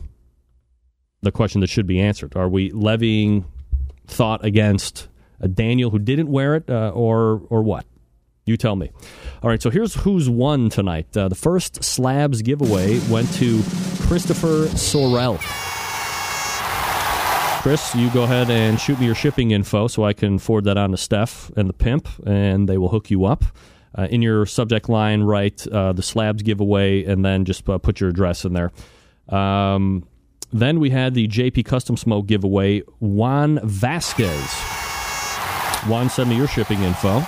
the 1.23 1.33
question 1.33 1.61
that 1.61 1.71
should 1.71 1.87
be 1.87 2.01
answered. 2.01 2.37
Are 2.37 2.49
we 2.49 2.71
levying 2.71 3.47
thought 4.07 4.45
against 4.45 5.09
a 5.41 5.49
Daniel 5.49 5.91
who 5.91 5.99
didn't 5.99 6.29
wear 6.31 6.55
it, 6.55 6.71
uh, 6.71 6.91
or 6.95 7.43
or 7.51 7.63
what? 7.63 7.85
You 8.45 8.57
tell 8.57 8.77
me. 8.77 8.93
All 9.43 9.51
right, 9.51 9.61
so 9.61 9.71
here's 9.71 9.95
who's 9.95 10.31
won 10.31 10.71
tonight. 10.71 11.17
Uh, 11.17 11.29
the 11.29 11.35
first 11.35 11.83
slabs 11.83 12.43
giveaway 12.43 13.01
went 13.11 13.33
to 13.35 13.63
Christopher 14.07 14.67
Sorrell. 14.69 15.41
Chris, 17.63 17.97
you 17.97 18.09
go 18.11 18.23
ahead 18.23 18.49
and 18.49 18.81
shoot 18.81 19.01
me 19.01 19.07
your 19.07 19.17
shipping 19.17 19.51
info 19.51 19.89
so 19.89 20.05
I 20.05 20.13
can 20.13 20.39
forward 20.39 20.65
that 20.67 20.77
on 20.77 20.93
to 20.93 20.97
Steph 20.97 21.51
and 21.57 21.69
the 21.69 21.73
pimp, 21.73 22.09
and 22.25 22.69
they 22.69 22.79
will 22.79 22.91
hook 22.91 23.11
you 23.11 23.25
up. 23.25 23.45
Uh, 23.99 24.07
in 24.09 24.23
your 24.23 24.47
subject 24.47 24.89
line, 24.89 25.23
write 25.23 25.67
uh, 25.67 25.93
the 25.93 26.03
slabs 26.03 26.45
giveaway, 26.45 27.03
and 27.03 27.25
then 27.25 27.45
just 27.45 27.69
uh, 27.69 27.79
put 27.79 27.99
your 27.99 28.11
address 28.11 28.45
in 28.45 28.53
there. 28.53 28.71
Um, 29.29 30.07
then 30.61 30.81
we 30.81 30.91
had 30.91 31.15
the 31.15 31.29
JP 31.29 31.65
Custom 31.65 31.97
Smoke 31.97 32.27
giveaway. 32.27 32.81
Juan 33.01 33.61
Vasquez. 33.65 34.53
Juan, 35.89 36.11
send 36.11 36.31
me 36.31 36.37
your 36.37 36.49
shipping 36.49 36.83
info. 36.83 37.23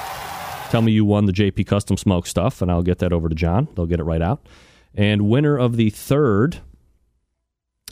Tell 0.71 0.83
me 0.83 0.93
you 0.93 1.05
won 1.05 1.27
the 1.27 1.33
JP 1.33 1.67
Custom 1.67 1.97
Smoke 1.97 2.27
stuff, 2.27 2.61
and 2.61 2.71
I'll 2.71 2.83
get 2.83 2.99
that 2.99 3.13
over 3.13 3.29
to 3.29 3.35
John. 3.35 3.69
They'll 3.75 3.87
get 3.87 4.01
it 4.01 4.05
right 4.05 4.21
out. 4.23 4.47
And 4.95 5.23
winner 5.23 5.57
of 5.57 5.77
the 5.77 5.91
third. 5.91 6.59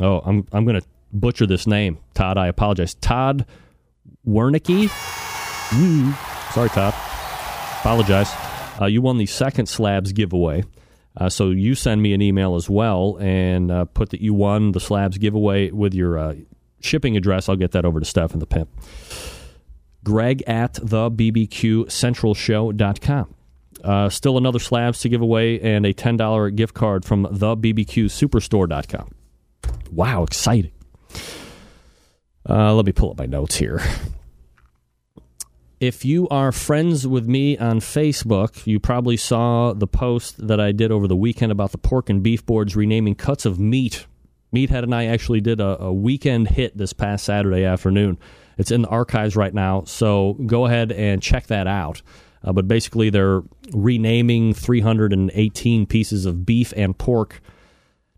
Oh, 0.01 0.21
I'm 0.25 0.47
I'm 0.53 0.65
going 0.65 0.81
to 0.81 0.87
butcher 1.13 1.47
this 1.47 1.67
name, 1.67 1.99
Todd. 2.15 2.37
I 2.37 2.49
apologize. 2.49 2.95
Todd 2.95 3.47
Wernicke. 4.27 4.89
Mm, 5.71 6.53
sorry, 6.53 6.69
Todd. 6.69 6.95
Apologize. 7.81 8.31
Uh, 8.81 8.87
you 8.87 9.01
won 9.01 9.17
the 9.17 9.27
second 9.27 9.67
slabs 9.67 10.13
giveaway. 10.13 10.65
Uh, 11.17 11.29
so 11.29 11.51
you 11.51 11.75
send 11.75 12.03
me 12.03 12.13
an 12.13 12.21
email 12.21 12.57
as 12.57 12.69
well 12.69 13.17
and 13.21 13.71
uh, 13.71 13.85
put 13.87 14.11
that 14.11 14.21
you 14.21 14.35
won 14.35 14.73
the 14.73 14.81
slabs 14.81 15.17
giveaway 15.19 15.71
with 15.71 15.95
your 15.95 16.19
uh, 16.19 16.35
shipping 16.81 17.17
address. 17.17 17.49
I'll 17.49 17.57
get 17.57 17.73
that 17.73 17.85
over 17.85 18.01
to 18.01 18.07
Steph 18.07 18.33
and 18.33 18.43
the 18.43 18.47
pimp. 18.47 18.69
Greg 20.05 20.43
at 20.47 20.75
the 20.75 21.11
BBQ 21.11 21.91
Central 21.91 22.35
Show.com. 22.35 23.35
Uh, 23.83 24.09
still 24.09 24.39
another 24.39 24.59
slabs 24.59 25.01
to 25.01 25.09
give 25.09 25.21
away 25.21 25.61
and 25.61 25.87
a 25.87 25.93
$10 25.93 26.55
gift 26.55 26.75
card 26.75 27.05
from 27.05 27.27
the 27.31 27.57
BBQ 27.57 28.07
Superstore.com. 28.07 29.11
Wow, 29.91 30.23
exciting. 30.25 30.73
Uh, 32.49 32.75
let 32.75 32.87
me 32.87 32.93
pull 32.93 33.11
up 33.11 33.19
my 33.19 33.27
notes 33.27 33.57
here. 33.57 33.81
If 35.79 36.07
you 36.07 36.27
are 36.29 36.53
friends 36.53 37.07
with 37.07 37.29
me 37.29 37.59
on 37.59 37.81
Facebook, 37.81 38.67
you 38.67 38.81
probably 38.81 39.19
saw 39.19 39.75
the 39.75 39.87
post 39.87 40.47
that 40.47 40.59
I 40.59 40.73
did 40.73 40.91
over 40.91 41.07
the 41.07 41.17
weekend 41.17 41.53
about 41.53 41.73
the 41.73 41.79
pork 41.79 42.09
and 42.09 42.23
beef 42.23 42.47
boards 42.47 42.75
renaming 42.75 43.15
cuts 43.15 43.45
of 43.45 43.61
meat. 43.61 44.07
Meathead 44.55 44.85
and 44.85 44.95
I 44.95 45.05
actually 45.05 45.43
did 45.43 45.61
a, 45.61 45.83
a 45.83 45.93
weekend 45.93 46.49
hit 46.49 46.79
this 46.79 46.95
past 46.95 47.27
Saturday 47.27 47.65
afternoon. 47.65 48.17
It's 48.57 48.71
in 48.71 48.83
the 48.83 48.89
archives 48.89 49.37
right 49.37 49.53
now, 49.53 49.85
so 49.85 50.39
go 50.47 50.65
ahead 50.65 50.93
and 50.93 51.23
check 51.23 51.49
that 51.49 51.67
out. 51.67 52.01
Uh, 52.43 52.55
but 52.55 52.67
basically, 52.67 53.11
they're 53.11 53.43
renaming 53.73 54.55
318 54.55 55.85
pieces 55.85 56.25
of 56.25 56.47
beef 56.47 56.73
and 56.75 56.97
pork 56.97 57.43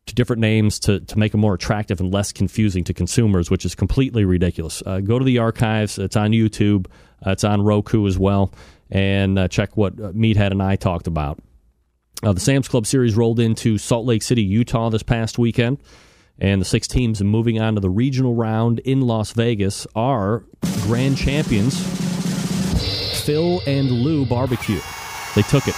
to 0.09 0.15
different 0.15 0.41
names 0.41 0.79
to, 0.81 1.01
to 1.01 1.19
make 1.19 1.33
them 1.33 1.41
more 1.41 1.55
attractive 1.55 2.01
and 2.01 2.13
less 2.13 2.33
confusing 2.33 2.85
to 2.85 2.95
consumers, 2.95 3.51
which 3.51 3.65
is 3.65 3.75
completely 3.75 4.25
ridiculous. 4.25 4.83
Uh, 4.85 5.01
go 5.01 5.19
to 5.19 5.25
the 5.25 5.39
archives. 5.39 5.99
It's 5.99 6.17
on 6.17 6.33
YouTube. 6.33 6.87
Uh, 7.25 7.31
it's 7.31 7.45
on 7.45 7.63
Roku 7.63 8.07
as 8.07 8.19
well. 8.19 8.53
And 8.91 9.39
uh, 9.39 9.49
check 9.49 9.77
what 9.77 9.95
uh, 9.95 10.13
Meathead 10.13 10.51
and 10.51 10.63
I 10.63 10.77
talked 10.77 11.07
about. 11.07 11.39
Uh, 12.23 12.33
the 12.33 12.41
Sam's 12.41 12.69
Club 12.69 12.87
Series 12.87 13.17
rolled 13.17 13.39
into 13.39 13.79
Salt 13.79 14.07
Lake 14.07 14.23
City, 14.23 14.43
Utah 14.43 14.91
this 14.91 15.03
past 15.03 15.39
weekend. 15.39 15.79
And 16.41 16.61
the 16.61 16.65
six 16.65 16.87
teams 16.87 17.23
moving 17.23 17.61
on 17.61 17.75
to 17.75 17.81
the 17.81 17.91
regional 17.91 18.35
round 18.35 18.79
in 18.81 19.01
Las 19.01 19.33
Vegas 19.33 19.87
are 19.95 20.45
grand 20.83 21.17
champions 21.17 21.81
Phil 23.25 23.61
and 23.67 23.91
Lou 23.91 24.25
Barbecue. 24.25 24.81
They 25.35 25.43
took 25.43 25.69
it. 25.69 25.75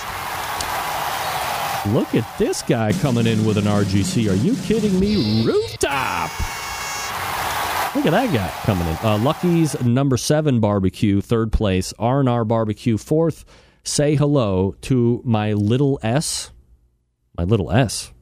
Look 1.89 2.15
at 2.15 2.39
this 2.39 2.61
guy 2.61 2.93
coming 2.93 3.27
in 3.27 3.47
with 3.47 3.57
an 3.57 3.65
RGC. 3.65 4.31
Are 4.31 4.35
you 4.35 4.55
kidding 4.65 5.01
me? 5.01 5.47
Rooftop! 5.47 6.31
Look 7.97 8.05
at 8.05 8.11
that 8.11 8.31
guy 8.35 8.51
coming 8.65 8.87
in. 8.87 8.97
Uh, 9.03 9.17
Lucky's 9.17 9.81
number 9.83 10.19
seven 10.19 10.61
barbecue, 10.61 11.23
third 11.23 11.53
place. 11.53 11.95
R 11.99 12.21
and 12.21 12.29
R 12.29 12.45
barbecue, 12.45 12.99
fourth. 12.99 13.47
Say 13.83 14.15
hello 14.15 14.77
to 14.83 15.23
my 15.25 15.55
little 15.55 15.99
S. 16.03 16.51
My 17.39 17.45
little 17.45 17.73
S. 17.73 18.13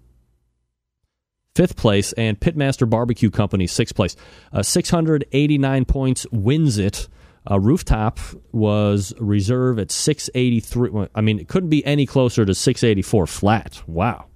Fifth 1.57 1.75
place, 1.75 2.13
and 2.13 2.39
Pitmaster 2.39 2.89
Barbecue 2.89 3.31
Company, 3.31 3.67
sixth 3.67 3.97
place. 3.97 4.15
Uh, 4.53 4.63
689 4.63 5.85
points 5.85 6.27
wins 6.31 6.79
it. 6.79 7.09
Uh, 7.51 7.59
rooftop 7.59 8.19
was 8.53 9.15
reserve 9.19 9.79
at 9.79 9.91
683. 9.91 11.09
I 11.15 11.21
mean, 11.21 11.39
it 11.39 11.49
couldn't 11.49 11.71
be 11.71 11.85
any 11.85 12.07
closer 12.07 12.45
to 12.45 12.55
684 12.55 13.27
flat. 13.27 13.83
Wow. 13.87 14.27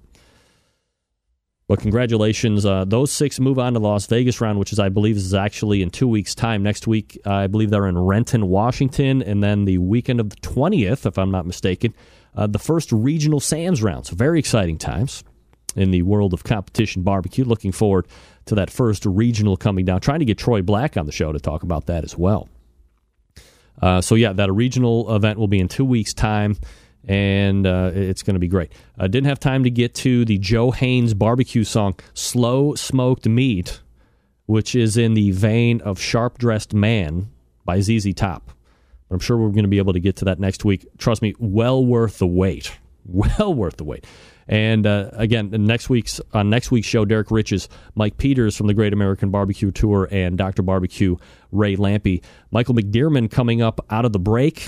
But 1.67 1.79
congratulations. 1.79 2.65
Uh, 2.65 2.85
those 2.85 3.11
six 3.11 3.39
move 3.39 3.57
on 3.57 3.73
to 3.73 3.79
Las 3.79 4.05
Vegas 4.07 4.41
round, 4.41 4.59
which 4.59 4.73
is, 4.73 4.79
I 4.79 4.89
believe, 4.89 5.15
is 5.15 5.33
actually 5.33 5.81
in 5.81 5.89
two 5.89 6.07
weeks' 6.07 6.35
time. 6.35 6.61
Next 6.61 6.87
week, 6.87 7.17
I 7.25 7.47
believe 7.47 7.69
they're 7.69 7.87
in 7.87 7.97
Renton, 7.97 8.47
Washington. 8.47 9.21
And 9.21 9.41
then 9.41 9.65
the 9.65 9.77
weekend 9.77 10.19
of 10.19 10.29
the 10.29 10.35
20th, 10.37 11.05
if 11.05 11.17
I'm 11.17 11.31
not 11.31 11.45
mistaken, 11.45 11.93
uh, 12.35 12.47
the 12.47 12.59
first 12.59 12.91
regional 12.91 13.39
Sam's 13.39 13.81
round. 13.81 14.07
So 14.07 14.15
very 14.15 14.39
exciting 14.39 14.77
times 14.77 15.23
in 15.75 15.91
the 15.91 16.01
world 16.01 16.33
of 16.33 16.43
competition 16.43 17.01
barbecue. 17.01 17.45
Looking 17.45 17.71
forward 17.71 18.07
to 18.45 18.55
that 18.55 18.69
first 18.69 19.05
regional 19.05 19.55
coming 19.55 19.85
down. 19.85 20.01
Trying 20.01 20.19
to 20.19 20.25
get 20.25 20.37
Troy 20.37 20.61
Black 20.61 20.97
on 20.97 21.05
the 21.05 21.11
show 21.13 21.31
to 21.31 21.39
talk 21.39 21.63
about 21.63 21.85
that 21.85 22.03
as 22.03 22.17
well. 22.17 22.49
Uh, 23.81 24.01
so, 24.01 24.15
yeah, 24.15 24.33
that 24.33 24.51
regional 24.51 25.13
event 25.15 25.39
will 25.39 25.47
be 25.47 25.59
in 25.59 25.67
two 25.67 25.85
weeks' 25.85 26.13
time 26.13 26.57
and 27.05 27.67
uh, 27.67 27.91
it's 27.93 28.23
going 28.23 28.35
to 28.35 28.39
be 28.39 28.47
great. 28.47 28.71
I 28.97 29.07
didn't 29.07 29.27
have 29.27 29.39
time 29.39 29.63
to 29.63 29.69
get 29.69 29.93
to 29.95 30.25
the 30.25 30.37
Joe 30.37 30.71
Haynes 30.71 31.13
barbecue 31.13 31.63
song, 31.63 31.95
Slow 32.13 32.75
Smoked 32.75 33.27
Meat, 33.27 33.81
which 34.45 34.75
is 34.75 34.97
in 34.97 35.13
the 35.13 35.31
vein 35.31 35.81
of 35.81 35.99
Sharp 35.99 36.37
Dressed 36.37 36.73
Man 36.73 37.29
by 37.65 37.81
ZZ 37.81 38.13
Top. 38.13 38.51
But 39.09 39.15
I'm 39.15 39.19
sure 39.19 39.37
we're 39.37 39.49
going 39.49 39.63
to 39.63 39.69
be 39.69 39.79
able 39.79 39.93
to 39.93 39.99
get 39.99 40.17
to 40.17 40.25
that 40.25 40.39
next 40.39 40.63
week. 40.63 40.87
Trust 40.97 41.21
me, 41.21 41.33
well 41.39 41.85
worth 41.85 42.19
the 42.19 42.27
wait. 42.27 42.77
Well 43.05 43.53
worth 43.53 43.75
the 43.75 43.83
wait. 43.83 44.05
And 44.47 44.85
uh, 44.85 45.09
again, 45.13 45.49
next 45.51 45.89
week's 45.89 46.19
on 46.33 46.49
next 46.49 46.71
week's 46.71 46.87
show, 46.87 47.05
Derrick 47.05 47.31
Riches, 47.31 47.69
Mike 47.95 48.17
Peters 48.17 48.57
from 48.57 48.67
the 48.67 48.73
Great 48.73 48.93
American 48.93 49.31
Barbecue 49.31 49.71
Tour, 49.71 50.07
and 50.11 50.37
Dr. 50.37 50.63
Barbecue 50.63 51.15
Ray 51.51 51.75
Lampe. 51.75 52.21
Michael 52.51 52.75
McDearman 52.75 53.31
coming 53.31 53.61
up 53.61 53.85
out 53.89 54.05
of 54.05 54.11
the 54.11 54.19
break 54.19 54.67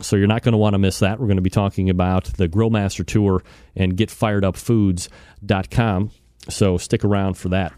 So 0.00 0.16
you're 0.16 0.26
not 0.26 0.42
going 0.42 0.52
to 0.52 0.58
want 0.58 0.74
to 0.74 0.78
miss 0.78 1.00
that. 1.00 1.20
We're 1.20 1.26
going 1.26 1.36
to 1.36 1.42
be 1.42 1.50
talking 1.50 1.90
about 1.90 2.24
the 2.24 2.48
Grillmaster 2.48 3.06
Tour 3.06 3.42
and 3.76 3.96
getfiredupfoods.com. 3.96 6.10
So 6.48 6.78
stick 6.78 7.04
around 7.04 7.34
for 7.34 7.50
that. 7.50 7.72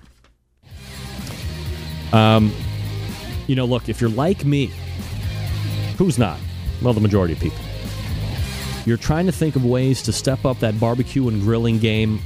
Um, 2.13 2.53
you 3.47 3.57
know, 3.57 3.65
look, 3.65 3.89
if 3.89 4.01
you're 4.01 4.11
like 4.11 4.45
me, 4.45 4.67
who's 5.99 6.19
not? 6.19 6.39
Well, 6.83 6.93
the 6.93 7.01
majority 7.01 7.35
of 7.35 7.41
people. 7.41 7.59
You're 8.85 8.97
trying 8.97 9.27
to 9.27 9.33
think 9.33 9.57
of 9.57 9.65
ways 9.65 10.03
to 10.03 10.13
step 10.13 10.45
up 10.45 10.59
that 10.61 10.79
barbecue 10.79 11.29
and 11.29 11.41
grilling 11.43 11.79
game 11.79 12.21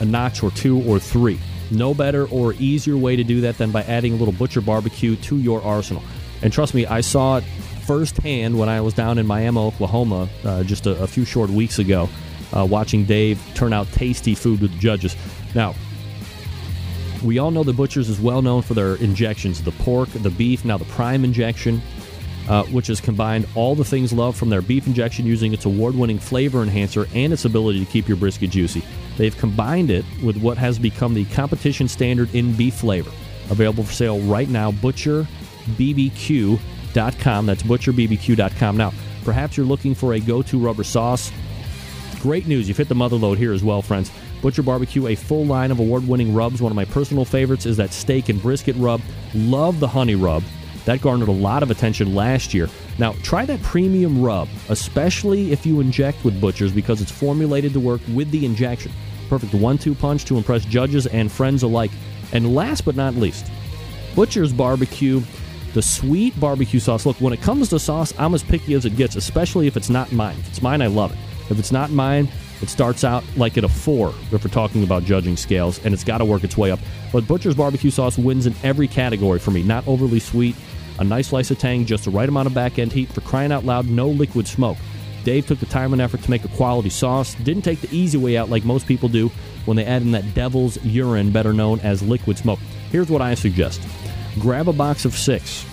a 0.00 0.04
notch 0.04 0.42
or 0.42 0.50
two 0.50 0.82
or 0.82 0.98
three. 0.98 1.38
No 1.70 1.94
better 1.94 2.26
or 2.26 2.54
easier 2.54 2.96
way 2.96 3.16
to 3.16 3.22
do 3.22 3.42
that 3.42 3.58
than 3.58 3.70
by 3.70 3.82
adding 3.82 4.14
a 4.14 4.16
little 4.16 4.32
butcher 4.32 4.60
barbecue 4.60 5.14
to 5.16 5.36
your 5.36 5.62
arsenal. 5.62 6.02
And 6.42 6.52
trust 6.52 6.74
me, 6.74 6.86
I 6.86 7.02
saw 7.02 7.36
it 7.36 7.44
firsthand 7.86 8.58
when 8.58 8.68
I 8.68 8.80
was 8.80 8.94
down 8.94 9.18
in 9.18 9.26
Miami, 9.26 9.58
Oklahoma, 9.58 10.28
uh, 10.44 10.64
just 10.64 10.86
a, 10.86 11.02
a, 11.02 11.06
few 11.06 11.24
short 11.24 11.50
weeks 11.50 11.78
ago, 11.78 12.08
uh, 12.56 12.64
watching 12.64 13.04
Dave 13.04 13.40
turn 13.54 13.72
out 13.72 13.90
tasty 13.92 14.34
food 14.34 14.60
with 14.60 14.72
the 14.72 14.78
judges. 14.78 15.14
Now, 15.54 15.74
we 17.22 17.38
all 17.38 17.50
know 17.50 17.62
the 17.62 17.72
Butchers 17.72 18.08
is 18.08 18.18
well 18.18 18.42
known 18.42 18.62
for 18.62 18.74
their 18.74 18.94
injections 18.96 19.62
the 19.62 19.72
pork, 19.72 20.08
the 20.10 20.30
beef, 20.30 20.64
now 20.64 20.78
the 20.78 20.84
prime 20.86 21.24
injection, 21.24 21.82
uh, 22.50 22.64
which 22.64 22.88
has 22.88 23.00
combined 23.00 23.46
all 23.54 23.76
the 23.76 23.84
things 23.84 24.12
loved 24.12 24.36
from 24.36 24.48
their 24.48 24.60
beef 24.60 24.88
injection 24.88 25.24
using 25.24 25.54
its 25.54 25.66
award 25.66 25.94
winning 25.94 26.18
flavor 26.18 26.62
enhancer 26.62 27.06
and 27.14 27.32
its 27.32 27.44
ability 27.44 27.78
to 27.78 27.90
keep 27.90 28.08
your 28.08 28.16
brisket 28.16 28.50
juicy. 28.50 28.82
They've 29.16 29.36
combined 29.38 29.92
it 29.92 30.04
with 30.20 30.36
what 30.36 30.58
has 30.58 30.76
become 30.76 31.14
the 31.14 31.26
competition 31.26 31.86
standard 31.86 32.34
in 32.34 32.56
beef 32.56 32.74
flavor. 32.74 33.12
Available 33.50 33.84
for 33.84 33.92
sale 33.92 34.18
right 34.22 34.48
now, 34.48 34.72
butcherbbq.com. 34.72 35.28
That's 37.46 37.62
butcherbbq.com. 37.62 38.76
Now, 38.76 38.92
perhaps 39.24 39.56
you're 39.56 39.66
looking 39.66 39.94
for 39.94 40.14
a 40.14 40.20
go 40.20 40.42
to 40.42 40.58
rubber 40.58 40.82
sauce. 40.82 41.30
Great 42.18 42.48
news, 42.48 42.66
you've 42.66 42.78
hit 42.78 42.88
the 42.88 42.96
mother 42.96 43.14
load 43.14 43.38
here 43.38 43.52
as 43.52 43.62
well, 43.62 43.80
friends. 43.80 44.10
Butcher 44.42 44.64
Barbecue, 44.64 45.06
a 45.06 45.14
full 45.14 45.46
line 45.46 45.70
of 45.70 45.78
award 45.78 46.08
winning 46.08 46.34
rubs. 46.34 46.60
One 46.60 46.72
of 46.72 46.76
my 46.76 46.84
personal 46.84 47.24
favorites 47.24 47.64
is 47.64 47.76
that 47.76 47.92
steak 47.92 48.28
and 48.28 48.42
brisket 48.42 48.74
rub. 48.76 49.00
Love 49.34 49.78
the 49.78 49.86
honey 49.86 50.16
rub. 50.16 50.42
That 50.84 51.02
garnered 51.02 51.28
a 51.28 51.32
lot 51.32 51.62
of 51.62 51.70
attention 51.70 52.14
last 52.14 52.54
year. 52.54 52.68
Now, 52.98 53.12
try 53.22 53.44
that 53.46 53.62
premium 53.62 54.22
rub, 54.22 54.48
especially 54.68 55.52
if 55.52 55.66
you 55.66 55.80
inject 55.80 56.24
with 56.24 56.40
Butchers 56.40 56.72
because 56.72 57.00
it's 57.00 57.10
formulated 57.10 57.72
to 57.74 57.80
work 57.80 58.00
with 58.12 58.30
the 58.30 58.44
injection. 58.44 58.92
Perfect 59.28 59.54
one 59.54 59.78
two 59.78 59.94
punch 59.94 60.24
to 60.26 60.36
impress 60.36 60.64
judges 60.64 61.06
and 61.06 61.30
friends 61.30 61.62
alike. 61.62 61.90
And 62.32 62.54
last 62.54 62.84
but 62.84 62.96
not 62.96 63.14
least, 63.14 63.50
Butcher's 64.14 64.52
Barbecue, 64.52 65.20
the 65.74 65.82
sweet 65.82 66.38
barbecue 66.40 66.80
sauce. 66.80 67.06
Look, 67.06 67.20
when 67.20 67.32
it 67.32 67.40
comes 67.40 67.68
to 67.68 67.78
sauce, 67.78 68.12
I'm 68.18 68.34
as 68.34 68.42
picky 68.42 68.74
as 68.74 68.84
it 68.84 68.96
gets, 68.96 69.16
especially 69.16 69.66
if 69.66 69.76
it's 69.76 69.90
not 69.90 70.10
mine. 70.12 70.36
If 70.40 70.48
it's 70.48 70.62
mine, 70.62 70.82
I 70.82 70.86
love 70.88 71.12
it. 71.12 71.18
If 71.50 71.58
it's 71.58 71.72
not 71.72 71.90
mine, 71.90 72.28
it 72.62 72.68
starts 72.68 73.04
out 73.04 73.24
like 73.36 73.56
at 73.56 73.64
a 73.64 73.68
four 73.68 74.14
if 74.30 74.44
we're 74.44 74.50
talking 74.50 74.82
about 74.84 75.04
judging 75.04 75.36
scales, 75.36 75.84
and 75.84 75.94
it's 75.94 76.04
got 76.04 76.18
to 76.18 76.24
work 76.24 76.44
its 76.44 76.56
way 76.56 76.70
up. 76.70 76.80
But 77.12 77.26
Butcher's 77.26 77.54
barbecue 77.54 77.90
sauce 77.90 78.18
wins 78.18 78.46
in 78.46 78.54
every 78.62 78.88
category 78.88 79.38
for 79.38 79.50
me. 79.50 79.62
Not 79.62 79.86
overly 79.88 80.20
sweet, 80.20 80.56
a 80.98 81.04
nice 81.04 81.28
slice 81.28 81.50
of 81.50 81.58
tang, 81.58 81.86
just 81.86 82.04
the 82.04 82.10
right 82.10 82.28
amount 82.28 82.46
of 82.46 82.54
back 82.54 82.78
end 82.78 82.92
heat 82.92 83.10
for 83.10 83.22
crying 83.22 83.52
out 83.52 83.64
loud, 83.64 83.86
no 83.86 84.08
liquid 84.08 84.46
smoke. 84.46 84.76
Dave 85.24 85.46
took 85.46 85.58
the 85.58 85.66
time 85.66 85.92
and 85.92 86.00
effort 86.00 86.22
to 86.22 86.30
make 86.30 86.44
a 86.44 86.48
quality 86.48 86.88
sauce. 86.88 87.34
Didn't 87.36 87.62
take 87.62 87.80
the 87.80 87.94
easy 87.94 88.16
way 88.16 88.36
out 88.36 88.48
like 88.48 88.64
most 88.64 88.86
people 88.86 89.08
do 89.08 89.28
when 89.66 89.76
they 89.76 89.84
add 89.84 90.02
in 90.02 90.12
that 90.12 90.34
devil's 90.34 90.82
urine, 90.84 91.30
better 91.30 91.52
known 91.52 91.78
as 91.80 92.02
liquid 92.02 92.38
smoke. 92.38 92.58
Here's 92.90 93.10
what 93.10 93.22
I 93.22 93.34
suggest 93.34 93.82
grab 94.38 94.68
a 94.68 94.72
box 94.72 95.04
of 95.04 95.14
six. 95.14 95.66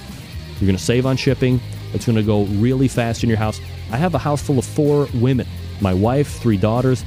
You're 0.59 0.67
going 0.67 0.77
to 0.77 0.83
save 0.83 1.05
on 1.05 1.15
shipping. 1.15 1.59
It's 1.93 2.05
going 2.05 2.17
to 2.17 2.23
go 2.23 2.43
really 2.43 2.87
fast 2.87 3.23
in 3.23 3.29
your 3.29 3.37
house. 3.37 3.61
I 3.91 3.97
have 3.97 4.15
a 4.15 4.17
house 4.17 4.41
full 4.41 4.59
of 4.59 4.65
four 4.65 5.07
women 5.13 5.47
my 5.81 5.93
wife, 5.93 6.39
three 6.39 6.57
daughters. 6.57 7.03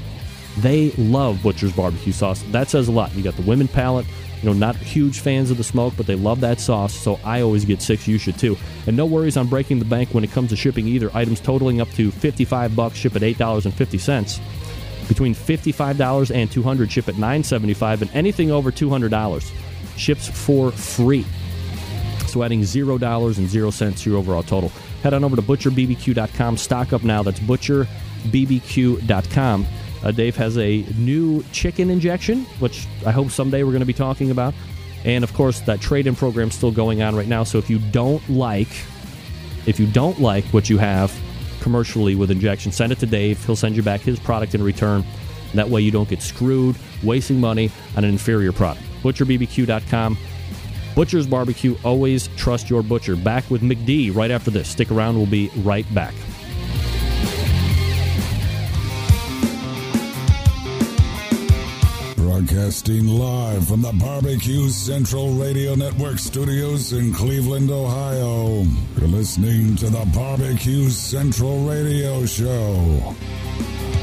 They 0.59 0.91
love 0.93 1.43
Butcher's 1.43 1.73
barbecue 1.73 2.13
sauce. 2.13 2.43
That 2.51 2.69
says 2.69 2.89
a 2.89 2.93
lot. 2.93 3.15
You 3.15 3.23
got 3.23 3.37
the 3.37 3.43
women 3.43 3.69
palate, 3.69 4.07
you 4.43 4.49
know, 4.49 4.53
not 4.53 4.77
huge 4.77 5.21
fans 5.21 5.51
of 5.51 5.57
the 5.57 5.65
smoke, 5.65 5.95
but 5.97 6.07
they 6.07 6.17
love 6.17 6.41
that 6.41 6.61
sauce. 6.61 6.93
So 6.93 7.21
I 7.25 7.43
always 7.43 7.65
get 7.65 7.83
six. 7.83 8.09
You 8.09 8.19
should 8.19 8.39
too. 8.39 8.57
And 8.87 8.97
no 8.97 9.07
worries 9.07 9.37
on 9.37 9.47
breaking 9.49 9.79
the 9.79 9.85
bank 9.85 10.11
when 10.13 10.25
it 10.25 10.33
comes 10.33 10.51
to 10.51 10.57
shipping 10.57 10.87
either. 10.89 11.11
Items 11.15 11.41
totaling 11.41 11.81
up 11.81 11.89
to 11.91 12.11
55 12.11 12.75
bucks 12.75 12.97
ship 12.97 13.17
at 13.17 13.23
$8.50. 13.23 14.41
Between 15.09 15.35
$55 15.35 16.35
and 16.35 16.51
200 16.51 16.91
ship 16.91 17.09
at 17.09 17.17
$9.75 17.17 18.03
and 18.03 18.11
anything 18.13 18.51
over 18.51 18.71
$200 18.73 19.53
ships 19.97 20.29
for 20.29 20.71
free. 20.71 21.25
So 22.31 22.43
adding 22.43 22.63
$0 22.63 23.39
and 23.39 23.49
0 23.49 23.71
cents 23.71 24.03
to 24.03 24.11
your 24.11 24.19
overall 24.19 24.43
total. 24.43 24.71
Head 25.03 25.15
on 25.15 25.25
over 25.25 25.37
to 25.37 25.43
butcherbbq.com. 25.43 26.57
Stock 26.57 26.93
up 26.93 27.03
now. 27.03 27.23
That's 27.23 27.41
butcherbbq.com. 27.41 29.67
Uh, 30.03 30.11
Dave 30.13 30.37
has 30.37 30.57
a 30.57 30.83
new 30.97 31.43
chicken 31.53 31.91
injection, 31.91 32.45
which 32.59 32.87
I 33.07 33.11
hope 33.11 33.31
someday 33.31 33.65
we're 33.65 33.73
going 33.73 33.81
to 33.81 33.87
be 33.87 33.93
talking 33.93 34.31
about. 34.31 34.55
And 35.05 35.25
of 35.25 35.33
course, 35.35 35.61
that 35.61 35.81
trade-in 35.81 36.15
program 36.15 36.51
still 36.51 36.71
going 36.71 37.03
on 37.03 37.17
right 37.17 37.29
now. 37.29 37.45
So 37.45 37.59
if 37.59 37.71
you 37.71 37.79
don't 37.79 38.27
like, 38.29 38.69
if 39.67 39.79
you 39.79 39.87
don't 39.87 40.21
like 40.21 40.45
what 40.47 40.71
you 40.71 40.79
have 40.79 41.15
commercially 41.61 42.15
with 42.15 42.31
injection, 42.31 42.73
send 42.73 42.93
it 42.93 42.99
to 43.01 43.07
Dave. 43.07 43.45
He'll 43.45 43.57
send 43.57 43.77
you 43.77 43.83
back 43.83 44.01
his 44.01 44.19
product 44.19 44.55
in 44.55 44.63
return. 44.63 45.05
That 45.55 45.69
way, 45.69 45.81
you 45.81 45.91
don't 45.91 46.09
get 46.09 46.23
screwed 46.23 46.77
wasting 47.03 47.41
money 47.41 47.71
on 47.97 48.05
an 48.05 48.11
inferior 48.11 48.53
product. 48.53 48.85
ButcherBBQ.com. 49.03 50.17
Butcher's 51.01 51.27
Barbecue. 51.27 51.77
Always 51.83 52.29
trust 52.37 52.69
your 52.69 52.83
butcher. 52.83 53.17
Back 53.17 53.51
with 53.51 53.63
McD 53.63 54.15
right 54.15 54.31
after 54.31 54.51
this. 54.51 54.69
Stick 54.69 54.91
around. 54.91 55.17
We'll 55.17 55.25
be 55.25 55.51
right 55.63 55.87
back. 55.95 56.13
Broadcasting 62.17 63.07
live 63.07 63.67
from 63.67 63.81
the 63.81 63.97
Barbecue 63.99 64.69
Central 64.69 65.33
Radio 65.33 65.75
Network 65.75 66.19
studios 66.19 66.93
in 66.93 67.15
Cleveland, 67.15 67.71
Ohio. 67.71 68.67
You're 68.99 69.09
listening 69.09 69.77
to 69.77 69.89
the 69.89 70.07
Barbecue 70.15 70.91
Central 70.91 71.65
Radio 71.65 72.27
Show. 72.27 73.15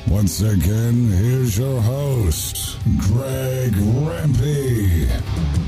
Once 0.08 0.42
again, 0.42 1.12
here's 1.12 1.60
your 1.60 1.80
host, 1.80 2.80
Greg 2.98 3.74
Rempe. 3.74 5.67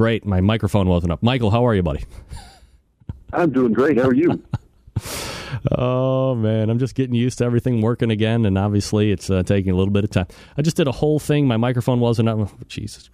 Great. 0.00 0.24
My 0.24 0.40
microphone 0.40 0.88
wasn't 0.88 1.12
up. 1.12 1.22
Michael, 1.22 1.50
how 1.50 1.66
are 1.66 1.74
you, 1.74 1.82
buddy? 1.82 2.06
I'm 3.34 3.52
doing 3.52 3.74
great. 3.74 3.98
How 3.98 4.04
are 4.04 4.14
you? 4.14 4.42
oh 5.72 6.34
man, 6.34 6.70
I'm 6.70 6.78
just 6.78 6.94
getting 6.94 7.14
used 7.14 7.36
to 7.36 7.44
everything 7.44 7.82
working 7.82 8.10
again, 8.10 8.46
and 8.46 8.56
obviously 8.56 9.12
it's 9.12 9.28
uh, 9.28 9.42
taking 9.42 9.72
a 9.72 9.76
little 9.76 9.92
bit 9.92 10.04
of 10.04 10.08
time. 10.08 10.26
I 10.56 10.62
just 10.62 10.78
did 10.78 10.88
a 10.88 10.92
whole 10.92 11.18
thing. 11.18 11.46
My 11.46 11.58
microphone 11.58 12.00
wasn't 12.00 12.30
up. 12.30 12.38
Oh, 12.38 12.50
Jesus. 12.66 13.10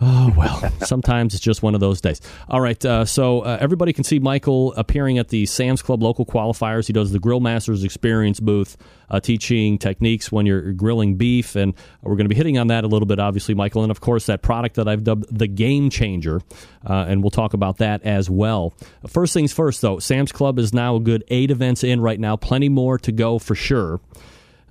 Oh, 0.00 0.32
well, 0.36 0.72
sometimes 0.84 1.34
it's 1.34 1.42
just 1.42 1.62
one 1.62 1.74
of 1.74 1.80
those 1.80 2.00
days. 2.00 2.20
All 2.48 2.60
right. 2.60 2.82
Uh, 2.84 3.04
so 3.04 3.40
uh, 3.40 3.58
everybody 3.60 3.92
can 3.92 4.04
see 4.04 4.18
Michael 4.18 4.72
appearing 4.74 5.18
at 5.18 5.28
the 5.28 5.46
Sam's 5.46 5.82
Club 5.82 6.02
local 6.02 6.24
qualifiers. 6.24 6.86
He 6.86 6.92
does 6.92 7.12
the 7.12 7.18
Grill 7.18 7.40
Masters 7.40 7.82
Experience 7.82 8.38
booth, 8.38 8.76
uh, 9.10 9.20
teaching 9.20 9.78
techniques 9.78 10.30
when 10.30 10.46
you're 10.46 10.72
grilling 10.72 11.16
beef. 11.16 11.56
And 11.56 11.74
we're 12.02 12.16
going 12.16 12.26
to 12.26 12.28
be 12.28 12.36
hitting 12.36 12.58
on 12.58 12.68
that 12.68 12.84
a 12.84 12.86
little 12.86 13.06
bit, 13.06 13.18
obviously, 13.18 13.54
Michael. 13.54 13.82
And 13.82 13.90
of 13.90 14.00
course, 14.00 14.26
that 14.26 14.42
product 14.42 14.76
that 14.76 14.86
I've 14.86 15.02
dubbed 15.04 15.36
the 15.36 15.48
Game 15.48 15.90
Changer. 15.90 16.42
Uh, 16.88 17.06
and 17.08 17.22
we'll 17.22 17.30
talk 17.30 17.54
about 17.54 17.78
that 17.78 18.02
as 18.04 18.30
well. 18.30 18.74
First 19.06 19.34
things 19.34 19.52
first, 19.52 19.80
though, 19.82 19.98
Sam's 19.98 20.32
Club 20.32 20.58
is 20.58 20.72
now 20.72 20.96
a 20.96 21.00
good 21.00 21.24
eight 21.28 21.50
events 21.50 21.82
in 21.82 22.00
right 22.00 22.20
now, 22.20 22.36
plenty 22.36 22.68
more 22.68 22.98
to 22.98 23.10
go 23.10 23.38
for 23.38 23.54
sure. 23.54 24.00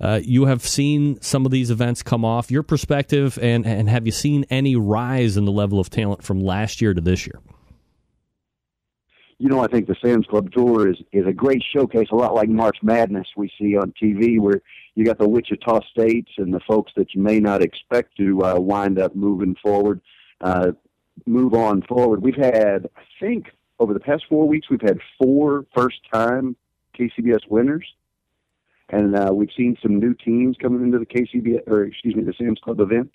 Uh, 0.00 0.20
you 0.22 0.46
have 0.46 0.62
seen 0.62 1.20
some 1.20 1.44
of 1.44 1.50
these 1.50 1.70
events 1.70 2.02
come 2.02 2.24
off. 2.24 2.50
Your 2.50 2.62
perspective, 2.62 3.38
and 3.42 3.66
and 3.66 3.88
have 3.88 4.06
you 4.06 4.12
seen 4.12 4.44
any 4.50 4.76
rise 4.76 5.36
in 5.36 5.44
the 5.44 5.52
level 5.52 5.80
of 5.80 5.90
talent 5.90 6.22
from 6.22 6.40
last 6.40 6.80
year 6.80 6.94
to 6.94 7.00
this 7.00 7.26
year? 7.26 7.40
you 9.38 9.48
know, 9.48 9.60
I 9.60 9.68
think 9.68 9.86
the 9.86 9.96
Sam's 10.04 10.26
Club 10.26 10.50
Tour 10.50 10.90
is 10.90 10.96
is 11.12 11.26
a 11.26 11.32
great 11.32 11.62
showcase, 11.72 12.08
a 12.10 12.16
lot 12.16 12.34
like 12.34 12.48
March 12.48 12.78
Madness 12.82 13.28
we 13.36 13.50
see 13.58 13.76
on 13.76 13.92
TV, 14.00 14.40
where 14.40 14.60
you 14.96 15.04
got 15.04 15.18
the 15.18 15.28
Wichita 15.28 15.80
States 15.90 16.30
and 16.38 16.52
the 16.52 16.60
folks 16.60 16.92
that 16.96 17.14
you 17.14 17.22
may 17.22 17.38
not 17.38 17.62
expect 17.62 18.16
to 18.16 18.42
uh, 18.44 18.58
wind 18.58 18.98
up 18.98 19.14
moving 19.14 19.54
forward, 19.62 20.00
uh, 20.40 20.72
move 21.26 21.54
on 21.54 21.82
forward. 21.82 22.20
We've 22.20 22.34
had, 22.34 22.88
I 22.96 23.02
think, 23.20 23.46
over 23.78 23.94
the 23.94 24.00
past 24.00 24.24
four 24.28 24.48
weeks, 24.48 24.68
we've 24.68 24.80
had 24.80 24.98
four 25.22 25.66
first 25.74 25.98
time 26.12 26.56
KCBS 26.98 27.48
winners. 27.48 27.86
And 28.90 29.16
uh, 29.16 29.30
we've 29.34 29.50
seen 29.56 29.76
some 29.82 29.98
new 29.98 30.14
teams 30.14 30.56
coming 30.60 30.82
into 30.82 30.98
the 30.98 31.06
KCB 31.06 31.68
or 31.68 31.84
excuse 31.84 32.14
me, 32.14 32.22
the 32.22 32.34
Sam's 32.38 32.58
Club 32.60 32.80
event. 32.80 33.10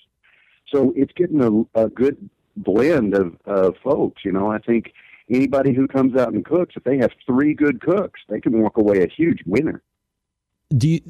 So 0.73 0.93
it's 0.95 1.11
getting 1.13 1.41
a, 1.41 1.83
a 1.85 1.89
good 1.89 2.29
blend 2.57 3.15
of, 3.15 3.35
of 3.45 3.75
folks. 3.83 4.23
You 4.23 4.31
know, 4.31 4.51
I 4.51 4.59
think 4.59 4.93
anybody 5.29 5.73
who 5.73 5.87
comes 5.87 6.15
out 6.15 6.33
and 6.33 6.45
cooks, 6.45 6.75
if 6.75 6.83
they 6.83 6.97
have 6.97 7.11
three 7.25 7.53
good 7.53 7.81
cooks, 7.81 8.21
they 8.29 8.39
can 8.39 8.61
walk 8.61 8.77
away 8.77 9.03
a 9.03 9.07
huge 9.07 9.39
winner. 9.45 9.81
Do 10.75 10.87
you, 10.87 11.01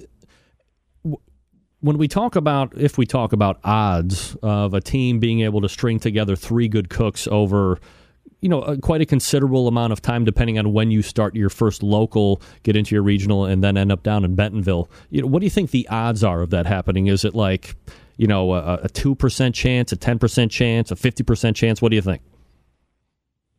when 1.84 1.98
we 1.98 2.08
talk 2.08 2.36
about 2.38 2.78
if 2.78 2.98
we 2.98 3.06
talk 3.06 3.34
about 3.34 3.60
odds 3.64 4.36
of 4.42 4.74
a 4.74 4.80
team 4.80 5.20
being 5.20 5.42
able 5.42 5.62
to 5.62 5.70
string 5.70 6.00
together 6.00 6.36
three 6.36 6.70
good 6.70 6.90
cooks 6.90 7.28
over 7.28 7.80
you 8.44 8.50
know 8.50 8.62
a, 8.62 8.78
quite 8.78 9.02
a 9.02 9.06
considerable 9.06 9.68
amount 9.68 9.94
of 9.94 10.02
time 10.02 10.26
depending 10.26 10.60
on 10.60 10.74
when 10.74 10.92
you 10.92 11.02
start 11.02 11.36
your 11.36 11.50
first 11.50 11.82
local 11.82 12.42
get 12.64 12.76
into 12.76 12.94
your 12.94 13.04
regional 13.04 13.46
and 13.46 13.64
then 13.64 13.78
end 13.78 13.92
up 13.92 14.04
down 14.04 14.26
in 14.26 14.36
bentonville 14.36 14.90
you 15.10 15.22
know 15.22 15.28
what 15.28 15.40
do 15.40 15.46
you 15.46 15.50
think 15.50 15.72
the 15.72 15.88
odds 15.90 16.24
are 16.24 16.42
of 16.42 16.50
that 16.50 16.66
happening 16.66 17.08
is 17.08 17.24
it 17.24 17.34
like 17.34 17.76
you 18.18 18.28
know 18.28 18.54
a, 18.54 18.76
a 18.76 18.90
2% 18.90 19.54
chance 19.54 19.92
a 19.92 19.98
10% 19.98 20.52
chance 20.52 20.92
a 20.92 20.96
50% 20.96 21.56
chance 21.56 21.82
what 21.82 21.90
do 21.90 21.96
you 21.96 22.02
think 22.02 22.22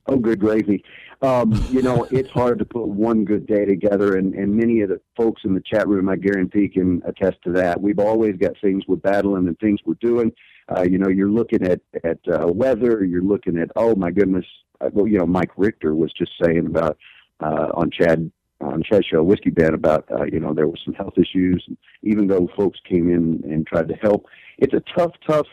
Oh, 0.06 0.16
good 0.16 0.38
gravy. 0.38 0.84
Um, 1.22 1.52
you 1.70 1.82
know, 1.82 2.04
it's 2.10 2.30
hard 2.30 2.58
to 2.58 2.64
put 2.64 2.86
one 2.86 3.24
good 3.24 3.46
day 3.46 3.64
together, 3.64 4.16
and, 4.16 4.34
and 4.34 4.54
many 4.54 4.82
of 4.82 4.90
the 4.90 5.00
folks 5.16 5.42
in 5.44 5.54
the 5.54 5.62
chat 5.62 5.88
room, 5.88 6.08
I 6.08 6.16
guarantee, 6.16 6.68
can 6.68 7.02
attest 7.06 7.38
to 7.44 7.52
that. 7.52 7.80
We've 7.80 7.98
always 7.98 8.36
got 8.36 8.52
things 8.60 8.84
we're 8.86 8.96
battling 8.96 9.48
and 9.48 9.58
things 9.58 9.80
we're 9.84 9.94
doing. 10.00 10.32
Uh, 10.74 10.82
you 10.82 10.98
know, 10.98 11.08
you're 11.08 11.30
looking 11.30 11.62
at 11.62 11.80
at 12.04 12.18
uh, 12.28 12.46
weather. 12.46 13.04
You're 13.04 13.22
looking 13.22 13.58
at 13.58 13.70
oh 13.76 13.94
my 13.94 14.10
goodness. 14.10 14.46
Uh, 14.80 14.90
well, 14.92 15.06
you 15.06 15.18
know, 15.18 15.26
Mike 15.26 15.52
Richter 15.56 15.94
was 15.94 16.12
just 16.12 16.32
saying 16.42 16.66
about 16.66 16.98
uh, 17.40 17.68
on 17.74 17.90
Chad 17.90 18.30
on 18.60 18.82
Chad 18.82 19.04
show 19.04 19.22
Whiskey 19.22 19.50
Bent 19.50 19.74
about 19.74 20.04
uh, 20.10 20.24
you 20.24 20.40
know 20.40 20.54
there 20.54 20.68
was 20.68 20.80
some 20.84 20.94
health 20.94 21.14
issues. 21.16 21.66
Even 22.02 22.26
though 22.26 22.48
folks 22.56 22.78
came 22.88 23.10
in 23.10 23.42
and 23.44 23.66
tried 23.66 23.88
to 23.88 23.94
help, 23.94 24.26
it's 24.58 24.74
a 24.74 24.82
tough, 24.96 25.12
tough 25.26 25.46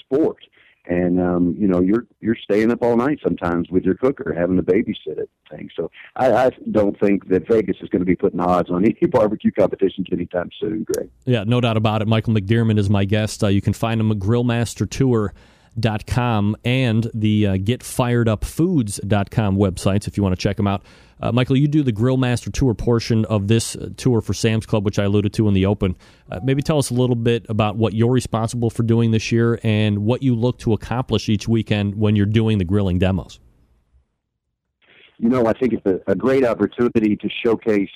sport 0.00 0.38
and 0.88 1.20
um, 1.20 1.54
you 1.58 1.66
know 1.66 1.80
you're 1.80 2.06
you're 2.20 2.36
staying 2.36 2.70
up 2.70 2.82
all 2.82 2.96
night 2.96 3.18
sometimes 3.22 3.68
with 3.70 3.84
your 3.84 3.94
cooker, 3.94 4.34
having 4.36 4.56
to 4.56 4.62
babysit 4.62 5.18
it 5.18 5.28
thing. 5.50 5.68
So 5.76 5.90
I, 6.14 6.32
I 6.32 6.50
don't 6.70 6.98
think 7.00 7.28
that 7.28 7.46
Vegas 7.48 7.76
is 7.80 7.88
going 7.88 8.00
to 8.00 8.06
be 8.06 8.16
putting 8.16 8.40
odds 8.40 8.70
on 8.70 8.84
any 8.84 8.94
barbecue 9.10 9.50
competitions 9.50 10.06
anytime 10.12 10.50
soon, 10.60 10.84
Greg. 10.84 11.10
Yeah, 11.24 11.44
no 11.44 11.60
doubt 11.60 11.76
about 11.76 12.02
it. 12.02 12.08
Michael 12.08 12.34
McDearman 12.34 12.78
is 12.78 12.88
my 12.88 13.04
guest. 13.04 13.42
Uh, 13.42 13.48
you 13.48 13.60
can 13.60 13.72
find 13.72 14.00
him 14.00 14.10
at 14.10 14.18
Grillmaster 14.18 14.88
Tour 14.88 15.34
com 16.06 16.56
and 16.64 17.10
the 17.14 17.46
uh, 17.46 17.56
getfiredupfoods.com 17.56 19.56
websites 19.56 20.08
if 20.08 20.16
you 20.16 20.22
want 20.22 20.34
to 20.34 20.40
check 20.40 20.56
them 20.56 20.66
out. 20.66 20.82
Uh, 21.18 21.32
Michael, 21.32 21.56
you 21.56 21.66
do 21.66 21.82
the 21.82 21.92
Grill 21.92 22.18
Master 22.18 22.50
Tour 22.50 22.74
portion 22.74 23.24
of 23.26 23.48
this 23.48 23.74
uh, 23.74 23.88
tour 23.96 24.20
for 24.20 24.34
Sam's 24.34 24.66
Club, 24.66 24.84
which 24.84 24.98
I 24.98 25.04
alluded 25.04 25.32
to 25.34 25.48
in 25.48 25.54
the 25.54 25.64
open. 25.64 25.96
Uh, 26.30 26.40
maybe 26.42 26.62
tell 26.62 26.78
us 26.78 26.90
a 26.90 26.94
little 26.94 27.16
bit 27.16 27.46
about 27.48 27.76
what 27.76 27.94
you're 27.94 28.10
responsible 28.10 28.68
for 28.68 28.82
doing 28.82 29.12
this 29.12 29.32
year 29.32 29.58
and 29.62 30.00
what 30.00 30.22
you 30.22 30.34
look 30.34 30.58
to 30.58 30.74
accomplish 30.74 31.28
each 31.28 31.48
weekend 31.48 31.94
when 31.94 32.16
you're 32.16 32.26
doing 32.26 32.58
the 32.58 32.64
grilling 32.64 32.98
demos. 32.98 33.40
You 35.18 35.30
know, 35.30 35.46
I 35.46 35.54
think 35.54 35.72
it's 35.72 35.86
a, 35.86 36.10
a 36.10 36.14
great 36.14 36.44
opportunity 36.44 37.16
to 37.16 37.28
showcase 37.42 37.88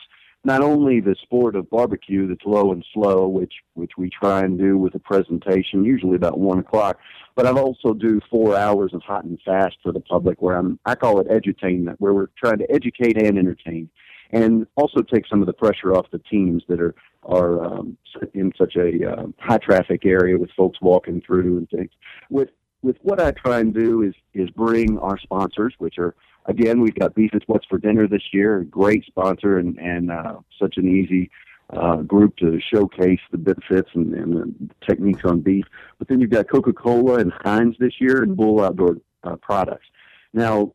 not 0.45 0.63
only 0.63 1.01
the 1.01 1.17
sport 1.23 1.55
of 1.55 1.69
barbecue 1.69 2.27
that's 2.27 2.45
low 2.45 2.73
and 2.73 2.85
slow, 2.95 3.29
which 3.29 3.55
which 3.75 3.93
we 3.99 4.09
try 4.09 4.41
and 4.41 4.59
do 4.59 4.79
with 4.79 4.95
a 4.95 4.99
presentation, 4.99 5.85
usually 5.85 6.17
about 6.17 6.39
one 6.39 6.59
o'clock, 6.59 6.99
but 7.35 7.47
I 7.47 7.51
also 7.51 7.93
do 7.93 8.21
four 8.31 8.57
hours 8.57 8.95
of 8.95 9.03
hot 9.03 9.25
and 9.25 9.39
fast 9.45 9.77
for 9.83 9.93
the 9.93 10.01
public, 10.01 10.41
where 10.41 10.57
I'm 10.57 10.79
I 10.87 10.95
call 10.95 11.21
it 11.21 11.29
edutainment, 11.29 11.97
where 11.99 12.15
we're 12.15 12.29
trying 12.39 12.59
to 12.59 12.71
educate 12.71 13.21
and 13.21 13.39
entertain, 13.39 13.91
and 14.31 14.67
also 14.77 15.03
take 15.03 15.27
some 15.27 15.41
of 15.43 15.47
the 15.47 15.53
pressure 15.53 15.95
off 15.95 16.11
the 16.11 16.19
teams 16.31 16.63
that 16.69 16.81
are 16.81 16.95
are 17.25 17.63
um, 17.63 17.99
in 18.33 18.51
such 18.57 18.77
a 18.77 19.13
uh, 19.13 19.27
high 19.39 19.59
traffic 19.59 20.07
area 20.07 20.39
with 20.39 20.51
folks 20.57 20.79
walking 20.81 21.21
through 21.21 21.59
and 21.59 21.69
things. 21.69 21.91
With 22.31 22.49
with 22.83 22.97
what 23.03 23.21
I 23.21 23.33
try 23.33 23.61
and 23.61 23.75
do 23.75 24.03
is 24.03 24.15
is 24.35 24.51
bring 24.51 24.99
our 24.99 25.19
sponsors, 25.19 25.75
which 25.79 25.99
are 25.99 26.15
again, 26.47 26.81
we've 26.81 26.95
got 26.95 27.15
Beef 27.15 27.31
is 27.35 27.43
What's 27.47 27.67
for 27.67 27.79
Dinner 27.79 28.07
this 28.07 28.23
year, 28.33 28.59
a 28.59 28.65
great 28.65 29.05
sponsor 29.05 29.59
and, 29.59 29.79
and 29.79 30.11
uh, 30.11 30.37
such 30.59 30.77
an 30.77 30.89
easy 30.89 31.31
uh, 31.73 31.97
group 31.97 32.37
to 32.39 32.61
showcase 32.73 33.21
the 33.31 33.39
benefits 33.39 33.91
and, 33.95 34.13
and 34.15 34.35
the 34.35 34.87
techniques 34.87 35.25
on 35.25 35.41
beef. 35.41 35.65
But 35.99 36.09
then 36.09 36.21
you've 36.21 36.31
got 36.31 36.49
Coca 36.49 36.73
Cola 36.73 37.19
and 37.19 37.33
Heinz 37.45 37.77
this 37.79 38.01
year 38.01 38.23
and 38.23 38.37
Bull 38.37 38.63
Outdoor 38.63 38.97
uh, 39.23 39.37
Products. 39.37 39.87
Now, 40.33 40.73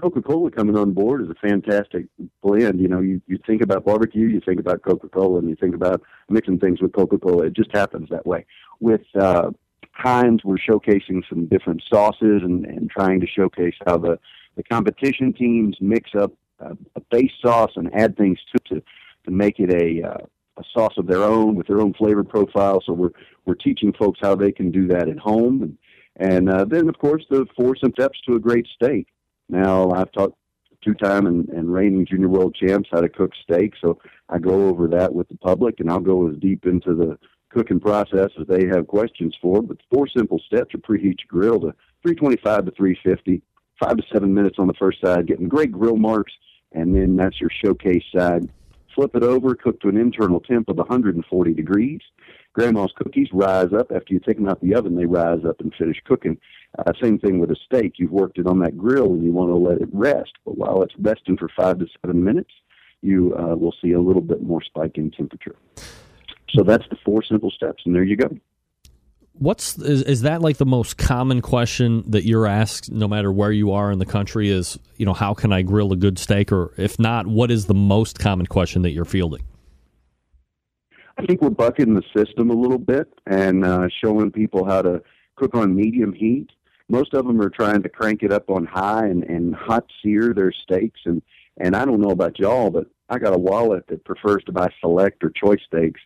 Coca 0.00 0.20
Cola 0.22 0.50
coming 0.50 0.76
on 0.76 0.92
board 0.92 1.22
is 1.22 1.30
a 1.30 1.34
fantastic 1.34 2.06
blend. 2.42 2.80
You 2.80 2.88
know, 2.88 3.00
you, 3.00 3.22
you 3.28 3.38
think 3.46 3.62
about 3.62 3.84
barbecue, 3.84 4.26
you 4.26 4.40
think 4.44 4.58
about 4.58 4.82
Coca 4.82 5.08
Cola, 5.08 5.38
and 5.38 5.48
you 5.48 5.54
think 5.54 5.74
about 5.74 6.02
mixing 6.28 6.58
things 6.58 6.82
with 6.82 6.92
Coca 6.92 7.18
Cola. 7.18 7.46
It 7.46 7.52
just 7.52 7.70
happens 7.72 8.08
that 8.10 8.26
way. 8.26 8.44
With 8.80 9.02
uh, 9.14 9.50
Heinz, 9.92 10.42
we're 10.44 10.56
showcasing 10.56 11.22
some 11.28 11.46
different 11.46 11.82
sauces 11.92 12.42
and, 12.42 12.64
and 12.66 12.90
trying 12.90 13.20
to 13.20 13.26
showcase 13.26 13.74
how 13.86 13.98
the 13.98 14.18
the 14.56 14.62
competition 14.62 15.32
teams 15.32 15.76
mix 15.80 16.10
up 16.14 16.32
uh, 16.60 16.74
a 16.94 17.00
base 17.10 17.32
sauce 17.44 17.72
and 17.76 17.92
add 17.94 18.16
things 18.16 18.38
to 18.52 18.74
to, 18.74 18.82
to 19.24 19.30
make 19.30 19.58
it 19.58 19.70
a 19.72 20.08
uh, 20.08 20.26
a 20.56 20.62
sauce 20.72 20.94
of 20.96 21.06
their 21.06 21.22
own 21.22 21.54
with 21.54 21.66
their 21.66 21.80
own 21.80 21.94
flavor 21.94 22.24
profile. 22.24 22.80
So 22.84 22.92
we're 22.92 23.10
we're 23.44 23.54
teaching 23.54 23.92
folks 23.92 24.20
how 24.22 24.34
they 24.34 24.52
can 24.52 24.70
do 24.70 24.86
that 24.88 25.08
at 25.08 25.18
home, 25.18 25.62
and 25.62 25.78
and 26.16 26.50
uh, 26.50 26.64
then 26.64 26.88
of 26.88 26.98
course 26.98 27.24
the 27.30 27.46
four 27.56 27.76
steps 27.76 28.20
to 28.28 28.36
a 28.36 28.40
great 28.40 28.66
steak. 28.74 29.08
Now 29.48 29.90
I've 29.90 30.12
taught 30.12 30.36
two-time 30.82 31.26
and, 31.26 31.48
and 31.48 31.72
reigning 31.72 32.04
junior 32.04 32.28
world 32.28 32.54
champs 32.54 32.90
how 32.92 33.00
to 33.00 33.08
cook 33.08 33.32
steak, 33.42 33.72
so 33.80 33.98
I 34.28 34.38
go 34.38 34.68
over 34.68 34.86
that 34.88 35.14
with 35.14 35.28
the 35.28 35.36
public, 35.38 35.80
and 35.80 35.90
I'll 35.90 36.00
go 36.00 36.28
as 36.28 36.36
deep 36.36 36.66
into 36.66 36.94
the 36.94 37.18
cooking 37.54 37.80
process 37.80 38.30
as 38.38 38.46
they 38.48 38.66
have 38.66 38.86
questions 38.86 39.34
for. 39.40 39.62
But 39.62 39.78
four 39.92 40.08
simple 40.08 40.40
steps 40.46 40.74
are 40.74 40.78
preheat 40.78 41.20
your 41.20 41.28
grill 41.28 41.60
to 41.60 41.74
325 42.02 42.66
to 42.66 42.70
350 42.72 43.42
five 43.80 43.96
to 43.96 44.02
seven 44.12 44.32
minutes 44.32 44.56
on 44.58 44.66
the 44.66 44.74
first 44.74 45.00
side, 45.00 45.26
getting 45.26 45.48
great 45.48 45.72
grill 45.72 45.96
marks, 45.96 46.32
and 46.72 46.94
then 46.94 47.16
that's 47.16 47.40
your 47.40 47.50
showcase 47.50 48.04
side. 48.14 48.48
Flip 48.94 49.14
it 49.16 49.24
over, 49.24 49.54
cook 49.54 49.80
to 49.80 49.88
an 49.88 49.96
internal 49.96 50.40
temp 50.40 50.68
of 50.68 50.76
140 50.76 51.54
degrees. 51.54 52.00
Grandma's 52.52 52.92
cookies 52.96 53.28
rise 53.32 53.72
up 53.76 53.90
after 53.90 54.14
you 54.14 54.20
take 54.20 54.36
them 54.36 54.48
out 54.48 54.60
the 54.60 54.74
oven. 54.74 54.94
They 54.94 55.06
rise 55.06 55.44
up 55.44 55.60
and 55.60 55.74
finish 55.74 56.00
cooking. 56.04 56.38
Uh, 56.78 56.92
same 57.02 57.18
thing 57.18 57.40
with 57.40 57.50
a 57.50 57.56
steak. 57.56 57.94
You've 57.96 58.12
worked 58.12 58.38
it 58.38 58.46
on 58.46 58.60
that 58.60 58.78
grill 58.78 59.12
and 59.12 59.24
you 59.24 59.32
want 59.32 59.50
to 59.50 59.56
let 59.56 59.80
it 59.80 59.88
rest. 59.92 60.32
But 60.44 60.56
while 60.56 60.82
it's 60.82 60.94
resting 60.96 61.36
for 61.36 61.48
five 61.56 61.80
to 61.80 61.86
seven 62.00 62.22
minutes, 62.22 62.52
you 63.02 63.34
uh, 63.36 63.56
will 63.56 63.74
see 63.82 63.92
a 63.92 64.00
little 64.00 64.22
bit 64.22 64.42
more 64.42 64.62
spike 64.62 64.96
in 64.96 65.10
temperature. 65.10 65.56
So 66.54 66.62
that's 66.62 66.84
the 66.88 66.96
four 67.04 67.22
simple 67.22 67.50
steps, 67.50 67.82
and 67.84 67.94
there 67.94 68.04
you 68.04 68.16
go. 68.16 68.28
What's 69.32 69.76
is, 69.78 70.02
is 70.02 70.22
that 70.22 70.42
like 70.42 70.58
the 70.58 70.66
most 70.66 70.96
common 70.96 71.42
question 71.42 72.08
that 72.12 72.24
you're 72.24 72.46
asked 72.46 72.92
no 72.92 73.08
matter 73.08 73.32
where 73.32 73.50
you 73.50 73.72
are 73.72 73.90
in 73.90 73.98
the 73.98 74.06
country 74.06 74.48
is, 74.48 74.78
you 74.96 75.04
know, 75.04 75.12
how 75.12 75.34
can 75.34 75.52
I 75.52 75.62
grill 75.62 75.92
a 75.92 75.96
good 75.96 76.20
steak 76.20 76.52
or 76.52 76.72
if 76.76 77.00
not, 77.00 77.26
what 77.26 77.50
is 77.50 77.66
the 77.66 77.74
most 77.74 78.20
common 78.20 78.46
question 78.46 78.82
that 78.82 78.92
you're 78.92 79.04
fielding? 79.04 79.42
I 81.18 81.26
think 81.26 81.42
we're 81.42 81.50
bucking 81.50 81.94
the 81.94 82.02
system 82.16 82.50
a 82.50 82.54
little 82.54 82.78
bit 82.78 83.12
and 83.26 83.64
uh, 83.64 83.88
showing 84.04 84.30
people 84.30 84.64
how 84.64 84.82
to 84.82 85.02
cook 85.34 85.56
on 85.56 85.74
medium 85.74 86.12
heat. 86.12 86.50
Most 86.88 87.12
of 87.14 87.26
them 87.26 87.40
are 87.40 87.50
trying 87.50 87.82
to 87.82 87.88
crank 87.88 88.22
it 88.22 88.32
up 88.32 88.50
on 88.50 88.66
high 88.66 89.06
and, 89.06 89.24
and 89.24 89.54
hot 89.54 89.86
sear 90.00 90.32
their 90.32 90.52
steaks. 90.52 91.00
And, 91.06 91.22
and 91.56 91.74
I 91.74 91.84
don't 91.84 92.00
know 92.00 92.10
about 92.10 92.38
y'all, 92.38 92.70
but 92.70 92.86
I 93.08 93.18
got 93.18 93.34
a 93.34 93.38
wallet 93.38 93.88
that 93.88 94.04
prefers 94.04 94.44
to 94.44 94.52
buy 94.52 94.68
select 94.80 95.24
or 95.24 95.30
choice 95.30 95.60
steaks 95.66 96.00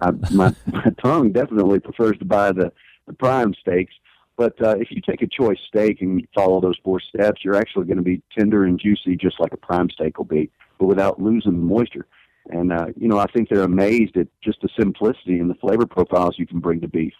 I, 0.00 0.10
my 0.32 0.54
my 0.66 0.92
tongue 1.02 1.32
definitely 1.32 1.80
prefers 1.80 2.18
to 2.18 2.24
buy 2.24 2.52
the 2.52 2.72
the 3.06 3.12
prime 3.12 3.54
steaks. 3.60 3.94
But 4.36 4.60
uh, 4.60 4.76
if 4.78 4.90
you 4.90 5.00
take 5.00 5.22
a 5.22 5.28
choice 5.28 5.58
steak 5.68 6.00
and 6.00 6.26
follow 6.34 6.60
those 6.60 6.76
four 6.82 7.00
steps, 7.00 7.42
you're 7.44 7.54
actually 7.54 7.84
going 7.84 7.98
to 7.98 8.02
be 8.02 8.20
tender 8.36 8.64
and 8.64 8.80
juicy, 8.80 9.16
just 9.16 9.38
like 9.38 9.52
a 9.52 9.56
prime 9.56 9.88
steak 9.90 10.18
will 10.18 10.24
be, 10.24 10.50
but 10.78 10.86
without 10.86 11.22
losing 11.22 11.52
the 11.52 11.58
moisture. 11.58 12.06
And 12.50 12.72
uh, 12.72 12.86
you 12.96 13.08
know, 13.08 13.18
I 13.18 13.26
think 13.26 13.48
they're 13.48 13.62
amazed 13.62 14.16
at 14.16 14.26
just 14.42 14.60
the 14.60 14.68
simplicity 14.78 15.38
and 15.38 15.48
the 15.48 15.54
flavor 15.54 15.86
profiles 15.86 16.34
you 16.38 16.46
can 16.46 16.60
bring 16.60 16.80
to 16.80 16.88
beef. 16.88 17.14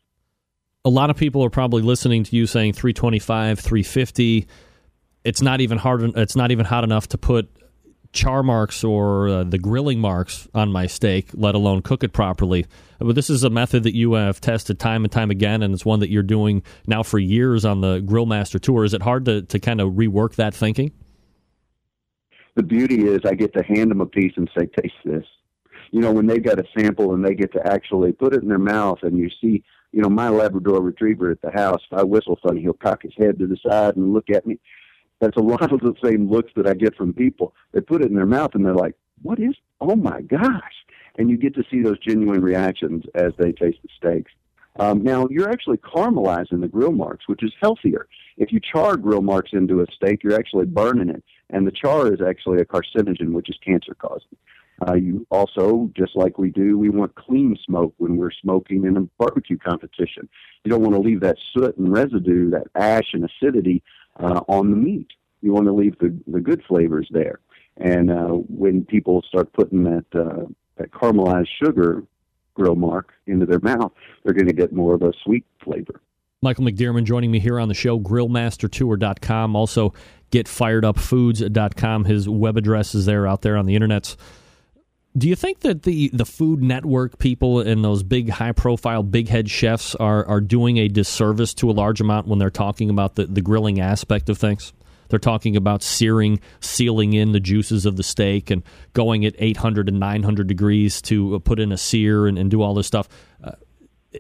A 0.85 0.91
lot 0.91 1.09
of 1.09 1.17
people 1.17 1.43
are 1.43 1.51
probably 1.51 1.83
listening 1.83 2.25
to 2.25 2.37
you 2.37 2.47
saying 2.47 2.75
325, 2.75 3.59
350. 3.59 4.47
It's 5.25 5.41
not 5.41 5.61
even 5.63 5.79
hard. 5.79 6.03
It's 6.17 6.37
not 6.37 6.51
even 6.51 6.67
hot 6.67 6.85
enough 6.85 7.09
to 7.09 7.19
put 7.19 7.49
char 8.15 8.43
marks 8.43 8.83
or 8.83 9.29
uh, 9.29 9.45
the 9.45 9.59
grilling 9.59 9.99
marks 9.99 10.49
on 10.55 10.73
my 10.73 10.87
steak, 10.87 11.29
let 11.35 11.55
alone 11.55 11.83
cook 11.83 12.03
it 12.03 12.13
properly. 12.13 12.65
But 12.99 13.15
this 13.15 13.29
is 13.29 13.45
a 13.45 13.51
method 13.51 13.83
that 13.83 13.95
you 13.95 14.15
have 14.15 14.41
tested 14.41 14.79
time 14.79 15.05
and 15.05 15.13
time 15.13 15.31
again, 15.31 15.63
and 15.63 15.75
it's 15.75 15.85
one 15.85 16.01
that 16.01 16.11
you're 16.11 16.23
doing 16.23 16.63
now 16.87 17.03
for 17.03 17.19
years 17.19 17.65
on 17.65 17.81
the 17.81 18.01
Grill 18.01 18.25
Master 18.25 18.59
Tour. 18.59 18.85
Is 18.85 18.95
it 18.95 19.03
hard 19.03 19.27
to, 19.27 19.43
to 19.43 19.59
kind 19.59 19.81
of 19.81 19.93
rework 19.95 20.37
that 20.37 20.55
thinking? 20.55 20.93
The 22.55 22.63
beauty 22.63 23.07
is 23.07 23.21
I 23.27 23.35
get 23.35 23.53
to 23.55 23.65
hand 23.65 23.91
them 23.91 24.01
a 24.01 24.07
piece 24.07 24.33
and 24.37 24.49
say, 24.57 24.67
taste 24.67 24.95
this. 25.05 25.25
You 25.91 26.01
know, 26.01 26.13
when 26.13 26.27
they've 26.27 26.43
got 26.43 26.59
a 26.59 26.65
sample 26.79 27.15
and 27.15 27.25
they 27.25 27.35
get 27.35 27.53
to 27.53 27.67
actually 27.67 28.13
put 28.13 28.33
it 28.33 28.43
in 28.43 28.49
their 28.49 28.59
mouth 28.59 28.99
and 29.03 29.19
you 29.19 29.29
see, 29.41 29.65
you 29.93 30.03
know, 30.03 30.09
my 30.09 30.29
Labrador 30.29 30.81
retriever 30.81 31.31
at 31.31 31.41
the 31.41 31.51
house, 31.51 31.81
if 31.91 31.99
I 31.99 32.03
whistle 32.03 32.39
funny, 32.43 32.63
he'll 32.63 32.73
cock 32.73 33.03
his 33.03 33.13
head 33.19 33.39
to 33.39 33.47
the 33.47 33.57
side 33.69 33.97
and 33.97 34.13
look 34.13 34.31
at 34.31 34.47
me 34.47 34.59
that's 35.21 35.37
a 35.37 35.43
lot 35.43 35.73
of 35.73 35.81
the 35.81 35.95
same 36.03 36.31
looks 36.31 36.53
that 36.57 36.67
I 36.67 36.75
get 36.75 36.97
from 36.97 37.13
people. 37.13 37.55
They 37.73 37.81
put 37.81 38.03
it 38.03 38.09
in 38.09 38.17
their 38.17 38.27
mouth 38.27 38.55
and 38.55 38.65
they're 38.65 38.75
like, 38.75 38.95
"What 39.23 39.39
is? 39.39 39.55
Oh 39.81 39.97
my 39.97 40.23
gosh!" 40.23 40.87
And 41.17 41.31
you 41.31 41.37
get 41.37 41.55
to 41.55 41.65
see 41.71 41.83
those 41.83 41.99
genuine 41.99 42.43
reactions 42.43 43.05
as 43.15 43.33
they 43.39 43.53
taste 43.53 43.79
the 43.83 43.89
steaks. 43.97 44.33
Um, 44.77 45.03
now 45.03 45.29
you're 45.31 45.51
actually 45.51 45.77
caramelizing 45.79 46.61
the 46.61 46.69
grill 46.69 46.93
marks, 46.93 47.29
which 47.29 47.45
is 47.45 47.53
healthier. 47.61 48.09
If 48.37 48.53
you 48.53 48.59
char 48.61 48.97
grill 48.97 49.23
marks 49.23 49.53
into 49.53 49.81
a 49.81 49.87
steak, 49.93 50.25
you're 50.25 50.39
actually 50.39 50.67
burning 50.67 51.11
it, 51.11 51.23
and 51.51 51.67
the 51.67 51.71
char 51.71 52.13
is 52.13 52.21
actually 52.21 52.61
a 52.61 52.65
carcinogen, 52.65 53.33
which 53.33 53.49
is 53.49 53.57
cancer 53.65 53.95
causing. 53.95 54.37
Uh, 54.87 54.95
you 54.95 55.25
also, 55.31 55.89
just 55.97 56.17
like 56.17 56.37
we 56.37 56.51
do, 56.51 56.77
we 56.77 56.89
want 56.89 57.15
clean 57.15 57.57
smoke 57.65 57.95
when 57.99 58.17
we're 58.17 58.33
smoking 58.33 58.85
in 58.85 58.97
a 58.97 59.03
barbecue 59.19 59.57
competition. 59.57 60.29
You 60.65 60.71
don't 60.71 60.83
want 60.83 60.95
to 60.95 61.01
leave 61.01 61.21
that 61.21 61.39
soot 61.53 61.77
and 61.77 61.93
residue, 61.93 62.51
that 62.51 62.67
ash 62.75 63.15
and 63.15 63.25
acidity 63.25 63.85
uh, 64.21 64.41
on 64.49 64.71
the 64.71 64.77
meat. 64.77 65.09
You 65.41 65.53
want 65.53 65.67
to 65.67 65.73
leave 65.73 65.99
the, 65.99 66.17
the 66.27 66.41
good 66.41 66.63
flavors 66.67 67.07
there. 67.11 67.41
And 67.77 68.11
uh, 68.11 68.29
when 68.29 68.85
people 68.85 69.23
start 69.29 69.53
putting 69.53 69.85
that 69.85 70.05
uh, 70.15 70.47
that 70.77 70.91
caramelized 70.91 71.49
sugar 71.63 72.03
grill 72.55 72.77
mark 72.77 73.13
into 73.27 73.47
their 73.47 73.61
mouth, 73.61 73.93
they're 74.23 74.35
going 74.35 74.47
to 74.47 74.53
get 74.53 74.73
more 74.73 74.95
of 74.95 75.03
a 75.03 75.13
sweet 75.25 75.45
flavor. 75.63 76.01
Michael 76.41 76.65
McDearman 76.65 77.05
joining 77.05 77.31
me 77.31 77.41
here 77.41 77.59
on 77.59 77.69
the 77.69 77.75
show, 77.75 77.99
grillmastertour.com. 77.99 79.57
Also, 79.57 79.95
getfiredupfoods.com. 80.31 82.05
His 82.05 82.29
web 82.29 82.57
address 82.57 82.95
is 82.95 83.07
there 83.07 83.27
out 83.27 83.43
there 83.43 83.57
on 83.57 83.67
the 83.67 83.75
internet. 83.75 84.15
Do 85.17 85.29
you 85.29 85.37
think 85.37 85.61
that 85.61 85.85
the, 85.85 86.11
the 86.13 86.25
Food 86.25 86.61
Network 86.61 87.21
people 87.21 87.61
and 87.61 87.85
those 87.85 88.03
big, 88.03 88.31
high 88.31 88.51
profile, 88.51 89.05
big 89.05 89.29
head 89.29 89.49
chefs 89.49 89.95
are, 89.95 90.27
are 90.27 90.41
doing 90.41 90.79
a 90.79 90.89
disservice 90.89 91.55
to 91.55 91.71
a 91.71 91.73
large 91.73 92.01
amount 92.01 92.27
when 92.27 92.41
they're 92.41 92.51
talking 92.51 92.91
about 92.91 93.15
the, 93.15 93.27
the 93.27 93.41
grilling 93.41 93.79
aspect 93.79 94.29
of 94.29 94.39
things? 94.39 94.73
They're 95.09 95.21
talking 95.21 95.55
about 95.55 95.85
searing, 95.85 96.41
sealing 96.59 97.13
in 97.13 97.31
the 97.31 97.39
juices 97.39 97.87
of 97.87 97.97
the 97.97 98.03
steak 98.03 98.51
and 98.51 98.65
going 98.93 99.25
at 99.25 99.37
800 99.39 99.89
and 99.89 100.01
900 100.01 100.49
degrees 100.49 101.01
to 101.03 101.37
uh, 101.37 101.39
put 101.39 101.61
in 101.61 101.71
a 101.71 101.79
sear 101.79 102.27
and, 102.27 102.37
and 102.37 102.51
do 102.51 102.61
all 102.61 102.75
this 102.75 102.89
stuff. 102.89 103.09
Uh, 103.45 103.53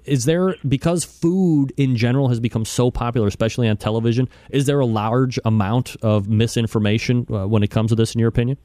is 0.05 0.27
there, 0.27 0.55
because 0.69 1.03
food 1.05 1.73
in 1.77 1.97
general 1.97 2.29
has 2.29 2.39
become 2.39 2.65
so 2.65 2.93
popular, 2.93 3.27
especially 3.27 3.66
on 3.69 3.77
television, 3.79 4.29
is 4.51 4.66
there 4.66 4.79
a 4.79 4.87
large 4.87 5.41
amount 5.45 5.97
of 6.03 6.29
misinformation 6.29 7.27
uh, 7.31 7.49
when 7.49 7.65
it 7.65 7.71
comes 7.73 7.91
to 7.91 7.97
this, 7.97 8.15
in 8.15 8.21
your 8.21 8.29
opinion? 8.29 8.59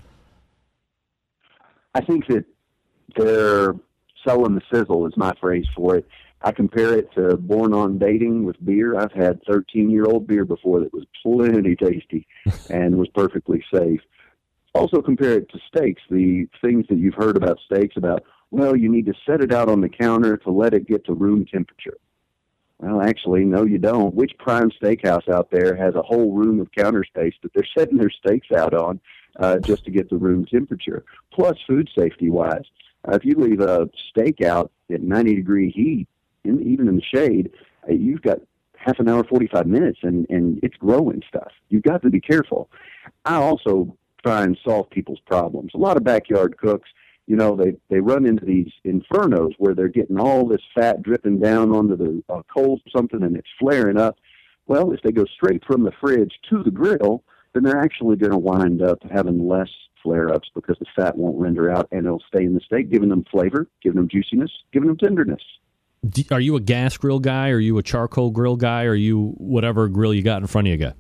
I 1.94 2.02
think 2.02 2.28
that 2.28 2.46
they're 3.16 3.76
selling 4.28 4.56
the 4.56 4.62
sizzle 4.72 5.08
is 5.08 5.18
my 5.18 5.34
phrase 5.40 5.66
for 5.76 5.96
it. 5.96 6.08
I 6.42 6.52
compare 6.52 6.98
it 6.98 7.12
to 7.16 7.36
born 7.36 7.74
on 7.74 7.98
dating 7.98 8.46
with 8.46 8.64
beer. 8.64 8.98
I've 8.98 9.12
had 9.12 9.42
13 9.50 9.90
year 9.90 10.06
old 10.06 10.28
beer 10.28 10.46
before 10.46 10.80
that 10.80 10.94
was 10.94 11.06
plenty 11.22 11.76
tasty 11.76 12.28
and 12.70 12.98
was 12.98 13.10
perfectly 13.10 13.64
safe. 13.74 14.02
Also 14.74 15.02
compare 15.02 15.34
it 15.34 15.50
to 15.50 15.60
steaks. 15.68 16.02
The 16.10 16.48
things 16.62 16.86
that 16.90 16.98
you've 16.98 17.16
heard 17.16 17.36
about 17.36 17.60
steaks 17.66 17.98
about, 17.98 18.24
well, 18.52 18.76
you 18.76 18.90
need 18.90 19.08
to 19.08 19.14
set 19.26 19.42
it 19.42 19.52
out 19.52 19.68
on 19.68 19.82
the 19.82 19.90
counter 19.90 20.38
to 20.38 20.52
let 20.52 20.74
it 20.74 20.88
get 20.88 21.06
to 21.06 21.14
room 21.14 21.46
temperature. 21.46 21.98
Well, 22.78 23.02
actually, 23.02 23.44
no, 23.44 23.66
you 23.66 23.78
don't. 23.78 24.16
Which 24.16 24.32
prime 24.38 24.72
steakhouse 24.82 25.28
out 25.28 25.52
there 25.52 25.76
has 25.76 25.96
a 25.96 26.02
whole 26.02 26.32
room 26.32 26.62
of 26.62 26.72
counter 26.72 27.04
space 27.04 27.34
that 27.42 27.54
they're 27.54 27.68
setting 27.78 27.98
their 27.98 28.12
steaks 28.12 28.48
out 28.56 28.74
on 28.74 29.02
uh, 29.38 29.60
just 29.60 29.86
to 29.86 29.92
get 29.92 30.10
the 30.10 30.18
room 30.18 30.46
temperature? 30.46 31.04
Plus, 31.32 31.58
food 31.68 31.90
safety 31.98 32.30
wise, 32.30 32.66
uh, 33.08 33.16
if 33.16 33.26
you 33.26 33.36
leave 33.36 33.62
a 33.62 33.90
steak 34.10 34.42
out 34.42 34.72
at 34.92 35.02
90 35.02 35.36
degree 35.36 35.72
heat, 35.72 36.08
in, 36.44 36.62
even 36.62 36.88
in 36.88 36.96
the 36.96 37.02
shade, 37.02 37.52
uh, 37.88 37.94
you've 37.94 38.22
got 38.22 38.40
half 38.78 39.00
an 39.00 39.10
hour, 39.10 39.24
45 39.24 39.68
minutes, 39.68 40.00
and, 40.04 40.26
and 40.30 40.60
it's 40.64 40.76
growing 40.78 41.22
stuff. 41.28 41.52
You've 41.70 41.84
got 41.84 42.02
to 42.02 42.10
be 42.10 42.22
careful. 42.22 42.70
I 43.26 43.36
also 43.36 43.96
try 44.24 44.44
and 44.44 44.58
solve 44.66 44.90
people's 44.90 45.20
problems. 45.26 45.72
A 45.74 45.78
lot 45.78 45.98
of 45.98 46.04
backyard 46.04 46.58
cooks 46.58 46.90
you 47.30 47.36
know, 47.36 47.56
they 47.56 47.76
they 47.92 48.00
run 48.00 48.26
into 48.26 48.44
these 48.44 48.72
infernos 48.84 49.54
where 49.60 49.76
they're 49.76 49.88
getting 49.88 50.20
all 50.20 50.48
this 50.48 50.64
fat 50.74 51.04
dripping 51.04 51.40
down 51.40 51.72
onto 51.72 51.96
the 51.96 52.24
uh, 52.28 52.42
coals 52.52 52.82
or 52.84 52.90
something, 52.90 53.22
and 53.22 53.38
it's 53.38 53.48
flaring 53.60 53.98
up. 53.98 54.18
Well, 54.66 54.92
if 54.94 55.02
they 55.04 55.12
go 55.12 55.26
straight 55.26 55.64
from 55.64 55.84
the 55.84 55.92
fridge 56.02 56.34
to 56.50 56.64
the 56.64 56.72
grill, 56.72 57.24
then 57.54 57.64
they're 57.64 57.82
actually 57.82 58.16
going 58.16 58.32
to 58.32 58.38
wind 58.38 58.82
up 58.82 59.00
having 59.12 59.48
less 59.48 59.70
flare 60.04 60.34
ups 60.34 60.50
because 60.56 60.78
the 60.80 60.86
fat 60.96 61.18
won't 61.18 61.38
render 61.38 61.72
out 61.72 61.88
and 61.92 62.06
it'll 62.06 62.24
stay 62.28 62.44
in 62.44 62.54
the 62.54 62.62
steak, 62.62 62.90
giving 62.90 63.10
them 63.10 63.26
flavor, 63.30 63.68
giving 63.82 63.98
them 63.98 64.08
juiciness, 64.08 64.52
giving 64.72 64.88
them 64.88 64.98
tenderness. 64.98 65.42
Are 66.32 66.40
you 66.40 66.56
a 66.56 66.62
gas 66.62 66.96
grill 66.96 67.20
guy? 67.20 67.50
Are 67.50 67.60
you 67.60 67.78
a 67.78 67.84
charcoal 67.84 68.32
grill 68.32 68.56
guy? 68.56 68.86
Or 68.86 68.92
are 68.92 68.96
you 68.96 69.34
whatever 69.38 69.90
grill 69.90 70.14
you 70.14 70.22
got 70.22 70.42
in 70.42 70.48
front 70.48 70.68
of 70.68 70.72
you 70.72 70.78
guy? 70.78 70.94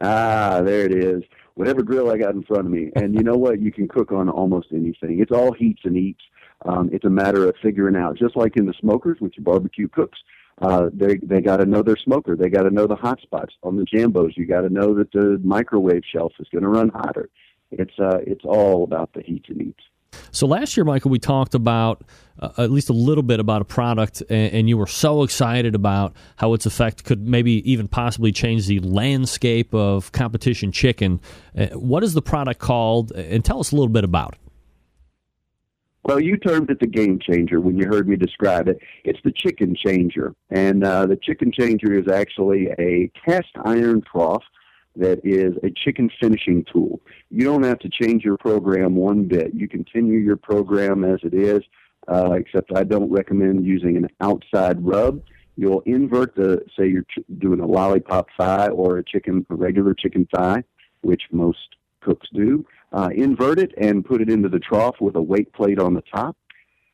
Ah, 0.00 0.60
there 0.62 0.84
it 0.84 0.92
is 0.92 1.22
whatever 1.54 1.82
grill 1.82 2.10
I 2.10 2.18
got 2.18 2.34
in 2.34 2.42
front 2.42 2.66
of 2.66 2.72
me. 2.72 2.90
And 2.96 3.14
you 3.14 3.22
know 3.22 3.36
what? 3.36 3.60
You 3.60 3.72
can 3.72 3.88
cook 3.88 4.12
on 4.12 4.28
almost 4.28 4.68
anything. 4.72 5.20
It's 5.20 5.32
all 5.32 5.52
heats 5.52 5.82
and 5.84 5.96
eats. 5.96 6.22
Um, 6.66 6.90
it's 6.92 7.04
a 7.04 7.10
matter 7.10 7.48
of 7.48 7.54
figuring 7.62 7.96
out, 7.96 8.16
just 8.16 8.36
like 8.36 8.56
in 8.56 8.66
the 8.66 8.74
smokers, 8.80 9.18
which 9.20 9.38
are 9.38 9.42
barbecue 9.42 9.88
cooks. 9.88 10.18
Uh, 10.62 10.88
they 10.92 11.16
they 11.16 11.40
got 11.40 11.56
to 11.58 11.66
know 11.66 11.82
their 11.82 11.96
smoker. 11.96 12.36
They 12.36 12.48
got 12.48 12.62
to 12.62 12.70
know 12.70 12.86
the 12.86 12.96
hot 12.96 13.20
spots 13.20 13.54
on 13.62 13.76
the 13.76 13.84
jambos. 13.84 14.36
You 14.36 14.46
got 14.46 14.60
to 14.60 14.68
know 14.68 14.94
that 14.94 15.12
the 15.12 15.40
microwave 15.42 16.02
shelf 16.10 16.32
is 16.38 16.46
going 16.52 16.62
to 16.62 16.68
run 16.68 16.90
hotter. 16.90 17.28
It's 17.70 17.98
uh, 17.98 18.18
it's 18.26 18.44
all 18.44 18.84
about 18.84 19.12
the 19.14 19.22
heat 19.22 19.46
and 19.48 19.60
eats. 19.60 19.82
So 20.30 20.46
last 20.46 20.76
year, 20.76 20.84
Michael, 20.84 21.10
we 21.10 21.18
talked 21.18 21.54
about 21.54 22.04
uh, 22.38 22.50
at 22.58 22.70
least 22.70 22.88
a 22.88 22.92
little 22.92 23.22
bit 23.22 23.40
about 23.40 23.62
a 23.62 23.64
product, 23.64 24.22
and, 24.28 24.52
and, 24.52 24.68
you 24.68 24.76
were 24.76 24.86
so 24.86 25.22
excited 25.22 25.74
about 25.74 26.14
how 26.36 26.54
its 26.54 26.66
effect 26.66 27.04
could 27.04 27.26
maybe 27.26 27.68
even 27.70 27.88
possibly 27.88 28.32
change 28.32 28.66
the 28.66 28.80
landscape 28.80 29.74
of 29.74 30.12
competition 30.12 30.72
chicken. 30.72 31.20
Uh, 31.56 31.66
what 31.68 32.02
is 32.02 32.14
the 32.14 32.22
product 32.22 32.60
called? 32.60 33.12
And 33.12 33.44
tell 33.44 33.60
us 33.60 33.72
a 33.72 33.76
little 33.76 33.88
bit 33.88 34.04
about 34.04 34.34
it. 34.34 34.43
Well, 36.04 36.20
you 36.20 36.36
termed 36.36 36.70
it 36.70 36.80
the 36.80 36.86
game 36.86 37.18
changer 37.18 37.60
when 37.60 37.78
you 37.78 37.86
heard 37.86 38.06
me 38.06 38.16
describe 38.16 38.68
it. 38.68 38.78
It's 39.04 39.18
the 39.24 39.32
chicken 39.32 39.74
changer. 39.74 40.34
And 40.50 40.84
uh, 40.84 41.06
the 41.06 41.16
chicken 41.16 41.50
changer 41.50 41.98
is 41.98 42.08
actually 42.12 42.68
a 42.78 43.10
cast 43.24 43.48
iron 43.64 44.02
trough 44.02 44.42
that 44.96 45.20
is 45.24 45.54
a 45.62 45.70
chicken 45.70 46.10
finishing 46.20 46.64
tool. 46.70 47.00
You 47.30 47.44
don't 47.44 47.62
have 47.62 47.78
to 47.80 47.88
change 47.88 48.22
your 48.22 48.36
program 48.36 48.94
one 48.94 49.24
bit. 49.24 49.54
You 49.54 49.66
continue 49.66 50.18
your 50.18 50.36
program 50.36 51.04
as 51.04 51.20
it 51.22 51.32
is, 51.32 51.62
uh, 52.06 52.32
except 52.32 52.70
I 52.76 52.84
don't 52.84 53.10
recommend 53.10 53.64
using 53.64 53.96
an 53.96 54.08
outside 54.20 54.84
rub. 54.84 55.22
You'll 55.56 55.82
invert 55.86 56.34
the, 56.36 56.60
say 56.78 56.86
you're 56.86 57.02
ch- 57.02 57.24
doing 57.38 57.60
a 57.60 57.66
lollipop 57.66 58.28
thigh 58.38 58.68
or 58.68 58.98
a 58.98 59.04
chicken, 59.04 59.46
a 59.48 59.54
regular 59.54 59.94
chicken 59.94 60.28
thigh, 60.34 60.64
which 61.00 61.22
most 61.32 61.76
cooks 62.02 62.28
do. 62.34 62.64
Uh, 62.94 63.08
invert 63.12 63.58
it 63.58 63.72
and 63.76 64.04
put 64.04 64.20
it 64.22 64.30
into 64.30 64.48
the 64.48 64.60
trough 64.60 64.94
with 65.00 65.16
a 65.16 65.20
weight 65.20 65.52
plate 65.52 65.80
on 65.80 65.94
the 65.94 66.02
top. 66.14 66.36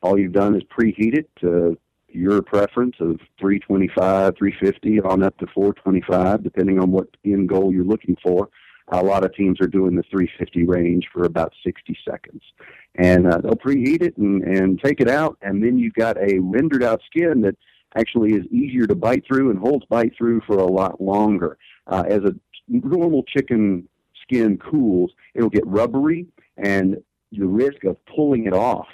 All 0.01 0.17
you've 0.17 0.33
done 0.33 0.55
is 0.55 0.63
preheat 0.63 1.15
it 1.15 1.29
to 1.41 1.77
your 2.09 2.41
preference 2.41 2.95
of 2.99 3.19
325, 3.39 4.35
350 4.35 4.99
on 5.01 5.21
up 5.21 5.37
to 5.37 5.45
425, 5.53 6.43
depending 6.43 6.79
on 6.79 6.89
what 6.89 7.05
end 7.23 7.47
goal 7.47 7.71
you're 7.71 7.85
looking 7.85 8.17
for. 8.23 8.49
A 8.87 9.03
lot 9.03 9.23
of 9.23 9.35
teams 9.35 9.61
are 9.61 9.67
doing 9.67 9.95
the 9.95 10.01
350 10.09 10.65
range 10.65 11.07
for 11.13 11.25
about 11.25 11.53
60 11.63 11.95
seconds. 12.09 12.41
And 12.95 13.27
uh, 13.27 13.37
they'll 13.37 13.51
preheat 13.51 14.01
it 14.01 14.17
and, 14.17 14.41
and 14.41 14.81
take 14.81 15.01
it 15.01 15.07
out, 15.07 15.37
and 15.43 15.63
then 15.63 15.77
you've 15.77 15.93
got 15.93 16.17
a 16.17 16.39
rendered 16.39 16.83
out 16.83 17.01
skin 17.05 17.41
that 17.41 17.55
actually 17.95 18.33
is 18.33 18.45
easier 18.47 18.87
to 18.87 18.95
bite 18.95 19.23
through 19.27 19.51
and 19.51 19.59
holds 19.59 19.85
bite 19.85 20.13
through 20.17 20.41
for 20.47 20.57
a 20.57 20.65
lot 20.65 20.99
longer. 20.99 21.59
Uh, 21.85 22.05
as 22.09 22.23
a 22.23 22.33
normal 22.67 23.21
chicken 23.23 23.87
skin 24.31 24.57
cools, 24.57 25.11
it'll 25.33 25.49
get 25.49 25.65
rubbery, 25.67 26.25
and 26.57 27.01
the 27.31 27.45
risk 27.45 27.83
of 27.83 27.97
pulling 28.05 28.45
it 28.45 28.53
off 28.53 28.87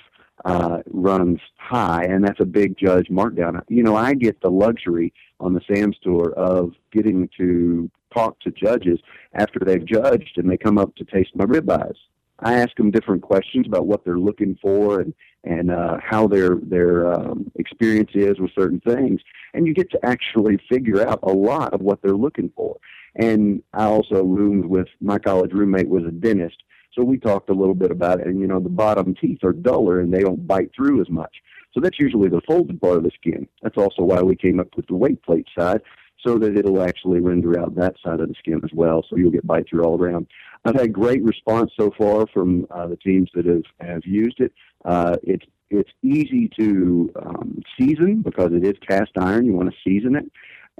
uh, 0.45 0.79
runs 0.91 1.39
high, 1.57 2.03
and 2.03 2.23
that's 2.23 2.39
a 2.39 2.45
big 2.45 2.77
judge 2.77 3.07
markdown. 3.07 3.61
You 3.67 3.83
know, 3.83 3.95
I 3.95 4.13
get 4.13 4.39
the 4.41 4.51
luxury 4.51 5.13
on 5.39 5.53
the 5.53 5.61
Sam's 5.71 5.97
tour 6.01 6.33
of 6.33 6.73
getting 6.91 7.29
to 7.37 7.89
talk 8.13 8.39
to 8.41 8.51
judges 8.51 8.99
after 9.33 9.59
they've 9.59 9.85
judged 9.85 10.37
and 10.37 10.49
they 10.49 10.57
come 10.57 10.77
up 10.77 10.95
to 10.95 11.03
taste 11.03 11.31
my 11.35 11.45
ribeyes. 11.45 11.97
I 12.39 12.53
ask 12.53 12.75
them 12.77 12.91
different 12.91 13.23
questions 13.23 13.65
about 13.67 13.87
what 13.87 14.05
they're 14.05 14.19
looking 14.19 14.57
for 14.61 15.01
and 15.01 15.13
and 15.43 15.71
uh, 15.71 15.97
how 16.03 16.27
their 16.27 16.55
their 16.61 17.13
um, 17.13 17.49
experience 17.55 18.11
is 18.13 18.39
with 18.39 18.51
certain 18.53 18.81
things, 18.81 19.21
and 19.53 19.65
you 19.65 19.73
get 19.73 19.89
to 19.91 19.99
actually 20.03 20.59
figure 20.69 21.07
out 21.07 21.19
a 21.23 21.31
lot 21.31 21.73
of 21.73 21.81
what 21.81 22.01
they're 22.01 22.11
looking 22.11 22.51
for. 22.55 22.77
And 23.17 23.63
I 23.73 23.85
also 23.85 24.23
roomed 24.23 24.65
with 24.65 24.87
my 25.01 25.17
college 25.17 25.51
roommate 25.51 25.89
was 25.89 26.05
a 26.05 26.11
dentist, 26.11 26.63
So 26.95 27.03
we 27.03 27.17
talked 27.17 27.49
a 27.49 27.53
little 27.53 27.75
bit 27.75 27.91
about 27.91 28.19
it, 28.21 28.27
and 28.27 28.39
you 28.39 28.47
know 28.47 28.59
the 28.59 28.69
bottom 28.69 29.15
teeth 29.15 29.43
are 29.43 29.53
duller 29.53 29.99
and 29.99 30.13
they 30.13 30.21
don't 30.21 30.47
bite 30.47 30.71
through 30.75 31.01
as 31.01 31.09
much. 31.09 31.35
So 31.73 31.81
that's 31.81 31.99
usually 31.99 32.29
the 32.29 32.41
folded 32.47 32.79
part 32.79 32.97
of 32.97 33.03
the 33.03 33.11
skin. 33.19 33.47
That's 33.61 33.77
also 33.77 34.03
why 34.03 34.21
we 34.21 34.35
came 34.35 34.59
up 34.59 34.69
with 34.75 34.87
the 34.87 34.95
weight 34.95 35.21
plate 35.23 35.47
side, 35.57 35.81
so 36.25 36.37
that 36.39 36.57
it'll 36.57 36.81
actually 36.81 37.19
render 37.19 37.59
out 37.59 37.75
that 37.75 37.95
side 38.03 38.19
of 38.19 38.29
the 38.29 38.35
skin 38.39 38.61
as 38.63 38.71
well. 38.73 39.03
So 39.07 39.15
you'll 39.17 39.31
get 39.31 39.45
bite 39.45 39.67
through 39.69 39.83
all 39.83 40.01
around. 40.01 40.27
I've 40.65 40.75
had 40.75 40.93
great 40.93 41.23
response 41.23 41.71
so 41.79 41.91
far 41.97 42.25
from 42.27 42.65
uh, 42.71 42.87
the 42.87 42.97
teams 42.97 43.29
that 43.33 43.45
have 43.45 43.63
have 43.79 44.05
used 44.05 44.39
it. 44.39 44.53
Uh, 44.85 45.15
it's 45.23 45.45
it's 45.69 45.91
easy 46.01 46.49
to 46.59 47.11
um, 47.23 47.61
season 47.77 48.21
because 48.21 48.51
it 48.53 48.65
is 48.65 48.75
cast 48.87 49.11
iron. 49.19 49.45
You 49.45 49.53
want 49.53 49.69
to 49.69 49.75
season 49.83 50.15
it. 50.15 50.31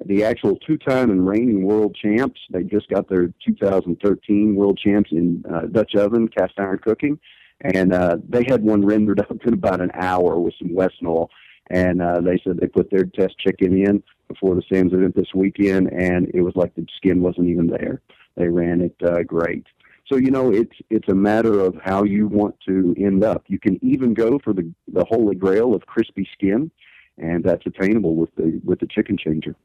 The 0.06 0.24
actual 0.24 0.58
two-time 0.58 1.10
and 1.10 1.28
reigning 1.28 1.64
world 1.64 1.96
champs, 2.00 2.40
they 2.52 2.64
just 2.64 2.88
got 2.90 3.10
their 3.10 3.34
2013 3.46 4.56
world 4.56 4.80
champs 4.82 5.12
in 5.12 5.44
uh, 5.52 5.62
Dutch 5.62 5.96
oven 5.96 6.28
cast 6.28 6.54
iron 6.60 6.80
cooking, 6.80 7.20
and 7.62 7.94
uh, 7.94 8.18
they 8.30 8.44
had 8.48 8.62
one 8.64 8.86
rendered 8.86 9.20
up 9.30 9.44
in 9.46 9.54
about 9.54 9.82
an 9.82 9.92
hour 9.96 10.40
with 10.40 10.54
some 10.60 10.74
Wesson 10.74 11.28
And 11.70 12.02
uh, 12.02 12.22
they 12.22 12.40
said 12.44 12.58
they 12.58 12.68
put 12.68 12.92
their 12.92 13.06
test 13.06 13.40
chicken 13.40 13.74
in 13.74 14.04
before 14.28 14.54
the 14.54 14.62
Sam's 14.72 14.94
event 14.94 15.16
this 15.16 15.34
weekend, 15.34 15.92
and 15.92 16.30
it 16.34 16.42
was 16.42 16.56
like 16.56 16.76
the 16.76 16.86
skin 16.98 17.22
wasn't 17.22 17.48
even 17.48 17.68
there. 17.68 18.02
They 18.36 18.50
ran 18.50 18.82
it 18.82 18.96
uh, 19.04 19.24
great. 19.24 19.66
So 20.06 20.16
you 20.18 20.32
know, 20.32 20.54
it's 20.54 20.76
it's 20.90 21.10
a 21.10 21.16
matter 21.16 21.60
of 21.60 21.76
how 21.84 22.04
you 22.04 22.28
want 22.28 22.56
to 22.68 22.96
end 22.98 23.24
up. 23.24 23.44
You 23.48 23.60
can 23.60 23.84
even 23.84 24.14
go 24.14 24.40
for 24.40 24.54
the 24.54 24.72
the 24.94 25.06
holy 25.06 25.36
grail 25.36 25.74
of 25.74 25.86
crispy 25.86 26.28
skin, 26.34 26.72
and 27.18 27.44
that's 27.44 27.66
attainable 27.66 28.16
with 28.16 28.34
the 28.36 28.62
with 28.64 28.80
the 28.80 28.88
chicken 28.88 29.18
changer. 29.18 29.56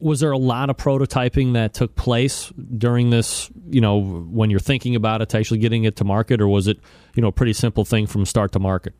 Was 0.00 0.20
there 0.20 0.32
a 0.32 0.38
lot 0.38 0.70
of 0.70 0.76
prototyping 0.76 1.54
that 1.54 1.74
took 1.74 1.94
place 1.94 2.52
during 2.76 3.10
this? 3.10 3.50
You 3.68 3.80
know, 3.80 4.00
when 4.00 4.50
you're 4.50 4.60
thinking 4.60 4.96
about 4.96 5.22
it, 5.22 5.28
to 5.30 5.38
actually 5.38 5.58
getting 5.58 5.84
it 5.84 5.96
to 5.96 6.04
market, 6.04 6.40
or 6.40 6.48
was 6.48 6.68
it 6.68 6.78
you 7.14 7.22
know 7.22 7.28
a 7.28 7.32
pretty 7.32 7.52
simple 7.52 7.84
thing 7.84 8.06
from 8.06 8.24
start 8.26 8.52
to 8.52 8.58
market? 8.58 8.94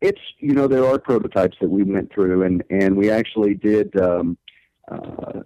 It's 0.00 0.20
you 0.38 0.54
know 0.54 0.68
there 0.68 0.84
are 0.86 0.98
prototypes 0.98 1.56
that 1.60 1.68
we 1.68 1.82
went 1.82 2.12
through, 2.12 2.42
and 2.42 2.62
and 2.70 2.96
we 2.96 3.10
actually 3.10 3.54
did. 3.54 3.98
Um, 4.00 4.36
uh, 4.90 5.40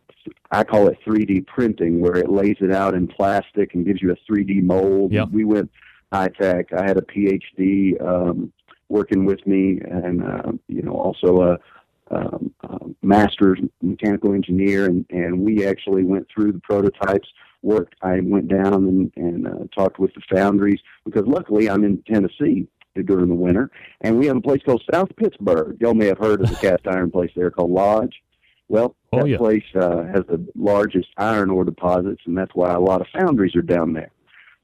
I 0.51 0.65
call 0.65 0.89
it 0.89 0.99
3D 1.07 1.47
printing, 1.47 2.01
where 2.01 2.17
it 2.17 2.29
lays 2.29 2.57
it 2.61 2.73
out 2.73 2.95
in 2.95 3.07
plastic 3.07 3.75
and 3.75 3.87
gives 3.87 4.03
you 4.03 4.13
a 4.13 4.33
3D 4.33 4.63
mold. 4.63 5.13
Yep. 5.13 5.29
We 5.31 5.45
went 5.45 5.71
high 6.13 6.29
tech. 6.29 6.73
I 6.73 6.83
had 6.83 6.99
a 6.99 7.03
PhD 7.03 8.01
um, 8.03 8.53
working 8.89 9.25
with 9.25 9.47
me, 9.47 9.81
and 9.81 10.23
uh, 10.23 10.53
you 10.69 10.83
know 10.83 10.93
also 10.93 11.43
a 11.43 11.59
um, 12.11 12.53
uh, 12.69 12.79
master's 13.03 13.59
mechanical 13.83 14.35
engineer, 14.35 14.87
and 14.87 15.05
and 15.11 15.41
we 15.41 15.67
actually 15.67 16.05
went 16.05 16.27
through 16.33 16.53
the 16.53 16.61
prototypes. 16.61 17.29
Worked. 17.63 17.95
I 18.03 18.21
went 18.21 18.49
down 18.49 18.75
and 18.75 19.13
and 19.17 19.47
uh, 19.47 19.65
talked 19.75 19.99
with 19.99 20.13
the 20.15 20.23
foundries 20.35 20.81
because 21.05 21.27
luckily 21.27 21.69
I'm 21.69 21.85
in 21.85 22.03
Tennessee 22.11 22.67
during 23.05 23.29
the 23.29 23.35
winter, 23.35 23.71
and 24.01 24.19
we 24.19 24.27
have 24.27 24.37
a 24.37 24.41
place 24.41 24.63
called 24.65 24.83
South 24.93 25.15
Pittsburg. 25.17 25.77
Y'all 25.81 25.95
may 25.95 26.07
have 26.07 26.19
heard 26.19 26.41
of 26.41 26.49
the 26.49 26.57
cast 26.61 26.87
iron 26.87 27.11
place 27.11 27.31
there 27.37 27.51
called 27.51 27.71
Lodge. 27.71 28.15
Well, 28.69 28.95
Oh, 29.13 29.19
that 29.23 29.29
yeah. 29.29 29.37
place 29.39 29.65
uh, 29.75 30.05
has 30.05 30.23
the 30.29 30.47
largest 30.55 31.09
iron 31.17 31.51
ore 31.51 31.65
deposits, 31.65 32.23
and 32.27 32.39
that's 32.39 32.55
why 32.55 32.73
a 32.73 32.79
lot 32.81 33.01
of 33.01 33.09
foundries 33.13 33.57
are 33.57 33.63
down 33.63 33.93
there. 33.93 34.13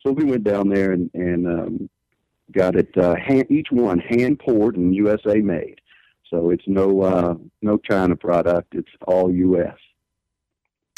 So 0.04 0.12
we 0.12 0.22
went 0.22 0.44
down 0.44 0.68
there 0.68 0.92
and, 0.92 1.10
and 1.14 1.46
um, 1.48 1.90
got 2.52 2.76
it 2.76 2.96
uh, 2.96 3.16
hand, 3.16 3.46
each 3.50 3.68
one 3.72 3.98
hand 3.98 4.38
poured 4.38 4.76
and 4.76 4.94
USA 4.94 5.40
made. 5.40 5.80
So 6.30 6.50
it's 6.50 6.64
no 6.66 7.02
uh, 7.02 7.34
no 7.62 7.78
China 7.78 8.16
product; 8.16 8.74
it's 8.74 8.88
all 9.06 9.30
U.S. 9.30 9.76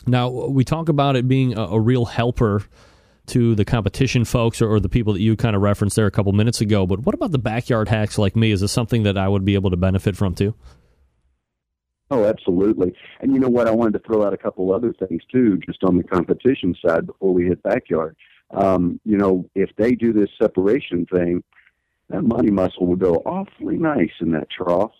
Now 0.06 0.28
we 0.28 0.64
talk 0.64 0.88
about 0.88 1.16
it 1.16 1.28
being 1.28 1.56
a, 1.56 1.62
a 1.62 1.80
real 1.80 2.06
helper 2.06 2.64
to 3.26 3.54
the 3.54 3.64
competition 3.64 4.24
folks 4.24 4.62
or, 4.62 4.70
or 4.70 4.80
the 4.80 4.88
people 4.88 5.12
that 5.12 5.20
you 5.20 5.36
kind 5.36 5.54
of 5.54 5.62
referenced 5.62 5.96
there 5.96 6.06
a 6.06 6.10
couple 6.10 6.32
minutes 6.32 6.60
ago. 6.60 6.86
But 6.86 7.00
what 7.00 7.14
about 7.14 7.30
the 7.30 7.38
backyard 7.38 7.88
hacks 7.88 8.16
like 8.18 8.34
me? 8.34 8.50
Is 8.50 8.62
this 8.62 8.72
something 8.72 9.02
that 9.02 9.18
I 9.18 9.28
would 9.28 9.44
be 9.44 9.54
able 9.54 9.70
to 9.70 9.76
benefit 9.76 10.16
from 10.16 10.34
too? 10.34 10.54
Oh, 12.10 12.24
absolutely. 12.24 12.94
And 13.20 13.34
you 13.34 13.38
know 13.38 13.50
what? 13.50 13.68
I 13.68 13.70
wanted 13.70 13.92
to 13.92 13.98
throw 14.06 14.24
out 14.26 14.32
a 14.32 14.38
couple 14.38 14.72
other 14.72 14.94
things 14.94 15.22
too, 15.30 15.58
just 15.58 15.84
on 15.84 15.98
the 15.98 16.04
competition 16.04 16.74
side 16.84 17.06
before 17.06 17.34
we 17.34 17.46
hit 17.46 17.62
backyard. 17.62 18.16
Um, 18.50 18.98
you 19.04 19.18
know, 19.18 19.44
if 19.54 19.70
they 19.76 19.92
do 19.92 20.14
this 20.14 20.30
separation 20.40 21.04
thing, 21.12 21.44
that 22.08 22.22
money 22.22 22.50
muscle 22.50 22.86
will 22.86 22.96
go 22.96 23.16
awfully 23.26 23.76
nice 23.76 24.10
in 24.20 24.30
that 24.32 24.48
trough. 24.50 24.92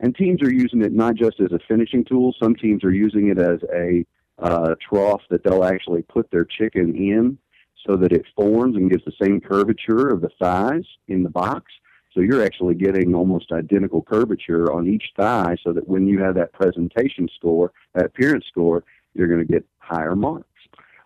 And 0.00 0.14
teams 0.14 0.42
are 0.42 0.52
using 0.52 0.82
it 0.82 0.92
not 0.92 1.14
just 1.16 1.40
as 1.40 1.52
a 1.52 1.58
finishing 1.66 2.04
tool. 2.04 2.34
Some 2.40 2.54
teams 2.54 2.84
are 2.84 2.92
using 2.92 3.28
it 3.28 3.38
as 3.38 3.60
a 3.74 4.04
uh, 4.38 4.74
trough 4.80 5.22
that 5.30 5.42
they'll 5.42 5.64
actually 5.64 6.02
put 6.02 6.30
their 6.30 6.44
chicken 6.44 6.94
in 6.94 7.38
so 7.86 7.96
that 7.96 8.12
it 8.12 8.24
forms 8.36 8.76
and 8.76 8.90
gives 8.90 9.04
the 9.04 9.12
same 9.20 9.40
curvature 9.40 10.08
of 10.08 10.20
the 10.20 10.30
thighs 10.38 10.84
in 11.08 11.22
the 11.22 11.30
box. 11.30 11.72
So 12.14 12.20
you're 12.20 12.44
actually 12.44 12.74
getting 12.74 13.14
almost 13.14 13.52
identical 13.52 14.02
curvature 14.02 14.72
on 14.72 14.86
each 14.86 15.12
thigh 15.16 15.56
so 15.62 15.72
that 15.72 15.86
when 15.88 16.06
you 16.06 16.20
have 16.20 16.34
that 16.36 16.52
presentation 16.52 17.28
score, 17.36 17.72
that 17.94 18.06
appearance 18.06 18.44
score, 18.48 18.84
you're 19.14 19.28
going 19.28 19.46
to 19.46 19.52
get 19.52 19.64
higher 19.78 20.16
marks. 20.16 20.46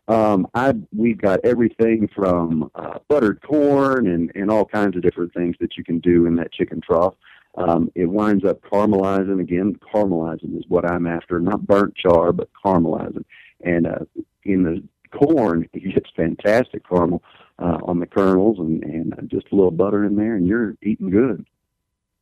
Um, 0.08 0.48
I 0.54 0.74
we've 0.94 1.20
got 1.20 1.40
everything 1.44 2.08
from 2.14 2.70
uh, 2.74 2.98
buttered 3.08 3.40
corn 3.42 4.08
and, 4.08 4.32
and 4.34 4.50
all 4.50 4.64
kinds 4.64 4.96
of 4.96 5.02
different 5.02 5.32
things 5.32 5.56
that 5.60 5.76
you 5.76 5.84
can 5.84 6.00
do 6.00 6.26
in 6.26 6.34
that 6.36 6.52
chicken 6.52 6.80
trough. 6.80 7.14
Um, 7.54 7.90
it 7.94 8.06
winds 8.06 8.44
up 8.44 8.62
caramelizing 8.62 9.40
again. 9.40 9.78
Caramelizing 9.92 10.58
is 10.58 10.64
what 10.68 10.90
I'm 10.90 11.06
after, 11.06 11.38
not 11.38 11.66
burnt 11.66 11.94
char, 11.96 12.32
but 12.32 12.48
caramelizing. 12.64 13.24
And 13.62 13.86
uh, 13.86 14.04
in 14.44 14.62
the 14.62 14.82
corn, 15.16 15.68
it 15.72 15.94
gets 15.94 16.10
fantastic 16.16 16.88
caramel 16.88 17.22
uh, 17.58 17.78
on 17.82 18.00
the 18.00 18.06
kernels 18.06 18.58
and, 18.58 18.82
and 18.82 19.12
uh, 19.14 19.22
just 19.22 19.46
a 19.52 19.54
little 19.54 19.70
butter 19.70 20.04
in 20.04 20.16
there, 20.16 20.34
and 20.34 20.46
you're 20.46 20.74
eating 20.82 21.10
good. 21.10 21.46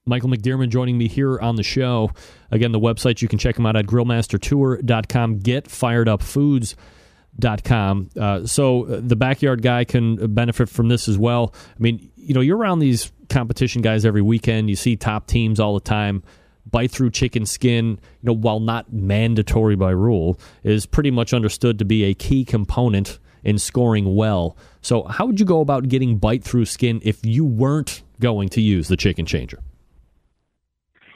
Michael 0.06 0.30
McDearman 0.30 0.70
joining 0.70 0.96
me 0.98 1.08
here 1.08 1.38
on 1.38 1.56
the 1.56 1.62
show. 1.62 2.10
Again, 2.50 2.72
the 2.72 2.80
website 2.80 3.20
you 3.22 3.28
can 3.28 3.38
check 3.38 3.56
him 3.56 3.64
out 3.66 3.76
at 3.76 3.86
grillmastertour.com. 3.86 5.40
Getfiredupfoods.com. 5.40 8.10
Uh, 8.18 8.46
so 8.46 8.86
uh, 8.86 9.00
the 9.02 9.14
backyard 9.14 9.62
guy 9.62 9.84
can 9.84 10.34
benefit 10.34 10.68
from 10.68 10.88
this 10.88 11.06
as 11.06 11.16
well. 11.16 11.54
I 11.54 11.78
mean, 11.78 12.10
you 12.16 12.34
know, 12.34 12.40
you're 12.40 12.56
around 12.56 12.80
these 12.80 13.12
competition 13.30 13.82
guys 13.82 14.04
every 14.04 14.22
weekend. 14.22 14.68
You 14.68 14.76
see 14.76 14.96
top 14.96 15.26
teams 15.26 15.58
all 15.60 15.74
the 15.74 15.80
time. 15.80 16.22
Bite 16.70 16.90
through 16.90 17.10
chicken 17.10 17.46
skin, 17.46 17.98
you 18.20 18.26
know, 18.26 18.34
while 18.34 18.60
not 18.60 18.92
mandatory 18.92 19.76
by 19.76 19.90
rule, 19.90 20.38
is 20.62 20.84
pretty 20.86 21.10
much 21.10 21.32
understood 21.32 21.78
to 21.78 21.84
be 21.84 22.04
a 22.04 22.14
key 22.14 22.44
component 22.44 23.18
in 23.42 23.58
scoring 23.58 24.14
well. 24.14 24.56
So, 24.82 25.04
how 25.04 25.26
would 25.26 25.40
you 25.40 25.46
go 25.46 25.62
about 25.62 25.88
getting 25.88 26.18
bite 26.18 26.44
through 26.44 26.66
skin 26.66 27.00
if 27.02 27.24
you 27.24 27.44
weren't 27.44 28.02
going 28.20 28.50
to 28.50 28.60
use 28.60 28.88
the 28.88 28.96
chicken 28.96 29.24
changer? 29.24 29.58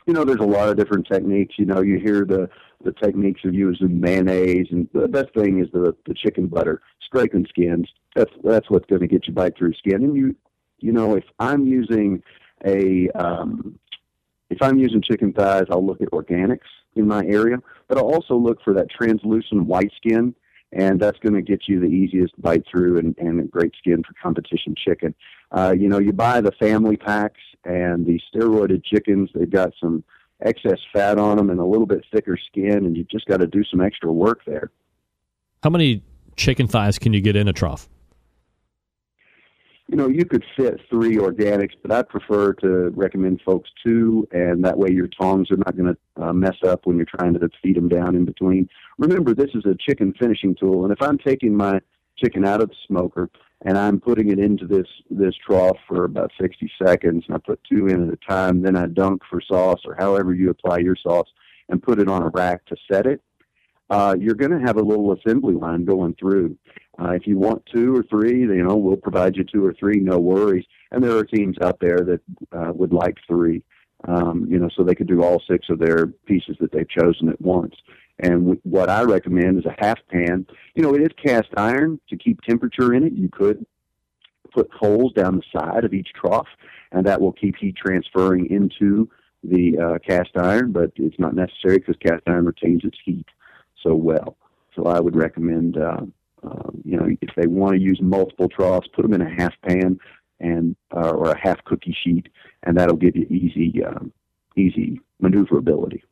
you 0.06 0.12
know, 0.12 0.24
there's 0.24 0.40
a 0.40 0.44
lot 0.44 0.68
of 0.68 0.76
different 0.76 1.06
techniques. 1.06 1.54
You 1.58 1.66
know, 1.66 1.80
you 1.80 1.98
hear 1.98 2.24
the 2.24 2.48
the 2.84 2.92
techniques 2.92 3.40
of 3.44 3.54
using 3.54 4.00
mayonnaise, 4.00 4.66
and 4.70 4.86
the 4.92 5.08
best 5.08 5.32
thing 5.34 5.60
is 5.60 5.68
the 5.72 5.94
the 6.06 6.14
chicken 6.14 6.46
butter, 6.46 6.82
scraping 7.04 7.46
skins. 7.48 7.88
That's 8.14 8.32
that's 8.42 8.68
what's 8.68 8.86
going 8.86 9.00
to 9.00 9.08
get 9.08 9.26
you 9.26 9.32
bite 9.32 9.56
through 9.56 9.74
skin. 9.74 10.04
And 10.04 10.16
you, 10.16 10.36
you 10.84 10.92
know, 10.92 11.16
if 11.16 11.24
I'm 11.38 11.66
using 11.66 12.22
a 12.64 13.08
um, 13.14 13.78
if 14.50 14.60
I'm 14.60 14.78
using 14.78 15.00
chicken 15.00 15.32
thighs, 15.32 15.64
I'll 15.70 15.84
look 15.84 16.02
at 16.02 16.10
organics 16.10 16.68
in 16.94 17.08
my 17.08 17.24
area, 17.24 17.56
but 17.88 17.96
I'll 17.96 18.12
also 18.12 18.36
look 18.36 18.62
for 18.62 18.74
that 18.74 18.90
translucent 18.90 19.64
white 19.64 19.90
skin, 19.96 20.34
and 20.72 21.00
that's 21.00 21.18
going 21.20 21.34
to 21.34 21.40
get 21.40 21.62
you 21.66 21.80
the 21.80 21.86
easiest 21.86 22.40
bite 22.40 22.64
through 22.70 22.98
and, 22.98 23.16
and 23.16 23.50
great 23.50 23.72
skin 23.78 24.02
for 24.06 24.12
competition 24.22 24.74
chicken. 24.76 25.14
Uh, 25.50 25.74
you 25.76 25.88
know, 25.88 25.98
you 25.98 26.12
buy 26.12 26.42
the 26.42 26.52
family 26.52 26.98
packs 26.98 27.40
and 27.64 28.04
the 28.04 28.20
steroided 28.30 28.84
chickens, 28.84 29.30
they've 29.34 29.50
got 29.50 29.72
some 29.80 30.04
excess 30.42 30.78
fat 30.92 31.18
on 31.18 31.38
them 31.38 31.48
and 31.48 31.60
a 31.60 31.64
little 31.64 31.86
bit 31.86 32.04
thicker 32.12 32.36
skin, 32.36 32.84
and 32.84 32.94
you 32.94 33.04
just 33.04 33.24
got 33.24 33.38
to 33.38 33.46
do 33.46 33.64
some 33.64 33.80
extra 33.80 34.12
work 34.12 34.42
there. 34.44 34.70
How 35.62 35.70
many 35.70 36.02
chicken 36.36 36.68
thighs 36.68 36.98
can 36.98 37.14
you 37.14 37.22
get 37.22 37.36
in 37.36 37.48
a 37.48 37.54
trough? 37.54 37.88
You 39.88 39.96
know, 39.96 40.08
you 40.08 40.24
could 40.24 40.44
fit 40.56 40.80
three 40.88 41.16
organics, 41.16 41.72
but 41.82 41.92
I 41.92 42.02
prefer 42.02 42.54
to 42.54 42.90
recommend 42.94 43.42
folks 43.44 43.68
two, 43.84 44.26
and 44.32 44.64
that 44.64 44.78
way 44.78 44.90
your 44.90 45.08
tongs 45.08 45.50
are 45.50 45.58
not 45.58 45.76
going 45.76 45.94
to 45.94 46.22
uh, 46.22 46.32
mess 46.32 46.56
up 46.66 46.86
when 46.86 46.96
you're 46.96 47.04
trying 47.04 47.34
to 47.34 47.50
feed 47.62 47.76
them 47.76 47.88
down 47.88 48.16
in 48.16 48.24
between. 48.24 48.68
Remember, 48.98 49.34
this 49.34 49.50
is 49.54 49.64
a 49.66 49.76
chicken 49.78 50.14
finishing 50.18 50.54
tool, 50.54 50.84
and 50.84 50.92
if 50.92 51.02
I'm 51.02 51.18
taking 51.18 51.54
my 51.54 51.80
chicken 52.16 52.44
out 52.44 52.62
of 52.62 52.68
the 52.68 52.76
smoker 52.86 53.28
and 53.62 53.76
I'm 53.76 54.00
putting 54.00 54.30
it 54.30 54.38
into 54.38 54.66
this 54.66 54.86
this 55.10 55.34
trough 55.46 55.76
for 55.88 56.04
about 56.04 56.32
60 56.40 56.70
seconds, 56.82 57.24
and 57.26 57.34
I 57.34 57.38
put 57.38 57.60
two 57.70 57.86
in 57.88 58.08
at 58.08 58.14
a 58.14 58.18
time, 58.28 58.62
then 58.62 58.76
I 58.76 58.86
dunk 58.86 59.22
for 59.28 59.40
sauce 59.40 59.80
or 59.84 59.94
however 59.94 60.34
you 60.34 60.50
apply 60.50 60.78
your 60.78 60.96
sauce, 60.96 61.28
and 61.68 61.82
put 61.82 61.98
it 61.98 62.08
on 62.08 62.22
a 62.22 62.28
rack 62.28 62.64
to 62.66 62.76
set 62.90 63.06
it. 63.06 63.22
Uh, 63.90 64.16
you're 64.18 64.34
going 64.34 64.50
to 64.50 64.60
have 64.60 64.76
a 64.76 64.82
little 64.82 65.12
assembly 65.12 65.54
line 65.54 65.84
going 65.84 66.14
through. 66.14 66.56
Uh, 66.98 67.10
if 67.10 67.26
you 67.26 67.36
want 67.36 67.64
two 67.66 67.94
or 67.94 68.02
three, 68.04 68.40
you 68.40 68.62
know, 68.62 68.76
we'll 68.76 68.96
provide 68.96 69.36
you 69.36 69.44
two 69.44 69.64
or 69.64 69.74
three, 69.74 69.98
no 69.98 70.18
worries. 70.18 70.64
And 70.92 71.02
there 71.02 71.16
are 71.16 71.24
teams 71.24 71.56
out 71.60 71.80
there 71.80 71.98
that 71.98 72.20
uh, 72.52 72.72
would 72.72 72.92
like 72.92 73.16
three, 73.26 73.64
um, 74.06 74.46
you 74.48 74.58
know, 74.58 74.68
so 74.76 74.84
they 74.84 74.94
could 74.94 75.08
do 75.08 75.22
all 75.22 75.42
six 75.50 75.68
of 75.70 75.78
their 75.78 76.06
pieces 76.06 76.56
that 76.60 76.70
they've 76.70 76.88
chosen 76.88 77.28
at 77.28 77.40
once. 77.40 77.74
And 78.20 78.42
w- 78.42 78.60
what 78.62 78.88
I 78.88 79.02
recommend 79.02 79.58
is 79.58 79.64
a 79.64 79.74
half 79.84 79.98
pan. 80.08 80.46
You 80.76 80.82
know, 80.82 80.94
it 80.94 81.02
is 81.02 81.08
cast 81.24 81.48
iron 81.56 81.98
to 82.10 82.16
keep 82.16 82.40
temperature 82.42 82.94
in 82.94 83.04
it. 83.04 83.12
You 83.12 83.28
could 83.28 83.66
put 84.52 84.70
holes 84.72 85.12
down 85.14 85.36
the 85.36 85.58
side 85.58 85.84
of 85.84 85.92
each 85.92 86.10
trough, 86.14 86.46
and 86.92 87.04
that 87.06 87.20
will 87.20 87.32
keep 87.32 87.56
heat 87.56 87.74
transferring 87.76 88.48
into 88.50 89.10
the 89.42 89.76
uh, 89.78 89.98
cast 89.98 90.30
iron. 90.36 90.70
But 90.70 90.92
it's 90.94 91.18
not 91.18 91.34
necessary 91.34 91.78
because 91.78 91.96
cast 91.96 92.22
iron 92.28 92.44
retains 92.44 92.84
its 92.84 92.98
heat 93.04 93.26
so 93.82 93.96
well. 93.96 94.36
So 94.76 94.84
I 94.84 95.00
would 95.00 95.16
recommend, 95.16 95.76
uh, 95.76 96.02
uh, 96.44 96.70
you 96.84 96.96
know, 96.96 97.08
if 97.20 97.30
they 97.36 97.46
want 97.46 97.74
to 97.74 97.80
use 97.80 97.98
multiple 98.02 98.48
troughs, 98.48 98.88
put 98.94 99.02
them 99.02 99.14
in 99.14 99.22
a 99.22 99.30
half 99.30 99.54
pan 99.66 99.98
and 100.40 100.76
uh, 100.94 101.10
or 101.10 101.30
a 101.30 101.38
half 101.38 101.62
cookie 101.64 101.96
sheet, 102.04 102.28
and 102.64 102.76
that'll 102.76 102.96
give 102.96 103.16
you 103.16 103.26
easy, 103.30 103.82
um, 103.84 104.12
easy 104.56 105.00
maneuverability. 105.20 106.02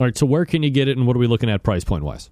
All 0.00 0.06
right. 0.06 0.16
So 0.16 0.26
where 0.26 0.44
can 0.44 0.62
you 0.62 0.70
get 0.70 0.88
it, 0.88 0.96
and 0.96 1.06
what 1.06 1.16
are 1.16 1.18
we 1.18 1.26
looking 1.26 1.50
at 1.50 1.62
price 1.62 1.84
point 1.84 2.04
wise? 2.04 2.30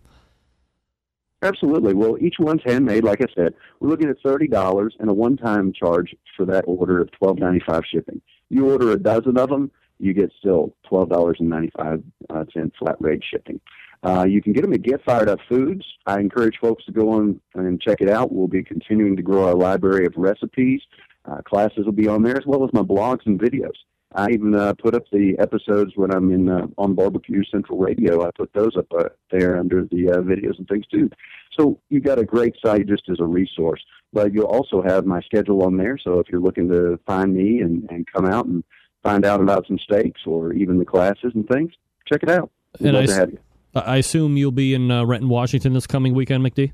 Absolutely. 1.43 1.95
Well, 1.95 2.19
each 2.20 2.37
one's 2.39 2.61
handmade. 2.65 3.03
Like 3.03 3.23
I 3.23 3.27
said, 3.35 3.55
we're 3.81 3.89
looking 3.89 4.11
at 4.11 4.16
thirty 4.23 4.47
dollars 4.47 4.95
and 5.01 5.09
a 5.09 5.15
one-time 5.15 5.73
charge 5.73 6.15
for 6.37 6.45
that 6.47 6.65
order 6.66 7.01
of 7.01 7.11
twelve 7.12 7.39
ninety-five 7.39 7.82
shipping. 7.91 8.20
You 8.49 8.70
order 8.70 8.91
a 8.91 8.99
dozen 8.99 9.39
of 9.39 9.49
them, 9.49 9.70
you 9.99 10.12
get 10.12 10.32
still 10.39 10.74
twelve 10.87 11.09
dollars 11.09 11.39
and 11.41 11.49
ninety-five 11.49 12.03
uh, 12.28 12.45
cent 12.53 12.74
flat 12.78 12.97
rate 13.01 13.23
shipping. 13.28 13.61
Uh, 14.03 14.25
you 14.25 14.41
can 14.41 14.53
get 14.53 14.63
them 14.63 14.73
at 14.73 14.83
Get 14.83 15.05
Fired 15.05 15.29
Up 15.29 15.41
Foods. 15.49 15.85
I 16.07 16.21
encourage 16.21 16.59
folks 16.59 16.85
to 16.87 16.93
go 16.93 17.11
on 17.11 17.41
and 17.55 17.81
check 17.81 18.01
it 18.01 18.09
out. 18.09 18.33
We'll 18.33 18.49
be 18.49 18.63
continuing 18.63 19.17
to 19.17 19.23
grow 19.23 19.49
our 19.49 19.55
library 19.55 20.07
of 20.07 20.15
recipes. 20.17 20.81
Uh, 21.27 21.43
classes 21.43 21.85
will 21.85 21.93
be 21.93 22.09
on 22.09 22.23
there 22.23 22.37
as 22.37 22.47
well 22.47 22.65
as 22.65 22.73
my 22.73 22.83
blogs 22.83 23.27
and 23.27 23.39
videos. 23.39 23.75
I 24.15 24.31
even 24.31 24.55
uh, 24.55 24.75
put 24.75 24.95
up 24.95 25.05
the 25.13 25.37
episodes 25.39 25.93
when 25.95 26.11
I'm 26.11 26.33
in 26.33 26.49
uh, 26.49 26.67
on 26.79 26.95
Barbecue 26.95 27.45
Central 27.45 27.79
Radio. 27.79 28.27
I 28.27 28.31
put 28.33 28.53
those 28.53 28.77
up 28.77 28.87
uh, 28.99 29.11
there 29.31 29.57
under 29.59 29.85
the 29.85 30.11
uh, 30.11 30.17
videos 30.17 30.59
and 30.59 30.67
things 30.67 30.87
too. 30.89 31.11
So 31.59 31.79
you've 31.91 32.03
got 32.03 32.19
a 32.19 32.25
great 32.25 32.57
site 32.65 32.89
just 32.89 33.09
as 33.09 33.21
a 33.21 33.25
resource. 33.25 33.85
But 34.13 34.33
you'll 34.33 34.47
also 34.47 34.83
have 34.83 35.07
my 35.07 35.21
schedule 35.21 35.63
on 35.63 35.77
there. 35.77 35.97
So 35.97 36.19
if 36.19 36.29
you're 36.29 36.41
looking 36.41 36.69
to 36.71 36.99
find 37.07 37.33
me 37.33 37.61
and, 37.61 37.89
and 37.91 38.05
come 38.13 38.27
out 38.27 38.47
and 38.47 38.65
find 39.05 39.25
out 39.25 39.41
about 39.41 39.67
some 39.69 39.79
steaks 39.79 40.23
or 40.27 40.53
even 40.55 40.79
the 40.79 40.85
classes 40.85 41.33
and 41.35 41.47
things, 41.49 41.73
check 42.07 42.25
it 42.25 42.31
out. 42.31 42.51
We'd 42.81 42.89
And 42.89 42.97
I, 43.13 43.27
I 43.75 43.99
assume 43.99 44.37
you'll 44.37 44.51
be 44.51 44.75
in 44.75 44.91
uh, 44.91 45.05
Renton, 45.05 45.29
Washington 45.29 45.75
this 45.75 45.87
coming 45.87 46.15
weekend, 46.15 46.45
McD. 46.45 46.73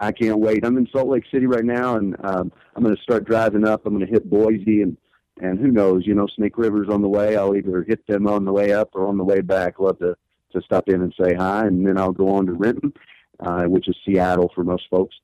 I 0.00 0.12
can't 0.12 0.38
wait. 0.38 0.64
I'm 0.64 0.76
in 0.76 0.86
Salt 0.92 1.08
Lake 1.08 1.24
City 1.32 1.46
right 1.46 1.64
now, 1.64 1.96
and 1.96 2.16
um, 2.24 2.52
I'm 2.74 2.82
going 2.82 2.94
to 2.94 3.02
start 3.02 3.24
driving 3.24 3.66
up. 3.66 3.86
I'm 3.86 3.94
going 3.94 4.06
to 4.06 4.12
hit 4.12 4.28
Boise, 4.28 4.82
and 4.82 4.96
and 5.40 5.58
who 5.58 5.68
knows, 5.68 6.06
you 6.06 6.14
know, 6.14 6.28
Snake 6.36 6.56
River's 6.58 6.88
on 6.88 7.02
the 7.02 7.08
way. 7.08 7.36
I'll 7.36 7.56
either 7.56 7.82
hit 7.82 8.06
them 8.06 8.28
on 8.28 8.44
the 8.44 8.52
way 8.52 8.72
up 8.72 8.90
or 8.94 9.06
on 9.08 9.18
the 9.18 9.24
way 9.24 9.40
back. 9.40 9.80
Love 9.80 9.98
to 9.98 10.16
to 10.52 10.62
stop 10.62 10.88
in 10.88 11.02
and 11.02 11.12
say 11.20 11.34
hi, 11.34 11.66
and 11.66 11.86
then 11.86 11.98
I'll 11.98 12.12
go 12.12 12.28
on 12.28 12.46
to 12.46 12.52
Renton, 12.52 12.92
uh, 13.40 13.64
which 13.64 13.88
is 13.88 13.96
Seattle 14.04 14.52
for 14.54 14.62
most 14.62 14.84
folks, 14.88 15.16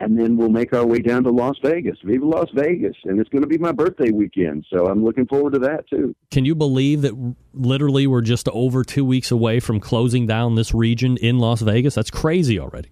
and 0.00 0.18
then 0.18 0.36
we'll 0.36 0.50
make 0.50 0.74
our 0.74 0.84
way 0.84 0.98
down 0.98 1.24
to 1.24 1.30
Las 1.30 1.56
Vegas. 1.62 1.98
Viva 2.04 2.26
Las 2.26 2.48
Vegas! 2.54 2.96
And 3.04 3.18
it's 3.18 3.30
going 3.30 3.42
to 3.42 3.48
be 3.48 3.58
my 3.58 3.72
birthday 3.72 4.10
weekend, 4.10 4.66
so 4.70 4.86
I'm 4.86 5.04
looking 5.04 5.26
forward 5.26 5.54
to 5.54 5.58
that 5.60 5.88
too. 5.88 6.14
Can 6.30 6.44
you 6.44 6.54
believe 6.54 7.02
that 7.02 7.34
literally 7.54 8.06
we're 8.06 8.20
just 8.20 8.48
over 8.48 8.84
two 8.84 9.04
weeks 9.04 9.30
away 9.30 9.60
from 9.60 9.80
closing 9.80 10.26
down 10.26 10.54
this 10.54 10.74
region 10.74 11.16
in 11.16 11.38
Las 11.38 11.62
Vegas? 11.62 11.94
That's 11.94 12.10
crazy 12.10 12.58
already. 12.58 12.90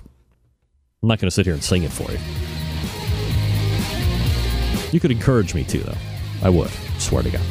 I'm 1.03 1.09
not 1.09 1.19
going 1.19 1.27
to 1.27 1.31
sit 1.31 1.45
here 1.45 1.53
and 1.53 1.63
sing 1.63 1.83
it 1.83 1.91
for 1.91 2.11
you 2.11 2.56
you 4.91 4.99
could 4.99 5.11
encourage 5.11 5.53
me 5.53 5.63
to, 5.65 5.79
though. 5.79 5.97
I 6.43 6.49
would. 6.49 6.69
Swear 6.99 7.23
to 7.23 7.29
God. 7.29 7.41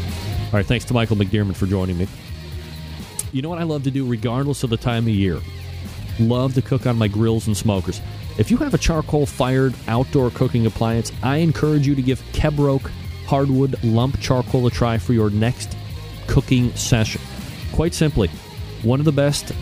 All 0.47 0.53
right. 0.53 0.67
Thanks 0.67 0.85
to 0.87 0.95
Michael 0.95 1.17
McDearman 1.17 1.55
for 1.57 1.67
joining 1.67 1.99
me. 1.99 2.07
You 3.33 3.43
know 3.43 3.49
what 3.49 3.59
I 3.59 3.65
love 3.65 3.83
to 3.85 3.91
do, 3.91 4.07
regardless 4.07 4.63
of 4.63 4.71
the 4.71 4.77
time 4.77 5.05
of 5.05 5.11
year? 5.11 5.41
Love 6.19 6.55
to 6.55 6.63
cook 6.63 6.87
on 6.87 6.97
my 6.97 7.09
grills 7.09 7.47
and 7.47 7.57
smokers. 7.57 8.01
If 8.39 8.51
you 8.51 8.57
have 8.59 8.75
a 8.75 8.79
charcoal 8.79 9.27
fired 9.27 9.75
outdoor 9.89 10.31
cooking 10.31 10.67
appliance, 10.67 11.13
I 11.23 11.39
encourage 11.39 11.87
you 11.87 11.95
to 11.95 12.03
give 12.03 12.21
Kebroak 12.33 12.91
hardwood 13.27 13.83
lump 13.83 14.21
charcoal 14.21 14.67
a 14.67 14.71
try 14.71 14.99
for 14.99 15.13
your 15.13 15.31
next 15.31 15.77
cooking 16.27 16.75
session. 16.77 17.21
Quite 17.73 17.93
simply, 17.93 18.29
one 18.83 19.01
of 19.01 19.05
the 19.05 19.13
best 19.13 19.53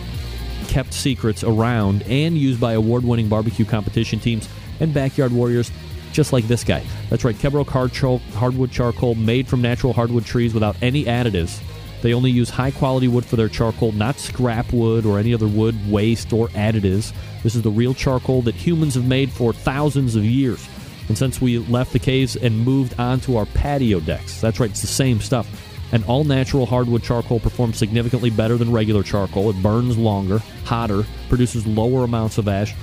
kept 0.68 0.92
secrets 0.92 1.42
around 1.44 2.02
and 2.04 2.36
used 2.36 2.60
by 2.60 2.72
award 2.72 3.04
winning 3.04 3.28
barbecue 3.28 3.64
competition 3.64 4.18
teams 4.18 4.48
and 4.80 4.92
backyard 4.92 5.32
warriors 5.32 5.70
just 6.14 6.32
like 6.32 6.46
this 6.48 6.64
guy. 6.64 6.82
That's 7.10 7.24
right, 7.24 7.36
Kebroak 7.36 7.68
hard 7.68 7.92
char- 7.92 8.20
hardwood 8.34 8.70
charcoal 8.70 9.14
made 9.14 9.46
from 9.46 9.60
natural 9.60 9.92
hardwood 9.92 10.24
trees 10.24 10.54
without 10.54 10.76
any 10.80 11.04
additives. 11.04 11.60
They 12.00 12.14
only 12.14 12.30
use 12.30 12.50
high 12.50 12.70
quality 12.70 13.08
wood 13.08 13.24
for 13.24 13.36
their 13.36 13.48
charcoal, 13.48 13.92
not 13.92 14.18
scrap 14.18 14.72
wood 14.72 15.06
or 15.06 15.18
any 15.18 15.32
other 15.34 15.48
wood 15.48 15.74
waste 15.90 16.32
or 16.32 16.48
additives. 16.48 17.12
This 17.42 17.54
is 17.54 17.62
the 17.62 17.70
real 17.70 17.94
charcoal 17.94 18.42
that 18.42 18.54
humans 18.54 18.94
have 18.94 19.06
made 19.06 19.30
for 19.30 19.52
thousands 19.52 20.14
of 20.14 20.24
years. 20.24 20.66
And 21.08 21.16
since 21.18 21.40
we 21.40 21.58
left 21.58 21.92
the 21.92 21.98
caves 21.98 22.36
and 22.36 22.64
moved 22.64 22.98
onto 22.98 23.36
our 23.36 23.46
patio 23.46 24.00
decks, 24.00 24.40
that's 24.40 24.60
right, 24.60 24.70
it's 24.70 24.80
the 24.80 24.86
same 24.86 25.20
stuff. 25.20 25.48
And 25.92 26.04
all 26.04 26.24
natural 26.24 26.66
hardwood 26.66 27.02
charcoal 27.02 27.40
performs 27.40 27.78
significantly 27.78 28.30
better 28.30 28.56
than 28.56 28.72
regular 28.72 29.02
charcoal. 29.02 29.50
It 29.50 29.62
burns 29.62 29.96
longer, 29.96 30.38
hotter, 30.64 31.04
produces 31.28 31.66
lower 31.66 32.04
amounts 32.04 32.38
of 32.38 32.48
ash, 32.48 32.74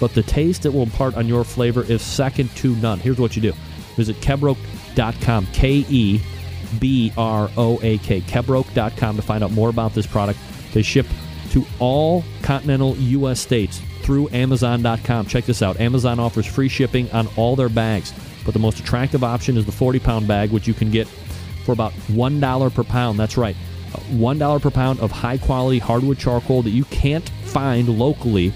but 0.00 0.14
the 0.14 0.22
taste 0.22 0.66
it 0.66 0.72
will 0.72 0.82
impart 0.82 1.16
on 1.16 1.26
your 1.26 1.44
flavor 1.44 1.82
is 1.84 2.02
second 2.02 2.50
to 2.56 2.74
none. 2.76 2.98
Here's 2.98 3.18
what 3.18 3.36
you 3.36 3.42
do 3.42 3.52
visit 3.96 4.16
kebroak.com, 4.16 5.46
K 5.52 5.84
E 5.88 6.20
B 6.78 7.12
R 7.16 7.50
O 7.56 7.80
A 7.82 7.98
K, 7.98 8.20
kebroak.com 8.20 9.16
to 9.16 9.22
find 9.22 9.42
out 9.42 9.52
more 9.52 9.68
about 9.68 9.94
this 9.94 10.06
product. 10.06 10.38
They 10.72 10.82
ship 10.82 11.06
to 11.50 11.64
all 11.78 12.24
continental 12.42 12.96
U.S. 12.96 13.40
states 13.40 13.80
through 14.02 14.28
Amazon.com. 14.30 15.26
Check 15.26 15.44
this 15.44 15.62
out 15.62 15.80
Amazon 15.80 16.20
offers 16.20 16.46
free 16.46 16.68
shipping 16.68 17.10
on 17.12 17.28
all 17.36 17.56
their 17.56 17.68
bags, 17.68 18.12
but 18.44 18.52
the 18.52 18.60
most 18.60 18.78
attractive 18.78 19.24
option 19.24 19.56
is 19.56 19.64
the 19.64 19.72
40 19.72 19.98
pound 19.98 20.28
bag, 20.28 20.50
which 20.50 20.68
you 20.68 20.74
can 20.74 20.90
get 20.90 21.08
for 21.64 21.72
about 21.72 21.92
$1 21.92 22.74
per 22.74 22.84
pound. 22.84 23.18
That's 23.18 23.36
right. 23.36 23.56
Uh, 23.94 23.98
$1 24.10 24.62
per 24.62 24.70
pound 24.70 25.00
of 25.00 25.10
high 25.10 25.38
quality 25.38 25.78
hardwood 25.78 26.18
charcoal 26.18 26.62
that 26.62 26.70
you 26.70 26.84
can't 26.86 27.28
find 27.28 27.88
locally 27.88 28.52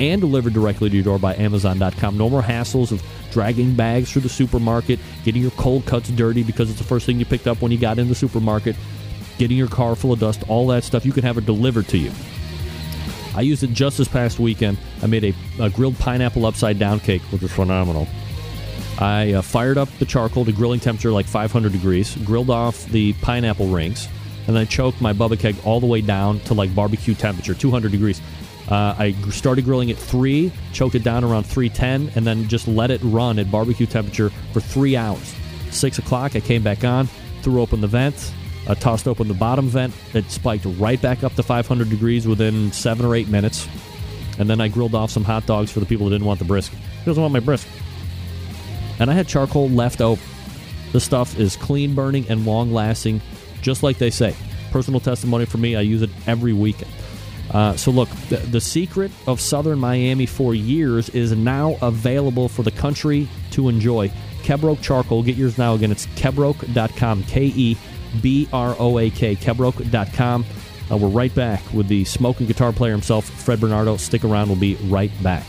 and 0.00 0.20
delivered 0.20 0.54
directly 0.54 0.88
to 0.88 0.96
your 0.96 1.04
door 1.04 1.18
by 1.18 1.36
Amazon.com. 1.36 2.16
No 2.16 2.28
more 2.28 2.42
hassles 2.42 2.90
of 2.90 3.02
dragging 3.30 3.74
bags 3.74 4.10
through 4.10 4.22
the 4.22 4.28
supermarket, 4.28 4.98
getting 5.24 5.42
your 5.42 5.50
cold 5.52 5.86
cuts 5.86 6.08
dirty 6.10 6.42
because 6.42 6.70
it's 6.70 6.78
the 6.78 6.84
first 6.84 7.06
thing 7.06 7.18
you 7.18 7.24
picked 7.24 7.46
up 7.46 7.60
when 7.62 7.70
you 7.70 7.78
got 7.78 7.98
in 7.98 8.08
the 8.08 8.14
supermarket, 8.14 8.74
getting 9.38 9.56
your 9.56 9.68
car 9.68 9.94
full 9.94 10.12
of 10.12 10.18
dust, 10.18 10.42
all 10.48 10.66
that 10.68 10.82
stuff. 10.82 11.04
You 11.04 11.12
can 11.12 11.22
have 11.22 11.38
it 11.38 11.46
delivered 11.46 11.86
to 11.88 11.98
you. 11.98 12.10
I 13.34 13.42
used 13.42 13.62
it 13.62 13.70
just 13.72 13.98
this 13.98 14.08
past 14.08 14.40
weekend. 14.40 14.78
I 15.02 15.06
made 15.06 15.24
a, 15.24 15.34
a 15.60 15.70
grilled 15.70 15.98
pineapple 15.98 16.46
upside 16.46 16.78
down 16.78 16.98
cake, 16.98 17.22
which 17.30 17.42
was 17.42 17.52
phenomenal. 17.52 18.08
I 18.98 19.34
uh, 19.34 19.42
fired 19.42 19.78
up 19.78 19.88
the 19.98 20.04
charcoal 20.04 20.44
to 20.44 20.52
grilling 20.52 20.80
temperature 20.80 21.12
like 21.12 21.26
500 21.26 21.72
degrees, 21.72 22.16
grilled 22.16 22.50
off 22.50 22.84
the 22.86 23.12
pineapple 23.14 23.68
rings, 23.68 24.08
and 24.46 24.56
then 24.56 24.66
choked 24.66 25.00
my 25.00 25.12
Bubba 25.12 25.38
keg 25.38 25.56
all 25.64 25.80
the 25.80 25.86
way 25.86 26.00
down 26.00 26.40
to 26.40 26.54
like 26.54 26.74
barbecue 26.74 27.14
temperature, 27.14 27.54
200 27.54 27.92
degrees. 27.92 28.20
Uh, 28.70 28.94
I 28.96 29.12
started 29.30 29.64
grilling 29.64 29.90
at 29.90 29.96
3, 29.96 30.52
choked 30.72 30.94
it 30.94 31.02
down 31.02 31.24
around 31.24 31.44
310, 31.44 32.16
and 32.16 32.26
then 32.26 32.46
just 32.48 32.68
let 32.68 32.90
it 32.90 33.00
run 33.02 33.38
at 33.38 33.50
barbecue 33.50 33.86
temperature 33.86 34.30
for 34.52 34.60
three 34.60 34.96
hours. 34.96 35.34
6 35.70 35.98
o'clock, 35.98 36.36
I 36.36 36.40
came 36.40 36.62
back 36.62 36.84
on, 36.84 37.08
threw 37.42 37.60
open 37.60 37.80
the 37.80 37.88
vent, 37.88 38.32
uh, 38.68 38.74
tossed 38.76 39.08
open 39.08 39.26
the 39.26 39.34
bottom 39.34 39.66
vent. 39.66 39.92
It 40.14 40.30
spiked 40.30 40.66
right 40.78 41.00
back 41.00 41.24
up 41.24 41.34
to 41.34 41.42
500 41.42 41.90
degrees 41.90 42.28
within 42.28 42.70
7 42.70 43.04
or 43.04 43.16
8 43.16 43.28
minutes. 43.28 43.66
And 44.38 44.48
then 44.48 44.60
I 44.60 44.68
grilled 44.68 44.94
off 44.94 45.10
some 45.10 45.24
hot 45.24 45.46
dogs 45.46 45.72
for 45.72 45.80
the 45.80 45.86
people 45.86 46.06
who 46.06 46.10
didn't 46.12 46.26
want 46.26 46.38
the 46.38 46.44
brisket. 46.44 46.78
Who 46.78 47.06
doesn't 47.06 47.20
want 47.20 47.32
my 47.32 47.40
brisket? 47.40 47.72
And 49.00 49.10
I 49.10 49.14
had 49.14 49.26
charcoal 49.26 49.68
left 49.68 50.00
over. 50.00 50.22
This 50.92 51.04
stuff 51.04 51.38
is 51.38 51.56
clean 51.56 51.94
burning 51.94 52.26
and 52.28 52.46
long 52.46 52.72
lasting, 52.72 53.20
just 53.62 53.82
like 53.82 53.98
they 53.98 54.10
say. 54.10 54.34
Personal 54.70 55.00
testimony 55.00 55.44
for 55.44 55.58
me, 55.58 55.74
I 55.74 55.80
use 55.80 56.02
it 56.02 56.10
every 56.26 56.52
weekend. 56.52 56.90
Uh, 57.50 57.76
so, 57.76 57.90
look, 57.90 58.08
the, 58.28 58.36
the 58.36 58.60
secret 58.60 59.10
of 59.26 59.40
Southern 59.40 59.78
Miami 59.78 60.26
for 60.26 60.54
years 60.54 61.08
is 61.10 61.32
now 61.32 61.76
available 61.82 62.48
for 62.48 62.62
the 62.62 62.70
country 62.70 63.28
to 63.52 63.68
enjoy. 63.68 64.08
Kebroak 64.42 64.80
Charcoal. 64.82 65.22
Get 65.22 65.36
yours 65.36 65.58
now. 65.58 65.74
Again, 65.74 65.90
it's 65.90 66.06
kebroak.com. 66.06 67.24
K 67.24 67.46
E 67.46 67.76
B 68.20 68.48
R 68.52 68.74
O 68.78 68.98
A 68.98 69.10
K. 69.10 69.36
Kebroak.com. 69.36 70.44
Uh, 70.90 70.96
we're 70.96 71.08
right 71.08 71.34
back 71.34 71.62
with 71.72 71.88
the 71.88 72.04
smoking 72.04 72.46
guitar 72.46 72.72
player 72.72 72.92
himself, 72.92 73.24
Fred 73.24 73.60
Bernardo. 73.60 73.96
Stick 73.96 74.24
around. 74.24 74.48
We'll 74.48 74.58
be 74.58 74.74
right 74.88 75.12
back. 75.22 75.44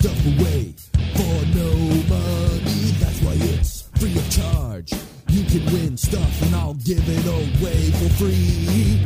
Stuff 0.00 0.26
away 0.26 0.74
for 1.14 1.46
no 1.54 1.72
money. 2.08 2.90
That's 2.96 3.20
why 3.20 3.34
it's 3.36 3.82
free 3.98 4.16
of 4.16 4.30
charge. 4.30 4.92
You 5.28 5.44
can 5.44 5.64
win 5.74 5.96
stuff 5.98 6.42
and 6.42 6.54
I'll 6.54 6.74
give 6.74 7.02
it 7.06 7.26
away 7.26 7.90
for 7.90 8.08
free. 8.16 9.04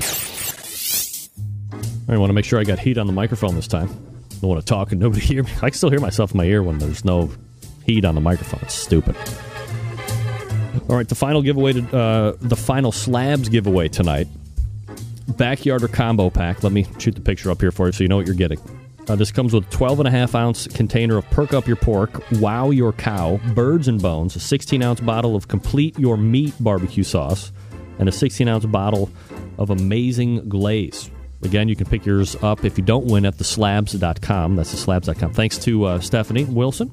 I 2.08 2.16
want 2.16 2.30
to 2.30 2.34
make 2.34 2.44
sure 2.44 2.60
I 2.60 2.64
got 2.64 2.78
heat 2.78 2.96
on 2.96 3.08
the 3.08 3.12
microphone 3.12 3.56
this 3.56 3.66
time. 3.66 3.88
I 3.88 4.34
don't 4.40 4.50
want 4.50 4.60
to 4.60 4.66
talk 4.66 4.92
and 4.92 5.00
nobody 5.00 5.20
hear 5.26 5.42
me. 5.42 5.50
I 5.56 5.70
can 5.70 5.72
still 5.72 5.90
hear 5.90 6.00
myself 6.00 6.30
in 6.30 6.36
my 6.36 6.44
ear 6.44 6.62
when 6.62 6.78
there's 6.78 7.04
no 7.04 7.28
heat 7.84 8.04
on 8.04 8.14
the 8.14 8.20
microphone. 8.20 8.60
It's 8.62 8.74
stupid. 8.74 9.16
All 10.88 10.96
right, 10.96 11.08
the 11.08 11.16
final 11.16 11.42
giveaway, 11.42 11.72
to, 11.72 11.96
uh, 11.96 12.36
the 12.40 12.56
final 12.56 12.92
slabs 12.92 13.48
giveaway 13.48 13.88
tonight. 13.88 14.28
Backyarder 15.30 15.92
combo 15.92 16.30
pack. 16.30 16.62
Let 16.62 16.72
me 16.72 16.86
shoot 16.98 17.16
the 17.16 17.20
picture 17.20 17.50
up 17.50 17.60
here 17.60 17.72
for 17.72 17.86
you 17.86 17.92
so 17.92 18.04
you 18.04 18.08
know 18.08 18.16
what 18.16 18.26
you're 18.26 18.36
getting. 18.36 18.60
Uh, 19.06 19.14
this 19.14 19.30
comes 19.30 19.52
with 19.52 19.66
a 19.66 19.70
12 19.70 20.00
and 20.00 20.08
a 20.08 20.10
half 20.10 20.34
ounce 20.34 20.66
container 20.66 21.18
of 21.18 21.28
Perk 21.30 21.52
Up 21.52 21.66
Your 21.66 21.76
Pork, 21.76 22.22
Wow 22.40 22.70
Your 22.70 22.92
Cow, 22.92 23.38
Birds 23.54 23.86
and 23.86 24.00
Bones, 24.00 24.34
a 24.34 24.40
16 24.40 24.82
ounce 24.82 25.00
bottle 25.00 25.36
of 25.36 25.46
Complete 25.46 25.98
Your 25.98 26.16
Meat 26.16 26.54
barbecue 26.58 27.02
sauce, 27.02 27.52
and 27.98 28.08
a 28.08 28.12
16 28.12 28.48
ounce 28.48 28.64
bottle 28.64 29.10
of 29.58 29.68
Amazing 29.70 30.48
Glaze. 30.48 31.10
Again, 31.42 31.68
you 31.68 31.76
can 31.76 31.86
pick 31.86 32.06
yours 32.06 32.34
up 32.42 32.64
if 32.64 32.78
you 32.78 32.84
don't 32.84 33.04
win 33.04 33.26
at 33.26 33.34
theslabs.com. 33.34 34.56
That's 34.56 34.74
theslabs.com. 34.74 35.34
Thanks 35.34 35.58
to 35.58 35.84
uh, 35.84 36.00
Stephanie 36.00 36.44
Wilson 36.44 36.90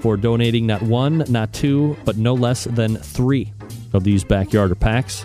for 0.00 0.16
donating 0.16 0.66
not 0.66 0.82
one, 0.82 1.24
not 1.28 1.52
two, 1.52 1.96
but 2.04 2.16
no 2.16 2.34
less 2.34 2.64
than 2.64 2.96
three 2.96 3.52
of 3.92 4.02
these 4.02 4.24
backyarder 4.24 4.78
packs. 4.78 5.24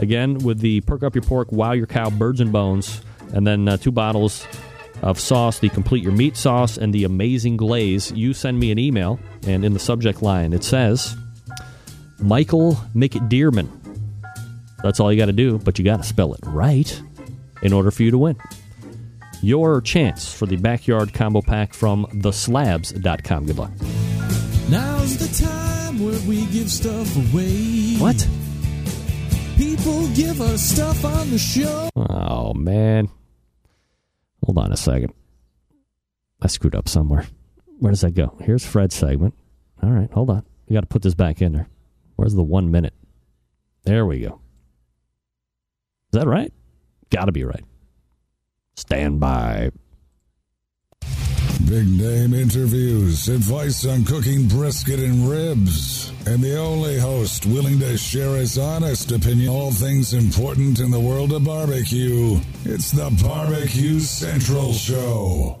Again, 0.00 0.38
with 0.38 0.58
the 0.58 0.80
Perk 0.80 1.04
Up 1.04 1.14
Your 1.14 1.22
Pork, 1.22 1.52
Wow 1.52 1.72
Your 1.72 1.86
Cow, 1.86 2.10
Birds 2.10 2.40
and 2.40 2.50
Bones, 2.50 3.02
and 3.32 3.46
then 3.46 3.68
uh, 3.68 3.76
two 3.76 3.92
bottles 3.92 4.44
of 5.02 5.18
sauce, 5.18 5.58
the 5.58 5.68
Complete 5.68 6.02
Your 6.02 6.12
Meat 6.12 6.36
sauce, 6.36 6.76
and 6.76 6.92
the 6.92 7.04
Amazing 7.04 7.56
Glaze. 7.56 8.12
You 8.12 8.32
send 8.34 8.58
me 8.58 8.70
an 8.70 8.78
email, 8.78 9.18
and 9.46 9.64
in 9.64 9.72
the 9.72 9.78
subject 9.78 10.22
line 10.22 10.52
it 10.52 10.64
says, 10.64 11.16
Michael 12.18 12.74
McDearman. 12.94 13.68
That's 14.82 15.00
all 15.00 15.12
you 15.12 15.18
got 15.18 15.26
to 15.26 15.32
do, 15.32 15.58
but 15.58 15.78
you 15.78 15.84
got 15.84 15.98
to 15.98 16.04
spell 16.04 16.34
it 16.34 16.40
right 16.44 17.02
in 17.62 17.72
order 17.72 17.90
for 17.90 18.02
you 18.02 18.10
to 18.10 18.18
win. 18.18 18.36
Your 19.42 19.80
chance 19.80 20.32
for 20.32 20.46
the 20.46 20.56
backyard 20.56 21.14
combo 21.14 21.40
pack 21.40 21.72
from 21.72 22.06
theslabs.com. 22.12 23.46
Good 23.46 23.58
luck. 23.58 23.70
Now's 24.68 25.16
the 25.16 25.44
time 25.44 26.04
where 26.04 26.20
we 26.28 26.46
give 26.46 26.70
stuff 26.70 27.16
away. 27.16 27.96
What? 27.96 28.26
People 29.56 30.08
give 30.14 30.40
us 30.40 30.62
stuff 30.62 31.04
on 31.04 31.30
the 31.30 31.38
show. 31.38 31.88
Oh, 31.96 32.54
man. 32.54 33.08
Hold 34.50 34.66
on 34.66 34.72
a 34.72 34.76
second. 34.76 35.12
I 36.42 36.48
screwed 36.48 36.74
up 36.74 36.88
somewhere. 36.88 37.24
Where 37.78 37.92
does 37.92 38.00
that 38.00 38.16
go? 38.16 38.36
Here's 38.42 38.66
Fred's 38.66 38.96
segment. 38.96 39.34
All 39.80 39.90
right, 39.90 40.10
hold 40.10 40.28
on. 40.28 40.44
You 40.66 40.74
got 40.74 40.80
to 40.80 40.88
put 40.88 41.02
this 41.02 41.14
back 41.14 41.40
in 41.40 41.52
there. 41.52 41.68
Where's 42.16 42.34
the 42.34 42.42
one 42.42 42.72
minute? 42.72 42.92
There 43.84 44.04
we 44.04 44.18
go. 44.18 44.40
Is 46.12 46.18
that 46.18 46.26
right? 46.26 46.52
Got 47.10 47.26
to 47.26 47.32
be 47.32 47.44
right. 47.44 47.62
Stand 48.74 49.20
by. 49.20 49.70
Big 51.66 51.88
name 51.88 52.34
interviews, 52.34 53.28
advice 53.28 53.86
on 53.86 54.04
cooking 54.04 54.48
brisket 54.48 54.98
and 54.98 55.28
ribs, 55.28 56.10
and 56.26 56.42
the 56.42 56.58
only 56.58 56.98
host 56.98 57.46
willing 57.46 57.78
to 57.78 57.96
share 57.96 58.36
his 58.36 58.58
honest 58.58 59.12
opinion 59.12 59.48
on 59.48 59.54
all 59.54 59.70
things 59.70 60.12
important 60.12 60.80
in 60.80 60.90
the 60.90 60.98
world 60.98 61.32
of 61.32 61.44
barbecue. 61.44 62.40
It's 62.64 62.90
the 62.90 63.10
Barbecue 63.22 64.00
Central 64.00 64.72
Show. 64.72 65.60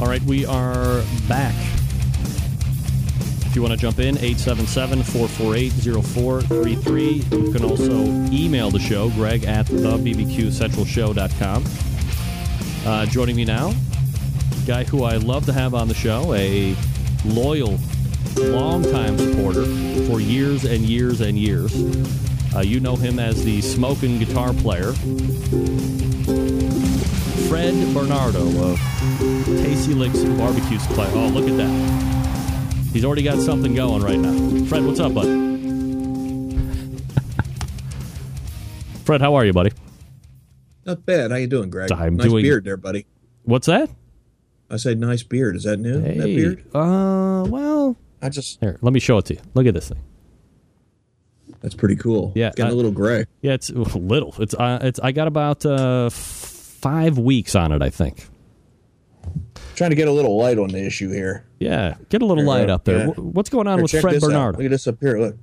All 0.00 0.06
right, 0.06 0.22
we 0.22 0.46
are 0.46 1.02
back. 1.28 1.54
If 3.46 3.54
you 3.54 3.62
want 3.62 3.74
to 3.74 3.78
jump 3.78 3.98
in, 4.00 4.16
877 4.16 5.02
448 5.02 5.70
0433. 6.04 7.12
You 7.12 7.52
can 7.52 7.62
also 7.62 8.04
email 8.34 8.70
the 8.70 8.80
show, 8.80 9.10
greg 9.10 9.44
at 9.44 9.66
thebbqcentralshow.com. 9.66 11.64
Uh, 12.86 13.06
joining 13.06 13.36
me 13.36 13.44
now, 13.44 13.72
guy 14.66 14.84
who 14.84 15.04
I 15.04 15.16
love 15.16 15.46
to 15.46 15.52
have 15.52 15.74
on 15.74 15.88
the 15.88 15.94
show, 15.94 16.32
a 16.34 16.74
loyal, 17.24 17.78
longtime 18.36 19.18
supporter 19.18 19.64
for 20.06 20.20
years 20.20 20.64
and 20.64 20.82
years 20.82 21.20
and 21.20 21.38
years. 21.38 21.72
Uh, 22.54 22.60
you 22.60 22.80
know 22.80 22.96
him 22.96 23.18
as 23.18 23.44
the 23.44 23.60
smoking 23.60 24.18
guitar 24.18 24.52
player, 24.54 24.92
Fred 27.48 27.74
Bernardo 27.92 28.46
of 28.72 28.78
Tasty 29.44 29.94
Licks 29.94 30.22
Barbecue 30.24 30.78
Supply. 30.78 31.10
Oh, 31.14 31.28
look 31.28 31.48
at 31.48 31.56
that. 31.56 32.90
He's 32.92 33.04
already 33.04 33.22
got 33.22 33.40
something 33.40 33.74
going 33.74 34.02
right 34.02 34.18
now. 34.18 34.64
Fred, 34.66 34.84
what's 34.86 35.00
up, 35.00 35.14
bud? 35.14 35.24
Fred, 39.04 39.20
how 39.20 39.34
are 39.34 39.44
you, 39.44 39.52
buddy? 39.52 39.72
Not 40.86 41.04
bad. 41.04 41.30
How 41.32 41.36
you 41.36 41.46
doing, 41.48 41.70
Greg? 41.70 41.90
I'm 41.92 42.16
nice 42.16 42.28
doing- 42.28 42.42
beard 42.44 42.64
there, 42.64 42.76
buddy. 42.76 43.06
What's 43.42 43.66
that? 43.66 43.90
I 44.74 44.76
said 44.76 44.98
nice 44.98 45.22
beard. 45.22 45.56
Is 45.56 45.62
that 45.64 45.78
new? 45.78 46.00
that 46.00 46.24
beard? 46.24 46.64
Uh, 46.74 47.44
well, 47.48 47.96
I 48.20 48.28
just 48.28 48.60
here. 48.60 48.78
Let 48.82 48.92
me 48.92 49.00
show 49.00 49.18
it 49.18 49.24
to 49.26 49.34
you. 49.34 49.40
Look 49.54 49.66
at 49.66 49.74
this 49.74 49.88
thing. 49.88 50.00
That's 51.60 51.74
pretty 51.74 51.96
cool. 51.96 52.32
Yeah, 52.34 52.48
It's 52.48 52.56
getting 52.56 52.70
I- 52.70 52.74
a 52.74 52.76
little 52.76 52.90
gray. 52.90 53.24
Yeah, 53.40 53.52
it's 53.52 53.70
a 53.70 53.74
little. 53.98 54.34
It's 54.38 54.54
uh, 54.54 54.80
it's. 54.82 54.98
I 55.00 55.12
got 55.12 55.28
about 55.28 55.64
uh, 55.64 56.10
five 56.10 57.18
weeks 57.18 57.54
on 57.54 57.72
it, 57.72 57.80
I 57.82 57.90
think. 57.90 58.26
Trying 59.76 59.90
to 59.90 59.96
get 59.96 60.08
a 60.08 60.12
little 60.12 60.36
light 60.36 60.58
on 60.58 60.68
the 60.68 60.84
issue 60.84 61.10
here. 61.10 61.46
Yeah, 61.58 61.94
get 62.10 62.22
a 62.22 62.26
little 62.26 62.42
Here, 62.42 62.48
light 62.48 62.70
up 62.70 62.84
there. 62.84 63.06
yeah. 63.08 63.12
What's 63.14 63.48
going 63.50 63.66
on 63.66 63.78
Here, 63.78 63.82
with 63.84 64.00
Fred 64.00 64.20
Bernard? 64.20 64.56
Look 64.56 64.64
at 64.66 64.70
this 64.70 64.86
up 64.86 64.96
here. 65.00 65.18
Look. 65.18 65.36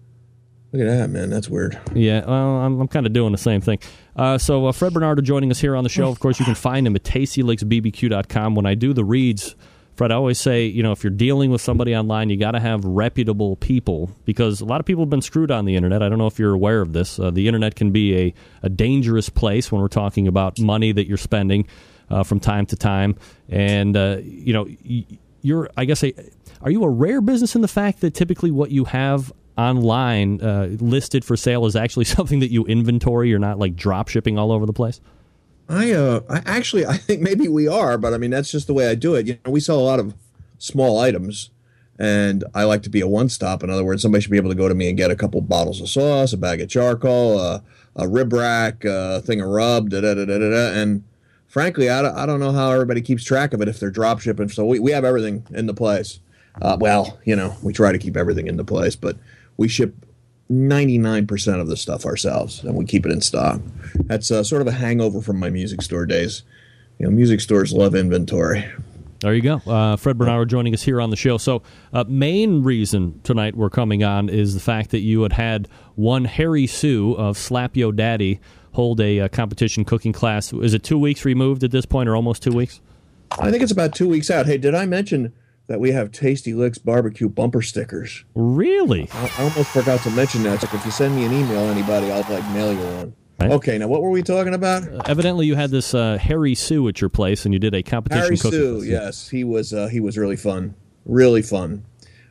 Look 0.73 0.83
at 0.83 0.97
that, 0.97 1.09
man. 1.09 1.29
That's 1.29 1.49
weird. 1.49 1.77
Yeah, 1.93 2.25
well, 2.25 2.57
I'm, 2.57 2.79
I'm 2.79 2.87
kind 2.87 3.05
of 3.05 3.11
doing 3.11 3.33
the 3.33 3.37
same 3.37 3.59
thing. 3.59 3.79
Uh, 4.15 4.37
so, 4.37 4.67
uh, 4.67 4.71
Fred 4.71 4.93
Bernardo 4.93 5.21
joining 5.21 5.51
us 5.51 5.59
here 5.59 5.75
on 5.75 5.83
the 5.83 5.89
show. 5.89 6.07
Of 6.09 6.19
course, 6.19 6.39
you 6.39 6.45
can 6.45 6.55
find 6.55 6.87
him 6.87 6.95
at 6.95 7.03
tastylicksbbq.com. 7.03 8.55
When 8.55 8.65
I 8.65 8.75
do 8.75 8.93
the 8.93 9.03
reads, 9.03 9.55
Fred, 9.95 10.11
I 10.11 10.15
always 10.15 10.39
say, 10.39 10.65
you 10.65 10.81
know, 10.81 10.93
if 10.93 11.03
you're 11.03 11.11
dealing 11.11 11.51
with 11.51 11.59
somebody 11.59 11.93
online, 11.93 12.29
you 12.29 12.37
got 12.37 12.51
to 12.51 12.59
have 12.61 12.85
reputable 12.85 13.57
people 13.57 14.11
because 14.23 14.61
a 14.61 14.65
lot 14.65 14.79
of 14.79 14.85
people 14.85 15.03
have 15.03 15.09
been 15.09 15.21
screwed 15.21 15.51
on 15.51 15.65
the 15.65 15.75
internet. 15.75 16.01
I 16.01 16.07
don't 16.07 16.17
know 16.17 16.27
if 16.27 16.39
you're 16.39 16.53
aware 16.53 16.81
of 16.81 16.93
this. 16.93 17.19
Uh, 17.19 17.31
the 17.31 17.47
internet 17.47 17.75
can 17.75 17.91
be 17.91 18.17
a, 18.17 18.33
a 18.63 18.69
dangerous 18.69 19.27
place 19.27 19.71
when 19.71 19.81
we're 19.81 19.89
talking 19.89 20.27
about 20.27 20.57
money 20.57 20.93
that 20.93 21.05
you're 21.05 21.17
spending 21.17 21.67
uh, 22.09 22.23
from 22.23 22.39
time 22.39 22.65
to 22.67 22.77
time. 22.77 23.17
And, 23.49 23.97
uh, 23.97 24.19
you 24.21 24.53
know, 24.53 24.67
you're, 25.41 25.69
I 25.75 25.83
guess, 25.83 26.01
a, 26.03 26.13
are 26.61 26.71
you 26.71 26.83
a 26.83 26.89
rare 26.89 27.19
business 27.19 27.55
in 27.55 27.61
the 27.61 27.67
fact 27.67 27.99
that 28.01 28.13
typically 28.13 28.51
what 28.51 28.71
you 28.71 28.85
have 28.85 29.33
online 29.57 30.41
uh, 30.41 30.69
listed 30.79 31.25
for 31.25 31.35
sale 31.35 31.65
is 31.65 31.75
actually 31.75 32.05
something 32.17 32.39
that 32.39 32.51
you 32.51 32.65
inventory. 32.65 33.29
You're 33.29 33.39
not 33.39 33.59
like 33.59 33.75
drop 33.75 34.07
shipping 34.07 34.37
all 34.37 34.51
over 34.51 34.65
the 34.65 34.73
place. 34.73 35.01
I 35.69 35.91
uh, 35.91 36.21
I 36.29 36.41
actually 36.45 36.85
I 36.85 36.97
think 36.97 37.21
maybe 37.21 37.47
we 37.47 37.67
are, 37.67 37.97
but 37.97 38.13
I 38.13 38.17
mean 38.17 38.31
that's 38.31 38.51
just 38.51 38.67
the 38.67 38.73
way 38.73 38.87
I 38.87 38.95
do 38.95 39.15
it. 39.15 39.27
You 39.27 39.37
know, 39.45 39.51
we 39.51 39.59
sell 39.59 39.79
a 39.79 39.81
lot 39.81 39.99
of 39.99 40.13
small 40.57 40.99
items, 40.99 41.49
and 41.97 42.43
I 42.53 42.65
like 42.65 42.83
to 42.83 42.89
be 42.89 43.01
a 43.01 43.07
one 43.07 43.29
stop. 43.29 43.63
In 43.63 43.69
other 43.69 43.83
words, 43.83 44.01
somebody 44.01 44.21
should 44.21 44.31
be 44.31 44.37
able 44.37 44.49
to 44.49 44.55
go 44.55 44.67
to 44.67 44.75
me 44.75 44.89
and 44.89 44.97
get 44.97 45.11
a 45.11 45.15
couple 45.15 45.39
bottles 45.41 45.79
of 45.79 45.89
sauce, 45.89 46.33
a 46.33 46.37
bag 46.37 46.61
of 46.61 46.69
charcoal, 46.69 47.39
a, 47.39 47.63
a 47.95 48.07
rib 48.07 48.33
rack, 48.33 48.83
a 48.83 49.21
thing 49.21 49.39
of 49.39 49.47
rub, 49.47 49.89
da 49.89 50.01
da 50.01 50.13
da 50.13 50.25
da. 50.25 50.37
da. 50.37 50.73
And 50.73 51.03
frankly, 51.47 51.89
I 51.89 52.01
don't, 52.01 52.15
I 52.15 52.25
don't 52.25 52.39
know 52.39 52.51
how 52.51 52.71
everybody 52.71 53.01
keeps 53.01 53.23
track 53.23 53.53
of 53.53 53.61
it 53.61 53.67
if 53.67 53.79
they're 53.79 53.91
drop 53.91 54.19
shipping. 54.19 54.49
So 54.49 54.65
we, 54.65 54.79
we 54.79 54.91
have 54.91 55.05
everything 55.05 55.45
in 55.51 55.67
the 55.67 55.73
place. 55.73 56.19
Uh, 56.61 56.77
well, 56.79 57.19
you 57.23 57.35
know, 57.35 57.55
we 57.61 57.71
try 57.71 57.91
to 57.91 57.97
keep 57.97 58.17
everything 58.17 58.47
in 58.47 58.57
the 58.57 58.65
place, 58.65 58.95
but 58.95 59.15
we 59.57 59.67
ship 59.67 59.95
99% 60.51 61.61
of 61.61 61.67
the 61.67 61.77
stuff 61.77 62.05
ourselves 62.05 62.63
and 62.63 62.75
we 62.75 62.85
keep 62.85 63.05
it 63.05 63.11
in 63.11 63.21
stock. 63.21 63.61
That's 63.95 64.29
uh, 64.31 64.43
sort 64.43 64.61
of 64.61 64.67
a 64.67 64.73
hangover 64.73 65.21
from 65.21 65.39
my 65.39 65.49
music 65.49 65.81
store 65.81 66.05
days. 66.05 66.43
You 66.99 67.05
know, 67.05 67.11
music 67.11 67.39
stores 67.41 67.73
love 67.73 67.95
inventory. 67.95 68.65
There 69.21 69.35
you 69.35 69.41
go. 69.41 69.55
Uh, 69.71 69.97
Fred 69.97 70.17
Bernardo 70.17 70.45
joining 70.45 70.73
us 70.73 70.81
here 70.81 70.99
on 70.99 71.11
the 71.11 71.15
show. 71.15 71.37
So, 71.37 71.61
uh, 71.93 72.03
main 72.07 72.63
reason 72.63 73.19
tonight 73.23 73.55
we're 73.55 73.69
coming 73.69 74.03
on 74.03 74.29
is 74.29 74.55
the 74.55 74.59
fact 74.59 74.89
that 74.91 74.99
you 74.99 75.21
had 75.21 75.33
had 75.33 75.67
one 75.95 76.25
Harry 76.25 76.65
Soo 76.65 77.13
of 77.13 77.37
Slap 77.37 77.77
Yo 77.77 77.91
Daddy 77.91 78.39
hold 78.73 78.99
a, 78.99 79.19
uh 79.19 79.27
competition 79.27 79.85
cooking 79.85 80.11
class. 80.11 80.51
Is 80.53 80.73
it 80.73 80.81
two 80.81 80.97
weeks 80.97 81.23
removed 81.23 81.63
at 81.63 81.69
this 81.69 81.85
point, 81.85 82.09
or 82.09 82.15
almost 82.15 82.41
two 82.41 82.51
weeks? 82.51 82.81
I 83.39 83.51
think 83.51 83.61
it's 83.61 83.71
about 83.71 83.93
two 83.93 84.09
weeks 84.09 84.31
out. 84.31 84.47
Hey, 84.47 84.57
did 84.57 84.73
I 84.73 84.85
mention 84.87 85.33
that 85.71 85.79
we 85.79 85.91
have 85.91 86.11
Tasty 86.11 86.53
Licks 86.53 86.77
barbecue 86.77 87.29
bumper 87.29 87.61
stickers? 87.61 88.25
Really? 88.35 89.07
I, 89.13 89.31
I 89.37 89.43
almost 89.43 89.69
forgot 89.71 90.01
to 90.01 90.09
mention 90.11 90.43
that. 90.43 90.59
So 90.59 90.67
if 90.73 90.83
you 90.83 90.91
send 90.91 91.15
me 91.15 91.23
an 91.23 91.31
email, 91.31 91.61
anybody, 91.61 92.11
I'll 92.11 92.29
like 92.29 92.47
mail 92.51 92.73
you 92.73 92.79
one. 92.79 93.13
Okay, 93.53 93.77
now 93.77 93.87
what 93.87 94.01
were 94.01 94.09
we 94.09 94.21
talking 94.21 94.53
about? 94.53 94.83
Evidently, 95.09 95.45
you 95.45 95.55
had 95.55 95.71
this 95.71 95.93
uh, 95.93 96.17
Harry 96.17 96.55
Soo 96.55 96.87
at 96.89 96.99
your 96.99 97.09
place, 97.09 97.45
and 97.45 97.53
you 97.53 97.59
did 97.59 97.73
a 97.73 97.81
competition 97.81 98.23
Harry. 98.23 98.35
Soo, 98.35 98.83
yes, 98.83 99.29
he 99.29 99.43
was 99.45 99.73
uh, 99.73 99.87
he 99.87 99.99
was 99.99 100.17
really 100.17 100.35
fun, 100.35 100.75
really 101.05 101.41
fun. 101.41 101.85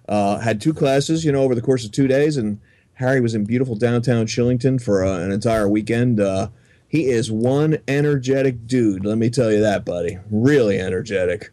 Uh, 0.07 0.39
had 0.39 0.61
two 0.61 0.75
classes, 0.75 1.25
you 1.25 1.33
know, 1.33 1.43
over 1.43 1.55
the 1.55 1.63
course 1.63 1.85
of 1.85 1.93
two 1.93 2.07
days, 2.07 2.37
and 2.37 2.61
Harry 2.95 3.21
was 3.21 3.35
in 3.35 3.45
beautiful 3.45 3.75
downtown 3.75 4.27
Shillington 4.27 4.83
for 4.83 5.03
uh, 5.03 5.19
an 5.19 5.33
entire 5.33 5.69
weekend. 5.69 6.21
Uh, 6.21 6.51
he 6.87 7.07
is 7.07 7.33
one 7.33 7.79
energetic 7.89 8.67
dude, 8.67 9.07
let 9.07 9.17
me 9.17 9.31
tell 9.31 9.51
you 9.51 9.61
that, 9.61 9.85
buddy. 9.85 10.19
Really 10.31 10.79
energetic. 10.79 11.51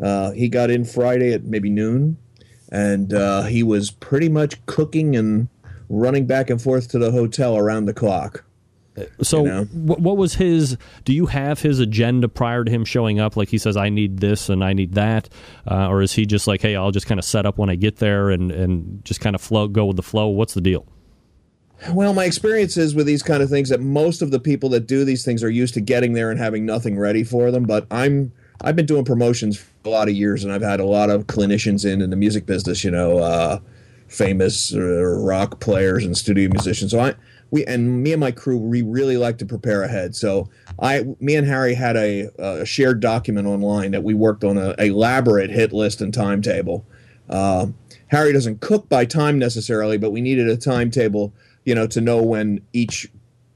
Uh, 0.00 0.30
he 0.32 0.48
got 0.48 0.70
in 0.70 0.84
Friday 0.84 1.32
at 1.32 1.44
maybe 1.44 1.70
noon, 1.70 2.16
and 2.70 3.12
uh, 3.12 3.42
he 3.42 3.62
was 3.62 3.90
pretty 3.90 4.28
much 4.28 4.64
cooking 4.66 5.16
and 5.16 5.48
running 5.88 6.26
back 6.26 6.50
and 6.50 6.60
forth 6.60 6.88
to 6.88 6.98
the 6.98 7.10
hotel 7.10 7.56
around 7.56 7.86
the 7.86 7.94
clock. 7.94 8.44
So, 9.22 9.64
wh- 9.64 10.00
what 10.00 10.16
was 10.16 10.34
his? 10.34 10.76
Do 11.04 11.12
you 11.12 11.26
have 11.26 11.60
his 11.60 11.78
agenda 11.78 12.28
prior 12.28 12.64
to 12.64 12.70
him 12.70 12.84
showing 12.84 13.20
up? 13.20 13.36
Like 13.36 13.48
he 13.48 13.58
says, 13.58 13.76
I 13.76 13.88
need 13.88 14.18
this 14.18 14.48
and 14.48 14.64
I 14.64 14.72
need 14.72 14.94
that, 14.94 15.28
uh, 15.70 15.88
or 15.88 16.02
is 16.02 16.12
he 16.12 16.26
just 16.26 16.46
like, 16.46 16.62
hey, 16.62 16.76
I'll 16.76 16.90
just 16.90 17.06
kind 17.06 17.18
of 17.18 17.24
set 17.24 17.46
up 17.46 17.58
when 17.58 17.70
I 17.70 17.76
get 17.76 17.96
there 17.96 18.30
and 18.30 18.50
and 18.50 19.04
just 19.04 19.20
kind 19.20 19.34
of 19.34 19.40
flow, 19.40 19.68
go 19.68 19.86
with 19.86 19.96
the 19.96 20.02
flow? 20.02 20.26
What's 20.28 20.54
the 20.54 20.60
deal? 20.60 20.86
Well, 21.92 22.12
my 22.12 22.24
experience 22.24 22.76
is 22.76 22.94
with 22.94 23.06
these 23.06 23.22
kind 23.22 23.40
of 23.40 23.48
things 23.48 23.68
that 23.68 23.80
most 23.80 24.20
of 24.20 24.32
the 24.32 24.40
people 24.40 24.68
that 24.70 24.88
do 24.88 25.04
these 25.04 25.24
things 25.24 25.44
are 25.44 25.50
used 25.50 25.74
to 25.74 25.80
getting 25.80 26.12
there 26.12 26.30
and 26.30 26.38
having 26.38 26.66
nothing 26.66 26.98
ready 26.98 27.22
for 27.22 27.52
them. 27.52 27.64
But 27.64 27.86
I'm 27.90 28.32
I've 28.62 28.76
been 28.76 28.86
doing 28.86 29.04
promotions 29.04 29.58
for 29.58 29.66
a 29.84 29.90
lot 29.90 30.08
of 30.08 30.14
years, 30.14 30.44
and 30.44 30.52
I've 30.52 30.62
had 30.62 30.80
a 30.80 30.84
lot 30.84 31.10
of 31.10 31.26
clinicians 31.26 31.84
in 31.84 32.02
in 32.02 32.10
the 32.10 32.16
music 32.16 32.46
business. 32.46 32.84
You 32.84 32.90
know, 32.90 33.18
uh, 33.18 33.60
famous 34.08 34.74
uh, 34.74 35.02
rock 35.02 35.60
players 35.60 36.04
and 36.04 36.16
studio 36.16 36.48
musicians. 36.50 36.90
So 36.90 37.00
I 37.00 37.14
we 37.50 37.64
and 37.66 38.02
me 38.02 38.12
and 38.12 38.20
my 38.20 38.30
crew 38.30 38.58
we 38.58 38.82
really 38.82 39.16
like 39.16 39.38
to 39.38 39.46
prepare 39.46 39.82
ahead. 39.82 40.16
So 40.16 40.48
I 40.80 41.04
me 41.20 41.36
and 41.36 41.46
Harry 41.46 41.74
had 41.74 41.96
a, 41.96 42.30
a 42.38 42.64
shared 42.66 43.00
document 43.00 43.46
online 43.46 43.92
that 43.92 44.02
we 44.02 44.14
worked 44.14 44.44
on 44.44 44.58
a, 44.58 44.74
elaborate 44.78 45.50
hit 45.50 45.72
list 45.72 46.00
and 46.00 46.12
timetable. 46.12 46.84
Uh, 47.28 47.68
Harry 48.08 48.32
doesn't 48.32 48.60
cook 48.60 48.88
by 48.88 49.04
time 49.04 49.38
necessarily, 49.38 49.98
but 49.98 50.10
we 50.10 50.20
needed 50.20 50.48
a 50.48 50.56
timetable, 50.56 51.32
you 51.64 51.74
know, 51.74 51.86
to 51.86 52.00
know 52.00 52.22
when 52.22 52.60
each, 52.72 53.06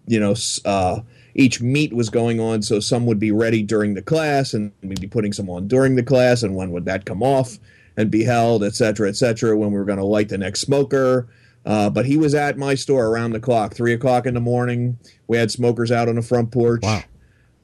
you 0.07 0.21
know, 0.21 0.35
uh, 0.67 1.01
each 1.35 1.61
meet 1.61 1.93
was 1.93 2.11
going 2.11 2.41
on. 2.41 2.63
So 2.63 2.81
some 2.81 3.07
would 3.07 3.19
be 3.19 3.33
ready 3.33 3.63
during 3.63 3.95
the 3.95 4.03
class, 4.03 4.55
and 4.55 4.73
we'd 4.83 5.01
be 5.01 5.07
putting 5.07 5.33
some 5.33 5.49
on 5.51 5.69
during 5.69 5.97
the 5.97 6.03
class, 6.03 6.43
and 6.43 6.55
when 6.55 6.71
would 6.73 6.85
that 6.85 7.05
come 7.05 7.23
off 7.23 7.59
and 7.97 8.11
be 8.11 8.25
held, 8.25 8.65
et 8.65 8.75
cetera, 8.75 9.09
et 9.09 9.17
cetera. 9.17 9.57
When 9.57 9.71
we 9.71 9.79
were 9.79 9.85
going 9.85 9.99
to 9.99 10.05
light 10.05 10.29
the 10.29 10.39
next 10.39 10.61
smoker. 10.61 11.29
Uh, 11.65 11.89
but 11.89 12.05
he 12.07 12.17
was 12.17 12.35
at 12.35 12.59
my 12.59 12.75
store 12.75 13.07
around 13.07 13.31
the 13.31 13.39
clock, 13.39 13.73
three 13.75 13.93
o'clock 13.93 14.27
in 14.27 14.35
the 14.35 14.41
morning. 14.41 14.99
We 15.29 15.37
had 15.37 15.51
smokers 15.51 15.93
out 15.93 16.09
on 16.09 16.17
the 16.17 16.23
front 16.23 16.51
porch. 16.51 16.83
Wow. 16.83 17.03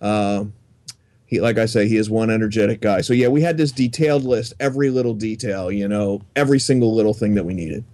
Uh, 0.01 0.45
he, 1.27 1.40
like 1.40 1.59
I 1.59 1.66
say, 1.66 1.89
he 1.89 1.97
is 1.97 2.09
one 2.09 2.31
energetic 2.31 2.81
guy. 2.81 3.01
So 3.01 3.12
yeah, 3.12 3.27
we 3.27 3.43
had 3.43 3.59
this 3.59 3.73
detailed 3.73 4.23
list, 4.23 4.55
every 4.61 4.90
little 4.90 5.15
detail, 5.15 5.73
you 5.73 5.89
know, 5.89 6.23
every 6.36 6.61
single 6.61 6.95
little 6.95 7.12
thing 7.12 7.35
that 7.35 7.45
we 7.45 7.55
needed. 7.55 7.85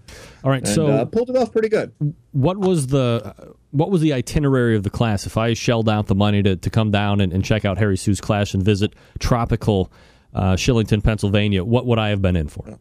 All 0.45 0.51
right, 0.51 0.63
And, 0.63 0.69
so 0.69 0.87
uh, 0.89 1.05
pulled 1.07 1.31
it 1.31 1.37
off 1.37 1.53
pretty 1.53 1.71
good. 1.71 1.93
What 2.33 2.59
was 2.59 2.89
the 2.89 3.55
what 3.71 3.91
was 3.91 4.03
the 4.03 4.13
itinerary 4.13 4.77
of 4.77 4.83
the 4.83 4.91
class? 4.91 5.27
If 5.27 5.39
I 5.39 5.55
shelled 5.55 5.89
out 5.89 6.07
the 6.07 6.15
money 6.15 6.43
to, 6.43 6.55
to 6.55 6.71
come 6.71 6.91
down 6.91 7.23
and, 7.23 7.33
and 7.33 7.43
check 7.43 7.65
out 7.65 7.79
Harry 7.79 7.97
Soo's 7.97 8.21
class 8.21 8.53
and 8.53 8.63
visit 8.63 8.93
tropical 9.19 9.91
uh, 10.35 10.53
Shillington, 10.53 11.03
Pennsylvania, 11.03 11.65
what 11.65 11.87
would 11.87 11.99
I 11.99 12.11
have 12.11 12.21
been 12.21 12.37
in 12.37 12.49
for? 12.49 12.79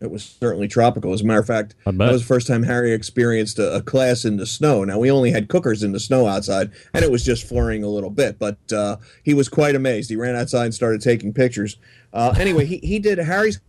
It 0.00 0.10
was 0.10 0.24
certainly 0.24 0.66
tropical. 0.66 1.12
As 1.12 1.22
a 1.22 1.24
matter 1.24 1.40
of 1.40 1.46
fact, 1.46 1.74
that 1.84 1.96
was 1.96 2.22
the 2.22 2.26
first 2.26 2.46
time 2.48 2.64
Harry 2.64 2.92
experienced 2.92 3.60
a, 3.60 3.76
a 3.76 3.82
class 3.82 4.24
in 4.24 4.36
the 4.36 4.46
snow. 4.46 4.82
Now 4.82 4.98
we 4.98 5.10
only 5.10 5.30
had 5.30 5.48
cookers 5.48 5.84
in 5.84 5.92
the 5.92 6.00
snow 6.00 6.26
outside, 6.26 6.72
and 6.92 7.04
it 7.04 7.12
was 7.12 7.24
just 7.24 7.46
flurrying 7.46 7.84
a 7.84 7.88
little 7.88 8.10
bit. 8.10 8.40
But 8.40 8.58
uh, 8.72 8.96
he 9.22 9.34
was 9.34 9.48
quite 9.48 9.76
amazed. 9.76 10.10
He 10.10 10.16
ran 10.16 10.34
outside 10.34 10.64
and 10.64 10.74
started 10.74 11.00
taking 11.00 11.32
pictures. 11.32 11.76
Uh, 12.12 12.34
anyway, 12.38 12.64
he 12.64 12.78
he 12.78 12.98
did 12.98 13.18
Harry's 13.18 13.60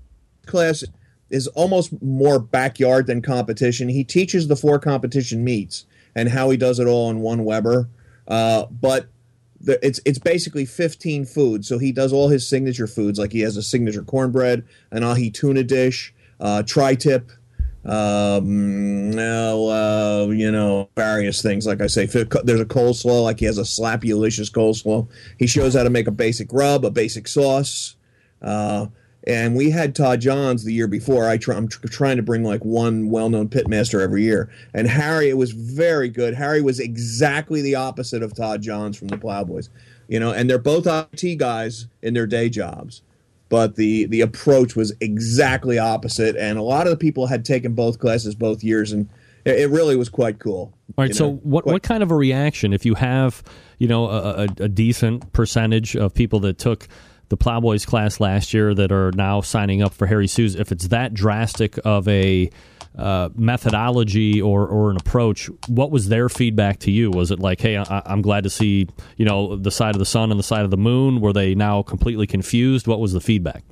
class 0.45 0.83
is 1.29 1.47
almost 1.47 2.01
more 2.01 2.39
backyard 2.39 3.07
than 3.07 3.21
competition. 3.21 3.89
He 3.89 4.03
teaches 4.03 4.47
the 4.47 4.55
four 4.55 4.79
competition 4.79 5.43
meets 5.43 5.85
and 6.15 6.29
how 6.29 6.49
he 6.49 6.57
does 6.57 6.79
it 6.79 6.87
all 6.87 7.09
in 7.09 7.19
one 7.19 7.45
Weber. 7.45 7.89
Uh, 8.27 8.65
but 8.67 9.09
the, 9.61 9.83
it's 9.85 9.99
it's 10.05 10.19
basically 10.19 10.65
15 10.65 11.25
foods. 11.25 11.67
So 11.67 11.77
he 11.77 11.91
does 11.91 12.13
all 12.13 12.29
his 12.29 12.47
signature 12.47 12.87
foods, 12.87 13.19
like 13.19 13.31
he 13.31 13.41
has 13.41 13.57
a 13.57 13.63
signature 13.63 14.03
cornbread, 14.03 14.65
an 14.91 15.03
ahi 15.03 15.29
tuna 15.29 15.63
dish, 15.63 16.13
uh, 16.39 16.63
tri-tip, 16.63 17.31
um, 17.85 19.11
well, 19.11 19.69
uh, 19.69 20.27
you 20.27 20.51
know, 20.51 20.89
various 20.95 21.41
things. 21.41 21.65
Like 21.65 21.81
I 21.81 21.87
say, 21.87 22.05
there's 22.05 22.59
a 22.59 22.65
coleslaw, 22.65 23.23
like 23.23 23.39
he 23.39 23.45
has 23.45 23.57
a 23.57 23.63
slappy, 23.63 24.07
delicious 24.07 24.49
coleslaw. 24.49 25.07
He 25.37 25.47
shows 25.47 25.75
how 25.75 25.83
to 25.83 25.89
make 25.89 26.07
a 26.07 26.11
basic 26.11 26.51
rub, 26.51 26.83
a 26.85 26.91
basic 26.91 27.27
sauce. 27.27 27.95
Uh, 28.41 28.87
and 29.27 29.55
we 29.55 29.69
had 29.69 29.95
Todd 29.95 30.21
Johns 30.21 30.63
the 30.63 30.73
year 30.73 30.87
before. 30.87 31.27
I 31.27 31.37
try, 31.37 31.55
I'm 31.55 31.67
tr- 31.67 31.87
trying 31.87 32.17
to 32.17 32.23
bring 32.23 32.43
like 32.43 32.63
one 32.63 33.09
well-known 33.09 33.49
pitmaster 33.49 34.01
every 34.01 34.23
year. 34.23 34.49
And 34.73 34.87
Harry, 34.87 35.29
it 35.29 35.37
was 35.37 35.51
very 35.51 36.09
good. 36.09 36.33
Harry 36.35 36.61
was 36.61 36.79
exactly 36.79 37.61
the 37.61 37.75
opposite 37.75 38.23
of 38.23 38.33
Todd 38.33 38.61
Johns 38.61 38.97
from 38.97 39.09
the 39.09 39.17
Plowboys, 39.17 39.69
you 40.07 40.19
know. 40.19 40.31
And 40.31 40.49
they're 40.49 40.57
both 40.57 40.87
IT 40.87 41.35
guys 41.37 41.87
in 42.01 42.13
their 42.13 42.27
day 42.27 42.49
jobs, 42.49 43.01
but 43.49 43.75
the 43.75 44.05
the 44.05 44.21
approach 44.21 44.75
was 44.75 44.93
exactly 45.01 45.77
opposite. 45.77 46.35
And 46.37 46.57
a 46.57 46.63
lot 46.63 46.87
of 46.87 46.91
the 46.91 46.97
people 46.97 47.27
had 47.27 47.43
taken 47.43 47.73
both 47.73 47.99
classes 47.99 48.35
both 48.35 48.63
years, 48.63 48.91
and 48.93 49.09
it, 49.45 49.59
it 49.59 49.69
really 49.69 49.95
was 49.95 50.07
quite 50.09 50.39
cool. 50.39 50.73
All 50.97 51.03
right. 51.03 51.09
you 51.09 51.13
So, 51.13 51.31
know. 51.31 51.39
what 51.43 51.65
what 51.65 51.83
kind 51.83 52.03
of 52.03 52.11
a 52.11 52.15
reaction 52.15 52.71
if 52.73 52.85
you 52.85 52.95
have 52.95 53.43
you 53.79 53.87
know 53.87 54.05
a, 54.09 54.45
a, 54.45 54.47
a 54.63 54.69
decent 54.69 55.31
percentage 55.33 55.95
of 55.97 56.13
people 56.13 56.39
that 56.41 56.57
took 56.57 56.87
the 57.29 57.37
Plowboys 57.37 57.85
class 57.85 58.19
last 58.19 58.53
year 58.53 58.73
that 58.73 58.91
are 58.91 59.11
now 59.13 59.41
signing 59.41 59.81
up 59.81 59.93
for 59.93 60.07
Harry 60.07 60.27
Soo's? 60.27 60.55
If 60.55 60.71
it's 60.71 60.87
that 60.89 61.13
drastic 61.13 61.79
of 61.85 62.07
a 62.07 62.49
uh, 62.97 63.29
methodology 63.35 64.41
or, 64.41 64.67
or 64.67 64.91
an 64.91 64.97
approach, 64.97 65.49
what 65.67 65.91
was 65.91 66.09
their 66.09 66.27
feedback 66.27 66.79
to 66.79 66.91
you? 66.91 67.11
Was 67.11 67.31
it 67.31 67.39
like, 67.39 67.61
hey, 67.61 67.77
I, 67.77 68.01
I'm 68.05 68.21
glad 68.21 68.43
to 68.43 68.49
see 68.49 68.87
you 69.17 69.25
know 69.25 69.55
the 69.55 69.71
side 69.71 69.95
of 69.95 69.99
the 69.99 70.05
sun 70.05 70.31
and 70.31 70.39
the 70.39 70.43
side 70.43 70.65
of 70.65 70.71
the 70.71 70.77
moon? 70.77 71.21
Were 71.21 71.33
they 71.33 71.55
now 71.55 71.81
completely 71.81 72.27
confused? 72.27 72.87
What 72.87 72.99
was 72.99 73.13
the 73.13 73.21
feedback? 73.21 73.63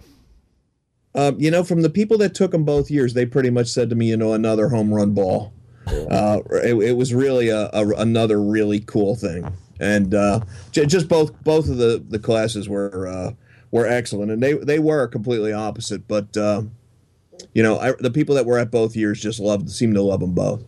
Um, 1.15 1.39
you 1.39 1.49
know, 1.49 1.63
from 1.63 1.81
the 1.81 1.89
people 1.89 2.17
that 2.19 2.35
took 2.35 2.51
them 2.51 2.63
both 2.63 2.91
years, 2.91 3.15
they 3.15 3.25
pretty 3.25 3.49
much 3.49 3.67
said 3.67 3.89
to 3.89 3.95
me, 3.95 4.07
you 4.07 4.17
know, 4.17 4.33
another 4.33 4.69
home 4.69 4.93
run 4.93 5.13
ball. 5.13 5.51
Uh, 5.87 6.41
it, 6.63 6.75
it 6.75 6.97
was 6.97 7.13
really 7.13 7.49
a, 7.49 7.69
a, 7.73 7.87
another 7.97 8.41
really 8.41 8.81
cool 8.81 9.15
thing, 9.15 9.51
and 9.79 10.13
uh, 10.13 10.41
j- 10.71 10.85
just 10.85 11.07
both 11.07 11.31
both 11.43 11.69
of 11.69 11.77
the, 11.77 12.03
the 12.09 12.19
classes 12.19 12.67
were 12.67 13.07
uh, 13.07 13.31
were 13.71 13.87
excellent, 13.87 14.31
and 14.31 14.41
they 14.41 14.53
they 14.53 14.79
were 14.79 15.07
completely 15.07 15.53
opposite. 15.53 16.07
But 16.07 16.35
uh, 16.37 16.63
you 17.53 17.63
know, 17.63 17.79
I, 17.79 17.93
the 17.99 18.11
people 18.11 18.35
that 18.35 18.45
were 18.45 18.57
at 18.57 18.71
both 18.71 18.95
years 18.95 19.19
just 19.21 19.39
loved 19.39 19.69
seemed 19.69 19.95
to 19.95 20.01
love 20.01 20.19
them 20.19 20.33
both. 20.33 20.63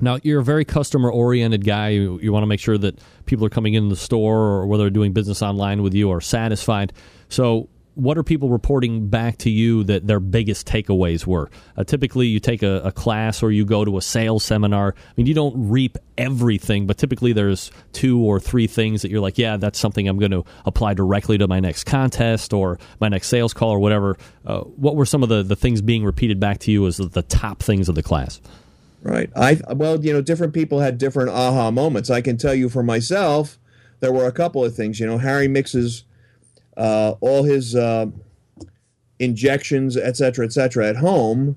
Now, 0.00 0.18
you're 0.22 0.40
a 0.40 0.44
very 0.44 0.64
customer 0.64 1.10
oriented 1.10 1.64
guy. 1.64 1.90
You, 1.90 2.18
you 2.22 2.32
want 2.32 2.42
to 2.42 2.46
make 2.46 2.60
sure 2.60 2.78
that 2.78 2.98
people 3.26 3.44
are 3.44 3.50
coming 3.50 3.74
in 3.74 3.90
the 3.90 3.96
store 3.96 4.38
or 4.38 4.66
whether 4.66 4.84
they're 4.84 4.90
doing 4.90 5.12
business 5.12 5.42
online 5.42 5.82
with 5.82 5.92
you 5.92 6.10
are 6.10 6.22
satisfied. 6.22 6.92
So, 7.28 7.68
what 7.94 8.16
are 8.16 8.22
people 8.22 8.48
reporting 8.48 9.08
back 9.08 9.38
to 9.38 9.50
you 9.50 9.84
that 9.84 10.06
their 10.06 10.20
biggest 10.20 10.66
takeaways 10.66 11.26
were? 11.26 11.50
Uh, 11.76 11.84
typically, 11.84 12.26
you 12.26 12.40
take 12.40 12.62
a, 12.62 12.80
a, 12.84 12.92
class 12.92 13.42
or 13.42 13.50
you 13.50 13.64
go 13.64 13.84
to 13.84 13.98
a 13.98 14.02
sales 14.02 14.44
seminar. 14.44 14.94
I 14.96 15.12
mean, 15.16 15.26
you 15.26 15.34
don't 15.34 15.54
reap 15.68 15.98
everything, 16.16 16.86
but 16.86 16.98
typically 16.98 17.32
there's 17.32 17.70
two 17.92 18.20
or 18.20 18.38
three 18.38 18.66
things 18.66 19.02
that 19.02 19.10
you're 19.10 19.20
like, 19.20 19.38
yeah, 19.38 19.56
that's 19.56 19.78
something 19.78 20.08
I'm 20.08 20.18
going 20.18 20.30
to 20.30 20.44
apply 20.66 20.94
directly 20.94 21.38
to 21.38 21.48
my 21.48 21.60
next 21.60 21.84
contest 21.84 22.52
or 22.52 22.78
my 23.00 23.08
next 23.08 23.28
sales 23.28 23.52
call 23.52 23.70
or 23.70 23.78
whatever. 23.78 24.16
Uh, 24.46 24.60
what 24.60 24.96
were 24.96 25.06
some 25.06 25.22
of 25.22 25.28
the, 25.28 25.42
the 25.42 25.56
things 25.56 25.82
being 25.82 26.04
repeated 26.04 26.38
back 26.38 26.58
to 26.60 26.70
you 26.70 26.86
as 26.86 26.98
the 26.98 27.22
top 27.22 27.62
things 27.62 27.88
of 27.88 27.94
the 27.94 28.02
class? 28.02 28.40
Right. 29.02 29.30
I 29.34 29.58
well, 29.70 30.04
you 30.04 30.12
know, 30.12 30.20
different 30.20 30.52
people 30.52 30.80
had 30.80 30.98
different 30.98 31.30
aha 31.30 31.70
moments. 31.70 32.10
I 32.10 32.20
can 32.20 32.36
tell 32.36 32.54
you 32.54 32.68
for 32.68 32.82
myself, 32.82 33.58
there 34.00 34.12
were 34.12 34.26
a 34.26 34.32
couple 34.32 34.62
of 34.64 34.74
things. 34.74 35.00
You 35.00 35.06
know, 35.06 35.18
Harry 35.18 35.48
mixes 35.48 36.04
uh, 36.76 37.14
all 37.20 37.42
his 37.44 37.74
uh, 37.74 38.06
injections, 39.18 39.96
et 39.96 40.16
cetera, 40.16 40.44
et 40.44 40.52
cetera, 40.52 40.88
at 40.88 40.96
home, 40.96 41.56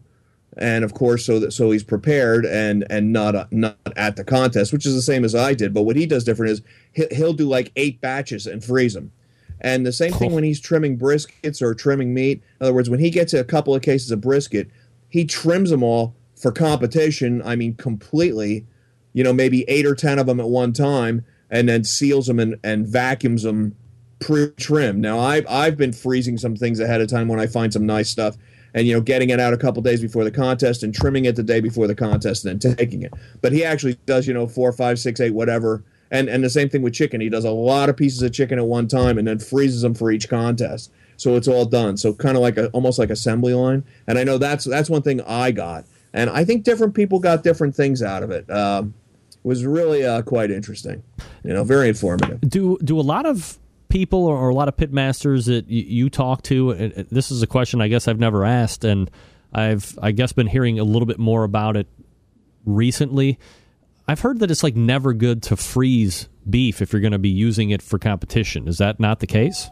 and 0.58 0.84
of 0.84 0.94
course, 0.94 1.26
so 1.26 1.40
that 1.40 1.52
so 1.52 1.72
he's 1.72 1.84
prepared 1.84 2.46
and 2.46 2.86
and 2.90 3.12
not 3.12 3.36
uh, 3.36 3.46
not 3.52 3.78
at 3.96 4.16
the 4.16 4.24
contest, 4.24 4.72
which 4.72 4.86
is 4.86 4.94
the 4.94 5.02
same 5.02 5.26
as 5.26 5.34
I 5.34 5.54
did. 5.54 5.74
But 5.74 5.84
what 5.84 5.96
he 5.96 6.06
does 6.06 6.24
different 6.24 6.52
is 6.52 6.62
he'll, 6.92 7.08
he'll 7.12 7.34
do 7.34 7.48
like 7.48 7.72
eight 7.76 8.02
batches 8.02 8.46
and 8.46 8.64
freeze 8.64 8.94
them. 8.94 9.12
And 9.62 9.86
the 9.86 9.94
same 9.94 10.12
thing 10.12 10.34
when 10.34 10.44
he's 10.44 10.60
trimming 10.60 11.00
briskets 11.00 11.62
or 11.62 11.74
trimming 11.74 12.14
meat. 12.14 12.44
In 12.60 12.66
other 12.66 12.74
words, 12.74 12.90
when 12.90 13.00
he 13.00 13.10
gets 13.10 13.34
a 13.34 13.46
couple 13.46 13.74
of 13.74 13.82
cases 13.82 14.12
of 14.12 14.20
brisket, 14.20 14.70
he 15.08 15.24
trims 15.24 15.70
them 15.70 15.84
all 15.84 16.16
for 16.36 16.52
competition, 16.52 17.42
I 17.46 17.56
mean, 17.56 17.76
completely, 17.76 18.66
you 19.14 19.24
know, 19.24 19.32
maybe 19.32 19.64
eight 19.70 19.86
or 19.86 19.96
10 19.96 20.20
of 20.20 20.26
them 20.26 20.42
at 20.42 20.50
one 20.50 20.74
time, 20.74 21.24
and 21.50 21.70
then 21.70 21.86
seals 21.86 22.28
them 22.28 22.40
and, 22.40 22.60
and 22.64 22.86
vacuums 22.86 23.44
them 23.44 23.78
pre 24.26 24.50
trim. 24.52 25.02
Now, 25.02 25.20
I've, 25.20 25.46
I've 25.48 25.78
been 25.78 25.94
freezing 25.94 26.38
some 26.38 26.56
things 26.56 26.80
ahead 26.80 27.02
of 27.02 27.08
time 27.08 27.28
when 27.28 27.40
I 27.40 27.48
find 27.48 27.72
some 27.72 27.86
nice 27.86 28.10
stuff 28.10 28.38
and, 28.74 28.88
you 28.88 28.94
know, 28.94 29.02
getting 29.02 29.30
it 29.30 29.40
out 29.40 29.54
a 29.54 29.58
couple 29.58 29.82
days 29.82 30.02
before 30.02 30.24
the 30.24 30.32
contest 30.32 30.84
and 30.84 30.94
trimming 30.94 31.26
it 31.26 31.36
the 31.36 31.44
day 31.44 31.60
before 31.60 31.88
the 31.88 31.96
contest 31.96 32.46
and 32.46 32.60
then 32.60 32.76
taking 32.76 33.04
it. 33.04 33.14
But 33.42 33.52
he 33.52 33.64
actually 33.64 33.98
does, 34.06 34.28
you 34.28 34.34
know, 34.34 34.48
four, 34.48 34.72
five, 34.72 35.00
six, 35.00 35.20
eight, 35.20 35.34
whatever. 35.34 35.84
And, 36.12 36.30
and 36.30 36.44
the 36.44 36.50
same 36.50 36.70
thing 36.70 36.82
with 36.82 36.94
chicken. 36.94 37.22
He 37.22 37.30
does 37.30 37.46
a 37.46 37.52
lot 37.52 37.90
of 37.90 37.98
pieces 37.98 38.22
of 38.22 38.32
chicken 38.34 38.60
at 38.60 38.66
one 38.66 38.88
time 38.88 39.18
and 39.18 39.28
then 39.28 39.40
freezes 39.40 39.82
them 39.82 39.96
for 39.96 40.12
each 40.12 40.30
contest. 40.30 40.92
So 41.18 41.36
it's 41.36 41.48
all 41.48 41.66
done. 41.66 41.98
So 41.98 42.14
kind 42.14 42.36
of 42.36 42.42
like 42.42 42.58
a, 42.58 42.70
almost 42.70 43.00
like 43.00 43.10
assembly 43.10 43.54
line. 43.54 43.84
And 44.08 44.18
I 44.18 44.24
know 44.24 44.38
that's 44.38 44.66
that's 44.66 44.90
one 44.90 45.02
thing 45.02 45.22
I 45.22 45.52
got 45.52 45.86
and 46.14 46.30
I 46.30 46.46
think 46.46 46.64
different 46.64 46.94
people 46.94 47.20
got 47.20 47.44
different 47.44 47.76
things 47.76 48.02
out 48.02 48.24
of 48.24 48.32
it. 48.32 48.50
Um, 48.50 48.94
was 49.44 49.66
really 49.66 50.06
uh, 50.06 50.22
quite 50.22 50.52
interesting, 50.52 51.04
you 51.44 51.54
know, 51.54 51.66
very 51.66 51.90
informative. 51.90 52.40
Do 52.42 52.78
do 52.84 52.98
a 52.98 53.02
lot 53.02 53.26
of 53.26 53.58
people 53.94 54.26
or, 54.26 54.50
a 54.50 54.54
lot 54.56 54.68
of 54.68 54.76
pitmasters 54.76 55.46
that 55.46 55.70
you, 55.70 55.84
you 55.84 56.10
talk 56.10 56.42
to? 56.42 56.72
And 56.72 56.94
this 57.12 57.30
is 57.30 57.44
a 57.44 57.48
question 57.48 57.80
I 57.80 57.88
guess 57.88 58.08
I've 58.08 58.20
never 58.20 58.44
asked, 58.44 58.84
and 58.84 59.10
I've 59.54 59.98
I 60.02 60.12
guess 60.12 60.34
been 60.34 60.48
hearing 60.48 60.80
a 60.80 60.84
little 60.84 61.06
bit 61.06 61.20
more 61.20 61.44
about 61.44 61.78
it 61.78 61.88
recently. 62.66 63.38
I've 64.08 64.20
heard 64.20 64.40
that 64.40 64.50
it's 64.50 64.64
like 64.64 64.76
never 64.76 65.14
good 65.14 65.44
to 65.44 65.56
freeze 65.56 66.28
beef 66.50 66.82
if 66.82 66.92
you're 66.92 67.02
going 67.02 67.14
to 67.14 67.20
be 67.20 67.30
using 67.30 67.70
it 67.70 67.84
for 67.84 68.00
competition. 68.00 68.68
Is 68.68 68.80
that 68.80 69.00
not 69.00 69.20
the 69.20 69.28
case? 69.28 69.70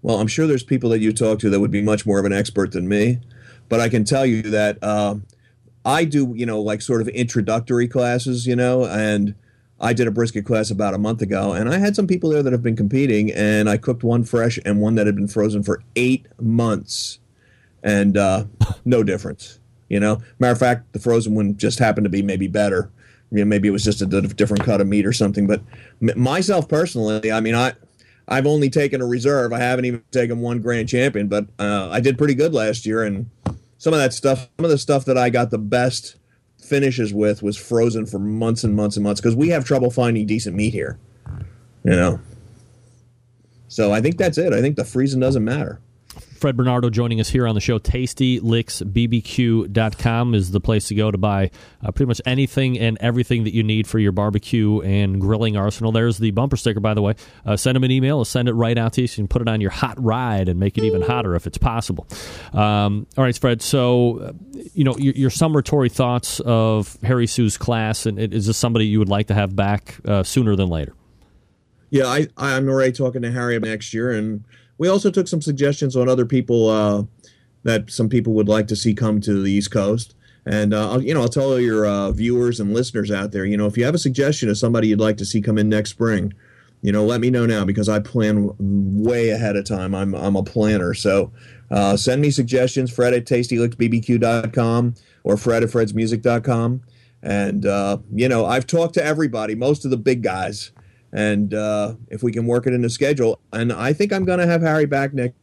Well, 0.00 0.20
I'm 0.20 0.28
sure 0.28 0.46
there's 0.46 0.62
people 0.62 0.90
that 0.90 1.00
you 1.00 1.12
talk 1.12 1.40
to 1.40 1.50
that 1.50 1.58
would 1.58 1.72
be 1.72 1.82
much 1.82 2.06
more 2.06 2.20
of 2.20 2.24
an 2.24 2.32
expert 2.32 2.70
than 2.70 2.88
me. 2.88 3.18
But 3.68 3.80
I 3.80 3.88
can 3.88 4.04
tell 4.04 4.24
you 4.24 4.42
that 4.42 4.78
uh, 4.80 5.16
I 5.84 6.04
do, 6.04 6.32
you 6.36 6.46
know, 6.46 6.60
like 6.60 6.80
sort 6.80 7.00
of 7.00 7.08
introductory 7.08 7.88
classes, 7.88 8.46
you 8.46 8.54
know, 8.54 8.84
and 8.84 9.34
I 9.80 9.92
did 9.92 10.06
a 10.06 10.10
brisket 10.10 10.46
class 10.46 10.70
about 10.70 10.94
a 10.94 10.98
month 10.98 11.20
ago, 11.20 11.52
and 11.52 11.68
I 11.68 11.78
had 11.78 11.94
some 11.94 12.06
people 12.06 12.30
there 12.30 12.42
that 12.42 12.52
have 12.52 12.62
been 12.62 12.76
competing, 12.76 13.30
and 13.32 13.68
I 13.68 13.76
cooked 13.76 14.02
one 14.02 14.24
fresh 14.24 14.58
and 14.64 14.80
one 14.80 14.94
that 14.94 15.06
had 15.06 15.16
been 15.16 15.28
frozen 15.28 15.62
for 15.62 15.82
eight 15.96 16.26
months, 16.40 17.18
and 17.82 18.16
uh, 18.16 18.44
no 18.84 19.02
difference. 19.02 19.60
You 19.88 20.00
know, 20.00 20.20
matter 20.38 20.52
of 20.52 20.58
fact, 20.58 20.92
the 20.92 20.98
frozen 20.98 21.34
one 21.34 21.56
just 21.56 21.78
happened 21.78 22.06
to 22.06 22.10
be 22.10 22.22
maybe 22.22 22.48
better. 22.48 22.90
You 23.30 23.38
know, 23.38 23.44
maybe 23.44 23.68
it 23.68 23.72
was 23.72 23.84
just 23.84 24.00
a 24.02 24.06
different 24.06 24.64
cut 24.64 24.80
of 24.80 24.86
meat 24.86 25.06
or 25.06 25.12
something. 25.12 25.46
But 25.46 25.62
myself 26.00 26.68
personally, 26.68 27.30
I 27.30 27.40
mean, 27.40 27.54
I 27.54 27.74
I've 28.28 28.46
only 28.46 28.70
taken 28.70 29.00
a 29.00 29.06
reserve. 29.06 29.52
I 29.52 29.58
haven't 29.58 29.84
even 29.84 30.02
taken 30.10 30.40
one 30.40 30.60
grand 30.60 30.88
champion, 30.88 31.28
but 31.28 31.46
uh, 31.58 31.88
I 31.90 32.00
did 32.00 32.18
pretty 32.18 32.34
good 32.34 32.54
last 32.54 32.86
year, 32.86 33.04
and 33.04 33.30
some 33.78 33.92
of 33.92 34.00
that 34.00 34.12
stuff, 34.12 34.48
some 34.56 34.64
of 34.64 34.70
the 34.70 34.78
stuff 34.78 35.04
that 35.04 35.18
I 35.18 35.30
got 35.30 35.50
the 35.50 35.58
best 35.58 36.16
finishes 36.66 37.14
with 37.14 37.42
was 37.42 37.56
frozen 37.56 38.06
for 38.06 38.18
months 38.18 38.64
and 38.64 38.74
months 38.74 38.96
and 38.96 39.04
months 39.04 39.20
because 39.20 39.36
we 39.36 39.48
have 39.48 39.64
trouble 39.64 39.90
finding 39.90 40.26
decent 40.26 40.56
meat 40.56 40.72
here. 40.72 40.98
You 41.84 41.92
know. 41.92 42.20
So 43.68 43.92
I 43.92 44.00
think 44.00 44.16
that's 44.16 44.38
it. 44.38 44.52
I 44.52 44.60
think 44.60 44.76
the 44.76 44.84
freezing 44.84 45.20
doesn't 45.20 45.44
matter. 45.44 45.80
Fred 46.36 46.56
Bernardo 46.56 46.88
joining 46.90 47.18
us 47.20 47.28
here 47.28 47.48
on 47.48 47.54
the 47.54 47.60
show. 47.60 47.78
TastyLicksBBQ.com 47.78 50.34
is 50.34 50.50
the 50.50 50.60
place 50.60 50.88
to 50.88 50.94
go 50.94 51.10
to 51.10 51.18
buy 51.18 51.50
uh, 51.82 51.90
pretty 51.90 52.08
much 52.08 52.20
anything 52.26 52.78
and 52.78 52.98
everything 53.00 53.44
that 53.44 53.54
you 53.54 53.62
need 53.62 53.86
for 53.86 53.98
your 53.98 54.12
barbecue 54.12 54.80
and 54.80 55.18
grilling 55.20 55.56
arsenal. 55.56 55.92
There's 55.92 56.18
the 56.18 56.32
bumper 56.32 56.56
sticker, 56.56 56.80
by 56.80 56.94
the 56.94 57.02
way. 57.02 57.14
Uh, 57.44 57.56
send 57.56 57.76
them 57.76 57.84
an 57.84 57.90
email. 57.90 58.18
I'll 58.18 58.24
send 58.24 58.48
it 58.48 58.52
right 58.52 58.76
out 58.76 58.92
to 58.94 59.00
you 59.00 59.06
so 59.06 59.20
you 59.20 59.26
can 59.26 59.28
put 59.28 59.42
it 59.42 59.48
on 59.48 59.60
your 59.60 59.70
hot 59.70 60.02
ride 60.02 60.48
and 60.48 60.58
make 60.60 60.78
it 60.78 60.84
even 60.84 61.02
hotter 61.02 61.34
if 61.34 61.46
it's 61.46 61.58
possible. 61.58 62.06
Um, 62.52 63.06
all 63.16 63.24
right, 63.24 63.36
Fred. 63.36 63.62
So, 63.62 64.18
uh, 64.18 64.32
you 64.74 64.84
know, 64.84 64.96
your, 64.98 65.14
your, 65.14 65.30
summatory 65.30 65.88
thoughts 65.88 66.40
of 66.40 66.98
Harry 67.02 67.26
Soo's 67.26 67.56
class, 67.56 68.06
and 68.06 68.18
is 68.18 68.46
this 68.46 68.56
somebody 68.56 68.86
you 68.86 68.98
would 68.98 69.08
like 69.08 69.28
to 69.28 69.34
have 69.34 69.56
back 69.56 69.96
uh, 70.04 70.22
sooner 70.22 70.56
than 70.56 70.68
later? 70.68 70.94
Yeah, 71.90 72.06
I, 72.06 72.28
I'm 72.36 72.68
already 72.68 72.92
talking 72.92 73.22
to 73.22 73.32
Harry 73.32 73.58
next 73.58 73.94
year, 73.94 74.12
and– 74.12 74.44
we 74.78 74.88
also 74.88 75.10
took 75.10 75.28
some 75.28 75.42
suggestions 75.42 75.96
on 75.96 76.08
other 76.08 76.26
people 76.26 76.68
uh, 76.68 77.04
that 77.62 77.90
some 77.90 78.08
people 78.08 78.32
would 78.34 78.48
like 78.48 78.68
to 78.68 78.76
see 78.76 78.94
come 78.94 79.20
to 79.20 79.42
the 79.42 79.50
East 79.50 79.70
Coast. 79.70 80.14
And 80.44 80.72
uh, 80.72 81.00
you 81.02 81.12
know, 81.12 81.22
I'll 81.22 81.28
tell 81.28 81.58
your 81.58 81.86
uh, 81.86 82.12
viewers 82.12 82.60
and 82.60 82.72
listeners 82.72 83.10
out 83.10 83.32
there, 83.32 83.44
you 83.44 83.56
know, 83.56 83.66
if 83.66 83.76
you 83.76 83.84
have 83.84 83.94
a 83.94 83.98
suggestion 83.98 84.48
of 84.48 84.56
somebody 84.56 84.88
you'd 84.88 85.00
like 85.00 85.16
to 85.16 85.24
see 85.24 85.40
come 85.40 85.58
in 85.58 85.68
next 85.68 85.90
spring, 85.90 86.32
you 86.82 86.92
know, 86.92 87.04
let 87.04 87.20
me 87.20 87.30
know 87.30 87.46
now 87.46 87.64
because 87.64 87.88
I 87.88 87.98
plan 87.98 88.54
way 88.58 89.30
ahead 89.30 89.56
of 89.56 89.64
time. 89.64 89.94
I'm 89.94 90.14
I'm 90.14 90.36
a 90.36 90.44
planner, 90.44 90.94
so 90.94 91.32
uh, 91.70 91.96
send 91.96 92.22
me 92.22 92.30
suggestions. 92.30 92.92
Fred 92.92 93.12
at 93.12 93.24
tastylicksbbq.com 93.24 94.94
or 95.24 95.36
Fred 95.36 95.64
at 95.64 95.70
fredsmusic.com. 95.70 96.82
And 97.22 97.66
uh, 97.66 97.98
you 98.14 98.28
know, 98.28 98.46
I've 98.46 98.68
talked 98.68 98.94
to 98.94 99.04
everybody, 99.04 99.56
most 99.56 99.84
of 99.84 99.90
the 99.90 99.96
big 99.96 100.22
guys 100.22 100.70
and 101.12 101.54
uh, 101.54 101.94
if 102.08 102.22
we 102.22 102.32
can 102.32 102.46
work 102.46 102.66
it 102.66 102.74
in 102.74 102.82
the 102.82 102.90
schedule, 102.90 103.40
and 103.52 103.72
I 103.72 103.92
think 103.92 104.12
I'm 104.12 104.24
going 104.24 104.38
to 104.38 104.46
have 104.46 104.62
Harry 104.62 104.86
back 104.86 105.14
next 105.14 105.34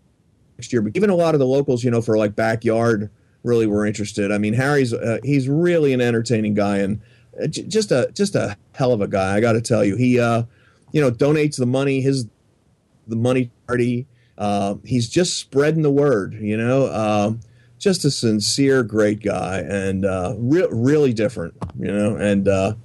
next 0.58 0.74
year. 0.74 0.82
But 0.82 0.96
even 0.96 1.10
a 1.10 1.16
lot 1.16 1.36
of 1.36 1.40
the 1.40 1.48
locals, 1.48 1.84
you 1.84 1.92
know, 1.92 2.02
for 2.02 2.18
like 2.18 2.36
backyard, 2.36 3.10
really 3.44 3.68
were 3.68 3.86
interested. 3.86 4.32
I 4.32 4.38
mean, 4.38 4.54
Harry's 4.54 4.94
uh, 4.94 5.20
he's 5.24 5.50
really 5.50 5.94
an 5.94 6.02
entertaining 6.02 6.54
guy 6.54 6.78
and 6.78 7.02
uh, 7.42 7.48
just 7.48 7.92
a 7.92 8.12
just 8.14 8.36
a 8.36 8.58
hell 8.74 8.94
of 8.94 9.02
a 9.02 9.08
guy. 9.08 9.36
I 9.36 9.42
got 9.42 9.54
to 9.54 9.62
tell 9.62 9.84
you, 9.84 9.96
he 9.96 10.20
uh, 10.20 10.44
you 10.92 11.02
know 11.02 11.12
donates 11.12 11.58
the 11.58 11.66
money 11.66 12.02
his 12.02 12.28
the 13.08 13.16
money 13.16 13.52
party. 13.68 14.08
Uh, 14.38 14.76
he's 14.84 15.10
just 15.10 15.38
spreading 15.38 15.84
the 15.84 15.92
word, 15.92 16.34
you 16.34 16.58
know. 16.58 16.86
Uh, 16.86 17.34
just 17.78 18.06
a 18.06 18.12
sincere, 18.12 18.82
great 18.82 19.22
guy, 19.22 19.60
and 19.60 20.06
uh, 20.06 20.34
re- 20.38 20.68
really 20.72 21.14
different, 21.14 21.54
you 21.78 21.92
know. 21.92 22.16
And 22.16 22.48
uh, 22.48 22.76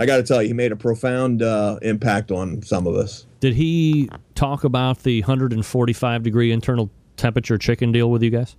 I 0.00 0.06
got 0.06 0.16
to 0.16 0.22
tell 0.22 0.40
you, 0.40 0.48
he 0.48 0.54
made 0.54 0.72
a 0.72 0.76
profound 0.76 1.42
uh, 1.42 1.78
impact 1.82 2.30
on 2.30 2.62
some 2.62 2.86
of 2.86 2.94
us. 2.94 3.26
Did 3.40 3.54
he 3.54 4.08
talk 4.34 4.64
about 4.64 5.02
the 5.02 5.20
145 5.20 6.22
degree 6.22 6.50
internal 6.52 6.88
temperature 7.18 7.58
chicken 7.58 7.92
deal 7.92 8.10
with 8.10 8.22
you 8.22 8.30
guys? 8.30 8.56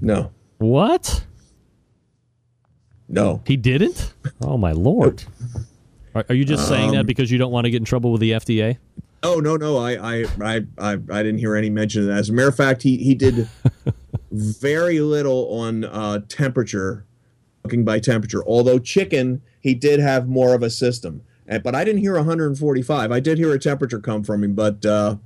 No. 0.00 0.32
What? 0.58 1.24
No. 3.08 3.42
He 3.46 3.56
didn't? 3.56 4.12
Oh, 4.42 4.58
my 4.58 4.72
Lord. 4.72 5.22
Are, 6.16 6.24
are 6.28 6.34
you 6.34 6.44
just 6.44 6.64
um, 6.64 6.68
saying 6.68 6.90
that 6.92 7.00
um, 7.00 7.06
because 7.06 7.30
you 7.30 7.38
don't 7.38 7.52
want 7.52 7.66
to 7.66 7.70
get 7.70 7.76
in 7.76 7.84
trouble 7.84 8.10
with 8.10 8.20
the 8.20 8.32
FDA? 8.32 8.78
Oh 9.22 9.40
no, 9.40 9.56
no, 9.56 9.78
I, 9.78 9.92
I, 10.20 10.24
I, 10.40 10.56
I, 10.78 10.92
I 10.92 11.22
didn't 11.22 11.38
hear 11.38 11.56
any 11.56 11.70
mention 11.70 12.02
of 12.02 12.08
that. 12.08 12.18
As 12.18 12.28
a 12.28 12.32
matter 12.32 12.48
of 12.48 12.56
fact, 12.56 12.82
he 12.82 12.98
he 12.98 13.16
did 13.16 13.48
very 14.30 15.00
little 15.00 15.58
on 15.58 15.84
uh, 15.84 16.20
temperature, 16.28 17.04
cooking 17.62 17.84
by 17.84 17.98
temperature. 17.98 18.44
Although 18.44 18.78
chicken 18.78 19.42
he 19.60 19.74
did 19.74 20.00
have 20.00 20.28
more 20.28 20.54
of 20.54 20.62
a 20.62 20.70
system. 20.70 21.22
But 21.46 21.74
I 21.74 21.82
didn't 21.84 22.00
hear 22.00 22.14
145. 22.14 23.10
I 23.10 23.20
did 23.20 23.38
hear 23.38 23.52
a 23.52 23.58
temperature 23.58 23.98
come 23.98 24.22
from 24.22 24.44
him, 24.44 24.54
but 24.54 24.84
uh, 24.84 25.16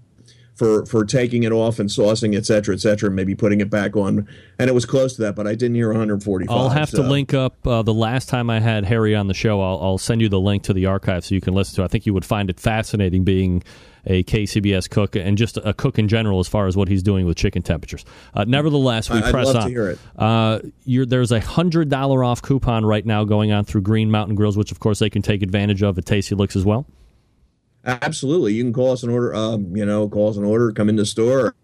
for 0.54 0.84
for 0.86 1.04
taking 1.04 1.42
it 1.42 1.52
off 1.52 1.78
and 1.78 1.88
saucing, 1.88 2.36
et 2.36 2.46
cetera, 2.46 2.74
et 2.74 2.80
cetera, 2.80 3.08
and 3.08 3.16
maybe 3.16 3.34
putting 3.34 3.60
it 3.60 3.70
back 3.70 3.96
on, 3.96 4.28
and 4.58 4.68
it 4.68 4.72
was 4.72 4.84
close 4.84 5.14
to 5.16 5.22
that. 5.22 5.34
But 5.34 5.46
I 5.46 5.54
didn't 5.54 5.76
hear 5.76 5.88
145. 5.88 6.54
I'll 6.54 6.68
have 6.68 6.90
so. 6.90 7.02
to 7.02 7.08
link 7.08 7.34
up 7.34 7.66
uh, 7.66 7.82
the 7.82 7.94
last 7.94 8.28
time 8.28 8.50
I 8.50 8.60
had 8.60 8.84
Harry 8.84 9.14
on 9.14 9.28
the 9.28 9.34
show. 9.34 9.60
I'll, 9.60 9.80
I'll 9.82 9.98
send 9.98 10.20
you 10.20 10.28
the 10.28 10.40
link 10.40 10.62
to 10.64 10.72
the 10.72 10.86
archive 10.86 11.24
so 11.24 11.34
you 11.34 11.40
can 11.40 11.54
listen 11.54 11.76
to. 11.76 11.82
it. 11.82 11.84
I 11.86 11.88
think 11.88 12.06
you 12.06 12.14
would 12.14 12.24
find 12.24 12.50
it 12.50 12.60
fascinating 12.60 13.24
being 13.24 13.62
a 14.04 14.24
KCBS 14.24 14.90
cook 14.90 15.16
and 15.16 15.38
just 15.38 15.56
a 15.58 15.72
cook 15.72 15.98
in 15.98 16.08
general 16.08 16.40
as 16.40 16.48
far 16.48 16.66
as 16.66 16.76
what 16.76 16.88
he's 16.88 17.02
doing 17.02 17.24
with 17.24 17.36
chicken 17.36 17.62
temperatures. 17.62 18.04
Uh, 18.34 18.44
nevertheless, 18.44 19.08
we 19.08 19.18
I'd 19.18 19.30
press 19.30 19.46
love 19.46 19.56
on. 19.56 19.62
To 19.62 19.68
hear 19.68 19.90
it. 19.90 19.98
Uh, 20.16 20.58
there's 20.86 21.32
a 21.32 21.40
hundred 21.40 21.88
dollar 21.88 22.24
off 22.24 22.42
coupon 22.42 22.84
right 22.84 23.06
now 23.06 23.24
going 23.24 23.52
on 23.52 23.64
through 23.64 23.82
Green 23.82 24.10
Mountain 24.10 24.34
Grills, 24.34 24.56
which 24.56 24.72
of 24.72 24.80
course 24.80 24.98
they 24.98 25.10
can 25.10 25.22
take 25.22 25.42
advantage 25.42 25.82
of 25.82 25.96
at 25.98 26.04
Tasty 26.04 26.34
Licks 26.34 26.56
as 26.56 26.64
well. 26.64 26.86
Absolutely, 27.84 28.54
you 28.54 28.62
can 28.62 28.72
call 28.72 28.92
us 28.92 29.02
an 29.02 29.10
order. 29.10 29.34
Um, 29.34 29.76
you 29.76 29.84
know, 29.84 30.09
call 30.09 30.30
us 30.30 30.36
an 30.36 30.44
order. 30.44 30.72
Come 30.72 30.88
in 30.88 30.96
the 30.96 31.06
store. 31.06 31.54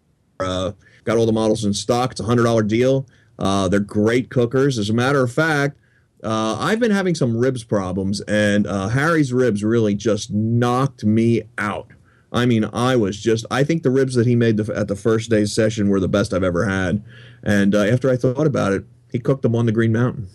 Uh, 0.40 0.72
got 1.04 1.16
all 1.16 1.26
the 1.26 1.32
models 1.32 1.64
in 1.64 1.72
stock. 1.74 2.12
It's 2.12 2.20
a 2.20 2.24
hundred 2.24 2.44
dollar 2.44 2.62
deal. 2.62 3.06
Uh, 3.38 3.68
they're 3.68 3.80
great 3.80 4.30
cookers. 4.30 4.78
As 4.78 4.90
a 4.90 4.94
matter 4.94 5.22
of 5.22 5.32
fact, 5.32 5.78
uh, 6.24 6.56
I've 6.58 6.80
been 6.80 6.90
having 6.90 7.14
some 7.14 7.36
ribs 7.36 7.62
problems, 7.62 8.20
and 8.22 8.66
uh, 8.66 8.88
Harry's 8.88 9.32
ribs 9.32 9.62
really 9.62 9.94
just 9.94 10.32
knocked 10.32 11.04
me 11.04 11.42
out. 11.56 11.92
I 12.32 12.44
mean, 12.46 12.64
I 12.72 12.96
was 12.96 13.18
just, 13.18 13.46
I 13.50 13.64
think 13.64 13.82
the 13.82 13.90
ribs 13.90 14.14
that 14.14 14.26
he 14.26 14.36
made 14.36 14.58
the, 14.58 14.76
at 14.76 14.88
the 14.88 14.96
first 14.96 15.30
day's 15.30 15.52
session 15.52 15.88
were 15.88 16.00
the 16.00 16.08
best 16.08 16.34
I've 16.34 16.42
ever 16.42 16.66
had. 16.66 17.02
And 17.42 17.74
uh, 17.74 17.84
after 17.84 18.10
I 18.10 18.16
thought 18.16 18.46
about 18.46 18.72
it, 18.72 18.84
he 19.10 19.18
cooked 19.18 19.42
them 19.42 19.56
on 19.56 19.66
the 19.66 19.72
Green 19.72 19.92
Mountain, 19.92 20.28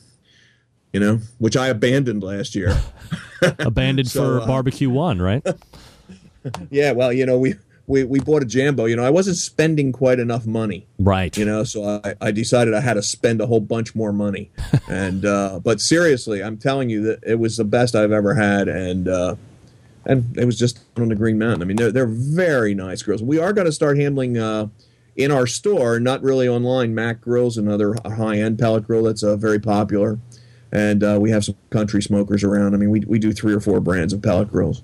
you 0.93 0.99
know, 0.99 1.19
which 1.39 1.57
I 1.57 1.67
abandoned 1.67 2.23
last 2.23 2.55
year. 2.55 2.79
Abandoned 3.59 4.07
So, 4.09 4.23
for 4.23 4.41
uh, 4.41 4.47
barbecue 4.47 4.89
one, 4.89 5.21
right? 5.21 5.45
yeah, 6.69 6.91
well, 6.91 7.11
you 7.11 7.25
know, 7.25 7.37
we, 7.37 7.55
we, 7.87 8.03
we 8.03 8.19
bought 8.19 8.43
a 8.43 8.45
Jambo. 8.45 8.85
You 8.85 8.95
know, 8.95 9.03
I 9.03 9.09
wasn't 9.09 9.37
spending 9.37 9.91
quite 9.91 10.19
enough 10.19 10.45
money. 10.45 10.85
Right. 10.99 11.35
You 11.35 11.45
know, 11.45 11.63
so 11.63 11.99
I, 12.03 12.13
I 12.21 12.31
decided 12.31 12.73
I 12.73 12.79
had 12.79 12.93
to 12.93 13.01
spend 13.01 13.41
a 13.41 13.47
whole 13.47 13.59
bunch 13.59 13.95
more 13.95 14.13
money. 14.13 14.51
and, 14.89 15.25
uh, 15.25 15.59
but 15.61 15.81
seriously, 15.81 16.43
I'm 16.43 16.57
telling 16.57 16.89
you 16.89 17.01
that 17.03 17.19
it 17.23 17.39
was 17.39 17.57
the 17.57 17.65
best 17.65 17.95
I've 17.95 18.11
ever 18.11 18.35
had. 18.35 18.67
And, 18.67 19.07
uh, 19.07 19.35
and 20.05 20.37
it 20.37 20.45
was 20.45 20.57
just 20.57 20.79
on 20.95 21.09
the 21.09 21.15
Green 21.15 21.39
Mountain. 21.39 21.63
I 21.63 21.65
mean, 21.65 21.77
they're, 21.77 21.91
they're 21.91 22.05
very 22.05 22.75
nice 22.75 23.01
grills. 23.01 23.23
We 23.23 23.39
are 23.39 23.51
going 23.51 23.65
to 23.65 23.71
start 23.71 23.97
handling, 23.97 24.37
uh, 24.37 24.67
in 25.15 25.31
our 25.31 25.45
store, 25.45 25.99
not 25.99 26.23
really 26.23 26.47
online, 26.47 26.95
MAK 26.95 27.21
Grills, 27.21 27.57
another 27.57 27.95
high 28.03 28.37
end 28.37 28.57
pellet 28.57 28.85
grill 28.87 29.03
that's 29.03 29.21
uh, 29.21 29.35
very 29.35 29.59
popular. 29.59 30.17
And 30.73 31.03
uh, 31.03 31.19
we 31.21 31.29
have 31.29 31.45
some 31.45 31.55
country 31.69 32.01
smokers 32.01 32.43
around. 32.43 32.73
I 32.73 32.77
mean, 32.77 32.89
we, 32.89 33.01
we 33.01 33.19
do 33.19 33.31
three 33.31 33.53
or 33.53 33.59
four 33.59 33.79
brands 33.79 34.11
of 34.11 34.21
pellet 34.21 34.51
grills. 34.51 34.81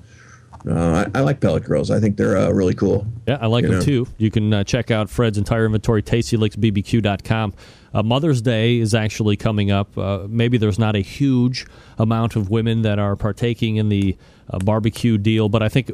Uh, 0.67 1.05
I, 1.13 1.19
I 1.19 1.21
like 1.21 1.39
pellet 1.39 1.63
grills. 1.63 1.89
I 1.89 1.99
think 1.99 2.15
they're 2.15 2.37
uh, 2.37 2.51
really 2.51 2.75
cool. 2.75 3.07
Yeah, 3.27 3.39
I 3.41 3.47
like 3.47 3.63
them 3.63 3.73
know? 3.73 3.81
too. 3.81 4.07
You 4.17 4.29
can 4.29 4.53
uh, 4.53 4.63
check 4.63 4.91
out 4.91 5.09
Fred's 5.09 5.37
entire 5.37 5.65
inventory, 5.65 6.03
tastylicksbbq.com. 6.03 7.53
Uh, 7.91 8.03
Mother's 8.03 8.41
Day 8.41 8.77
is 8.77 8.93
actually 8.93 9.35
coming 9.35 9.71
up. 9.71 9.97
Uh, 9.97 10.27
maybe 10.29 10.57
there's 10.59 10.77
not 10.77 10.95
a 10.95 10.99
huge 10.99 11.65
amount 11.97 12.35
of 12.35 12.51
women 12.51 12.83
that 12.83 12.99
are 12.99 13.15
partaking 13.15 13.77
in 13.77 13.89
the 13.89 14.15
uh, 14.49 14.59
barbecue 14.59 15.17
deal, 15.17 15.49
but 15.49 15.63
I 15.63 15.69
think 15.69 15.91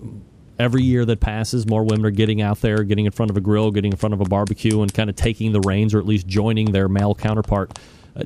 every 0.60 0.84
year 0.84 1.06
that 1.06 1.20
passes, 1.20 1.68
more 1.68 1.84
women 1.84 2.06
are 2.06 2.12
getting 2.12 2.42
out 2.42 2.62
there, 2.62 2.84
getting 2.84 3.06
in 3.06 3.12
front 3.12 3.30
of 3.30 3.38
a 3.38 3.42
grill, 3.42 3.72
getting 3.72 3.92
in 3.92 3.98
front 3.98 4.14
of 4.14 4.22
a 4.22 4.26
barbecue, 4.26 4.82
and 4.82 4.94
kind 4.94 5.10
of 5.10 5.16
taking 5.16 5.52
the 5.52 5.62
reins, 5.62 5.94
or 5.94 6.00
at 6.00 6.06
least 6.06 6.28
joining 6.28 6.72
their 6.72 6.90
male 6.90 7.16
counterpart. 7.16 7.78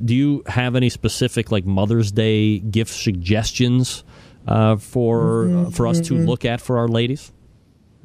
Do 0.03 0.16
you 0.16 0.44
have 0.45 0.76
any 0.76 0.90
specific 0.90 1.52
like 1.52 1.66
Mother's 1.66 2.11
Day 2.11 2.60
gift 2.60 2.91
suggestions 2.91 4.03
uh, 4.48 4.76
for 4.78 5.49
uh, 5.49 5.70
for 5.72 5.88
us 5.88 5.99
to 6.02 6.16
look 6.16 6.45
at 6.45 6.61
for 6.61 6.78
our 6.78 6.88
ladies? 6.88 7.32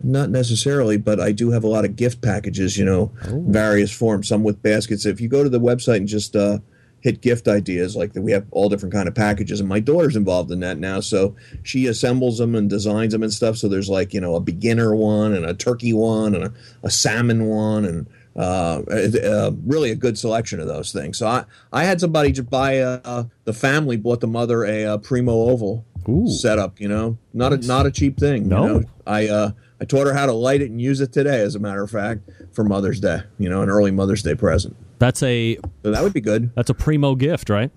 Not 0.03 0.31
necessarily, 0.31 0.97
but 0.97 1.21
I 1.21 1.33
do 1.33 1.51
have 1.51 1.63
a 1.63 1.69
lot 1.69 1.85
of 1.85 1.95
gift 1.95 2.21
packages, 2.21 2.77
you 2.77 2.85
know, 2.85 3.13
various 3.23 3.93
forms, 3.93 4.29
some 4.29 4.43
with 4.43 4.61
baskets. 4.61 5.07
If 5.07 5.21
you 5.21 5.29
go 5.29 5.45
to 5.45 5.49
the 5.49 5.61
website 5.61 5.99
and 5.99 6.09
just 6.09 6.35
uh, 6.35 6.59
hit 7.01 7.21
gift 7.21 7.47
ideas, 7.47 7.95
like 7.95 8.11
we 8.15 8.33
have 8.33 8.45
all 8.51 8.69
different 8.69 8.93
kind 8.93 9.07
of 9.07 9.15
packages, 9.15 9.61
and 9.61 9.69
my 9.69 9.79
daughter's 9.79 10.17
involved 10.17 10.51
in 10.51 10.61
that 10.61 10.79
now, 10.79 11.01
so 11.01 11.37
she 11.63 11.87
assembles 11.87 12.39
them 12.39 12.55
and 12.55 12.69
designs 12.69 13.13
them 13.13 13.23
and 13.23 13.33
stuff. 13.33 13.57
So 13.57 13.69
there's 13.69 13.89
like 13.89 14.13
you 14.13 14.21
know 14.21 14.35
a 14.35 14.41
beginner 14.41 14.97
one 14.97 15.33
and 15.33 15.45
a 15.45 15.55
turkey 15.55 15.93
one 15.93 16.35
and 16.35 16.45
a, 16.45 16.53
a 16.83 16.91
salmon 16.91 17.45
one 17.47 17.85
and 17.85 18.07
uh, 18.37 18.83
uh, 18.89 19.51
really 19.65 19.91
a 19.91 19.95
good 19.95 20.19
selection 20.19 20.61
of 20.61 20.67
those 20.67 20.93
things. 20.93 21.19
So 21.19 21.27
I, 21.27 21.45
I 21.73 21.85
had 21.85 22.01
somebody 22.01 22.33
just 22.33 22.51
buy 22.51 22.79
uh, 22.81 23.25
the 23.45 23.53
family 23.53 23.97
bought 23.97 24.21
the 24.21 24.27
mother 24.27 24.65
a, 24.65 24.85
uh 24.85 24.99
primo 24.99 25.33
oval 25.33 25.85
setup. 26.27 26.81
You 26.81 26.89
know, 26.89 27.19
not 27.33 27.53
a 27.53 27.59
not 27.59 27.87
a 27.87 27.91
cheap 27.91 28.19
thing. 28.19 28.49
No. 28.49 28.63
you 28.67 28.69
know? 28.81 28.85
I 29.07 29.29
uh, 29.29 29.51
I 29.81 29.85
taught 29.85 30.07
her 30.07 30.15
how 30.15 30.27
to 30.27 30.33
light 30.33 30.63
it 30.63 30.71
and 30.71 30.81
use 30.81 31.01
it 31.01 31.13
today, 31.13 31.41
as 31.41 31.55
a 31.55 31.59
matter 31.59 31.83
of 31.83 31.91
fact, 31.91 32.29
for 32.53 32.65
Mother's 32.65 33.01
Day. 33.01 33.23
You 33.39 33.49
know, 33.49 33.63
an 33.63 33.69
early 33.69 33.91
Mother's 33.91 34.23
Day 34.23 34.35
present. 34.35 34.77
That's 34.99 35.23
a 35.23 35.57
So 35.83 35.91
that 35.91 36.03
would 36.03 36.13
be 36.13 36.21
good. 36.21 36.55
that's 36.55 36.71
a 36.71 36.75
primo 36.75 37.15
gift, 37.15 37.51
right? 37.51 37.71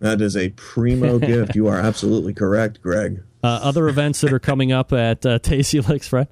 That 0.00 0.20
is 0.20 0.36
a 0.36 0.50
primo 0.50 1.18
gift. 1.30 1.54
You 1.54 1.66
are 1.68 1.78
absolutely 1.78 2.34
correct, 2.34 2.82
Greg. 2.82 3.22
Uh, 3.42 3.60
other 3.62 3.88
events 3.88 4.20
that 4.22 4.32
are 4.32 4.38
coming 4.38 4.72
up 4.72 4.92
at 4.92 5.24
uh, 5.26 5.38
Tasty 5.38 5.80
Licks, 5.80 6.08
Fred? 6.08 6.28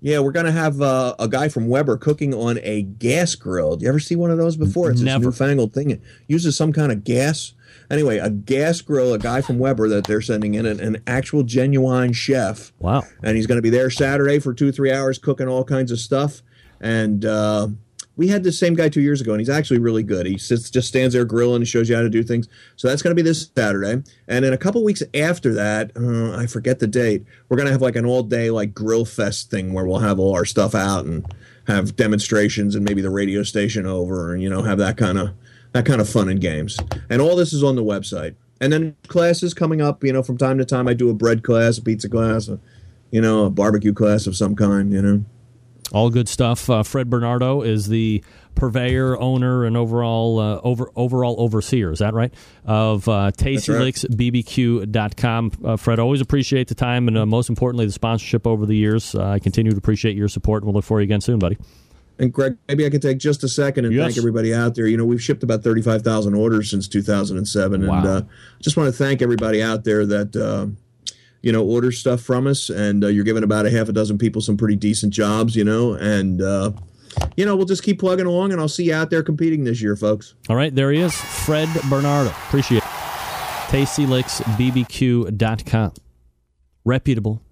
Yeah, 0.00 0.20
we're 0.20 0.32
gonna 0.32 0.52
have 0.52 0.80
uh, 0.80 1.14
a 1.18 1.28
guy 1.28 1.48
from 1.48 1.68
Weber 1.68 1.96
cooking 1.96 2.32
on 2.32 2.58
a 2.62 2.82
gas 2.82 3.34
grill. 3.34 3.76
Do 3.76 3.84
you 3.84 3.88
ever 3.88 3.98
see 3.98 4.16
one 4.16 4.30
of 4.30 4.38
those 4.38 4.56
before? 4.56 4.90
It's 4.90 5.00
Never. 5.00 5.18
this 5.18 5.40
newfangled 5.40 5.72
thing. 5.72 5.90
It 5.90 6.00
uses 6.28 6.56
some 6.56 6.72
kind 6.72 6.92
of 6.92 7.04
gas. 7.04 7.54
Anyway, 7.90 8.18
a 8.18 8.30
gas 8.30 8.80
grill. 8.80 9.14
A 9.14 9.18
guy 9.18 9.40
from 9.40 9.58
Weber 9.58 9.88
that 9.88 10.04
they're 10.06 10.20
sending 10.20 10.54
in 10.54 10.66
an, 10.66 10.78
an 10.78 11.02
actual 11.06 11.42
genuine 11.42 12.12
chef. 12.12 12.72
Wow. 12.78 13.02
And 13.22 13.36
he's 13.36 13.46
going 13.46 13.56
to 13.56 13.62
be 13.62 13.70
there 13.70 13.90
Saturday 13.90 14.38
for 14.38 14.54
two 14.54 14.70
three 14.72 14.92
hours 14.92 15.18
cooking 15.18 15.48
all 15.48 15.64
kinds 15.64 15.90
of 15.90 15.98
stuff. 15.98 16.42
And 16.80 17.24
uh, 17.24 17.68
we 18.18 18.26
had 18.26 18.42
this 18.42 18.58
same 18.58 18.74
guy 18.74 18.88
two 18.88 19.00
years 19.00 19.20
ago, 19.20 19.32
and 19.32 19.40
he's 19.40 19.48
actually 19.48 19.78
really 19.78 20.02
good. 20.02 20.26
He 20.26 20.36
sits, 20.36 20.68
just 20.68 20.88
stands 20.88 21.14
there 21.14 21.24
grilling 21.24 21.62
and 21.62 21.68
shows 21.68 21.88
you 21.88 21.94
how 21.94 22.02
to 22.02 22.10
do 22.10 22.24
things. 22.24 22.48
So 22.74 22.88
that's 22.88 23.00
going 23.00 23.12
to 23.12 23.14
be 23.14 23.26
this 23.26 23.48
Saturday. 23.56 24.02
And 24.26 24.44
then 24.44 24.52
a 24.52 24.58
couple 24.58 24.82
weeks 24.82 25.04
after 25.14 25.54
that, 25.54 25.92
uh, 25.96 26.36
I 26.36 26.46
forget 26.46 26.80
the 26.80 26.88
date. 26.88 27.24
We're 27.48 27.56
going 27.56 27.66
to 27.66 27.72
have 27.72 27.80
like 27.80 27.94
an 27.94 28.04
all 28.04 28.24
day 28.24 28.50
like 28.50 28.74
grill 28.74 29.04
fest 29.04 29.52
thing 29.52 29.72
where 29.72 29.86
we'll 29.86 30.00
have 30.00 30.18
all 30.18 30.34
our 30.34 30.44
stuff 30.44 30.74
out 30.74 31.04
and 31.04 31.24
have 31.68 31.94
demonstrations 31.94 32.74
and 32.74 32.84
maybe 32.84 33.00
the 33.00 33.10
radio 33.10 33.44
station 33.44 33.86
over 33.86 34.32
and 34.32 34.42
you 34.42 34.48
know 34.48 34.62
have 34.62 34.78
that 34.78 34.96
kind 34.96 35.18
of 35.18 35.30
that 35.72 35.86
kind 35.86 36.00
of 36.00 36.08
fun 36.08 36.28
and 36.28 36.40
games. 36.40 36.76
And 37.08 37.22
all 37.22 37.36
this 37.36 37.52
is 37.52 37.62
on 37.62 37.76
the 37.76 37.84
website. 37.84 38.34
And 38.60 38.72
then 38.72 38.96
classes 39.06 39.54
coming 39.54 39.80
up. 39.80 40.02
You 40.02 40.12
know, 40.12 40.24
from 40.24 40.36
time 40.36 40.58
to 40.58 40.64
time, 40.64 40.88
I 40.88 40.94
do 40.94 41.08
a 41.08 41.14
bread 41.14 41.44
class, 41.44 41.78
a 41.78 41.82
pizza 41.82 42.08
class, 42.08 42.48
a, 42.48 42.58
you 43.12 43.20
know, 43.20 43.44
a 43.44 43.50
barbecue 43.50 43.92
class 43.92 44.26
of 44.26 44.36
some 44.36 44.56
kind. 44.56 44.92
You 44.92 45.02
know. 45.02 45.24
All 45.92 46.10
good 46.10 46.28
stuff. 46.28 46.68
Uh, 46.68 46.82
Fred 46.82 47.08
Bernardo 47.08 47.62
is 47.62 47.88
the 47.88 48.22
purveyor, 48.54 49.18
owner, 49.18 49.64
and 49.64 49.76
overall 49.76 50.38
uh, 50.38 50.60
over 50.62 50.90
overall 50.96 51.36
overseer. 51.38 51.90
Is 51.92 52.00
that 52.00 52.12
right? 52.14 52.32
Of 52.66 53.08
uh, 53.08 53.30
TastyLicksBBQ.com. 53.36 55.52
Uh, 55.64 55.76
Fred, 55.76 55.98
always 55.98 56.20
appreciate 56.20 56.68
the 56.68 56.74
time 56.74 57.08
and 57.08 57.16
uh, 57.18 57.26
most 57.26 57.48
importantly 57.48 57.86
the 57.86 57.92
sponsorship 57.92 58.46
over 58.46 58.66
the 58.66 58.76
years. 58.76 59.14
Uh, 59.14 59.26
I 59.28 59.38
continue 59.38 59.72
to 59.72 59.78
appreciate 59.78 60.16
your 60.16 60.28
support, 60.28 60.62
and 60.62 60.66
we'll 60.68 60.74
look 60.74 60.84
for 60.84 61.00
you 61.00 61.04
again 61.04 61.20
soon, 61.20 61.38
buddy. 61.38 61.56
And 62.20 62.32
Greg, 62.32 62.56
maybe 62.66 62.84
I 62.84 62.90
could 62.90 63.02
take 63.02 63.18
just 63.18 63.44
a 63.44 63.48
second 63.48 63.84
and 63.84 63.94
Yes. 63.94 64.06
thank 64.06 64.18
everybody 64.18 64.52
out 64.52 64.74
there. 64.74 64.88
You 64.88 64.96
know, 64.96 65.04
we've 65.04 65.22
shipped 65.22 65.44
about 65.44 65.62
35,000 65.62 66.34
orders 66.34 66.68
since 66.68 66.88
2007. 66.88 67.86
Wow. 67.86 67.98
And 67.98 68.06
uh, 68.06 68.22
just 68.60 68.76
want 68.76 68.88
to 68.88 68.92
thank 68.92 69.22
everybody 69.22 69.62
out 69.62 69.84
there 69.84 70.04
that, 70.04 70.34
uh, 70.34 70.66
you 71.42 71.52
know, 71.52 71.64
order 71.64 71.92
stuff 71.92 72.20
from 72.20 72.46
us. 72.46 72.68
And 72.70 73.04
uh, 73.04 73.08
you're 73.08 73.24
giving 73.24 73.42
about 73.42 73.66
a 73.66 73.70
half 73.70 73.88
a 73.88 73.92
dozen 73.92 74.18
people 74.18 74.40
some 74.42 74.56
pretty 74.56 74.76
decent 74.76 75.12
jobs, 75.12 75.56
you 75.56 75.64
know. 75.64 75.94
And, 75.94 76.40
uh, 76.42 76.72
you 77.36 77.44
know, 77.44 77.56
we'll 77.56 77.66
just 77.66 77.82
keep 77.82 77.98
plugging 78.00 78.26
along 78.26 78.52
and 78.52 78.60
I'll 78.60 78.68
see 78.68 78.84
you 78.84 78.94
out 78.94 79.10
there 79.10 79.22
competing 79.22 79.64
this 79.64 79.82
year, 79.82 79.96
folks. 79.96 80.34
All 80.48 80.56
right, 80.56 80.74
there 80.74 80.90
he 80.92 81.00
is, 81.00 81.14
Fred 81.14 81.68
Bernardo. 81.88 82.30
Appreciate 82.30 82.78
it. 82.78 82.84
TastyLicksBBQ.com. 83.68 85.92
Reputable, 86.84 87.42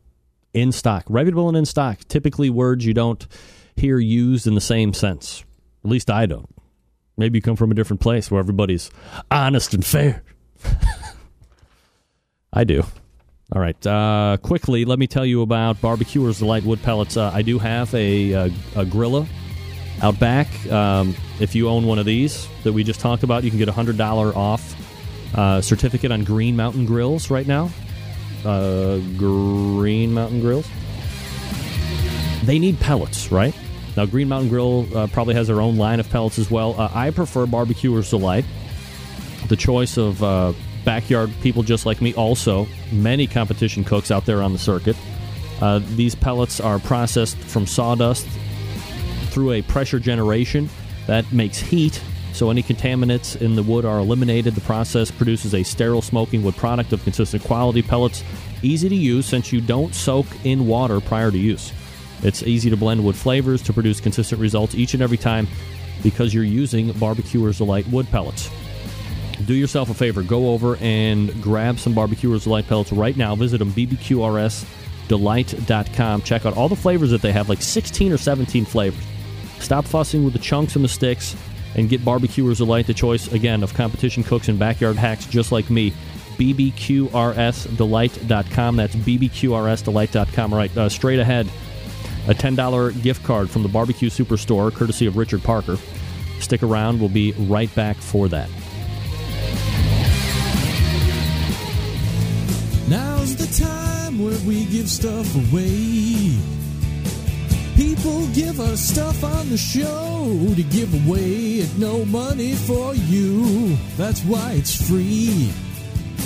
in 0.55 0.73
stock. 0.73 1.05
Reputable 1.09 1.49
and 1.49 1.57
in 1.59 1.67
stock. 1.67 1.99
Typically 2.09 2.49
words 2.49 2.87
you 2.87 2.95
don't 2.95 3.27
hear 3.77 3.99
used 3.99 4.47
in 4.47 4.55
the 4.55 4.61
same 4.61 4.95
sense. 4.95 5.45
At 5.85 5.91
least 5.91 6.11
I 6.11 6.25
don't. 6.27 6.49
Maybe 7.19 7.39
you 7.39 7.43
come 7.43 7.57
from 7.57 7.71
a 7.71 7.75
different 7.75 8.01
place 8.01 8.31
where 8.31 8.41
everybody's 8.41 8.91
honest 9.31 9.75
and 9.75 9.85
fair. 9.85 10.23
I 12.53 12.65
do. 12.65 12.85
All 13.53 13.61
right. 13.61 13.87
Uh, 13.87 14.39
quickly, 14.43 14.85
let 14.85 14.99
me 14.99 15.07
tell 15.07 15.25
you 15.25 15.43
about 15.43 15.81
Barbecuers 15.81 16.41
Delight 16.41 16.65
Wood 16.65 16.83
Pellets. 16.83 17.17
Uh, 17.17 17.31
I 17.33 17.43
do 17.43 17.59
have 17.59 17.95
a, 17.95 18.33
a, 18.33 18.45
a 18.47 18.85
Grilla 18.85 19.27
out 20.03 20.19
back. 20.19 20.49
Um, 20.71 21.15
if 21.41 21.55
you 21.55 21.69
own 21.69 21.87
one 21.87 21.99
of 21.99 22.07
these 22.07 22.49
that 22.65 22.73
we 22.73 22.83
just 22.83 23.01
talked 23.01 23.23
about, 23.23 23.45
you 23.45 23.51
can 23.51 23.59
get 23.59 23.69
a 23.69 23.73
hundred 23.73 23.97
dollar 23.97 24.37
off 24.37 24.75
uh, 25.37 25.61
certificate 25.61 26.11
on 26.11 26.25
Green 26.25 26.57
Mountain 26.57 26.87
Grills 26.87 27.31
right 27.31 27.47
now. 27.47 27.71
Uh, 28.45 28.99
Green 29.17 30.13
Mountain 30.13 30.41
Grills. 30.41 30.69
They 32.45 32.59
need 32.59 32.79
pellets, 32.81 33.31
right? 33.31 33.55
Now, 33.97 34.07
Green 34.07 34.29
Mountain 34.29 34.51
Grill 34.51 34.87
uh, 34.97 35.07
probably 35.07 35.35
has 35.35 35.47
their 35.47 35.61
own 35.61 35.77
line 35.77 36.01
of 36.01 36.11
pellets 36.11 36.39
as 36.39 36.51
well. 36.51 36.79
Uh, 36.79 36.91
I 36.93 37.11
prefer 37.11 37.47
Barbecuers 37.47 38.11
Delight. 38.11 38.45
The 39.49 39.57
choice 39.57 39.97
of 39.97 40.23
uh, 40.23 40.53
backyard 40.87 41.31
people 41.43 41.63
just 41.63 41.85
like 41.85 42.01
me. 42.01 42.15
Also, 42.15 42.67
many 42.91 43.27
competition 43.27 43.85
cooks 43.85 44.11
out 44.11 44.25
there 44.25 44.41
on 44.41 44.55
the 44.55 44.59
circuit. 44.59 44.97
Uh, 45.61 45.81
these 45.97 46.15
pellets 46.15 46.61
are 46.61 46.79
processed 46.79 47.37
from 47.37 47.67
sawdust 47.67 48.27
through 49.31 49.53
a 49.53 49.63
pressure 49.63 49.99
generation 49.99 50.71
that 51.07 51.31
makes 51.33 51.59
heat, 51.59 52.01
so 52.33 52.51
any 52.51 52.63
contaminants 52.63 53.41
in 53.41 53.57
the 53.57 53.63
wood 53.63 53.85
are 53.85 53.99
eliminated. 53.99 54.55
The 54.55 54.61
process 54.63 55.11
produces 55.11 55.55
a 55.55 55.63
sterile 55.63 56.03
smoking 56.03 56.43
wood 56.43 56.57
product 56.57 56.93
of 56.93 57.03
consistent 57.03 57.43
quality. 57.43 57.83
Pellets 57.83 58.23
easy 58.63 58.89
to 58.89 58.95
use 58.95 59.27
since 59.27 59.53
you 59.53 59.61
don't 59.61 59.95
soak 59.95 60.27
in 60.45 60.67
water 60.67 61.01
prior 61.01 61.31
to 61.31 61.39
use. 61.39 61.73
It's 62.23 62.43
easy 62.45 62.71
to 62.71 62.77
blend 62.77 63.05
wood 63.05 63.17
flavors 63.17 63.61
to 63.63 63.73
produce 63.73 64.01
consistent 64.01 64.41
results 64.41 64.75
each 64.75 64.95
and 64.95 65.03
every 65.03 65.19
time 65.19 65.49
because 66.03 66.33
you're 66.33 66.45
using 66.45 66.93
Barbecuers 66.93 67.59
Delight 67.59 67.87
wood 67.89 68.07
pellets. 68.11 68.51
Do 69.45 69.55
yourself 69.55 69.91
a 69.91 69.95
favor. 69.95 70.23
Go 70.23 70.51
over 70.51 70.77
and 70.77 71.43
grab 71.43 71.79
some 71.79 71.95
Barbecuers 71.95 72.45
Delight 72.45 72.67
pellets 72.67 72.93
right 72.93 73.17
now. 73.17 73.35
Visit 73.35 73.59
them, 73.59 73.73
bbqrsdelight.com. 73.73 76.23
Check 76.23 76.47
out 76.47 76.57
all 76.57 76.69
the 76.69 76.77
flavors 76.77 77.11
that 77.11 77.23
they 77.23 77.33
have, 77.33 77.49
like 77.49 77.63
16 77.63 78.13
or 78.13 78.19
17 78.19 78.65
flavors. 78.65 79.03
Stop 79.59 79.85
fussing 79.85 80.25
with 80.25 80.33
the 80.33 80.39
chunks 80.39 80.77
and 80.77 80.85
the 80.85 80.89
sticks 80.89 81.35
and 81.75 81.89
get 81.89 82.05
Barbecuers 82.05 82.59
Delight, 82.59 82.87
the 82.87 82.95
choice, 82.95 83.33
again, 83.33 83.63
of 83.63 83.75
competition 83.75 84.23
cooks 84.23 84.49
and 84.49 84.59
backyard 84.59 84.97
hacks 84.97 85.27
just 85.27 85.53
like 85.53 85.71
me. 85.71 85.93
bbqrsdelight.com. 86.37 88.77
That's 88.77 88.97
bbqrsdelight.com. 88.97 90.53
All 90.53 90.59
right, 90.59 90.77
uh, 90.77 90.89
straight 90.89 91.19
ahead, 91.19 91.49
a 92.29 92.35
$10 92.35 93.03
gift 93.03 93.25
card 93.25 93.51
from 93.51 93.63
the 93.63 93.69
Barbecue 93.69 94.11
Superstore, 94.11 94.73
courtesy 94.73 95.07
of 95.07 95.17
Richard 95.17 95.43
Parker. 95.43 95.77
Stick 96.41 96.63
around. 96.63 97.01
We'll 97.01 97.09
be 97.09 97.33
right 97.33 97.75
back 97.75 97.97
for 97.97 98.29
that. 98.29 98.51
Now's 102.89 103.35
the 103.35 103.65
time 103.65 104.23
where 104.23 104.39
we 104.47 104.65
give 104.67 104.89
stuff 104.89 105.35
away. 105.35 106.39
People 107.75 108.27
give 108.29 108.61
us 108.61 108.81
stuff 108.81 109.25
on 109.25 109.49
the 109.51 109.59
show 109.59 110.55
to 110.55 110.63
give 110.63 110.95
away 111.07 111.63
at 111.63 111.79
no 111.79 112.05
money 112.05 112.55
for 112.55 112.95
you. 112.95 113.77
That's 113.97 114.23
why 114.23 114.53
it's 114.53 114.89
free. 114.89 115.51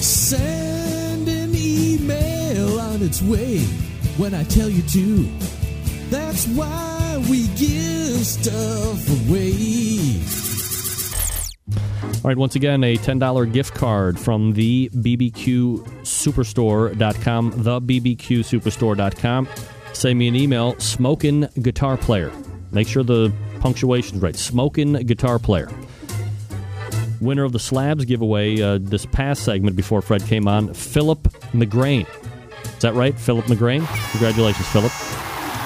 Send 0.02 1.28
an 1.28 1.52
email 1.54 2.78
on 2.78 3.02
its 3.02 3.22
way 3.22 3.60
when 4.18 4.34
I 4.34 4.44
tell 4.44 4.68
you 4.68 4.82
to. 4.82 5.28
That's 6.10 6.46
why 6.48 7.24
we 7.30 7.48
give 7.56 8.26
stuff 8.26 9.28
away. 9.28 10.39
All 12.22 12.28
right, 12.28 12.36
once 12.36 12.54
again, 12.54 12.84
a 12.84 12.98
$10 12.98 13.50
gift 13.50 13.74
card 13.74 14.20
from 14.20 14.52
the 14.52 14.90
BBQSuperstore.com, 14.90 17.62
the 17.62 17.80
BBQSuperstore.com. 17.80 19.48
Send 19.94 20.18
me 20.18 20.28
an 20.28 20.36
email, 20.36 20.78
smoking 20.78 21.48
guitar 21.62 21.96
player. 21.96 22.30
Make 22.72 22.88
sure 22.88 23.02
the 23.02 23.32
punctuation's 23.60 24.20
right. 24.20 24.36
Smoking 24.36 24.92
guitar 25.06 25.38
player. 25.38 25.70
Winner 27.22 27.44
of 27.44 27.52
the 27.52 27.58
Slabs 27.58 28.04
giveaway 28.04 28.60
uh, 28.60 28.76
this 28.82 29.06
past 29.06 29.42
segment 29.42 29.74
before 29.74 30.02
Fred 30.02 30.22
came 30.24 30.46
on, 30.46 30.74
Philip 30.74 31.22
McGrain. 31.54 32.06
Is 32.64 32.80
that 32.80 32.92
right? 32.92 33.18
Philip 33.18 33.46
McGrain? 33.46 33.86
Congratulations, 34.10 34.68
Philip. 34.68 34.92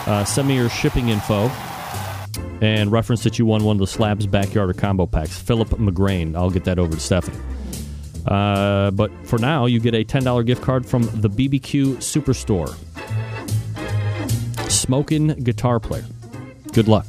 Uh, 0.06 0.24
send 0.24 0.47
me 0.47 0.55
your 0.55 0.70
shipping 0.70 1.09
info 1.09 1.51
and 2.60 2.93
reference 2.93 3.24
that 3.24 3.39
you 3.39 3.47
won 3.47 3.64
one 3.64 3.76
of 3.76 3.81
the 3.81 3.86
Slabs 3.86 4.26
Backyard 4.26 4.70
or 4.70 4.74
Combo 4.74 5.06
Packs. 5.06 5.39
Philip 5.39 5.68
McGrain. 5.70 6.36
I'll 6.36 6.51
get 6.51 6.64
that 6.64 6.78
over 6.78 6.94
to 6.94 7.01
Stephanie. 7.01 7.39
Uh, 8.26 8.90
but 8.93 9.10
for 9.24 9.39
now, 9.39 9.66
you 9.66 9.81
get 9.81 9.94
a 9.94 10.05
$10 10.05 10.47
gift 10.47 10.62
card 10.62 10.86
from 10.86 11.02
the 11.20 11.28
BBQ 11.28 11.97
Superstore. 11.97 12.74
Smoking 14.70 15.28
guitar 15.28 15.78
player. 15.78 16.05
Good 16.72 16.89
luck. 16.89 17.06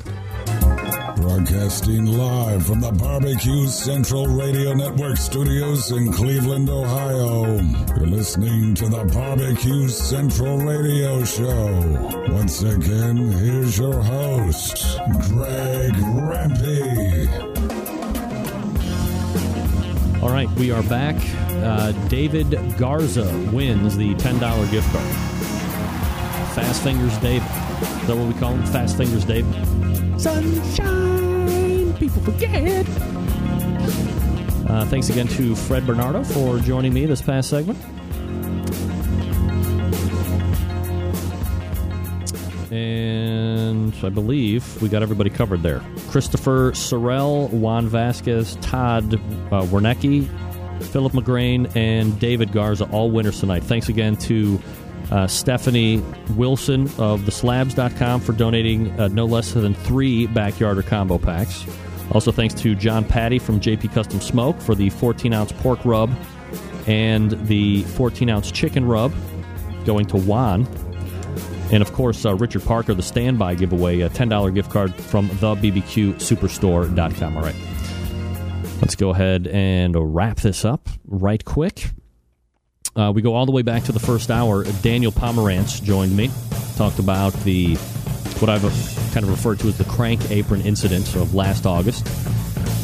Broadcasting 1.16 2.06
live 2.06 2.66
from 2.66 2.82
the 2.82 2.92
Barbecue 2.92 3.68
Central 3.68 4.28
Radio 4.28 4.74
Network 4.74 5.16
studios 5.18 5.92
in 5.92 6.12
Cleveland, 6.12 6.70
Ohio. 6.70 7.62
You're 7.96 8.08
listening 8.08 8.76
to 8.76 8.90
the 8.90 9.06
Barbecue 9.14 9.88
Central 9.88 10.58
Radio 10.58 11.24
Show. 11.24 12.26
Once 12.30 12.64
again, 12.64 13.18
here's 13.32 13.78
your 13.78 14.02
host, 14.04 15.00
Greg 15.30 15.94
Rempe. 15.94 17.56
All 20.22 20.30
right, 20.30 20.50
we 20.52 20.72
are 20.72 20.84
back. 20.84 21.16
Uh, 21.64 21.92
David 22.10 22.52
Garza 22.78 23.26
wins 23.54 23.96
the 23.96 24.14
$10 24.16 24.72
gift 24.72 24.92
card. 24.92 25.16
Fast 26.54 26.84
Fingers 26.84 27.18
David. 27.20 27.48
Is 28.02 28.08
that 28.08 28.16
what 28.18 28.28
we 28.34 28.40
call 28.40 28.54
him? 28.54 28.66
Fast 28.66 28.98
Fingers 28.98 29.24
David? 29.26 29.54
Sunshine, 30.20 30.56
people 30.56 31.05
forget. 32.26 32.86
Uh, 34.68 34.84
thanks 34.88 35.10
again 35.10 35.28
to 35.28 35.56
Fred 35.56 35.86
Bernardo 35.86 36.24
for 36.24 36.58
joining 36.60 36.94
me 36.94 37.06
this 37.06 37.22
past 37.22 37.50
segment. 37.50 37.80
And 42.72 43.94
I 44.04 44.10
believe 44.10 44.82
we 44.82 44.90
got 44.90 45.04
everybody 45.04 45.30
covered 45.30 45.62
there. 45.62 45.82
Christopher 46.10 46.72
Sorrell, 46.72 47.50
Juan 47.52 47.88
Vasquez, 47.88 48.58
Todd 48.58 49.14
uh, 49.14 49.64
Wernicke, 49.68 50.28
Philip 50.86 51.14
McGrain, 51.14 51.74
and 51.76 52.20
David 52.20 52.52
Garza, 52.52 52.86
all 52.86 53.12
winners 53.12 53.40
tonight. 53.40 53.64
Thanks 53.64 53.88
again 53.88 54.16
to 54.18 54.60
uh, 55.12 55.28
Stephanie 55.28 56.04
Wilson 56.36 56.84
of 56.98 57.22
theslabs.com 57.22 58.20
for 58.20 58.34
donating 58.34 59.00
uh, 59.00 59.08
no 59.10 59.26
less 59.26 59.54
than 59.54 59.74
three 59.74 60.26
backyard 60.28 60.78
or 60.78 60.82
combo 60.82 61.18
packs. 61.18 61.66
Also, 62.12 62.32
thanks 62.32 62.54
to 62.54 62.76
John 62.76 63.04
Patty 63.04 63.40
from 63.40 63.60
JP 63.60 63.94
Custom 63.94 64.22
Smoke 64.22 64.60
for 64.62 64.76
the 64.76 64.90
14 64.90 65.34
ounce 65.34 65.52
pork 65.52 65.84
rub 65.84 66.12
and 66.88 67.32
the 67.48 67.84
14 67.84 68.30
ounce 68.30 68.52
chicken 68.52 68.86
rub 68.86 69.14
going 69.86 70.06
to 70.08 70.18
Juan. 70.18 70.68
And 71.72 71.82
of 71.82 71.92
course, 71.94 72.26
uh, 72.26 72.36
Richard 72.36 72.64
Parker, 72.64 72.94
the 72.94 73.02
standby 73.02 73.56
giveaway, 73.56 74.02
a 74.02 74.10
$10 74.10 74.54
gift 74.54 74.70
card 74.70 74.94
from 74.94 75.28
the 75.28 75.56
BBQSuperstore.com. 75.56 77.38
All 77.38 77.44
right. 77.44 77.56
Let's 78.82 78.96
go 78.96 79.10
ahead 79.10 79.48
and 79.48 79.96
wrap 80.16 80.38
this 80.38 80.64
up 80.64 80.90
right 81.06 81.44
quick. 81.44 81.92
Uh, 82.96 83.12
we 83.14 83.22
go 83.22 83.34
all 83.34 83.46
the 83.46 83.52
way 83.52 83.62
back 83.62 83.84
to 83.84 83.92
the 83.92 84.00
first 84.00 84.30
hour. 84.30 84.64
Daniel 84.82 85.12
Pomerantz 85.12 85.82
joined 85.82 86.16
me, 86.16 86.30
talked 86.78 87.00
about 87.00 87.34
the 87.44 87.76
what 88.42 88.50
I've 88.50 88.62
kind 89.14 89.24
of 89.24 89.30
referred 89.30 89.60
to 89.60 89.68
as 89.68 89.78
the 89.78 89.84
crank 89.86 90.32
apron 90.32 90.62
incident 90.62 91.16
of 91.16 91.34
last 91.34 91.66
August. 91.66 92.06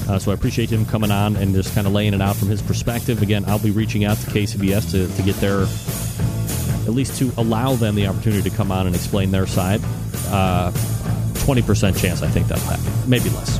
Uh, 0.09 0.19
so 0.19 0.31
I 0.31 0.33
appreciate 0.33 0.69
him 0.69 0.85
coming 0.85 1.11
on 1.11 1.35
and 1.35 1.53
just 1.53 1.73
kind 1.73 1.87
of 1.87 1.93
laying 1.93 2.13
it 2.13 2.21
out 2.21 2.35
from 2.35 2.49
his 2.49 2.61
perspective. 2.61 3.21
Again, 3.21 3.45
I'll 3.47 3.59
be 3.59 3.71
reaching 3.71 4.03
out 4.03 4.17
to 4.17 4.27
KCBS 4.27 4.91
to, 4.91 5.15
to 5.15 5.21
get 5.23 5.35
their, 5.35 5.61
at 5.61 6.93
least 6.93 7.17
to 7.19 7.31
allow 7.37 7.75
them 7.75 7.95
the 7.95 8.07
opportunity 8.07 8.49
to 8.49 8.55
come 8.55 8.71
on 8.71 8.87
and 8.87 8.95
explain 8.95 9.31
their 9.31 9.47
side. 9.47 9.81
Uh, 10.27 10.71
20% 11.41 11.99
chance 11.99 12.21
I 12.21 12.27
think 12.27 12.47
that'll 12.47 12.63
happen. 12.65 13.09
Maybe 13.09 13.29
less. 13.29 13.59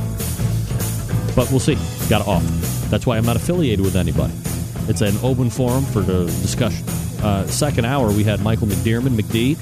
But 1.34 1.50
we'll 1.50 1.60
see. 1.60 1.76
Got 2.08 2.24
to 2.24 2.30
offer. 2.30 2.46
That's 2.88 3.06
why 3.06 3.16
I'm 3.16 3.24
not 3.24 3.36
affiliated 3.36 3.84
with 3.84 3.96
anybody. 3.96 4.34
It's 4.88 5.00
an 5.00 5.16
open 5.22 5.48
forum 5.48 5.84
for 5.84 6.00
the 6.00 6.26
discussion. 6.26 6.86
Uh, 7.22 7.46
second 7.46 7.84
hour, 7.84 8.10
we 8.12 8.24
had 8.24 8.40
Michael 8.40 8.66
McDearman, 8.66 9.18
McD, 9.18 9.56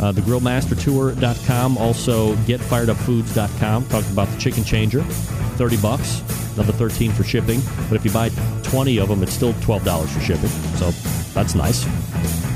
uh, 0.00 0.12
thegrillmastertour.com, 0.12 1.78
also 1.78 2.34
getfiredupfoods.com. 2.34 3.86
Talked 3.86 4.10
about 4.10 4.28
the 4.28 4.38
chicken 4.38 4.64
changer, 4.64 5.02
30 5.02 5.76
bucks, 5.78 6.22
another 6.54 6.72
13 6.72 7.12
for 7.12 7.24
shipping. 7.24 7.60
But 7.88 7.96
if 7.96 8.04
you 8.04 8.10
buy 8.10 8.30
20 8.62 8.98
of 8.98 9.08
them, 9.08 9.22
it's 9.22 9.32
still 9.32 9.52
$12 9.54 10.08
for 10.08 10.20
shipping. 10.20 10.50
So 10.76 10.90
that's 11.32 11.54
nice. 11.54 11.86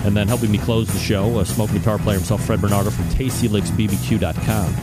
And 0.05 0.16
then 0.16 0.28
helping 0.28 0.51
me 0.51 0.59
close 0.59 0.89
the 0.89 0.98
show, 0.98 1.39
a 1.39 1.47
smoke 1.47 1.70
guitar 1.73 1.98
player 1.98 2.16
himself, 2.16 2.44
Fred 2.44 2.60
Bernardo 2.60 2.90
from 2.90 3.05
TastyLicksBBQ.com. 3.06 4.74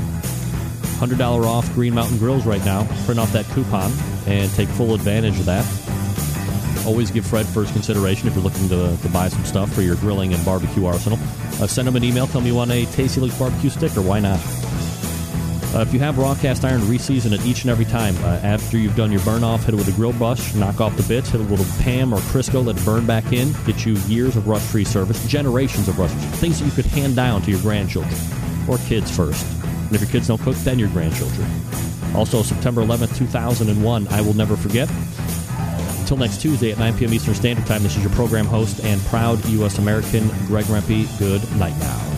$100 0.99 1.45
off 1.45 1.73
Green 1.73 1.93
Mountain 1.93 2.17
Grills 2.17 2.45
right 2.45 2.63
now. 2.65 2.85
Print 3.05 3.19
off 3.19 3.31
that 3.31 3.45
coupon 3.47 3.91
and 4.27 4.51
take 4.51 4.67
full 4.69 4.93
advantage 4.93 5.39
of 5.39 5.45
that. 5.45 5.88
Always 6.89 7.11
give 7.11 7.23
Fred 7.23 7.45
first 7.45 7.71
consideration 7.73 8.27
if 8.27 8.33
you're 8.33 8.43
looking 8.43 8.67
to, 8.69 8.97
to 8.97 9.09
buy 9.09 9.27
some 9.27 9.45
stuff 9.45 9.71
for 9.71 9.83
your 9.83 9.95
grilling 9.97 10.33
and 10.33 10.43
barbecue 10.43 10.87
arsenal. 10.87 11.19
Uh, 11.61 11.67
send 11.67 11.87
him 11.87 11.95
an 11.95 12.03
email. 12.03 12.25
Tell 12.25 12.41
him 12.41 12.47
you 12.47 12.55
want 12.55 12.71
a 12.71 12.87
Tasty 12.87 13.21
Licks 13.21 13.37
barbecue 13.37 13.69
sticker. 13.69 14.01
Why 14.01 14.19
not? 14.19 14.39
Uh, 15.75 15.81
if 15.81 15.93
you 15.93 15.99
have 15.99 16.17
raw 16.17 16.33
cast 16.33 16.65
iron, 16.65 16.81
reseason 16.81 17.31
it 17.31 17.45
each 17.45 17.61
and 17.61 17.69
every 17.69 17.85
time. 17.85 18.17
Uh, 18.23 18.39
after 18.41 18.79
you've 18.79 18.95
done 18.95 19.11
your 19.11 19.21
burn 19.21 19.43
off, 19.43 19.65
hit 19.65 19.75
it 19.75 19.77
with 19.77 19.87
a 19.87 19.91
grill 19.91 20.13
brush, 20.13 20.55
knock 20.55 20.81
off 20.81 20.97
the 20.97 21.03
bits, 21.03 21.29
hit 21.29 21.39
a 21.39 21.43
little 21.43 21.65
Pam 21.83 22.11
or 22.11 22.17
Crisco, 22.21 22.65
let 22.65 22.75
it 22.75 22.83
burn 22.83 23.05
back 23.05 23.33
in, 23.33 23.53
get 23.67 23.85
you 23.85 23.93
years 24.07 24.35
of 24.35 24.47
rust 24.47 24.65
free 24.71 24.83
service, 24.83 25.23
generations 25.27 25.87
of 25.87 25.99
rust 25.99 26.15
free 26.15 26.37
things 26.39 26.57
that 26.57 26.65
you 26.65 26.71
could 26.71 26.87
hand 26.87 27.15
down 27.15 27.43
to 27.43 27.51
your 27.51 27.61
grandchildren 27.61 28.19
or 28.67 28.79
kids 28.79 29.15
first. 29.15 29.45
And 29.63 29.93
if 29.93 30.01
your 30.01 30.09
kids 30.09 30.27
don't 30.27 30.41
cook, 30.41 30.55
then 30.55 30.79
your 30.79 30.89
grandchildren. 30.89 31.47
Also, 32.15 32.41
September 32.41 32.81
11th, 32.81 33.15
2001, 33.15 34.07
I 34.07 34.21
will 34.21 34.33
never 34.33 34.57
forget. 34.57 34.89
Until 36.09 36.25
next 36.25 36.41
Tuesday 36.41 36.71
at 36.71 36.79
9 36.79 36.97
p.m. 36.97 37.13
Eastern 37.13 37.35
Standard 37.35 37.67
Time, 37.67 37.83
this 37.83 37.95
is 37.95 38.01
your 38.01 38.11
program 38.13 38.47
host 38.47 38.83
and 38.83 38.99
proud 39.01 39.45
U.S. 39.45 39.77
American, 39.77 40.27
Greg 40.47 40.65
Rempe. 40.65 41.05
Good 41.19 41.43
night 41.59 41.77
now. 41.77 42.08